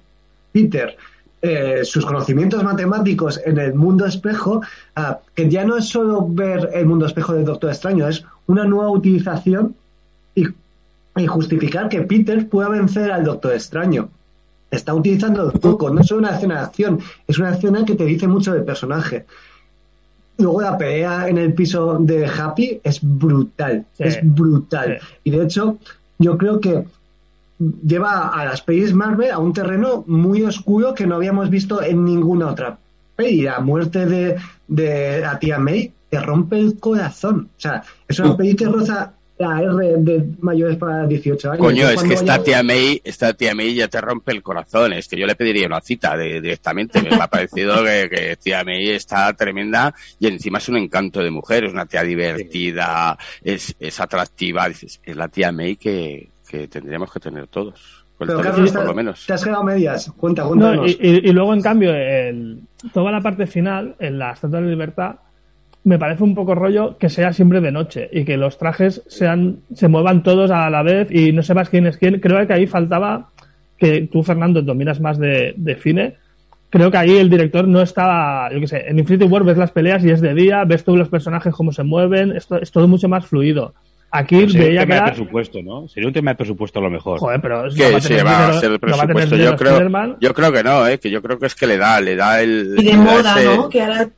Peter 0.52 0.96
eh, 1.44 1.84
sus 1.84 2.06
conocimientos 2.06 2.62
matemáticos 2.62 3.40
en 3.44 3.58
el 3.58 3.74
mundo 3.74 4.06
espejo, 4.06 4.62
ah, 4.94 5.18
que 5.34 5.50
ya 5.50 5.64
no 5.64 5.76
es 5.76 5.88
solo 5.88 6.24
ver 6.28 6.70
el 6.72 6.86
mundo 6.86 7.04
espejo 7.04 7.32
del 7.32 7.44
Doctor 7.44 7.70
Extraño, 7.70 8.06
es 8.06 8.24
una 8.46 8.64
nueva 8.64 8.90
utilización 8.90 9.74
y, 10.36 10.46
justificar 11.26 11.88
que 11.88 12.02
Peter 12.02 12.48
pueda 12.48 12.68
vencer 12.68 13.10
al 13.10 13.24
Doctor 13.24 13.54
Extraño. 13.54 14.08
Está 14.70 14.94
utilizando 14.94 15.50
el 15.50 15.58
truco, 15.58 15.90
no 15.90 16.00
es 16.00 16.06
solo 16.06 16.20
una 16.20 16.36
escena 16.36 16.54
de 16.54 16.60
acción, 16.60 17.00
es 17.26 17.38
una 17.38 17.50
escena 17.50 17.84
que 17.84 17.96
te 17.96 18.04
dice 18.04 18.28
mucho 18.28 18.52
del 18.52 18.64
personaje. 18.64 19.26
Luego 20.42 20.60
la 20.60 20.76
pelea 20.76 21.28
en 21.28 21.38
el 21.38 21.54
piso 21.54 21.98
de 22.00 22.26
Happy 22.26 22.80
es 22.82 22.98
brutal, 23.00 23.84
Sí. 23.92 24.02
es 24.04 24.18
brutal. 24.22 24.98
Y 25.24 25.30
de 25.30 25.44
hecho, 25.44 25.78
yo 26.18 26.36
creo 26.36 26.60
que 26.60 26.84
lleva 27.86 28.28
a 28.28 28.44
las 28.44 28.62
pelis 28.62 28.92
Marvel 28.92 29.30
a 29.30 29.38
un 29.38 29.52
terreno 29.52 30.04
muy 30.06 30.42
oscuro 30.42 30.94
que 30.94 31.06
no 31.06 31.14
habíamos 31.16 31.48
visto 31.48 31.82
en 31.82 32.04
ninguna 32.04 32.48
otra 32.48 32.76
peli. 33.16 33.42
La 33.42 33.60
muerte 33.60 34.06
de, 34.06 34.36
de 34.66 35.20
la 35.20 35.38
tía 35.38 35.58
May 35.58 35.92
te 36.10 36.20
rompe 36.20 36.58
el 36.58 36.78
corazón. 36.78 37.48
O 37.56 37.60
sea, 37.60 37.82
es 38.08 38.18
una 38.18 38.36
peli 38.36 38.54
que 38.56 38.66
roza 38.66 39.12
la 39.42 39.60
R 39.62 39.96
de 39.98 40.24
mayores 40.40 40.76
para 40.76 41.06
18 41.06 41.50
años. 41.52 41.60
Coño, 41.66 41.88
es 41.88 42.02
que 42.02 42.14
esta 42.14 42.36
ya- 42.38 42.42
tía 42.42 42.62
May, 42.62 43.00
esta 43.04 43.34
tía 43.34 43.54
May 43.54 43.74
ya 43.74 43.88
te 43.88 44.00
rompe 44.00 44.32
el 44.32 44.42
corazón. 44.42 44.92
Es 44.92 45.08
que 45.08 45.18
yo 45.18 45.26
le 45.26 45.34
pediría 45.34 45.66
una 45.66 45.80
cita 45.80 46.16
de- 46.16 46.40
directamente. 46.40 47.02
Me 47.02 47.14
ha 47.16 47.26
parecido 47.26 47.82
que, 47.84 48.08
que 48.10 48.36
tía 48.36 48.64
May 48.64 48.88
está 48.90 49.32
tremenda 49.34 49.94
y 50.18 50.26
encima 50.28 50.58
es 50.58 50.68
un 50.68 50.76
encanto 50.78 51.20
de 51.20 51.30
mujer. 51.30 51.64
Es 51.64 51.72
una 51.72 51.86
tía 51.86 52.02
divertida, 52.02 53.18
es, 53.42 53.74
es 53.78 54.00
atractiva. 54.00 54.68
Dices, 54.68 55.00
es 55.04 55.16
la 55.16 55.28
tía 55.28 55.52
May 55.52 55.76
que, 55.76 56.28
que 56.48 56.68
tendríamos 56.68 57.12
que 57.12 57.20
tener 57.20 57.46
todos. 57.48 58.04
Pero 58.18 58.32
teléfono, 58.36 58.52
Carlos, 58.54 58.72
por 58.72 58.80
te- 58.82 58.86
lo 58.86 58.94
menos. 58.94 59.26
te 59.26 59.32
has 59.32 59.42
quedado 59.44 59.62
a 59.62 59.64
medias. 59.64 60.12
Cuenta, 60.16 60.44
No, 60.54 60.86
y, 60.86 60.90
y- 61.00 61.28
y 61.28 61.32
luego, 61.32 61.54
en 61.54 61.60
cambio, 61.62 61.92
el- 61.92 62.60
toda 62.92 63.10
la 63.10 63.20
parte 63.20 63.46
final, 63.48 63.96
en 63.98 64.18
la 64.18 64.32
Estatua 64.32 64.60
de 64.60 64.66
la 64.66 64.70
Libertad, 64.70 65.16
me 65.84 65.98
parece 65.98 66.22
un 66.22 66.34
poco 66.34 66.54
rollo 66.54 66.96
que 66.98 67.08
sea 67.08 67.32
siempre 67.32 67.60
de 67.60 67.72
noche 67.72 68.08
y 68.12 68.24
que 68.24 68.36
los 68.36 68.56
trajes 68.58 69.02
sean 69.08 69.58
se 69.74 69.88
muevan 69.88 70.22
todos 70.22 70.50
a 70.50 70.70
la 70.70 70.82
vez 70.82 71.08
y 71.10 71.32
no 71.32 71.42
sepas 71.42 71.68
quién 71.68 71.86
es 71.86 71.96
quién. 71.96 72.20
Creo 72.20 72.46
que 72.46 72.52
ahí 72.52 72.66
faltaba, 72.66 73.30
que 73.78 74.08
tú, 74.12 74.22
Fernando, 74.22 74.62
dominas 74.62 75.00
más 75.00 75.18
de, 75.18 75.54
de 75.56 75.74
cine. 75.76 76.14
Creo 76.70 76.90
que 76.90 76.96
ahí 76.96 77.18
el 77.18 77.28
director 77.28 77.66
no 77.68 77.82
estaba, 77.82 78.50
yo 78.52 78.60
qué 78.60 78.66
sé, 78.66 78.84
en 78.88 78.98
Infinity 78.98 79.26
War 79.26 79.44
ves 79.44 79.58
las 79.58 79.72
peleas 79.72 80.02
y 80.04 80.10
es 80.10 80.20
de 80.20 80.32
día, 80.34 80.64
ves 80.64 80.84
todos 80.84 80.98
los 80.98 81.08
personajes 81.10 81.52
cómo 81.52 81.70
se 81.72 81.82
mueven, 81.82 82.32
esto 82.34 82.56
es 82.60 82.70
todo 82.70 82.88
mucho 82.88 83.08
más 83.08 83.26
fluido. 83.26 83.74
Aquí 84.14 84.36
sería 84.36 84.46
un 84.46 84.52
veía 84.52 84.80
que 84.80 84.86
tema 84.86 84.94
de 84.94 84.98
era, 85.00 85.06
presupuesto, 85.06 85.62
¿no? 85.62 85.88
Sería 85.88 86.06
un 86.06 86.12
tema 86.14 86.30
de 86.32 86.36
presupuesto 86.36 86.78
a 86.78 86.82
lo 86.82 86.90
mejor. 86.90 87.18
joder, 87.18 87.40
pero 87.40 87.56
no 87.56 87.62
va 87.64 87.74
Que 87.74 88.00
se 88.00 88.22
va 88.22 88.48
a 88.48 88.52
ser 88.54 88.72
el 88.72 88.78
presupuesto. 88.78 89.36
Yo 89.36 89.56
creo, 89.56 90.16
yo 90.20 90.32
creo 90.34 90.52
que 90.52 90.62
no, 90.62 90.86
¿eh? 90.86 90.98
que 90.98 91.10
yo 91.10 91.20
creo 91.22 91.38
que 91.38 91.46
es 91.46 91.54
que 91.54 91.66
le 91.66 91.76
da, 91.78 92.00
le 92.00 92.14
da 92.14 92.40
el. 92.42 92.74
Y 92.78 92.84
de 92.84 92.96
moda, 92.96 93.34
ese- 93.40 93.56
¿no? 93.56 93.68
Que 93.68 93.80
ahora 93.82 94.08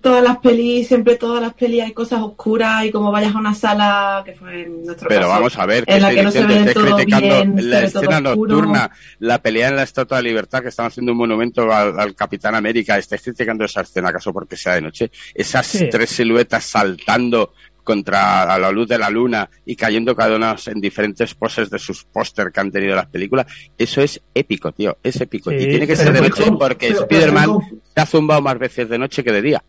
todas 0.00 0.22
las 0.22 0.38
pelis, 0.38 0.86
siempre 0.88 1.16
todas 1.16 1.42
las 1.42 1.54
pelis 1.54 1.82
hay 1.82 1.92
cosas 1.92 2.20
oscuras 2.22 2.84
y 2.84 2.90
como 2.90 3.10
vayas 3.10 3.34
a 3.34 3.38
una 3.38 3.54
sala, 3.54 4.22
que 4.24 4.32
fue 4.34 4.62
en 4.62 4.84
nuestro 4.84 5.08
Pero 5.08 5.22
caso, 5.22 5.32
vamos 5.32 5.58
a 5.58 5.66
ver, 5.66 5.84
que 5.84 5.94
en 5.96 6.02
la 6.02 6.10
que 6.10 6.22
no 6.22 6.30
se 6.30 6.44
ve 6.44 6.72
todo 6.72 6.96
criticando 6.96 7.34
bien, 7.34 7.70
la 7.70 7.80
escena 7.82 8.20
nocturna, 8.20 8.90
la 9.18 9.38
pelea 9.42 9.68
en 9.68 9.76
la 9.76 9.82
Estatua 9.82 10.18
de 10.18 10.22
la 10.22 10.28
Libertad, 10.28 10.62
que 10.62 10.68
están 10.68 10.86
haciendo 10.86 11.12
un 11.12 11.18
monumento 11.18 11.72
al, 11.72 11.98
al 11.98 12.14
Capitán 12.14 12.54
América, 12.54 12.96
estáis 12.98 13.22
criticando 13.22 13.64
esa 13.64 13.80
escena, 13.80 14.10
acaso 14.10 14.32
porque 14.32 14.56
sea 14.56 14.74
de 14.74 14.82
noche, 14.82 15.10
esas 15.34 15.66
Sí. 15.66 15.88
tres 15.90 16.10
siluetas 16.10 16.64
saltando 16.64 17.52
contra 17.84 18.42
a 18.52 18.58
la 18.58 18.72
luz 18.72 18.88
de 18.88 18.98
la 18.98 19.10
luna 19.10 19.48
y 19.64 19.76
cayendo 19.76 20.16
cada 20.16 20.34
una 20.36 20.56
en 20.66 20.80
diferentes 20.80 21.34
poses 21.34 21.70
de 21.70 21.78
sus 21.78 22.02
póster 22.04 22.50
que 22.50 22.60
han 22.60 22.72
tenido 22.72 22.96
las 22.96 23.06
películas, 23.06 23.46
eso 23.78 24.00
es 24.00 24.20
épico, 24.34 24.72
tío, 24.72 24.96
es 25.02 25.20
épico. 25.20 25.50
Sí, 25.50 25.56
y 25.56 25.68
tiene 25.68 25.86
que 25.86 25.94
ser 25.94 26.12
de 26.12 26.20
noche 26.22 26.42
porque 26.58 26.88
Spider-Man 26.88 27.50
se 27.94 28.00
ha 28.00 28.06
zumbado 28.06 28.40
más 28.40 28.58
veces 28.58 28.88
de 28.88 28.98
noche 28.98 29.22
que 29.22 29.30
de 29.30 29.42
día. 29.42 29.62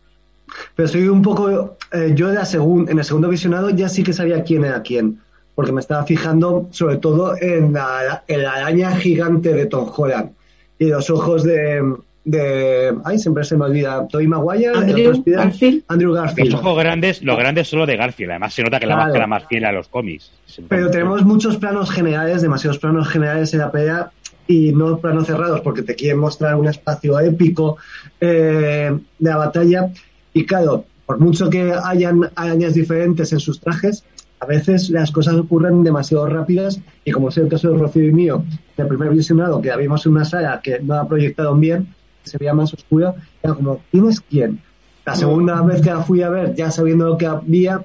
Pero 0.75 0.87
soy 0.87 1.07
un 1.07 1.21
poco. 1.21 1.77
eh, 1.91 2.13
yo 2.15 2.29
de 2.29 2.35
la 2.35 2.45
segun- 2.45 2.89
en 2.89 2.97
el 2.99 3.03
segundo 3.05 3.27
visionado 3.29 3.69
ya 3.71 3.89
sí 3.89 4.03
que 4.03 4.13
sabía 4.13 4.43
quién 4.43 4.63
era 4.65 4.81
quién. 4.81 5.19
Porque 5.55 5.71
me 5.71 5.79
estaba 5.81 6.03
fijando 6.05 6.67
sobre 6.71 6.97
todo 6.97 7.35
en 7.39 7.71
la, 7.73 8.23
en 8.27 8.43
la 8.43 8.51
araña 8.53 8.95
gigante 8.97 9.53
de 9.53 9.65
Tom 9.67 9.89
Holland. 9.95 10.31
Y 10.79 10.87
los 10.87 11.09
ojos 11.09 11.43
de. 11.43 11.81
De 12.25 12.93
ay, 13.05 13.19
siempre 13.19 13.43
se 13.43 13.55
me 13.55 13.65
olvida. 13.65 14.07
Tobey 14.07 14.27
Maguire, 14.27 14.71
el 14.71 14.75
Andrew 14.77 15.11
Spider- 15.11 15.37
Garfield. 15.37 15.83
Andrew 15.87 16.09
Los 16.13 16.21
Garfield. 16.23 16.53
ojos 16.55 16.77
grandes, 16.79 17.21
los 17.23 17.37
grandes 17.37 17.67
son 17.69 17.79
los 17.79 17.87
de 17.87 17.95
Garfield. 17.97 18.31
Además 18.31 18.53
se 18.53 18.63
nota 18.63 18.79
que 18.79 18.87
la 18.87 18.95
Claro. 18.95 19.07
máscara 19.07 19.27
más 19.27 19.45
fiel 19.45 19.65
a 19.65 19.71
los 19.71 19.87
cómics. 19.87 20.31
Pero 20.67 20.89
tenemos 20.89 21.23
muchos 21.23 21.57
planos 21.57 21.91
generales, 21.91 22.41
demasiados 22.41 22.79
planos 22.79 23.07
generales 23.07 23.53
en 23.53 23.59
la 23.59 23.71
pelea 23.71 24.11
y 24.47 24.71
no 24.73 24.97
planos 24.97 25.27
cerrados 25.27 25.61
porque 25.61 25.81
te 25.83 25.95
quieren 25.95 26.19
mostrar 26.19 26.55
un 26.55 26.67
espacio 26.67 27.19
épico 27.19 27.77
eh, 28.19 28.91
de 29.19 29.29
la 29.29 29.37
batalla. 29.37 29.89
Y 30.33 30.45
claro, 30.45 30.85
por 31.05 31.19
mucho 31.19 31.49
que 31.49 31.73
hayan 31.83 32.29
arañas 32.35 32.73
diferentes 32.73 33.31
en 33.33 33.39
sus 33.39 33.59
trajes, 33.59 34.03
a 34.39 34.45
veces 34.47 34.89
las 34.89 35.11
cosas 35.11 35.35
ocurren 35.35 35.83
demasiado 35.83 36.27
rápidas 36.27 36.79
y 37.05 37.11
como 37.11 37.29
es 37.29 37.37
el 37.37 37.47
caso 37.47 37.69
de 37.71 37.77
Rocío 37.77 38.05
y 38.07 38.11
mío, 38.11 38.43
el 38.77 38.87
primer 38.87 39.09
visionado 39.11 39.61
que 39.61 39.69
la 39.69 39.77
vimos 39.77 40.05
en 40.05 40.11
una 40.13 40.25
sala 40.25 40.59
que 40.63 40.79
no 40.79 40.95
ha 40.95 41.07
proyectado 41.07 41.55
bien, 41.55 41.87
se 42.29 42.37
veía 42.37 42.53
más 42.53 42.73
oscura, 42.73 43.13
era 43.43 43.53
como, 43.53 43.81
¿quién 43.91 44.07
es 44.07 44.21
quién? 44.21 44.59
La 45.05 45.15
segunda 45.15 45.61
vez 45.61 45.81
que 45.81 45.89
la 45.91 46.01
fui 46.01 46.21
a 46.21 46.29
ver, 46.29 46.55
ya 46.55 46.71
sabiendo 46.71 47.05
lo 47.07 47.17
que 47.17 47.27
había, 47.27 47.81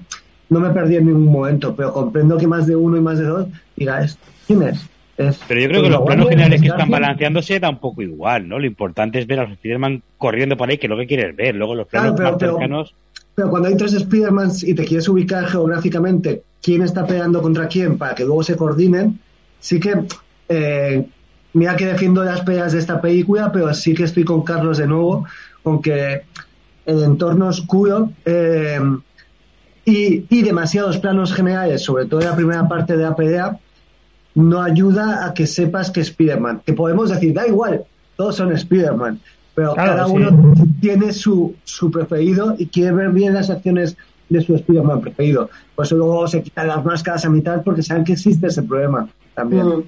no 0.48 0.60
me 0.60 0.70
perdí 0.70 0.96
en 0.96 1.06
ningún 1.06 1.26
momento, 1.30 1.74
pero 1.76 1.92
comprendo 1.92 2.36
que 2.38 2.46
más 2.46 2.66
de 2.66 2.74
uno 2.76 2.96
y 2.96 3.00
más 3.00 3.18
de 3.18 3.24
dos 3.26 3.46
diga, 3.76 4.02
"Es- 4.02 4.18
¿quién 4.46 4.62
es? 4.62 4.86
Es 5.18 5.38
Pero 5.46 5.60
yo 5.60 5.68
creo 5.68 5.82
que 5.82 5.90
los 5.90 6.00
planos 6.02 6.28
generales 6.30 6.54
es 6.56 6.60
que 6.62 6.66
están 6.68 6.78
Garfield". 6.78 7.00
balanceándose 7.02 7.60
da 7.60 7.68
un 7.68 7.78
poco 7.78 8.00
igual, 8.00 8.48
¿no? 8.48 8.58
Lo 8.58 8.64
importante 8.66 9.18
es 9.18 9.26
ver 9.26 9.40
a 9.40 9.44
los 9.44 9.52
Spiderman 9.58 10.02
corriendo 10.16 10.56
por 10.56 10.70
ahí, 10.70 10.78
que 10.78 10.86
es 10.86 10.90
lo 10.90 10.96
que 10.96 11.06
quieres 11.06 11.36
ver. 11.36 11.54
Luego 11.54 11.74
los 11.74 11.86
planos 11.88 12.14
Claro, 12.18 12.36
pero- 12.38 12.52
más 12.52 12.58
cercanos. 12.58 12.94
Pero 13.34 13.50
cuando 13.50 13.68
hay 13.68 13.76
tres 13.76 13.92
Spider-Mans 13.92 14.64
y 14.64 14.74
te 14.74 14.84
quieres 14.84 15.08
ubicar 15.08 15.44
geográficamente 15.46 16.42
quién 16.62 16.82
está 16.82 17.06
peleando 17.06 17.40
contra 17.42 17.68
quién 17.68 17.96
para 17.98 18.14
que 18.14 18.24
luego 18.24 18.42
se 18.42 18.56
coordinen, 18.56 19.18
sí 19.60 19.78
que, 19.78 19.92
eh, 20.48 21.06
mira 21.52 21.76
que 21.76 21.86
defiendo 21.86 22.24
las 22.24 22.42
peleas 22.42 22.72
de 22.72 22.78
esta 22.78 23.00
película, 23.00 23.50
pero 23.52 23.72
sí 23.74 23.94
que 23.94 24.04
estoy 24.04 24.24
con 24.24 24.42
Carlos 24.42 24.78
de 24.78 24.86
nuevo, 24.86 25.26
con 25.62 25.80
que 25.82 26.22
el 26.86 27.02
entorno 27.02 27.48
oscuro 27.48 28.10
eh, 28.24 28.80
y, 29.84 30.24
y 30.28 30.42
demasiados 30.42 30.98
planos 30.98 31.32
generales, 31.32 31.82
sobre 31.82 32.06
todo 32.06 32.20
en 32.20 32.26
la 32.26 32.36
primera 32.36 32.68
parte 32.68 32.96
de 32.96 33.04
la 33.04 33.14
pelea, 33.14 33.58
no 34.34 34.62
ayuda 34.62 35.26
a 35.26 35.34
que 35.34 35.46
sepas 35.46 35.90
que 35.90 36.00
es 36.00 36.08
Spider-Man. 36.08 36.62
Que 36.64 36.72
podemos 36.72 37.10
decir, 37.10 37.34
da 37.34 37.46
igual, 37.46 37.84
todos 38.16 38.36
son 38.36 38.52
Spider-Man, 38.52 39.20
pero 39.54 39.74
Claro, 39.74 39.92
cada 39.92 40.06
sí. 40.06 40.12
uno 40.12 40.54
tiene 40.80 41.12
su, 41.12 41.54
su 41.64 41.90
preferido 41.90 42.54
y 42.58 42.66
quiere 42.66 42.92
ver 42.92 43.10
bien 43.10 43.34
las 43.34 43.50
acciones 43.50 43.96
de 44.28 44.40
su 44.40 44.54
Spider-Man 44.54 45.00
preferido. 45.00 45.50
Por 45.74 45.84
eso 45.84 45.96
luego 45.96 46.26
se 46.28 46.42
quitan 46.42 46.68
las 46.68 46.84
máscaras 46.84 47.24
a 47.24 47.30
mitad 47.30 47.62
porque 47.62 47.82
saben 47.82 48.04
que 48.04 48.12
existe 48.12 48.46
ese 48.46 48.62
problema 48.62 49.08
también. 49.34 49.66
Mm. 49.66 49.82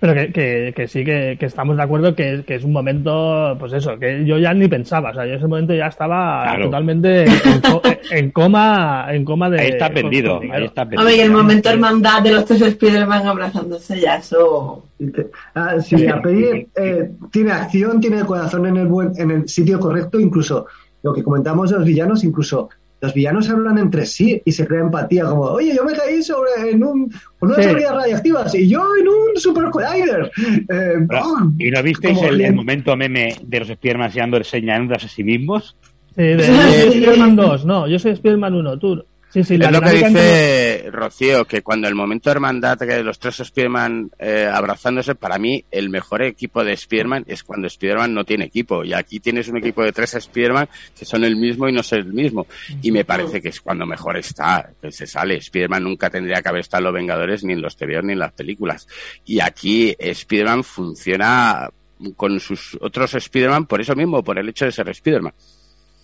Pero 0.00 0.14
que, 0.14 0.32
que, 0.32 0.72
que 0.74 0.88
sí 0.88 1.04
que, 1.04 1.36
que 1.38 1.44
estamos 1.44 1.76
de 1.76 1.82
acuerdo 1.82 2.14
que, 2.14 2.42
que 2.46 2.54
es 2.54 2.64
un 2.64 2.72
momento, 2.72 3.54
pues 3.60 3.74
eso, 3.74 3.98
que 3.98 4.24
yo 4.24 4.38
ya 4.38 4.54
ni 4.54 4.66
pensaba, 4.66 5.10
o 5.10 5.14
sea, 5.14 5.24
yo 5.26 5.32
en 5.32 5.36
ese 5.38 5.46
momento 5.46 5.74
ya 5.74 5.88
estaba 5.88 6.42
Claro. 6.44 6.64
totalmente 6.64 7.24
en, 7.24 7.60
co- 7.70 7.82
en 8.10 8.30
coma, 8.30 9.06
en 9.10 9.24
coma 9.26 9.50
de. 9.50 9.60
Ahí 9.60 9.68
está 9.68 9.90
perdido, 9.90 10.40
ahí 10.52 10.64
está 10.64 10.84
perdido. 10.84 11.02
Hombre, 11.02 11.16
y 11.16 11.20
el 11.20 11.30
momento 11.30 11.68
hermandad 11.68 12.22
de 12.22 12.32
los 12.32 12.46
tres 12.46 12.62
Spider-Man 12.62 13.26
abrazándose 13.26 14.00
ya, 14.00 14.16
eso... 14.16 14.86
Ah, 15.54 15.80
sí, 15.80 15.96
la 15.98 16.20
peli 16.22 16.66
eh, 16.76 17.10
tiene 17.30 17.52
acción, 17.52 18.00
tiene 18.00 18.18
el 18.18 18.26
corazón 18.26 18.66
en 18.66 18.76
el, 18.78 18.86
buen, 18.86 19.12
en 19.16 19.30
el 19.30 19.48
sitio 19.48 19.78
correcto, 19.78 20.18
incluso 20.18 20.66
lo 21.02 21.12
que 21.14 21.22
comentamos 21.22 21.70
de 21.70 21.76
los 21.76 21.84
villanos, 21.86 22.24
incluso 22.24 22.68
los 23.00 23.14
villanos 23.14 23.48
hablan 23.48 23.78
entre 23.78 24.04
sí 24.04 24.42
y 24.44 24.52
se 24.52 24.66
crea 24.66 24.80
empatía, 24.80 25.24
como, 25.24 25.42
oye, 25.42 25.74
yo 25.74 25.84
me 25.84 25.92
caí 25.94 26.22
sobre 26.22 26.70
en 26.70 26.84
un, 26.84 27.10
con 27.38 27.50
unas 27.50 27.64
Sí. 27.64 27.70
habilidades 27.70 27.96
radiactivas 27.96 28.54
y 28.54 28.68
yo 28.68 28.84
en 29.00 29.08
un 29.08 29.36
super 29.36 29.70
collider. 29.70 30.30
Eh, 30.68 31.06
¡oh! 31.22 31.50
¿Y 31.58 31.70
no 31.70 31.82
visteis 31.82 32.18
Como 32.18 32.28
el, 32.28 32.54
momento 32.54 32.96
meme 32.96 33.36
de 33.42 33.60
los 33.60 33.68
Spiderman 33.68 34.10
señalando, 34.10 34.44
señalándose 34.44 35.06
a 35.06 35.08
sí 35.08 35.24
mismos? 35.24 35.76
Sí, 36.14 36.22
de, 36.22 36.36
yo 36.36 36.44
soy 36.44 36.88
Spider-Man 37.00 37.36
2, 37.36 37.64
no, 37.66 37.88
yo 37.88 37.98
soy 37.98 38.12
Spider-Man 38.12 38.54
1, 38.54 38.78
tú. 38.78 39.04
Sí, 39.32 39.44
sí, 39.44 39.56
la 39.58 39.66
es 39.66 39.72
lo 39.72 39.80
que 39.80 39.90
entre- 39.90 40.08
dice 40.08 40.90
Rocío, 40.90 41.44
que 41.44 41.62
cuando 41.62 41.86
el 41.86 41.94
momento 41.94 42.28
de 42.30 42.32
hermandad 42.32 42.76
que 42.78 43.02
los 43.04 43.18
tres 43.20 43.36
Spiderman 43.36 44.10
eh, 44.18 44.50
abrazándose, 44.52 45.14
para 45.14 45.38
mí 45.38 45.64
el 45.70 45.88
mejor 45.88 46.22
equipo 46.22 46.64
de 46.64 46.76
Spiderman 46.76 47.24
es 47.28 47.44
cuando 47.44 47.68
Spiderman 47.68 48.12
no 48.12 48.24
tiene 48.24 48.46
equipo. 48.46 48.82
Y 48.84 48.92
aquí 48.92 49.20
tienes 49.20 49.46
un 49.48 49.58
equipo 49.58 49.84
de 49.84 49.92
tres 49.92 50.16
Spiderman 50.20 50.68
que 50.98 51.04
son 51.04 51.22
el 51.22 51.36
mismo 51.36 51.68
y 51.68 51.72
no 51.72 51.82
son 51.84 52.00
el 52.00 52.12
mismo. 52.12 52.48
Y 52.82 52.90
me 52.90 53.04
parece 53.04 53.40
que 53.40 53.50
es 53.50 53.60
cuando 53.60 53.86
mejor 53.86 54.16
está, 54.16 54.70
que 54.82 54.90
se 54.90 55.06
sale. 55.06 55.40
Spiderman 55.40 55.84
nunca 55.84 56.10
tendría 56.10 56.42
que 56.42 56.48
haber 56.48 56.62
estado 56.62 56.80
en 56.80 56.84
los 56.86 56.94
Vengadores, 56.94 57.44
ni 57.44 57.52
en 57.52 57.62
los 57.62 57.76
TVO, 57.76 58.02
ni 58.02 58.14
en 58.14 58.18
las 58.18 58.32
películas. 58.32 58.88
Y 59.24 59.38
aquí 59.40 59.94
Spiderman 60.12 60.64
funciona 60.64 61.68
con 62.16 62.40
sus 62.40 62.76
otros 62.80 63.12
Spiderman 63.18 63.66
por 63.66 63.80
eso 63.80 63.94
mismo, 63.94 64.24
por 64.24 64.38
el 64.38 64.48
hecho 64.48 64.64
de 64.64 64.72
ser 64.72 64.92
Spiderman. 64.92 65.34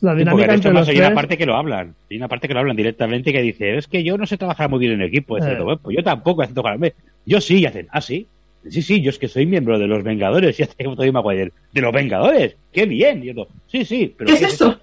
La 0.00 0.14
dinámica 0.14 0.46
de 0.48 0.54
hecho, 0.54 0.68
entre 0.68 0.72
más 0.72 0.80
los 0.80 0.88
hay 0.88 0.98
una 0.98 1.14
parte 1.14 1.38
que 1.38 1.46
lo 1.46 1.56
hablan. 1.56 1.94
Hay 2.10 2.16
una 2.18 2.28
parte 2.28 2.48
que 2.48 2.54
lo 2.54 2.60
hablan 2.60 2.76
directamente 2.76 3.32
que 3.32 3.40
dice, 3.42 3.76
es 3.78 3.86
que 3.86 4.04
yo 4.04 4.18
no 4.18 4.26
sé 4.26 4.36
trabajar 4.36 4.68
muy 4.68 4.78
bien 4.78 4.92
en 4.92 5.02
equipo. 5.02 5.38
Eh. 5.38 5.56
pues 5.82 5.96
yo 5.96 6.02
tampoco, 6.04 6.42
la- 6.42 6.92
Yo 7.24 7.40
sí, 7.40 7.58
y 7.60 7.66
hacen, 7.66 7.88
ah, 7.90 8.00
sí. 8.00 8.26
Sí, 8.68 8.82
sí, 8.82 9.00
yo 9.00 9.10
es 9.10 9.18
que 9.18 9.28
soy 9.28 9.46
miembro 9.46 9.78
de 9.78 9.86
los 9.86 10.02
Vengadores. 10.02 10.58
Y 10.60 10.62
hace 10.64 10.84
como 10.84 10.96
Tobey 10.96 11.12
Maguire, 11.12 11.52
¿de 11.72 11.80
los 11.80 11.92
Vengadores? 11.92 12.56
¡Qué 12.72 12.84
bien! 12.86 13.22
Y 13.22 13.26
yo, 13.28 13.34
no, 13.34 13.46
sí, 13.68 13.84
sí, 13.84 14.12
pero 14.16 14.28
¿Qué 14.28 14.34
es 14.44 14.54
eso? 14.54 14.76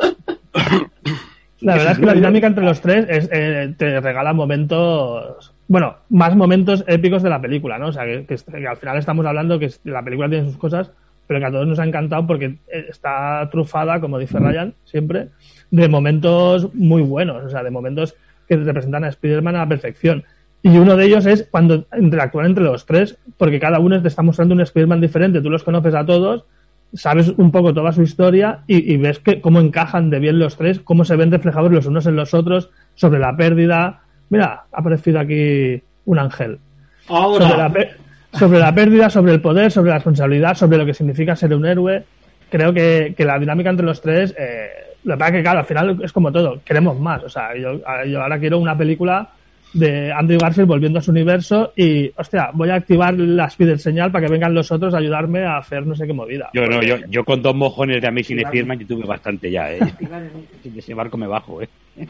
La 1.62 1.76
verdad 1.76 1.94
es 1.94 2.00
que 2.00 2.06
la 2.06 2.14
dinámica 2.14 2.48
entre 2.48 2.66
los 2.66 2.82
tres 2.82 3.06
es, 3.08 3.30
eh, 3.32 3.74
te 3.78 4.00
regala 4.02 4.34
momentos, 4.34 5.54
bueno, 5.68 5.96
más 6.10 6.36
momentos 6.36 6.84
épicos 6.88 7.24
de 7.24 7.30
la 7.30 7.40
película, 7.42 7.78
¿no? 7.80 7.88
O 7.88 7.94
sea, 7.94 8.04
que, 8.06 8.26
que- 8.26 8.36
que 8.38 8.68
al 8.68 8.78
final 8.78 8.98
estamos 8.98 9.26
hablando 9.26 9.60
que 9.60 9.70
la 9.86 10.04
película 10.04 10.28
tiene 10.30 10.46
sus 10.46 10.58
cosas, 10.58 10.92
pero 11.28 11.40
que 11.40 11.46
a 11.46 11.52
todos 11.52 11.68
nos 11.68 11.80
ha 11.80 11.86
encantado 11.86 12.26
porque 12.28 12.58
eh, 12.68 12.86
está 12.90 13.48
trufada, 13.52 14.00
como 14.00 14.20
dice 14.20 14.40
Ryan 14.40 14.74
siempre, 14.86 15.30
de 15.72 15.88
momentos 15.88 16.74
muy 16.74 17.02
buenos, 17.02 17.44
o 17.44 17.50
sea, 17.50 17.64
de 17.64 17.72
momentos 17.72 18.16
que 18.48 18.58
representan 18.58 19.04
a 19.04 19.10
Spider-Man 19.10 19.56
a 19.56 19.60
la 19.60 19.68
perfección. 19.70 20.24
Y 20.62 20.78
uno 20.78 20.96
de 20.96 21.06
ellos 21.06 21.26
es 21.26 21.48
cuando 21.50 21.86
interactúan 22.00 22.46
entre 22.46 22.64
los 22.64 22.86
tres, 22.86 23.18
porque 23.38 23.60
cada 23.60 23.80
uno 23.80 24.02
te 24.02 24.08
está 24.08 24.22
mostrando 24.22 24.54
un 24.56 24.62
Spider-Man 24.62 25.02
diferente, 25.02 25.42
tú 25.42 25.50
los 25.50 25.64
conoces 25.64 25.94
a 25.96 26.06
todos, 26.06 26.46
sabes 26.94 27.30
un 27.38 27.52
poco 27.52 27.74
toda 27.74 27.92
su 27.92 28.02
historia 28.04 28.60
y, 28.68 28.94
y 28.94 28.98
ves 28.98 29.20
que 29.20 29.42
cómo 29.42 29.60
encajan 29.60 30.10
de 30.10 30.20
bien 30.20 30.40
los 30.40 30.56
tres, 30.58 30.80
cómo 30.80 31.04
se 31.06 31.16
ven 31.16 31.32
reflejados 31.32 31.72
los 31.72 31.86
unos 31.88 32.06
en 32.06 32.16
los 32.16 32.34
otros, 32.34 32.70
sobre 32.96 33.20
la 33.20 33.36
pérdida. 33.36 34.02
Mira, 34.30 34.66
ha 34.72 34.80
aparecido 34.80 35.20
aquí 35.20 35.82
un 36.06 36.20
ángel. 36.20 36.60
Ahora. 37.08 37.46
Sobre 37.48 37.58
la, 37.58 37.74
pe- 37.74 37.92
sobre 38.34 38.60
la 38.60 38.74
pérdida, 38.74 39.10
sobre 39.10 39.34
el 39.34 39.42
poder, 39.42 39.72
sobre 39.72 39.90
la 39.90 39.96
responsabilidad, 39.96 40.56
sobre 40.56 40.78
lo 40.78 40.86
que 40.86 40.94
significa 40.94 41.36
ser 41.36 41.54
un 41.54 41.66
héroe. 41.66 42.04
Creo 42.50 42.74
que, 42.74 43.14
que 43.16 43.26
la 43.26 43.40
dinámica 43.40 43.70
entre 43.70 43.86
los 43.86 44.02
tres, 44.02 44.36
eh, 44.38 44.70
lo 45.04 45.16
que 45.16 45.20
pasa 45.20 45.32
es 45.32 45.38
que, 45.38 45.44
claro, 45.44 45.60
al 45.60 45.66
final 45.66 46.00
es 46.04 46.12
como 46.12 46.32
todo, 46.32 46.62
queremos 46.64 47.00
más. 47.00 47.24
O 47.24 47.30
sea, 47.30 47.56
yo, 47.56 47.80
yo 48.08 48.22
ahora 48.22 48.40
quiero 48.40 48.60
una 48.60 48.78
película 48.78 49.30
de 49.74 50.12
Andrew 50.12 50.38
Garfield 50.40 50.68
volviendo 50.68 51.00
a 51.00 51.02
su 51.02 51.12
universo 51.12 51.74
y, 51.76 52.12
hostia, 52.16 52.52
voy 52.54 52.70
a 52.70 52.76
activar 52.76 53.16
la 53.16 53.46
Spider 53.46 53.80
señal 53.80 54.12
para 54.12 54.26
que 54.26 54.32
vengan 54.32 54.54
los 54.54 54.72
otros 54.72 54.94
a 54.94 55.00
ayudarme 55.00 55.44
a 55.46 55.58
hacer 55.58 55.86
no 55.86 55.96
sé 55.96 56.06
qué 56.06 56.14
movida. 56.14 56.50
Yo 56.54 56.68
no, 56.68 56.82
yo, 56.84 56.98
yo 57.10 57.24
con 57.24 57.42
dos 57.42 57.56
mojones 57.56 58.02
de 58.02 58.08
Amazing 58.08 58.42
Spiderman 58.42 58.80
yo 58.80 58.88
tuve 58.88 59.06
bastante 59.06 59.50
ya, 59.50 59.74
¿eh? 59.74 59.80
Ese 60.78 60.94
barco 60.94 61.18
me 61.18 61.28
bajo, 61.28 61.62
¿eh? 61.62 61.70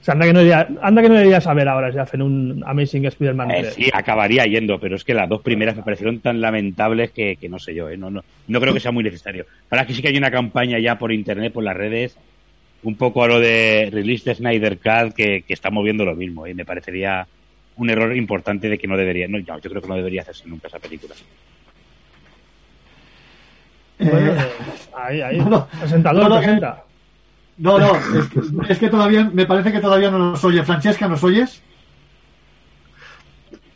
O 0.00 0.04
sea, 0.04 0.12
anda 0.14 0.26
que 0.26 0.32
no 0.32 0.40
iría, 0.42 0.68
anda 0.80 1.02
que 1.02 1.08
no 1.08 1.14
ver 1.54 1.68
ahora 1.68 1.92
si 1.92 1.98
hacen 1.98 2.22
un 2.22 2.62
Amazing 2.64 3.06
Spider-Man 3.06 3.50
Eh, 3.50 3.56
3. 3.62 3.74
sí, 3.74 3.90
acabaría 3.92 4.44
yendo, 4.44 4.78
pero 4.78 4.94
es 4.96 5.04
que 5.04 5.12
las 5.12 5.28
dos 5.28 5.42
primeras 5.42 5.76
me 5.76 5.82
parecieron 5.82 6.20
tan 6.20 6.40
lamentables 6.40 7.10
que, 7.10 7.36
que 7.36 7.48
no 7.48 7.58
sé 7.58 7.74
yo, 7.74 7.90
¿eh? 7.90 7.96
no, 7.96 8.08
no, 8.10 8.22
no 8.46 8.60
creo 8.60 8.72
que 8.72 8.80
sea 8.80 8.92
muy 8.92 9.02
necesario. 9.02 9.44
Ahora 9.70 9.86
que 9.86 9.94
sí 9.94 10.00
que 10.02 10.08
hay 10.08 10.16
una 10.16 10.30
campaña 10.30 10.78
ya 10.78 10.98
por 10.98 11.12
internet, 11.12 11.52
por 11.52 11.64
las 11.64 11.76
redes, 11.76 12.16
un 12.84 12.94
poco 12.94 13.24
a 13.24 13.28
lo 13.28 13.40
de 13.40 13.88
Release 13.92 14.24
de 14.30 14.36
Snyder 14.36 14.78
Cut 14.78 15.14
que, 15.14 15.42
que 15.42 15.52
está 15.52 15.70
moviendo 15.70 16.04
lo 16.04 16.14
mismo, 16.14 16.46
y 16.46 16.54
me 16.54 16.64
parecería 16.64 17.26
un 17.76 17.90
error 17.90 18.16
importante 18.16 18.68
de 18.68 18.78
que 18.78 18.86
no 18.86 18.96
debería, 18.96 19.26
no, 19.28 19.38
yo, 19.40 19.58
yo 19.58 19.68
creo 19.70 19.82
que 19.82 19.88
no 19.88 19.96
debería 19.96 20.22
hacerse 20.22 20.48
nunca 20.48 20.68
esa 20.68 20.78
película. 20.78 21.14
Bueno, 23.98 24.32
Eh, 24.32 24.36
ahí, 24.96 25.20
ahí. 25.20 25.38
no, 25.38 25.48
no. 25.50 25.66
Presentador, 25.68 26.22
No, 26.22 26.28
no, 26.28 26.36
presenta. 26.36 26.84
No, 27.58 27.78
no, 27.78 27.96
es 27.96 28.28
que, 28.28 28.40
es 28.72 28.78
que 28.78 28.88
todavía, 28.88 29.28
me 29.32 29.44
parece 29.44 29.72
que 29.72 29.80
todavía 29.80 30.10
no 30.10 30.18
nos 30.18 30.44
oye. 30.44 30.62
Francesca, 30.62 31.08
¿nos 31.08 31.24
oyes? 31.24 31.60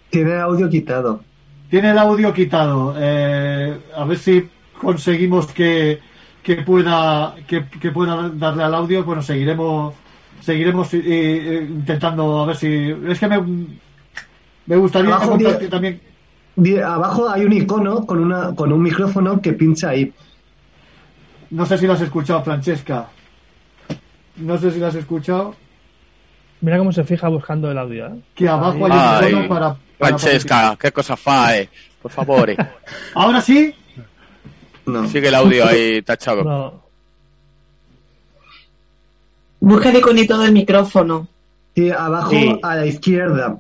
Tiene 0.09 0.32
el 0.32 0.40
audio 0.40 0.68
quitado. 0.68 1.24
Tiene 1.68 1.90
el 1.90 1.98
audio 1.98 2.32
quitado. 2.32 2.94
Eh, 2.96 3.76
a 3.96 4.04
ver 4.04 4.18
si 4.18 4.48
conseguimos 4.78 5.46
que, 5.48 6.00
que 6.42 6.56
pueda 6.56 7.34
que, 7.46 7.66
que 7.66 7.90
pueda 7.90 8.28
darle 8.28 8.62
al 8.62 8.74
audio. 8.74 9.04
Bueno, 9.04 9.22
seguiremos 9.22 9.94
seguiremos 10.40 10.92
eh, 10.94 11.00
eh, 11.04 11.66
intentando 11.68 12.40
a 12.42 12.46
ver 12.46 12.56
si 12.56 12.94
es 13.09 13.18
que 13.18 13.28
me 13.28 13.66
me 14.66 14.76
gustaría 14.76 15.14
Abajo 15.14 15.38
también. 15.70 16.00
Abajo 16.84 17.28
hay 17.28 17.44
un 17.44 17.52
icono 17.52 18.06
con, 18.06 18.20
una, 18.20 18.54
con 18.54 18.72
un 18.72 18.82
micrófono 18.82 19.40
que 19.40 19.54
pincha 19.54 19.88
ahí. 19.90 20.12
No 21.50 21.66
sé 21.66 21.78
si 21.78 21.86
lo 21.86 21.94
has 21.94 22.00
escuchado, 22.00 22.42
Francesca. 22.42 23.09
No 24.36 24.59
sé 24.59 24.70
si 24.70 24.78
lo 24.78 24.86
has 24.86 24.94
escuchado. 24.94 25.54
Mira 26.60 26.78
cómo 26.78 26.92
se 26.92 27.04
fija 27.04 27.28
buscando 27.28 27.70
el 27.70 27.78
audio. 27.78 28.06
¿eh? 28.06 28.20
Que 28.34 28.48
abajo 28.48 28.86
hay 28.86 28.92
Ay, 28.94 29.24
un 29.34 29.44
icono 29.44 29.48
para. 29.48 29.76
para 29.98 30.18
Francesca, 30.18 30.76
¿qué 30.80 30.92
cosa 30.92 31.16
fae? 31.16 31.68
Por 32.00 32.10
favor. 32.10 32.54
Ahora 33.14 33.40
sí. 33.40 33.74
Sigue 35.10 35.28
el 35.28 35.34
audio 35.34 35.66
ahí 35.66 36.02
tachado. 36.02 36.42
No. 36.44 36.82
Busca 39.60 39.90
el 39.90 39.96
iconito 39.98 40.38
del 40.38 40.52
micrófono. 40.52 41.28
Sí, 41.74 41.90
abajo 41.90 42.30
Sí. 42.30 42.59
a 42.62 42.74
la 42.76 42.86
izquierda. 42.86 43.59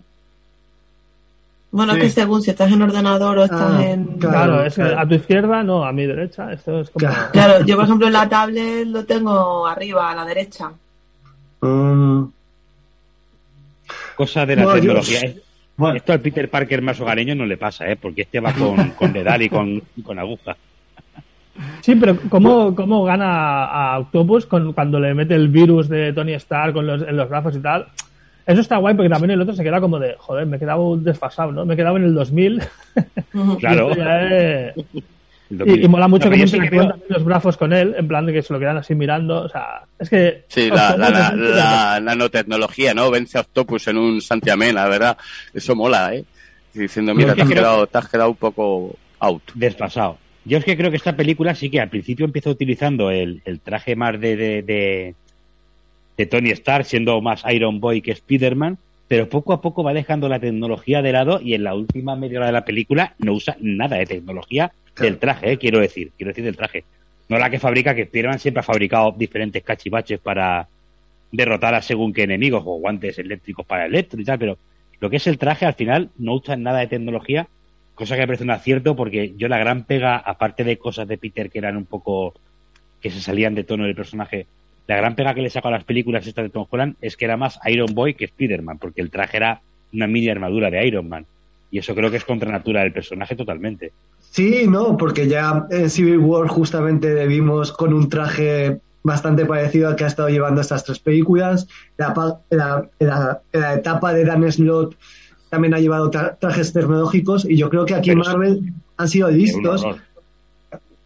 Bueno, 1.72 1.94
Sí. 1.94 2.00
es 2.00 2.04
que 2.04 2.10
según 2.20 2.42
si 2.42 2.50
estás 2.50 2.70
en 2.70 2.82
ordenador 2.82 3.38
o 3.38 3.44
estás 3.44 3.72
Ah, 3.78 3.82
en... 3.84 4.04
Claro, 4.18 4.62
es 4.62 4.74
que 4.74 4.82
a 4.82 5.08
tu 5.08 5.14
izquierda, 5.14 5.62
no, 5.62 5.84
a 5.84 5.92
mi 5.92 6.04
derecha. 6.06 6.52
Esto 6.52 6.80
es 6.80 6.90
como. 6.90 7.06
Claro, 7.32 7.64
yo 7.64 7.76
por 7.76 7.84
ejemplo 7.86 8.06
en 8.08 8.12
la 8.12 8.28
tablet 8.28 8.86
lo 8.86 9.04
tengo 9.06 9.66
arriba, 9.66 10.10
a 10.10 10.14
la 10.14 10.24
derecha. 10.26 10.70
Mm, 11.62 12.24
Cosa 14.16 14.44
de 14.46 14.56
la 14.56 14.64
Bueno, 14.64 14.78
tecnología. 14.80 15.20
yo- 15.22 15.28
¿eh? 15.28 15.96
Esto 15.96 16.12
al 16.12 16.20
Peter 16.20 16.48
Parker 16.50 16.82
más 16.82 17.00
hogareño 17.00 17.34
no 17.34 17.46
le 17.46 17.56
pasa, 17.56 17.88
¿eh? 17.90 17.96
Porque 17.96 18.22
este 18.22 18.38
va 18.40 18.52
con, 18.52 18.90
con 18.90 19.12
dedal 19.12 19.42
y 19.42 19.48
con, 19.48 19.82
y 19.96 20.02
con 20.02 20.18
aguja. 20.18 20.54
Sí, 21.80 21.96
pero 21.96 22.16
¿cómo, 22.28 22.74
cómo 22.74 23.02
gana 23.04 23.64
a 23.64 23.98
Octopus 23.98 24.46
con, 24.46 24.72
cuando 24.74 25.00
le 25.00 25.14
mete 25.14 25.34
el 25.34 25.48
virus 25.48 25.88
de 25.88 26.12
Tony 26.12 26.34
Stark 26.34 26.74
con 26.74 26.86
los, 26.86 27.02
en 27.02 27.16
los 27.16 27.28
brazos 27.28 27.56
y 27.56 27.60
tal? 27.60 27.86
Eso 28.46 28.60
está 28.60 28.76
guay 28.78 28.94
porque 28.94 29.08
también 29.08 29.32
el 29.32 29.40
otro 29.40 29.54
se 29.54 29.62
queda 29.62 29.80
como 29.80 29.98
de, 29.98 30.16
joder, 30.18 30.46
me 30.46 30.56
he 30.56 30.60
quedado 30.60 30.96
desfasado, 30.96 31.52
¿no? 31.52 31.64
Me 31.64 31.74
he 31.74 31.76
quedado 31.76 31.96
en 31.96 32.04
el 32.04 32.14
2000. 32.14 32.62
Claro. 33.60 33.92
Y 35.52 35.88
mola 35.88 36.08
mucho 36.08 36.30
que 36.30 36.36
interactúan 36.36 36.88
también 36.88 37.08
los 37.08 37.24
brazos 37.24 37.56
con 37.56 37.72
él, 37.72 37.94
en 37.96 38.08
plan 38.08 38.24
de 38.24 38.32
que 38.32 38.42
se 38.42 38.52
lo 38.52 38.58
quedan 38.58 38.78
así 38.78 38.94
mirando. 38.94 39.42
O 39.42 39.48
sea, 39.48 39.82
es 39.98 40.08
que. 40.08 40.44
Sí, 40.48 40.68
la, 40.70 40.96
la, 40.98 41.32
la, 41.34 42.00
nanotecnología, 42.00 42.94
¿no? 42.94 43.10
Vence 43.10 43.38
a 43.38 43.42
Octopus 43.42 43.88
en 43.88 43.98
un 43.98 44.20
Santiamén, 44.20 44.74
la 44.74 44.88
verdad. 44.88 45.16
Eso 45.52 45.74
mola, 45.74 46.14
¿eh? 46.14 46.24
Diciendo, 46.72 47.14
mira, 47.14 47.34
te 47.34 47.42
has, 47.42 47.48
quedado, 47.48 47.86
te 47.86 47.98
has 47.98 48.08
quedado 48.08 48.30
un 48.30 48.36
poco 48.36 48.96
out. 49.20 49.42
desfasado. 49.54 50.18
Yo 50.44 50.58
es 50.58 50.64
que 50.64 50.76
creo 50.76 50.90
que 50.90 50.96
esta 50.96 51.14
película 51.14 51.54
sí 51.54 51.70
que 51.70 51.80
al 51.80 51.90
principio 51.90 52.24
empieza 52.24 52.50
utilizando 52.50 53.10
el, 53.10 53.42
el 53.44 53.60
traje 53.60 53.94
más 53.94 54.18
de, 54.18 54.36
de, 54.36 54.62
de, 54.62 55.14
de 56.22 56.26
Tony 56.26 56.50
Stark, 56.50 56.84
siendo 56.84 57.20
más 57.20 57.42
Iron 57.52 57.80
Boy 57.80 58.00
que 58.00 58.12
Spider-Man, 58.12 58.78
pero 59.08 59.28
poco 59.28 59.52
a 59.52 59.60
poco 59.60 59.82
va 59.82 59.92
dejando 59.92 60.28
la 60.28 60.38
tecnología 60.38 61.02
de 61.02 61.10
lado 61.10 61.40
y 61.40 61.54
en 61.54 61.64
la 61.64 61.74
última 61.74 62.14
media 62.14 62.38
hora 62.38 62.46
de 62.46 62.52
la 62.52 62.64
película 62.64 63.14
no 63.18 63.32
usa 63.32 63.56
nada 63.60 63.96
de 63.96 64.06
tecnología 64.06 64.72
del 64.96 65.18
traje, 65.18 65.52
¿eh? 65.52 65.58
quiero 65.58 65.80
decir, 65.80 66.12
quiero 66.16 66.30
decir 66.30 66.44
del 66.44 66.56
traje. 66.56 66.84
No 67.28 67.38
la 67.38 67.50
que 67.50 67.58
fabrica, 67.58 67.94
que 67.94 68.02
Spider-Man 68.02 68.38
siempre 68.38 68.60
ha 68.60 68.62
fabricado 68.62 69.12
diferentes 69.16 69.64
cachivaches 69.64 70.20
para 70.20 70.68
derrotar 71.32 71.74
a 71.74 71.82
según 71.82 72.12
qué 72.12 72.22
enemigos 72.22 72.62
o 72.64 72.78
guantes 72.78 73.18
eléctricos 73.18 73.66
para 73.66 73.86
electro 73.86 74.20
y 74.20 74.24
tal, 74.24 74.38
pero 74.38 74.58
lo 75.00 75.10
que 75.10 75.16
es 75.16 75.26
el 75.26 75.38
traje 75.38 75.66
al 75.66 75.74
final 75.74 76.10
no 76.18 76.34
usa 76.34 76.56
nada 76.56 76.78
de 76.78 76.86
tecnología, 76.86 77.48
cosa 77.96 78.14
que 78.14 78.20
me 78.20 78.26
parece 78.28 78.44
un 78.44 78.50
acierto 78.50 78.94
porque 78.94 79.34
yo 79.36 79.48
la 79.48 79.58
gran 79.58 79.84
pega, 79.84 80.16
aparte 80.16 80.62
de 80.62 80.78
cosas 80.78 81.08
de 81.08 81.18
Peter 81.18 81.50
que 81.50 81.58
eran 81.58 81.76
un 81.76 81.86
poco 81.86 82.34
que 83.00 83.10
se 83.10 83.20
salían 83.20 83.56
de 83.56 83.64
tono 83.64 83.84
del 83.84 83.96
personaje, 83.96 84.46
la 84.86 84.96
gran 84.96 85.14
pega 85.14 85.34
que 85.34 85.42
le 85.42 85.50
saco 85.50 85.68
a 85.68 85.72
las 85.72 85.84
películas 85.84 86.26
estas 86.26 86.44
de 86.44 86.50
Tom 86.50 86.66
Holland 86.68 86.96
es 87.00 87.16
que 87.16 87.24
era 87.24 87.36
más 87.36 87.58
Iron 87.66 87.94
Boy 87.94 88.14
que 88.14 88.24
Spider-Man, 88.26 88.78
porque 88.78 89.00
el 89.00 89.10
traje 89.10 89.36
era 89.36 89.60
una 89.92 90.06
mini 90.06 90.28
armadura 90.28 90.70
de 90.70 90.86
Iron 90.86 91.08
Man. 91.08 91.26
Y 91.70 91.78
eso 91.78 91.94
creo 91.94 92.10
que 92.10 92.16
es 92.18 92.24
contra 92.24 92.50
natura 92.52 92.82
del 92.82 92.92
personaje 92.92 93.34
totalmente. 93.36 93.92
Sí, 94.30 94.66
no, 94.68 94.96
porque 94.96 95.26
ya 95.28 95.66
en 95.70 95.88
Civil 95.88 96.18
War 96.18 96.48
justamente 96.48 97.26
vimos 97.26 97.72
con 97.72 97.92
un 97.94 98.08
traje 98.08 98.78
bastante 99.02 99.46
parecido 99.46 99.88
al 99.88 99.96
que 99.96 100.04
ha 100.04 100.08
estado 100.08 100.28
llevando 100.28 100.60
estas 100.60 100.84
tres 100.84 100.98
películas. 100.98 101.66
La, 101.96 102.12
pa- 102.14 102.40
la- 102.50 102.88
la- 102.98 103.40
la 103.52 103.74
etapa 103.74 104.12
de 104.12 104.24
Dan 104.24 104.50
Slott 104.52 104.96
también 105.50 105.74
ha 105.74 105.78
llevado 105.80 106.10
tra- 106.10 106.36
trajes 106.38 106.72
tecnológicos 106.72 107.44
y 107.48 107.56
yo 107.56 107.68
creo 107.70 107.84
que 107.84 107.94
aquí 107.94 108.10
en 108.10 108.18
Marvel 108.18 108.72
han 108.96 109.08
sido 109.08 109.30
listos. 109.30 109.82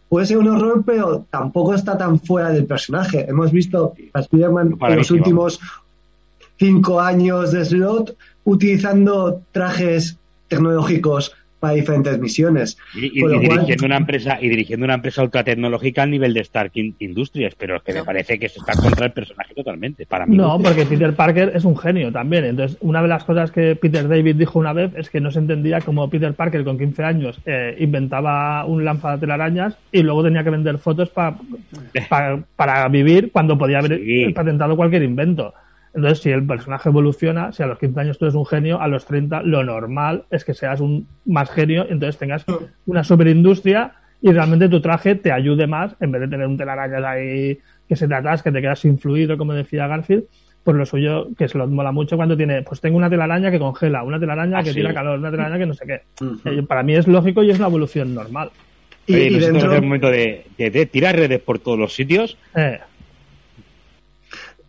Puede 0.09 0.25
ser 0.25 0.37
un 0.37 0.47
horror, 0.47 0.83
pero 0.85 1.25
tampoco 1.29 1.73
está 1.73 1.97
tan 1.97 2.19
fuera 2.19 2.49
del 2.49 2.65
personaje. 2.65 3.25
Hemos 3.27 3.51
visto 3.51 3.93
a 4.13 4.21
Spider-Man 4.21 4.77
en 4.79 4.95
los 4.95 5.11
últimos 5.11 5.59
cinco 6.57 6.99
años 7.01 7.51
de 7.51 7.65
Slot 7.65 8.15
utilizando 8.45 9.41
trajes 9.51 10.17
tecnológicos 10.47 11.33
para 11.59 11.73
diferentes 11.73 12.19
misiones. 12.19 12.77
Y, 12.95 13.17
y- 13.17 13.21
Con 13.21 13.31
y 13.31 13.33
lo 13.33 13.39
cual- 13.41 13.51
dirigiendo 13.59 13.85
una 13.85 13.97
empresa 13.97 14.37
y 14.41 14.49
dirigiendo 14.49 14.83
una 14.85 14.93
empresa 14.95 15.23
ultra 15.23 15.43
tecnológica 15.43 16.03
al 16.03 16.11
nivel 16.11 16.33
de 16.33 16.41
Stark 16.41 16.71
In- 16.75 16.95
Industries, 16.99 17.55
pero 17.55 17.77
es 17.77 17.83
que 17.83 17.93
me 17.93 18.03
parece 18.03 18.37
que 18.37 18.45
eso 18.45 18.59
está 18.59 18.73
contra 18.79 19.05
el 19.07 19.11
personaje 19.11 19.53
totalmente. 19.55 20.05
Para 20.05 20.25
mí. 20.25 20.37
No, 20.37 20.59
porque 20.59 20.85
Peter 20.85 21.13
Parker 21.13 21.51
es 21.55 21.65
un 21.65 21.75
genio 21.77 22.11
también. 22.11 22.45
Entonces, 22.45 22.77
una 22.81 23.01
de 23.01 23.07
las 23.07 23.23
cosas 23.23 23.51
que 23.51 23.75
Peter 23.75 24.07
David 24.07 24.35
dijo 24.35 24.59
una 24.59 24.73
vez 24.73 24.91
es 24.95 25.09
que 25.09 25.19
no 25.19 25.31
se 25.31 25.39
entendía 25.39 25.81
cómo 25.81 26.09
Peter 26.09 26.33
Parker 26.33 26.63
con 26.63 26.77
15 26.77 27.03
años 27.03 27.39
eh, 27.45 27.75
inventaba 27.79 28.65
un 28.65 28.85
lanza 28.85 29.13
de 29.13 29.17
telarañas 29.19 29.77
y 29.91 30.03
luego 30.03 30.23
tenía 30.23 30.43
que 30.43 30.49
vender 30.51 30.77
fotos 30.77 31.09
pa- 31.09 31.37
pa- 32.09 32.39
para 32.55 32.87
vivir 32.89 33.31
cuando 33.31 33.57
podía 33.57 33.79
haber 33.79 33.99
Sí. 33.99 34.31
patentado 34.33 34.75
cualquier 34.75 35.03
invento. 35.03 35.53
Entonces, 35.97 36.19
si 36.19 36.29
el 36.29 36.45
personaje 36.45 36.89
evoluciona, 36.89 37.51
si 37.51 37.63
a 37.63 37.65
los 37.65 37.79
15 37.79 37.99
años 37.99 38.19
tú 38.19 38.25
eres 38.25 38.35
un 38.35 38.45
genio, 38.45 38.79
a 38.79 38.87
los 38.87 39.05
30 39.05 39.41
lo 39.41 39.63
normal 39.63 40.25
es 40.29 40.45
que 40.45 40.53
seas 40.53 40.79
un 40.79 41.07
más 41.25 41.49
genio, 41.49 41.87
entonces 41.89 42.17
tengas 42.19 42.45
una 42.85 43.03
superindustria 43.03 43.93
y 44.21 44.31
realmente 44.31 44.69
tu 44.69 44.79
traje 44.79 45.15
te 45.15 45.31
ayude 45.31 45.65
más 45.67 45.95
en 45.99 46.11
vez 46.11 46.21
de 46.21 46.27
tener 46.27 46.45
un 46.47 46.55
telarañas 46.55 47.03
ahí 47.03 47.57
que 47.89 47.95
se 47.95 48.07
te 48.07 48.13
atasque, 48.13 48.51
te 48.51 48.61
quedas 48.61 48.79
sin 48.79 48.99
fluido, 48.99 49.37
como 49.37 49.53
decía 49.53 49.87
Garfield. 49.87 50.25
Pues 50.63 50.77
lo 50.77 50.85
suyo, 50.85 51.29
que 51.37 51.47
se 51.47 51.57
lo 51.57 51.65
mola 51.67 51.91
mucho 51.91 52.15
cuando 52.17 52.35
tiene, 52.37 52.61
pues 52.61 52.79
tengo 52.81 52.97
una 52.97 53.09
telaraña 53.09 53.49
que 53.49 53.57
congela, 53.57 54.03
una 54.03 54.19
telaraña 54.19 54.59
Ah, 54.59 54.63
que 54.63 54.69
sí. 54.69 54.75
tira 54.75 54.93
calor, 54.93 55.17
una 55.17 55.31
telaraña 55.31 55.57
que 55.57 55.65
no 55.65 55.73
sé 55.73 55.85
qué. 55.87 56.01
Eh, 56.45 56.61
Para 56.63 56.83
mí 56.83 56.93
es 56.93 57.07
lógico 57.07 57.41
y 57.41 57.49
es 57.51 57.57
una 57.57 57.67
evolución 57.69 58.13
normal. 58.13 58.51
Y, 59.07 59.15
Oye, 59.15 59.27
y 59.27 59.29
nosotros 59.31 59.53
dentro, 59.61 59.75
el 59.77 59.81
momento 59.81 60.11
de, 60.11 60.45
de- 60.57 60.69
de 60.69 60.85
tirar 60.85 61.15
redes 61.15 61.39
por 61.39 61.57
todos 61.59 61.79
los 61.79 61.93
sitios. 61.95 62.37
Eh, 62.55 62.79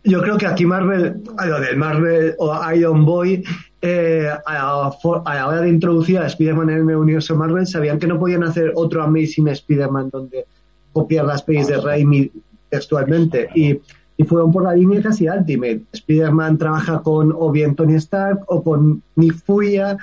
yo 0.03 0.21
creo 0.21 0.37
que 0.37 0.45
aquí 0.45 0.65
Marvel, 0.65 1.21
del 1.23 1.77
Marvel 1.77 2.35
o 2.37 2.57
Iron 2.73 3.05
Boy, 3.05 3.43
eh, 3.81 4.29
a, 4.45 4.53
la, 4.53 5.47
hora 5.47 5.61
de 5.61 5.69
introducir 5.69 6.17
a 6.17 6.27
Spider-Man 6.27 6.69
en 6.69 6.89
el 6.89 6.95
universo 6.95 7.35
Marvel, 7.35 7.67
sabían 7.67 7.99
que 7.99 8.07
no 8.07 8.19
podían 8.19 8.43
hacer 8.43 8.71
otro 8.75 9.03
Amazing 9.03 9.47
Spider-Man 9.49 10.09
donde 10.11 10.45
copiar 10.91 11.25
las 11.25 11.43
pelis 11.43 11.67
de 11.67 11.77
Raimi 11.77 12.31
textualmente. 12.69 13.49
Y, 13.55 13.79
y 14.17 14.23
fueron 14.25 14.51
por 14.51 14.63
la 14.63 14.75
línea 14.75 15.01
casi 15.01 15.29
Ultimate. 15.29 15.83
Spider-Man 15.93 16.57
trabaja 16.57 17.01
con 17.01 17.33
o 17.33 17.51
bien 17.51 17.75
Tony 17.75 17.95
Stark 17.95 18.41
o 18.47 18.61
con 18.61 19.01
Nick 19.15 19.35
Furia. 19.45 19.97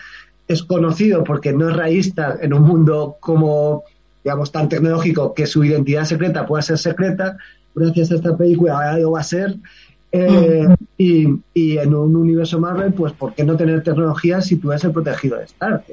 Es 0.48 0.62
conocido 0.62 1.22
porque 1.22 1.52
no 1.52 1.68
es 1.68 1.76
realista 1.76 2.38
en 2.40 2.54
un 2.54 2.62
mundo 2.62 3.16
como, 3.20 3.84
digamos, 4.24 4.50
tan 4.52 4.70
tecnológico 4.70 5.34
que 5.34 5.46
su 5.46 5.64
identidad 5.64 6.04
secreta 6.04 6.46
pueda 6.46 6.62
ser 6.62 6.78
secreta. 6.78 7.36
Gracias 7.74 8.10
a 8.10 8.14
esta 8.14 8.34
película 8.34 8.72
ahora 8.72 9.06
va 9.06 9.20
a 9.20 9.22
ser. 9.22 9.56
Eh, 10.12 10.66
y, 10.98 11.28
y 11.52 11.78
en 11.78 11.94
un 11.94 12.16
universo 12.16 12.58
Marvel, 12.58 12.92
pues, 12.94 13.12
¿por 13.12 13.34
qué 13.34 13.44
no 13.44 13.56
tener 13.56 13.82
tecnología 13.82 14.40
si 14.40 14.56
tú 14.56 14.70
eres 14.72 14.84
el 14.84 14.92
protegido 14.92 15.36
de 15.38 15.44
Stark? 15.44 15.84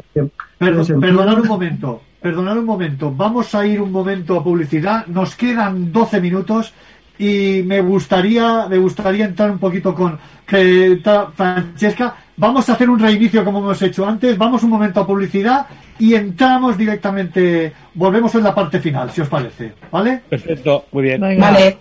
Perdón, 0.58 0.86
sentido. 0.86 1.00
perdonad 1.02 1.40
un 1.42 1.48
momento, 1.48 2.02
perdonad 2.22 2.58
un 2.58 2.66
momento. 2.66 3.12
Vamos 3.12 3.54
a 3.56 3.66
ir 3.66 3.82
un 3.82 3.92
momento 3.92 4.38
a 4.40 4.44
publicidad. 4.44 5.06
Nos 5.08 5.36
quedan 5.36 5.92
12 5.92 6.22
minutos 6.22 6.74
y 7.20 7.62
me 7.66 7.82
gustaría, 7.82 8.68
me 8.70 8.78
gustaría 8.78 9.26
entrar 9.26 9.52
un 9.52 9.60
poquito 9.60 9.94
con 9.94 10.18
que 10.46 11.00
ta- 11.04 11.32
Francesca. 11.36 12.16
Vamos 12.38 12.68
a 12.70 12.74
hacer 12.74 12.90
un 12.90 13.00
reinicio 13.00 13.44
como 13.44 13.60
hemos 13.60 13.82
hecho 13.82 14.06
antes. 14.08 14.38
Vamos 14.38 14.64
un 14.64 14.70
momento 14.70 15.02
a 15.02 15.08
publicidad 15.08 15.66
y 16.00 16.14
entramos 16.16 16.78
directamente. 16.78 17.74
Volvemos 17.94 18.34
en 18.36 18.44
la 18.44 18.56
parte 18.56 18.80
final, 18.80 19.12
si 19.12 19.22
os 19.22 19.28
parece, 19.28 19.74
¿vale? 19.92 20.22
Perfecto, 20.30 20.86
muy 20.92 21.04
bien. 21.04 21.20
venga. 21.22 21.52
Vale. 21.52 21.78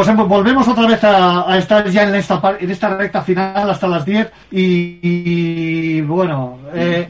Pues 0.00 0.08
em- 0.08 0.28
volvemos 0.28 0.66
otra 0.66 0.86
vez 0.86 1.04
a, 1.04 1.58
estar 1.58 1.86
ya 1.90 2.04
en 2.04 2.14
esta, 2.14 2.56
en 2.58 2.70
esta 2.70 2.96
recta 2.96 3.20
final 3.20 3.68
hasta 3.68 3.86
las 3.86 4.06
10 4.06 4.32
y, 4.50 6.00
bueno, 6.00 6.58
eh, 6.72 7.06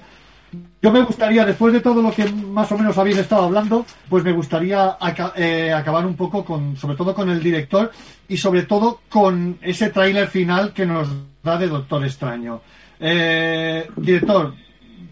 yo 0.82 0.90
me 0.90 1.02
gustaría, 1.02 1.44
después 1.44 1.72
de 1.72 1.82
todo 1.82 2.02
lo 2.02 2.10
que 2.10 2.24
más 2.32 2.72
o 2.72 2.76
menos 2.76 2.98
habéis 2.98 3.18
estado 3.18 3.44
hablando, 3.44 3.86
pues 4.08 4.24
me 4.24 4.32
gustaría 4.32 4.96
eh, 5.36 5.72
acabar 5.72 6.04
un 6.04 6.16
poco 6.16 6.44
con, 6.44 6.76
sobre 6.76 6.96
todo 6.96 7.14
con 7.14 7.30
el 7.30 7.40
director 7.40 7.92
y 8.26 8.36
sobre 8.36 8.62
todo 8.62 9.02
con 9.08 9.58
ese 9.62 9.90
tráiler 9.90 10.26
final 10.26 10.72
que 10.72 10.84
nos 10.84 11.10
da 11.44 11.58
de 11.58 11.68
Doctor 11.68 12.04
Extraño. 12.04 12.60
Eh, 12.98 13.86
director, 13.98 14.52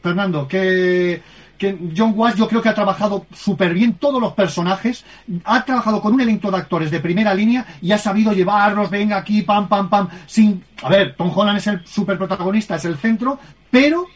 Fernando, 0.03 0.49
que, 0.49 1.23
que 1.59 1.77
John 1.97 2.13
Watts 2.17 2.37
yo 2.39 2.49
creo 2.49 2.63
que 2.63 2.69
ha 2.69 2.75
trabajado 2.75 3.27
súper 3.35 3.75
bien 3.75 3.95
todos 3.95 4.21
los 4.21 4.33
personajes, 4.33 5.05
ha 5.45 5.65
trabajado 5.65 6.01
con 6.01 6.15
un 6.15 6.21
elenco 6.21 6.51
de 6.51 6.57
actores 6.59 6.91
de 6.91 7.01
primera 7.01 7.35
línea 7.35 7.67
y 7.83 7.93
ha 7.93 7.99
sabido 7.99 8.33
llevarlos, 8.33 8.89
venga 8.91 9.17
aquí, 9.19 9.43
pam, 9.43 9.69
pam, 9.69 9.91
pam, 9.91 10.09
sin... 10.27 10.63
A 10.83 10.89
ver, 10.89 11.15
Tom 11.17 11.31
Holland 11.37 11.59
es 11.59 11.67
el 11.67 11.85
super 11.87 12.17
protagonista, 12.17 12.77
es 12.77 12.85
el 12.85 12.97
centro, 12.97 13.39
pero 13.71 14.07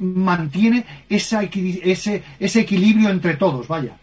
mantiene 0.00 0.84
esa 1.08 1.42
ese, 1.42 2.22
ese 2.38 2.60
equilibrio 2.60 3.08
entre 3.08 3.34
todos, 3.34 3.66
vaya. 3.68 3.96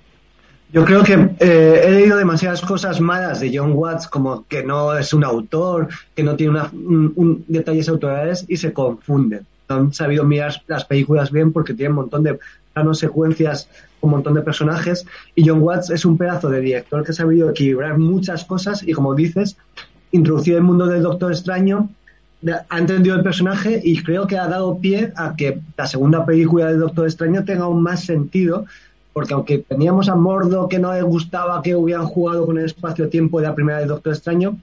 Yo 0.73 0.83
creo 0.83 1.03
que 1.03 1.13
eh, 1.39 1.81
he 1.85 1.91
leído 1.91 2.17
demasiadas 2.17 2.59
cosas 2.61 2.99
malas 2.99 3.39
de 3.39 3.55
John 3.55 3.71
Watts, 3.73 4.07
como 4.07 4.45
que 4.47 4.63
no 4.63 4.97
es 4.97 5.13
un 5.13 5.23
autor, 5.23 5.87
que 6.15 6.23
no 6.23 6.35
tiene 6.35 6.51
una- 6.53 6.69
un, 6.73 7.13
un- 7.15 7.45
detalles 7.47 7.87
autorales 7.87 8.45
y 8.47 8.57
se 8.57 8.73
confunden. 8.73 9.45
Han 9.67 9.93
sabido 9.93 10.23
mirar 10.23 10.61
las 10.67 10.85
películas 10.85 11.31
bien 11.31 11.51
porque 11.51 11.73
tienen 11.73 11.91
un 11.91 12.03
montón 12.03 12.23
de 12.23 12.39
planos, 12.73 12.99
secuencias, 12.99 13.69
un 14.01 14.11
montón 14.11 14.33
de 14.33 14.41
personajes. 14.41 15.05
Y 15.33 15.47
John 15.47 15.61
Watts 15.61 15.89
es 15.89 16.05
un 16.05 16.17
pedazo 16.17 16.49
de 16.49 16.61
director 16.61 17.03
que 17.03 17.11
ha 17.11 17.15
sabido 17.15 17.49
equilibrar 17.49 17.97
muchas 17.97 18.45
cosas 18.45 18.83
y, 18.83 18.93
como 18.93 19.15
dices, 19.15 19.57
introducir 20.11 20.55
el 20.55 20.63
mundo 20.63 20.85
del 20.87 21.03
Doctor 21.03 21.31
Extraño 21.31 21.89
ha 22.69 22.77
entendido 22.77 23.15
el 23.15 23.23
personaje 23.23 23.81
y 23.83 24.03
creo 24.03 24.27
que 24.27 24.37
ha 24.37 24.47
dado 24.47 24.77
pie 24.77 25.11
a 25.15 25.35
que 25.35 25.59
la 25.77 25.87
segunda 25.87 26.25
película 26.25 26.67
del 26.67 26.79
Doctor 26.79 27.05
Extraño 27.07 27.43
tenga 27.43 27.63
aún 27.63 27.81
más 27.81 28.03
sentido, 28.03 28.65
porque 29.13 29.33
aunque 29.33 29.59
teníamos 29.59 30.09
a 30.09 30.15
Mordo 30.15 30.67
que 30.67 30.79
no 30.79 30.93
le 30.93 31.01
gustaba 31.01 31.61
que 31.61 31.75
hubieran 31.75 32.05
jugado 32.05 32.45
con 32.45 32.57
el 32.57 32.65
espacio-tiempo 32.65 33.39
de 33.39 33.47
la 33.47 33.55
primera 33.55 33.79
del 33.79 33.87
Doctor 33.87 34.13
Extraño, 34.13 34.57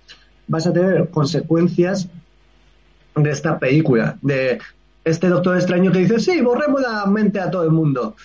vas 0.47 0.67
a 0.67 0.73
tener 0.73 1.09
consecuencias 1.09 2.09
de 3.17 3.31
esta 3.31 3.59
película, 3.59 4.17
de 4.23 4.59
este 5.05 5.29
Doctor 5.29 5.57
Extraño 5.57 5.93
que 5.93 6.01
dice, 6.01 6.21
sí, 6.21 6.41
borremos 6.41 6.81
la 6.81 7.07
mente 7.07 7.41
a 7.41 7.51
todo 7.51 7.65
el 7.65 7.71
mundo. 7.71 8.17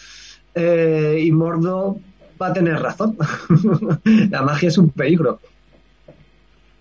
Eh, 0.55 1.23
y 1.25 1.31
Mordo 1.31 1.99
va 2.41 2.47
a 2.47 2.53
tener 2.53 2.79
razón. 2.79 3.17
la 4.29 4.41
magia 4.41 4.69
es 4.69 4.77
un 4.77 4.89
peligro. 4.89 5.39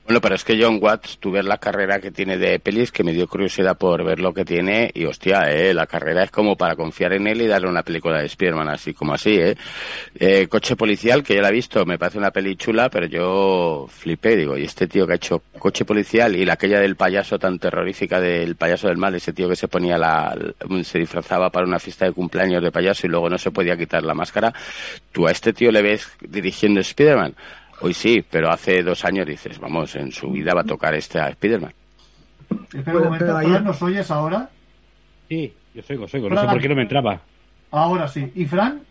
Bueno, 0.06 0.20
pero 0.20 0.36
es 0.36 0.44
que 0.44 0.56
John 0.56 0.78
Watts, 0.80 1.18
tú 1.18 1.32
ves 1.32 1.44
la 1.44 1.58
carrera 1.58 1.98
que 1.98 2.12
tiene 2.12 2.38
de 2.38 2.60
pelis, 2.60 2.92
que 2.92 3.02
me 3.02 3.12
dio 3.12 3.26
curiosidad 3.26 3.76
por 3.76 4.04
ver 4.04 4.20
lo 4.20 4.32
que 4.32 4.44
tiene, 4.44 4.88
y 4.94 5.04
hostia, 5.04 5.50
eh, 5.50 5.74
la 5.74 5.88
carrera 5.88 6.22
es 6.22 6.30
como 6.30 6.54
para 6.54 6.76
confiar 6.76 7.12
en 7.14 7.26
él 7.26 7.42
y 7.42 7.48
darle 7.48 7.68
una 7.68 7.82
película 7.82 8.20
de 8.20 8.28
Spiderman 8.28 8.68
así 8.68 8.94
como 8.94 9.14
así, 9.14 9.30
eh. 9.36 9.56
Eh, 10.14 10.46
Coche 10.46 10.76
policial, 10.76 11.24
que 11.24 11.34
ya 11.34 11.42
la 11.42 11.48
he 11.48 11.52
visto, 11.52 11.84
me 11.84 11.98
parece 11.98 12.18
una 12.18 12.30
peli 12.30 12.54
chula, 12.54 12.88
pero 12.88 13.06
yo 13.06 13.88
flipé, 13.90 14.36
digo, 14.36 14.56
y 14.56 14.62
este 14.62 14.86
tío 14.86 15.08
que 15.08 15.14
ha 15.14 15.16
hecho 15.16 15.42
Coche 15.58 15.84
policial 15.84 16.36
y 16.36 16.44
la 16.44 16.52
aquella 16.52 16.78
del 16.78 16.94
payaso 16.94 17.36
tan 17.40 17.58
terrorífica 17.58 18.20
del 18.20 18.54
payaso 18.54 18.86
del 18.86 18.98
mal, 18.98 19.12
ese 19.16 19.32
tío 19.32 19.48
que 19.48 19.56
se 19.56 19.66
ponía 19.66 19.98
la, 19.98 20.38
se 20.84 21.00
disfrazaba 21.00 21.50
para 21.50 21.66
una 21.66 21.80
fiesta 21.80 22.04
de 22.04 22.12
cumpleaños 22.12 22.62
de 22.62 22.70
payaso 22.70 23.08
y 23.08 23.10
luego 23.10 23.28
no 23.28 23.38
se 23.38 23.50
podía 23.50 23.76
quitar 23.76 24.04
la 24.04 24.14
máscara, 24.14 24.54
tú 25.10 25.26
a 25.26 25.32
este 25.32 25.52
tío 25.52 25.72
le 25.72 25.82
ves 25.82 26.08
dirigiendo 26.20 26.80
Spiderman. 26.80 27.34
Hoy 27.80 27.92
sí, 27.92 28.24
pero 28.28 28.50
hace 28.50 28.82
dos 28.82 29.04
años 29.04 29.26
dices, 29.26 29.58
vamos, 29.58 29.94
en 29.96 30.10
su 30.10 30.30
vida 30.30 30.54
va 30.54 30.62
a 30.62 30.64
tocar 30.64 30.94
este 30.94 31.18
a 31.18 31.30
Spiderman. 31.32 31.72
Espera 32.72 32.98
un 32.98 33.04
momento, 33.04 33.38
Fran, 33.38 33.64
¿nos 33.64 33.82
oyes 33.82 34.10
ahora? 34.10 34.48
Sí, 35.28 35.52
yo 35.74 35.82
soy, 35.82 35.98
yo 35.98 36.08
soy, 36.08 36.20
no 36.22 36.40
sé 36.40 36.46
por 36.46 36.60
qué 36.60 36.68
no 36.68 36.76
me 36.76 36.82
entraba. 36.82 37.20
Ahora 37.70 38.08
sí. 38.08 38.32
¿Y 38.34 38.46
Fran? 38.46 38.85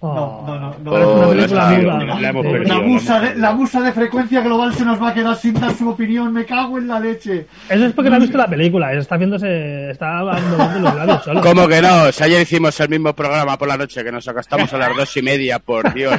No, 0.00 0.44
no, 0.46 0.60
no. 0.60 0.76
no. 0.78 0.92
Oh, 0.92 1.34
no 1.34 1.42
está, 1.42 1.72
la 1.72 2.28
hemos 2.28 2.46
perdido, 2.46 2.68
La 2.68 3.20
de, 3.20 3.34
la 3.34 3.52
musa 3.52 3.80
de 3.80 3.92
frecuencia 3.92 4.40
global 4.42 4.72
se 4.72 4.84
nos 4.84 5.02
va 5.02 5.08
a 5.08 5.14
quedar 5.14 5.34
sin 5.34 5.54
dar 5.54 5.74
su 5.74 5.88
opinión. 5.88 6.32
Me 6.32 6.44
cago 6.44 6.78
en 6.78 6.86
la 6.86 7.00
leche. 7.00 7.48
Eso 7.68 7.86
es 7.86 7.92
porque 7.94 8.08
no 8.08 8.16
ha 8.16 8.20
visto 8.20 8.38
la 8.38 8.46
película. 8.46 8.92
Está 8.92 9.16
viéndose. 9.16 9.90
Está 9.90 10.22
moviendo 10.22 10.78
los 10.80 10.94
labios 10.94 11.24
solo. 11.24 11.40
¿Cómo 11.40 11.66
que 11.66 11.82
no? 11.82 12.12
Si 12.12 12.22
ayer 12.22 12.42
hicimos 12.42 12.78
el 12.78 12.88
mismo 12.90 13.12
programa 13.12 13.58
por 13.58 13.66
la 13.66 13.76
noche, 13.76 14.04
que 14.04 14.12
nos 14.12 14.28
acostamos 14.28 14.72
a 14.72 14.78
las 14.78 14.96
dos 14.96 15.16
y 15.16 15.22
media, 15.22 15.58
por 15.58 15.92
Dios. 15.92 16.14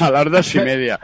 A 0.00 0.10
las 0.10 0.30
dos 0.30 0.54
y 0.54 0.60
media. 0.60 1.00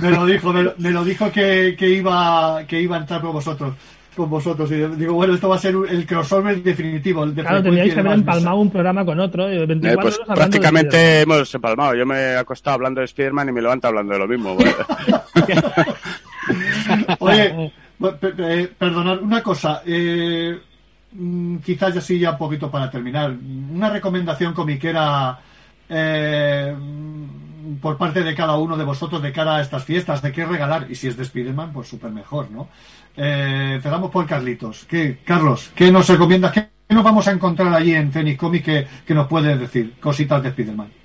Me 0.00 0.10
lo 0.10 0.26
dijo, 0.26 0.52
me 0.52 0.62
lo, 0.62 0.74
me 0.78 0.90
lo 0.90 1.04
dijo 1.04 1.30
que, 1.32 1.74
que 1.76 1.88
iba 1.88 2.62
que 2.68 2.80
iba 2.80 2.96
a 2.96 3.00
entrar 3.00 3.20
con 3.20 3.32
vosotros. 3.32 3.74
Con 4.18 4.30
vosotros. 4.30 4.68
Y 4.72 4.74
digo, 4.96 5.14
bueno, 5.14 5.34
esto 5.34 5.48
va 5.48 5.54
a 5.54 5.58
ser 5.60 5.76
el 5.88 6.04
crossover 6.04 6.60
definitivo. 6.60 7.22
El 7.22 7.36
de 7.36 7.42
Claro, 7.42 7.62
teníais 7.62 7.94
que 7.94 8.00
haber 8.00 8.14
empalmado 8.14 8.56
un 8.56 8.68
programa 8.68 9.04
con 9.04 9.20
otro. 9.20 9.48
Y 9.48 9.64
24 9.64 9.88
Eh, 9.88 9.94
pues 10.02 10.14
horas 10.16 10.30
hablando 10.30 10.34
de 10.34 10.40
prácticamente 10.60 11.20
hemos 11.20 11.54
empalmado. 11.54 11.94
Yo 11.94 12.04
me 12.04 12.16
he 12.16 12.36
acostado 12.36 12.74
hablando 12.74 13.00
de 13.00 13.06
Spiderman 13.06 13.48
y 13.48 13.52
me 13.52 13.62
levanto 13.62 13.86
hablando 13.86 14.14
de 14.14 14.18
lo 14.18 14.26
mismo. 14.26 14.56
Oye, 17.20 17.72
eh, 18.38 18.72
perdonad, 18.76 19.22
una 19.22 19.42
cosa. 19.42 19.82
eh, 19.86 20.58
mm, 21.12 21.56
quizás 21.58 21.94
ya 21.94 22.00
sí, 22.00 22.18
ya 22.18 22.32
un 22.32 22.38
poquito 22.38 22.68
para 22.70 22.90
terminar. 22.90 23.32
Una 23.72 23.90
recomendación 23.90 24.52
comiquera 24.52 25.38
eh, 25.88 26.74
por 27.80 27.96
parte 27.96 28.22
de 28.22 28.34
cada 28.34 28.56
uno 28.56 28.76
de 28.76 28.84
vosotros 28.84 29.22
de 29.22 29.32
cara 29.32 29.56
a 29.56 29.60
estas 29.60 29.84
fiestas, 29.84 30.22
de 30.22 30.32
qué 30.32 30.44
regalar. 30.44 30.86
Y 30.90 30.94
si 30.94 31.08
es 31.08 31.16
de 31.16 31.24
Spiderman, 31.24 31.72
pues 31.72 31.88
súper 31.88 32.10
mejor, 32.10 32.50
¿no? 32.50 32.68
Eh, 33.16 33.72
empezamos 33.76 34.10
por 34.10 34.26
Carlitos. 34.26 34.84
¿Qué, 34.84 35.18
Carlos, 35.24 35.72
¿qué 35.74 35.90
nos 35.90 36.08
recomiendas? 36.08 36.52
¿Qué 36.52 36.68
nos 36.90 37.04
vamos 37.04 37.26
a 37.28 37.32
encontrar 37.32 37.72
allí 37.74 37.94
en 37.94 38.12
Phoenix 38.12 38.38
Comic 38.38 38.64
que, 38.64 38.86
que 39.06 39.14
nos 39.14 39.26
puedes 39.26 39.58
decir? 39.58 39.94
Cositas 40.00 40.42
de 40.42 40.50
Spiderman. 40.50 40.98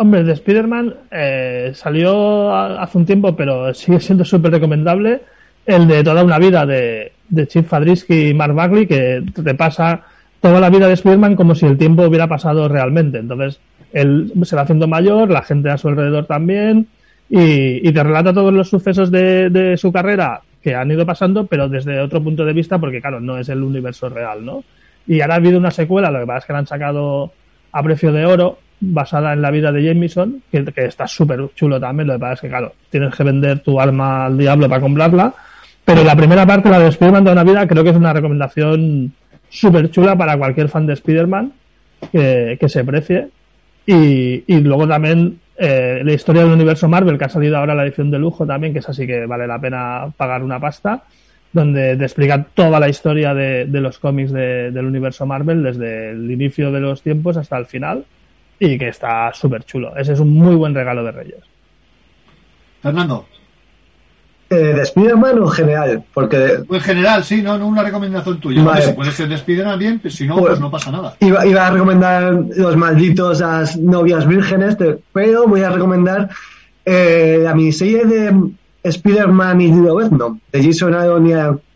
Hombre, 0.00 0.22
de 0.22 0.32
Spider-Man 0.32 0.94
eh, 1.10 1.72
salió 1.74 2.54
hace 2.54 2.98
un 2.98 3.04
tiempo, 3.04 3.34
pero 3.34 3.74
sigue 3.74 3.98
siendo 3.98 4.24
súper 4.24 4.52
recomendable. 4.52 5.22
El 5.66 5.88
de 5.88 6.04
Toda 6.04 6.22
una 6.22 6.38
vida 6.38 6.64
de, 6.64 7.12
de 7.28 7.46
Chip 7.48 7.66
Fadrisky 7.66 8.28
y 8.28 8.34
Mark 8.34 8.54
Bagley, 8.54 8.86
que 8.86 9.22
repasa 9.34 10.02
toda 10.40 10.60
la 10.60 10.70
vida 10.70 10.86
de 10.86 10.94
Spider-Man 10.94 11.34
como 11.34 11.56
si 11.56 11.66
el 11.66 11.76
tiempo 11.76 12.04
hubiera 12.04 12.28
pasado 12.28 12.68
realmente. 12.68 13.18
Entonces, 13.18 13.58
él 13.92 14.32
se 14.42 14.56
va 14.56 14.62
haciendo 14.62 14.86
mayor, 14.86 15.30
la 15.30 15.42
gente 15.42 15.70
a 15.70 15.78
su 15.78 15.88
alrededor 15.88 16.26
también, 16.26 16.88
y, 17.30 17.92
te 17.92 18.02
relata 18.02 18.32
todos 18.32 18.52
los 18.52 18.68
sucesos 18.68 19.10
de, 19.10 19.50
de 19.50 19.76
su 19.76 19.92
carrera 19.92 20.40
que 20.62 20.74
han 20.74 20.90
ido 20.90 21.04
pasando, 21.04 21.46
pero 21.46 21.68
desde 21.68 22.00
otro 22.00 22.22
punto 22.22 22.44
de 22.44 22.52
vista, 22.52 22.78
porque 22.78 23.00
claro, 23.00 23.20
no 23.20 23.38
es 23.38 23.48
el 23.48 23.62
universo 23.62 24.08
real, 24.08 24.44
¿no? 24.44 24.64
Y 25.06 25.20
ahora 25.20 25.34
ha 25.34 25.36
habido 25.36 25.58
una 25.58 25.70
secuela, 25.70 26.10
lo 26.10 26.20
que 26.20 26.26
pasa 26.26 26.38
es 26.38 26.44
que 26.46 26.52
la 26.52 26.58
han 26.58 26.66
sacado 26.66 27.32
a 27.72 27.82
precio 27.82 28.12
de 28.12 28.26
oro, 28.26 28.58
basada 28.80 29.32
en 29.32 29.42
la 29.42 29.50
vida 29.50 29.72
de 29.72 29.82
Jameson, 29.82 30.42
que, 30.50 30.64
está 30.76 31.06
súper 31.06 31.50
chulo 31.54 31.80
también, 31.80 32.06
lo 32.06 32.14
que 32.14 32.20
pasa 32.20 32.34
es 32.34 32.40
que, 32.40 32.48
claro, 32.48 32.72
tienes 32.90 33.14
que 33.14 33.24
vender 33.24 33.60
tu 33.60 33.80
alma 33.80 34.26
al 34.26 34.38
diablo 34.38 34.68
para 34.68 34.80
comprarla, 34.80 35.34
pero 35.84 36.04
la 36.04 36.16
primera 36.16 36.46
parte, 36.46 36.68
la 36.68 36.78
de 36.78 36.88
Spider-Man 36.88 37.24
de 37.24 37.32
una 37.32 37.44
vida, 37.44 37.66
creo 37.66 37.82
que 37.82 37.90
es 37.90 37.96
una 37.96 38.12
recomendación 38.12 39.12
súper 39.48 39.90
chula 39.90 40.16
para 40.16 40.36
cualquier 40.36 40.68
fan 40.68 40.86
de 40.86 40.92
Spider-Man 40.92 41.52
que 42.12 42.68
se 42.68 42.84
precie. 42.84 43.28
Y, 43.90 44.44
y 44.46 44.60
luego 44.60 44.86
también 44.86 45.38
eh, 45.56 46.02
la 46.04 46.12
historia 46.12 46.42
del 46.42 46.52
universo 46.52 46.88
Marvel, 46.90 47.16
que 47.16 47.24
ha 47.24 47.28
salido 47.30 47.56
ahora 47.56 47.74
la 47.74 47.84
edición 47.86 48.10
de 48.10 48.18
lujo 48.18 48.44
también, 48.46 48.74
que 48.74 48.80
es 48.80 48.88
así 48.90 49.06
que 49.06 49.24
vale 49.24 49.46
la 49.46 49.58
pena 49.58 50.12
pagar 50.14 50.42
una 50.42 50.60
pasta, 50.60 51.04
donde 51.54 51.96
te 51.96 52.04
explica 52.04 52.44
toda 52.52 52.78
la 52.78 52.90
historia 52.90 53.32
de, 53.32 53.64
de 53.64 53.80
los 53.80 53.98
cómics 53.98 54.30
de- 54.30 54.70
del 54.72 54.84
universo 54.84 55.24
Marvel, 55.24 55.62
desde 55.62 56.10
el 56.10 56.30
inicio 56.30 56.70
de 56.70 56.80
los 56.80 57.00
tiempos 57.00 57.38
hasta 57.38 57.56
el 57.56 57.64
final, 57.64 58.04
y 58.60 58.76
que 58.76 58.88
está 58.88 59.32
súper 59.32 59.64
chulo. 59.64 59.96
Ese 59.96 60.12
es 60.12 60.20
un 60.20 60.34
muy 60.34 60.54
buen 60.54 60.74
regalo 60.74 61.02
de 61.02 61.12
Reyes. 61.12 61.40
Fernando. 62.82 63.26
Eh, 64.50 64.54
¿De 64.74 64.80
Spider-Man 64.82 65.38
o 65.40 65.44
en 65.44 65.50
general? 65.50 66.04
Porque 66.14 66.60
En 66.70 66.80
general, 66.80 67.22
sí, 67.22 67.42
no, 67.42 67.58
no 67.58 67.66
una 67.66 67.82
recomendación 67.82 68.40
tuya. 68.40 68.62
Vale. 68.64 68.82
Si 68.82 68.92
puede 68.92 69.10
ser 69.12 69.28
de 69.28 69.36
Spiderman 69.36 69.78
bien, 69.78 69.98
pues 69.98 70.14
si 70.14 70.26
no, 70.26 70.36
Pues- 70.36 70.46
pues 70.52 70.60
no 70.60 70.70
pasa 70.70 70.90
nada. 70.90 71.14
Iba, 71.20 71.44
iba 71.46 71.66
a 71.66 71.70
recomendar 71.70 72.32
los 72.56 72.74
malditos 72.76 73.40
las 73.40 73.76
novias 73.76 74.26
vírgenes, 74.26 74.78
de- 74.78 74.98
pero 75.12 75.46
voy 75.46 75.60
a 75.60 75.70
recomendar 75.70 76.30
eh, 76.86 77.40
la 77.42 77.54
miniserie 77.54 78.06
de 78.06 78.34
Spider-Man 78.82 79.60
y 79.60 79.70
Venom, 79.70 80.38
de 80.50 80.64
Jason 80.64 80.94
Aaron 80.94 81.26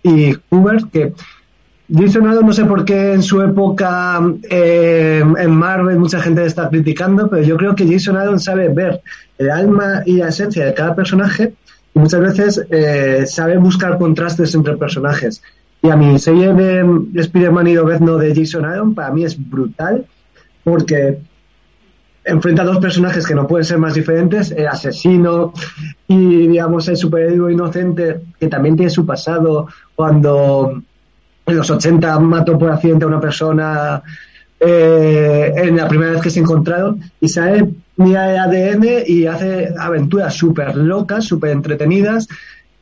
y, 0.02 0.08
y 0.08 0.36
Hubert, 0.48 0.90
que 0.90 1.12
Jason 1.94 2.26
Aaron 2.26 2.46
no 2.46 2.52
sé 2.54 2.64
por 2.64 2.86
qué 2.86 3.12
en 3.12 3.22
su 3.22 3.42
época 3.42 4.18
eh, 4.48 5.22
en 5.38 5.50
Marvel 5.50 5.98
mucha 5.98 6.20
gente 6.20 6.46
está 6.46 6.70
criticando, 6.70 7.28
pero 7.28 7.42
yo 7.42 7.58
creo 7.58 7.74
que 7.74 7.86
Jason 7.86 8.16
Aaron 8.16 8.40
sabe 8.40 8.68
ver 8.70 9.02
el 9.36 9.50
alma 9.50 10.02
y 10.06 10.16
la 10.16 10.28
esencia 10.28 10.64
de 10.64 10.72
cada 10.72 10.94
personaje 10.94 11.52
muchas 11.94 12.20
veces 12.20 12.66
eh, 12.70 13.24
sabe 13.26 13.58
buscar 13.58 13.98
contrastes 13.98 14.54
entre 14.54 14.76
personajes. 14.76 15.42
Y 15.82 15.90
a 15.90 15.96
mi 15.96 16.18
serie 16.18 16.52
de, 16.54 16.84
de 16.84 17.20
Spider-Man 17.20 17.66
y 17.66 17.74
Lobezno 17.74 18.16
de 18.16 18.34
Jason 18.34 18.64
Aaron 18.64 18.94
para 18.94 19.10
mí 19.10 19.24
es 19.24 19.36
brutal 19.50 20.06
porque 20.62 21.18
enfrenta 22.24 22.62
a 22.62 22.66
dos 22.66 22.78
personajes 22.78 23.26
que 23.26 23.34
no 23.34 23.46
pueden 23.46 23.64
ser 23.64 23.78
más 23.78 23.94
diferentes, 23.94 24.52
el 24.52 24.68
asesino 24.68 25.52
y, 26.06 26.46
digamos, 26.46 26.88
el 26.88 26.96
superhéroe 26.96 27.52
inocente 27.52 28.20
que 28.38 28.48
también 28.48 28.76
tiene 28.76 28.90
su 28.90 29.04
pasado 29.04 29.66
cuando 29.94 30.82
en 31.46 31.56
los 31.56 31.70
80 31.70 32.18
mató 32.20 32.58
por 32.58 32.70
accidente 32.70 33.04
a 33.04 33.08
una 33.08 33.20
persona 33.20 34.02
eh, 34.60 35.52
en 35.56 35.76
la 35.76 35.88
primera 35.88 36.12
vez 36.12 36.22
que 36.22 36.30
se 36.30 36.40
encontraron 36.40 37.00
y 37.20 37.28
sale, 37.28 37.68
el 38.06 38.38
ADN 38.38 39.04
y 39.06 39.26
hace 39.26 39.68
aventuras 39.78 40.34
súper 40.34 40.76
locas, 40.76 41.24
súper 41.24 41.50
entretenidas, 41.50 42.28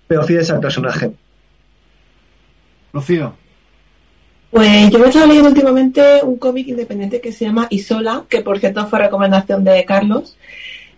pero 0.07 0.25
fieles 0.25 0.51
al 0.51 0.61
personaje. 0.61 1.13
Rocío. 2.93 3.35
Pues 4.51 4.91
yo 4.91 4.99
me 4.99 5.07
estaba 5.07 5.27
leyendo 5.27 5.49
últimamente 5.49 6.03
un 6.25 6.37
cómic 6.37 6.67
independiente 6.67 7.21
que 7.21 7.31
se 7.31 7.45
llama 7.45 7.69
Isola, 7.71 8.25
que 8.29 8.41
por 8.41 8.59
cierto 8.59 8.85
fue 8.87 8.99
recomendación 8.99 9.63
de 9.63 9.85
Carlos, 9.85 10.37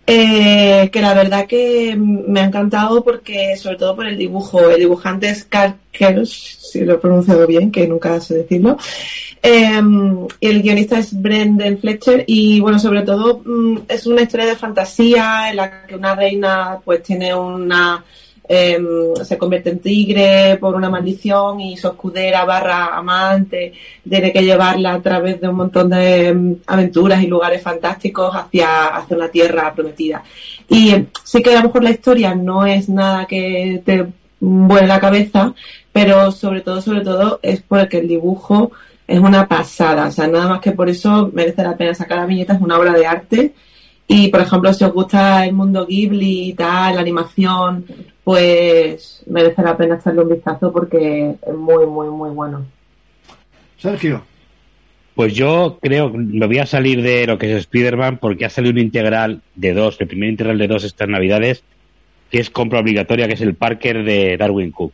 eh, 0.05 0.89
que 0.91 1.01
la 1.01 1.13
verdad 1.13 1.47
que 1.47 1.95
me 1.97 2.41
ha 2.41 2.45
encantado 2.45 3.03
porque, 3.03 3.55
sobre 3.55 3.77
todo 3.77 3.95
por 3.95 4.07
el 4.07 4.17
dibujo, 4.17 4.69
el 4.69 4.79
dibujante 4.79 5.29
es 5.29 5.45
Carl 5.45 5.75
Kelsch, 5.91 6.57
si 6.59 6.81
lo 6.81 6.95
he 6.95 6.97
pronunciado 6.97 7.47
bien, 7.47 7.71
que 7.71 7.87
nunca 7.87 8.19
sé 8.19 8.35
decirlo, 8.35 8.77
eh, 9.41 9.81
y 10.39 10.47
el 10.47 10.61
guionista 10.61 10.99
es 10.99 11.19
Brendan 11.21 11.77
Fletcher 11.77 12.23
y 12.27 12.59
bueno, 12.59 12.79
sobre 12.79 13.01
todo 13.03 13.41
mm, 13.45 13.79
es 13.87 14.05
una 14.05 14.21
historia 14.21 14.45
de 14.45 14.55
fantasía 14.55 15.49
en 15.49 15.57
la 15.57 15.85
que 15.85 15.95
una 15.95 16.15
reina 16.15 16.79
pues 16.83 17.03
tiene 17.03 17.33
una 17.33 18.03
eh, 18.47 18.77
se 19.23 19.37
convierte 19.37 19.69
en 19.69 19.79
tigre 19.79 20.57
por 20.59 20.75
una 20.75 20.89
maldición 20.89 21.61
y 21.61 21.77
su 21.77 21.87
escudera 21.87 22.43
barra 22.43 22.97
amante 22.97 23.73
tiene 24.07 24.33
que 24.33 24.43
llevarla 24.43 24.95
a 24.95 25.01
través 25.01 25.39
de 25.39 25.47
un 25.47 25.55
montón 25.55 25.89
de 25.89 26.33
mm, 26.33 26.55
aventuras 26.67 27.23
y 27.23 27.27
lugares 27.27 27.61
fantásticos 27.61 28.35
hacia, 28.35 28.87
hacia 28.87 29.15
una 29.15 29.29
tierra 29.29 29.73
prometida. 29.73 30.23
Y 30.67 30.91
eh, 30.91 31.07
sí 31.23 31.41
que 31.41 31.51
a 31.51 31.59
lo 31.59 31.67
mejor 31.67 31.83
la 31.83 31.91
historia 31.91 32.35
no 32.35 32.65
es 32.65 32.89
nada 32.89 33.25
que 33.25 33.81
te 33.85 34.07
vuele 34.39 34.87
la 34.87 34.99
cabeza, 34.99 35.53
pero 35.91 36.31
sobre 36.31 36.61
todo, 36.61 36.81
sobre 36.81 37.01
todo 37.01 37.39
es 37.41 37.61
porque 37.61 37.99
el 37.99 38.07
dibujo 38.07 38.71
es 39.07 39.19
una 39.19 39.47
pasada. 39.47 40.07
O 40.07 40.11
sea, 40.11 40.27
nada 40.27 40.47
más 40.47 40.59
que 40.59 40.71
por 40.71 40.89
eso 40.89 41.29
merece 41.33 41.63
la 41.63 41.77
pena 41.77 41.93
sacar 41.93 42.17
la 42.17 42.25
viñeta, 42.25 42.53
es 42.53 42.61
una 42.61 42.77
obra 42.77 42.93
de 42.93 43.05
arte. 43.05 43.53
Y, 44.07 44.27
por 44.27 44.41
ejemplo, 44.41 44.73
si 44.73 44.83
os 44.83 44.93
gusta 44.93 45.45
el 45.45 45.53
mundo 45.53 45.85
Ghibli 45.85 46.49
y 46.49 46.53
tal, 46.53 46.95
la 46.95 47.01
animación, 47.01 47.85
pues 48.23 49.23
merece 49.27 49.61
la 49.61 49.75
pena 49.75 49.95
echarle 49.95 50.21
un 50.21 50.29
vistazo 50.29 50.71
porque 50.71 51.35
es 51.41 51.53
muy, 51.53 51.85
muy, 51.85 52.09
muy 52.09 52.29
bueno. 52.29 52.65
Sergio. 53.77 54.23
Pues 55.15 55.35
yo 55.35 55.77
creo 55.81 56.11
que 56.11 56.17
me 56.17 56.47
voy 56.47 56.57
a 56.57 56.65
salir 56.65 57.01
de 57.03 57.27
lo 57.27 57.37
que 57.37 57.51
es 57.51 57.57
Spider-Man 57.59 58.17
porque 58.17 58.45
ha 58.45 58.49
salido 58.49 58.71
un 58.71 58.79
integral 58.79 59.41
de 59.55 59.73
dos, 59.73 59.99
el 59.99 60.07
primer 60.07 60.29
integral 60.29 60.57
de 60.57 60.67
dos 60.67 60.83
estas 60.83 61.07
navidades, 61.07 61.63
que 62.31 62.39
es 62.39 62.49
compra 62.49 62.79
obligatoria, 62.79 63.27
que 63.27 63.33
es 63.33 63.41
el 63.41 63.53
Parker 63.53 64.03
de 64.03 64.37
Darwin 64.37 64.71
Cook. 64.71 64.93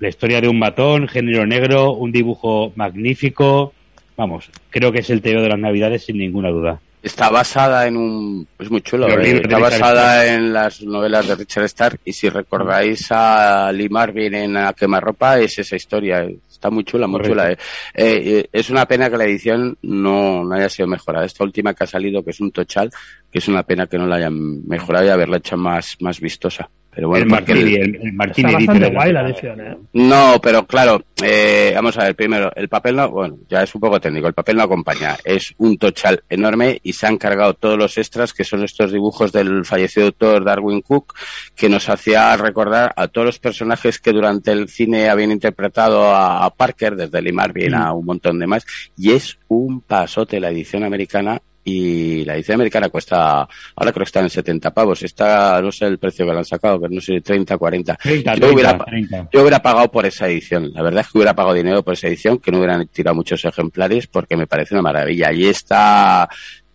La 0.00 0.08
historia 0.08 0.40
de 0.40 0.48
un 0.48 0.58
matón, 0.58 1.08
género 1.08 1.46
negro, 1.46 1.92
un 1.92 2.10
dibujo 2.10 2.72
magnífico. 2.74 3.72
Vamos, 4.16 4.50
creo 4.70 4.90
que 4.90 5.00
es 5.00 5.10
el 5.10 5.22
teo 5.22 5.40
de 5.40 5.48
las 5.48 5.58
navidades 5.58 6.04
sin 6.04 6.18
ninguna 6.18 6.48
duda. 6.48 6.80
Está 7.02 7.30
basada 7.30 7.86
en 7.86 7.96
un... 7.96 8.48
Es 8.58 8.70
muy 8.70 8.80
chulo. 8.82 9.08
Eh, 9.08 9.36
Está 9.42 9.58
basada 9.58 10.24
Stark. 10.24 10.38
en 10.40 10.52
las 10.52 10.82
novelas 10.82 11.28
de 11.28 11.36
Richard 11.36 11.64
Stark 11.64 12.00
y 12.04 12.12
si 12.12 12.28
recordáis 12.28 13.06
a 13.10 13.70
Lee 13.72 13.88
Marvin 13.88 14.34
en 14.34 14.56
A 14.56 14.72
quemarropa 14.72 15.38
es 15.38 15.58
esa 15.60 15.76
historia. 15.76 16.26
Está 16.50 16.70
muy 16.70 16.82
chula, 16.84 17.06
muy 17.06 17.20
Correcto. 17.20 17.34
chula. 17.34 17.52
eh. 17.52 17.58
Eh, 17.94 18.22
eh, 18.40 18.48
es 18.52 18.68
una 18.70 18.84
pena 18.86 19.08
que 19.08 19.16
la 19.16 19.24
edición 19.24 19.78
no, 19.82 20.44
no 20.44 20.54
haya 20.56 20.68
sido 20.68 20.88
mejorada. 20.88 21.24
Esta 21.24 21.44
última 21.44 21.72
que 21.72 21.84
ha 21.84 21.86
salido, 21.86 22.24
que 22.24 22.30
es 22.30 22.40
un 22.40 22.50
tochal, 22.50 22.90
que 23.30 23.38
es 23.38 23.46
una 23.46 23.62
pena 23.62 23.86
que 23.86 23.96
no 23.96 24.06
la 24.06 24.16
hayan 24.16 24.66
mejorado 24.66 25.06
y 25.06 25.10
haberla 25.10 25.36
hecho 25.36 25.56
más, 25.56 25.96
más 26.00 26.18
vistosa. 26.20 26.68
Pero 26.90 27.08
bueno, 27.10 27.22
el 27.24 27.30
Martini, 27.30 27.60
el- 27.74 27.82
el, 27.96 28.06
el 28.06 28.12
Martini 28.12 28.48
Está 28.48 28.58
bastante 28.58 28.90
guay 28.96 29.12
la 29.12 29.20
edición, 29.28 29.60
¿eh? 29.60 29.76
No, 29.92 30.40
pero 30.42 30.66
claro, 30.66 31.00
eh, 31.22 31.70
vamos 31.74 31.96
a 31.96 32.04
ver, 32.04 32.16
primero, 32.16 32.50
el 32.56 32.68
papel 32.68 32.96
no, 32.96 33.08
bueno, 33.10 33.36
ya 33.48 33.62
es 33.62 33.72
un 33.74 33.80
poco 33.80 34.00
técnico, 34.00 34.26
el 34.26 34.34
papel 34.34 34.56
no 34.56 34.64
acompaña, 34.64 35.16
es 35.24 35.54
un 35.58 35.78
tochal 35.78 36.24
enorme 36.28 36.80
y 36.82 36.92
se 36.94 37.06
han 37.06 37.16
cargado 37.16 37.54
todos 37.54 37.78
los 37.78 37.96
extras 37.98 38.32
que 38.34 38.42
son 38.42 38.64
estos 38.64 38.90
dibujos 38.90 39.30
del 39.30 39.64
fallecido 39.64 40.06
autor 40.06 40.44
Darwin 40.44 40.80
Cook, 40.80 41.14
que 41.54 41.68
nos 41.68 41.88
hacía 41.88 42.36
recordar 42.36 42.92
a 42.96 43.06
todos 43.06 43.26
los 43.26 43.38
personajes 43.38 44.00
que 44.00 44.12
durante 44.12 44.50
el 44.50 44.68
cine 44.68 45.08
habían 45.08 45.30
interpretado 45.30 46.10
a, 46.12 46.44
a 46.44 46.50
Parker, 46.50 46.96
desde 46.96 47.22
Lee 47.22 47.32
Marvin 47.32 47.74
a 47.74 47.92
un 47.92 48.06
montón 48.06 48.40
de 48.40 48.46
más, 48.48 48.66
y 48.96 49.12
es 49.12 49.38
un 49.46 49.82
pasote 49.82 50.40
la 50.40 50.50
edición 50.50 50.82
americana 50.82 51.40
y 51.64 52.24
la 52.24 52.34
edición 52.36 52.54
americana 52.56 52.88
cuesta, 52.88 53.40
ahora 53.76 53.92
creo 53.92 54.04
que 54.04 54.04
está 54.04 54.20
en 54.20 54.30
70 54.30 54.72
pavos, 54.72 55.02
está, 55.02 55.60
no 55.60 55.70
sé 55.70 55.84
el 55.86 55.98
precio 55.98 56.24
que 56.24 56.32
le 56.32 56.38
han 56.38 56.44
sacado, 56.44 56.80
pero 56.80 56.94
no 56.94 57.00
sé, 57.00 57.20
30, 57.20 57.58
40. 57.58 57.94
30, 57.96 58.34
Yo 58.34 58.40
30, 58.40 58.54
hubiera- 58.54 58.78
30. 58.84 59.28
yo 59.32 59.40
hubiera 59.42 59.60
pagado 59.62 59.90
por 59.90 60.06
esa 60.06 60.28
edición. 60.28 60.70
La 60.72 60.82
verdad 60.82 61.00
es 61.02 61.08
que 61.12 61.18
hubiera 61.18 61.34
pagado 61.34 61.54
dinero 61.54 61.82
por 61.82 61.94
esa 61.94 62.08
edición, 62.08 62.38
que 62.38 62.50
no 62.50 62.58
hubieran 62.58 62.86
tirado 62.88 63.14
muchos 63.14 63.44
ejemplares, 63.44 64.06
porque 64.06 64.36
me 64.36 64.46
parece 64.46 64.74
una 64.74 64.82
maravilla. 64.82 65.30
Y 65.32 65.46
está, 65.46 66.26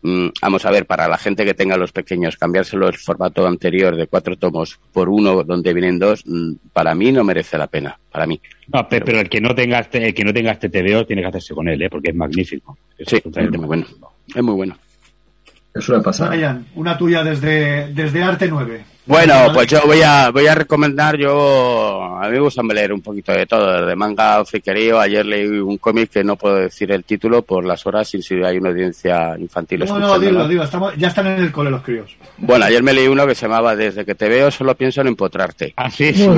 mm, 0.03 0.27
vamos 0.41 0.63
a 0.65 0.69
ver, 0.71 0.85
para 0.85 1.07
la 1.07 1.17
gente 1.17 1.43
que 1.43 1.55
tenga 1.55 1.75
los 1.75 1.91
pequeños, 1.91 2.37
cambiárselo 2.37 2.87
el 2.87 2.97
formato 2.97 3.47
anterior 3.47 3.95
de 3.95 4.05
cuatro 4.05 4.37
tomos 4.37 4.79
por 4.91 5.09
uno 5.09 5.43
donde 5.43 5.73
vienen 5.73 5.97
dos, 5.97 6.21
mm, 6.25 6.53
para 6.71 6.93
mí 6.93 7.11
no 7.11 7.23
merece 7.23 7.57
la 7.57 7.65
pena. 7.67 7.97
Para 8.11 8.27
mí. 8.27 8.39
No, 8.71 8.87
pero 8.87 9.19
el 9.19 9.27
que 9.27 9.41
no 9.41 9.55
tenga 9.55 9.79
este, 9.79 10.05
el 10.05 10.13
que 10.13 10.23
no 10.23 10.31
tenga 10.31 10.51
este 10.51 10.69
TVO 10.69 11.03
tiene 11.05 11.23
que 11.23 11.29
hacerse 11.29 11.55
con 11.55 11.67
él, 11.67 11.81
¿eh? 11.81 11.89
porque 11.89 12.11
es 12.11 12.15
magnífico. 12.15 12.77
Es 12.95 13.07
Sí, 13.09 13.21
muy 13.25 13.65
bueno. 13.65 13.85
Es 14.27 14.43
muy 14.43 14.55
bueno. 14.55 14.77
Eso 15.73 15.95
le 15.95 16.03
pasa. 16.03 16.29
Ryan, 16.29 16.67
una 16.75 16.97
tuya 16.97 17.23
desde, 17.23 17.91
desde 17.93 18.23
Arte 18.23 18.47
9. 18.47 18.85
Bueno, 19.05 19.33
pues 19.53 19.67
yo 19.67 19.81
voy 19.85 20.01
a 20.01 20.29
voy 20.31 20.47
a 20.47 20.55
recomendar, 20.55 21.17
yo 21.17 22.01
a 22.03 22.25
mí 22.27 22.31
me 22.35 22.39
gusta 22.39 22.61
leer 22.63 22.93
un 22.93 23.01
poquito 23.01 23.33
de 23.33 23.45
todo, 23.45 23.81
desde 23.81 23.95
manga, 23.97 24.45
friquerío, 24.45 24.97
ayer 24.97 25.25
leí 25.25 25.45
un 25.45 25.77
cómic 25.77 26.09
que 26.09 26.23
no 26.23 26.37
puedo 26.37 26.55
decir 26.55 26.89
el 26.91 27.03
título 27.03 27.41
por 27.41 27.65
las 27.65 27.85
horas 27.85 28.13
y 28.15 28.21
si 28.21 28.35
hay 28.41 28.57
una 28.57 28.69
audiencia 28.69 29.35
infantil 29.37 29.79
No, 29.85 29.99
no, 29.99 30.17
dilo, 30.17 30.47
dilo. 30.47 30.63
Estamos, 30.63 30.95
ya 30.95 31.09
están 31.09 31.27
en 31.27 31.41
el 31.41 31.51
cole 31.51 31.69
los 31.69 31.81
críos. 31.81 32.15
Bueno, 32.37 32.63
ayer 32.63 32.81
me 32.81 32.93
leí 32.93 33.07
uno 33.07 33.27
que 33.27 33.35
se 33.35 33.45
llamaba 33.45 33.75
Desde 33.75 34.05
que 34.05 34.15
te 34.15 34.29
veo 34.29 34.49
solo 34.49 34.73
pienso 34.75 35.01
en 35.01 35.07
empotrarte. 35.07 35.73
Así 35.75 36.05
es. 36.05 36.19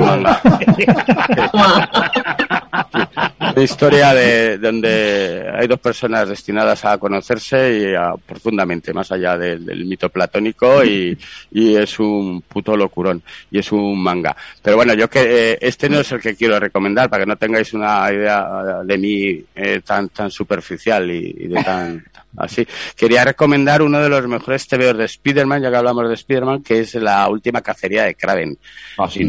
Una 3.54 3.62
historia 3.62 4.12
de 4.12 4.58
donde 4.58 5.50
hay 5.54 5.66
dos 5.66 5.78
personas 5.78 6.28
destinadas 6.28 6.84
a 6.84 6.98
conocerse 6.98 7.78
y 7.78 7.94
a- 7.94 8.14
profundamente, 8.26 8.92
más 8.92 9.10
allá 9.12 9.38
del, 9.38 9.64
del 9.64 9.84
mito 9.86 10.08
platónico 10.10 10.84
y, 10.84 11.16
y 11.52 11.74
es 11.76 11.98
un 11.98 12.42
puto 12.56 12.74
locurón 12.74 13.22
y 13.50 13.58
es 13.58 13.70
un 13.70 14.02
manga. 14.02 14.34
Pero 14.62 14.76
bueno, 14.76 14.94
yo 14.94 15.10
que 15.10 15.52
eh, 15.52 15.58
este 15.60 15.90
no 15.90 16.00
es 16.00 16.10
el 16.10 16.22
que 16.22 16.34
quiero 16.34 16.58
recomendar 16.58 17.10
para 17.10 17.24
que 17.24 17.28
no 17.28 17.36
tengáis 17.36 17.74
una 17.74 18.10
idea 18.10 18.82
de 18.82 18.96
mí 18.96 19.44
eh, 19.54 19.82
tan 19.84 20.08
tan 20.08 20.30
superficial 20.30 21.10
y, 21.10 21.36
y 21.38 21.48
de 21.48 21.62
tan 21.62 22.02
así. 22.38 22.66
Quería 22.96 23.24
recomendar 23.24 23.82
uno 23.82 24.00
de 24.00 24.08
los 24.08 24.26
mejores 24.26 24.66
TVOs 24.66 24.96
de 24.96 25.04
Spider-Man, 25.04 25.62
ya 25.62 25.70
que 25.70 25.76
hablamos 25.76 26.08
de 26.08 26.14
Spider-Man, 26.14 26.62
que 26.62 26.80
es 26.80 26.94
la 26.94 27.28
última 27.28 27.60
cacería 27.60 28.04
de 28.04 28.14
Kraven. 28.14 28.56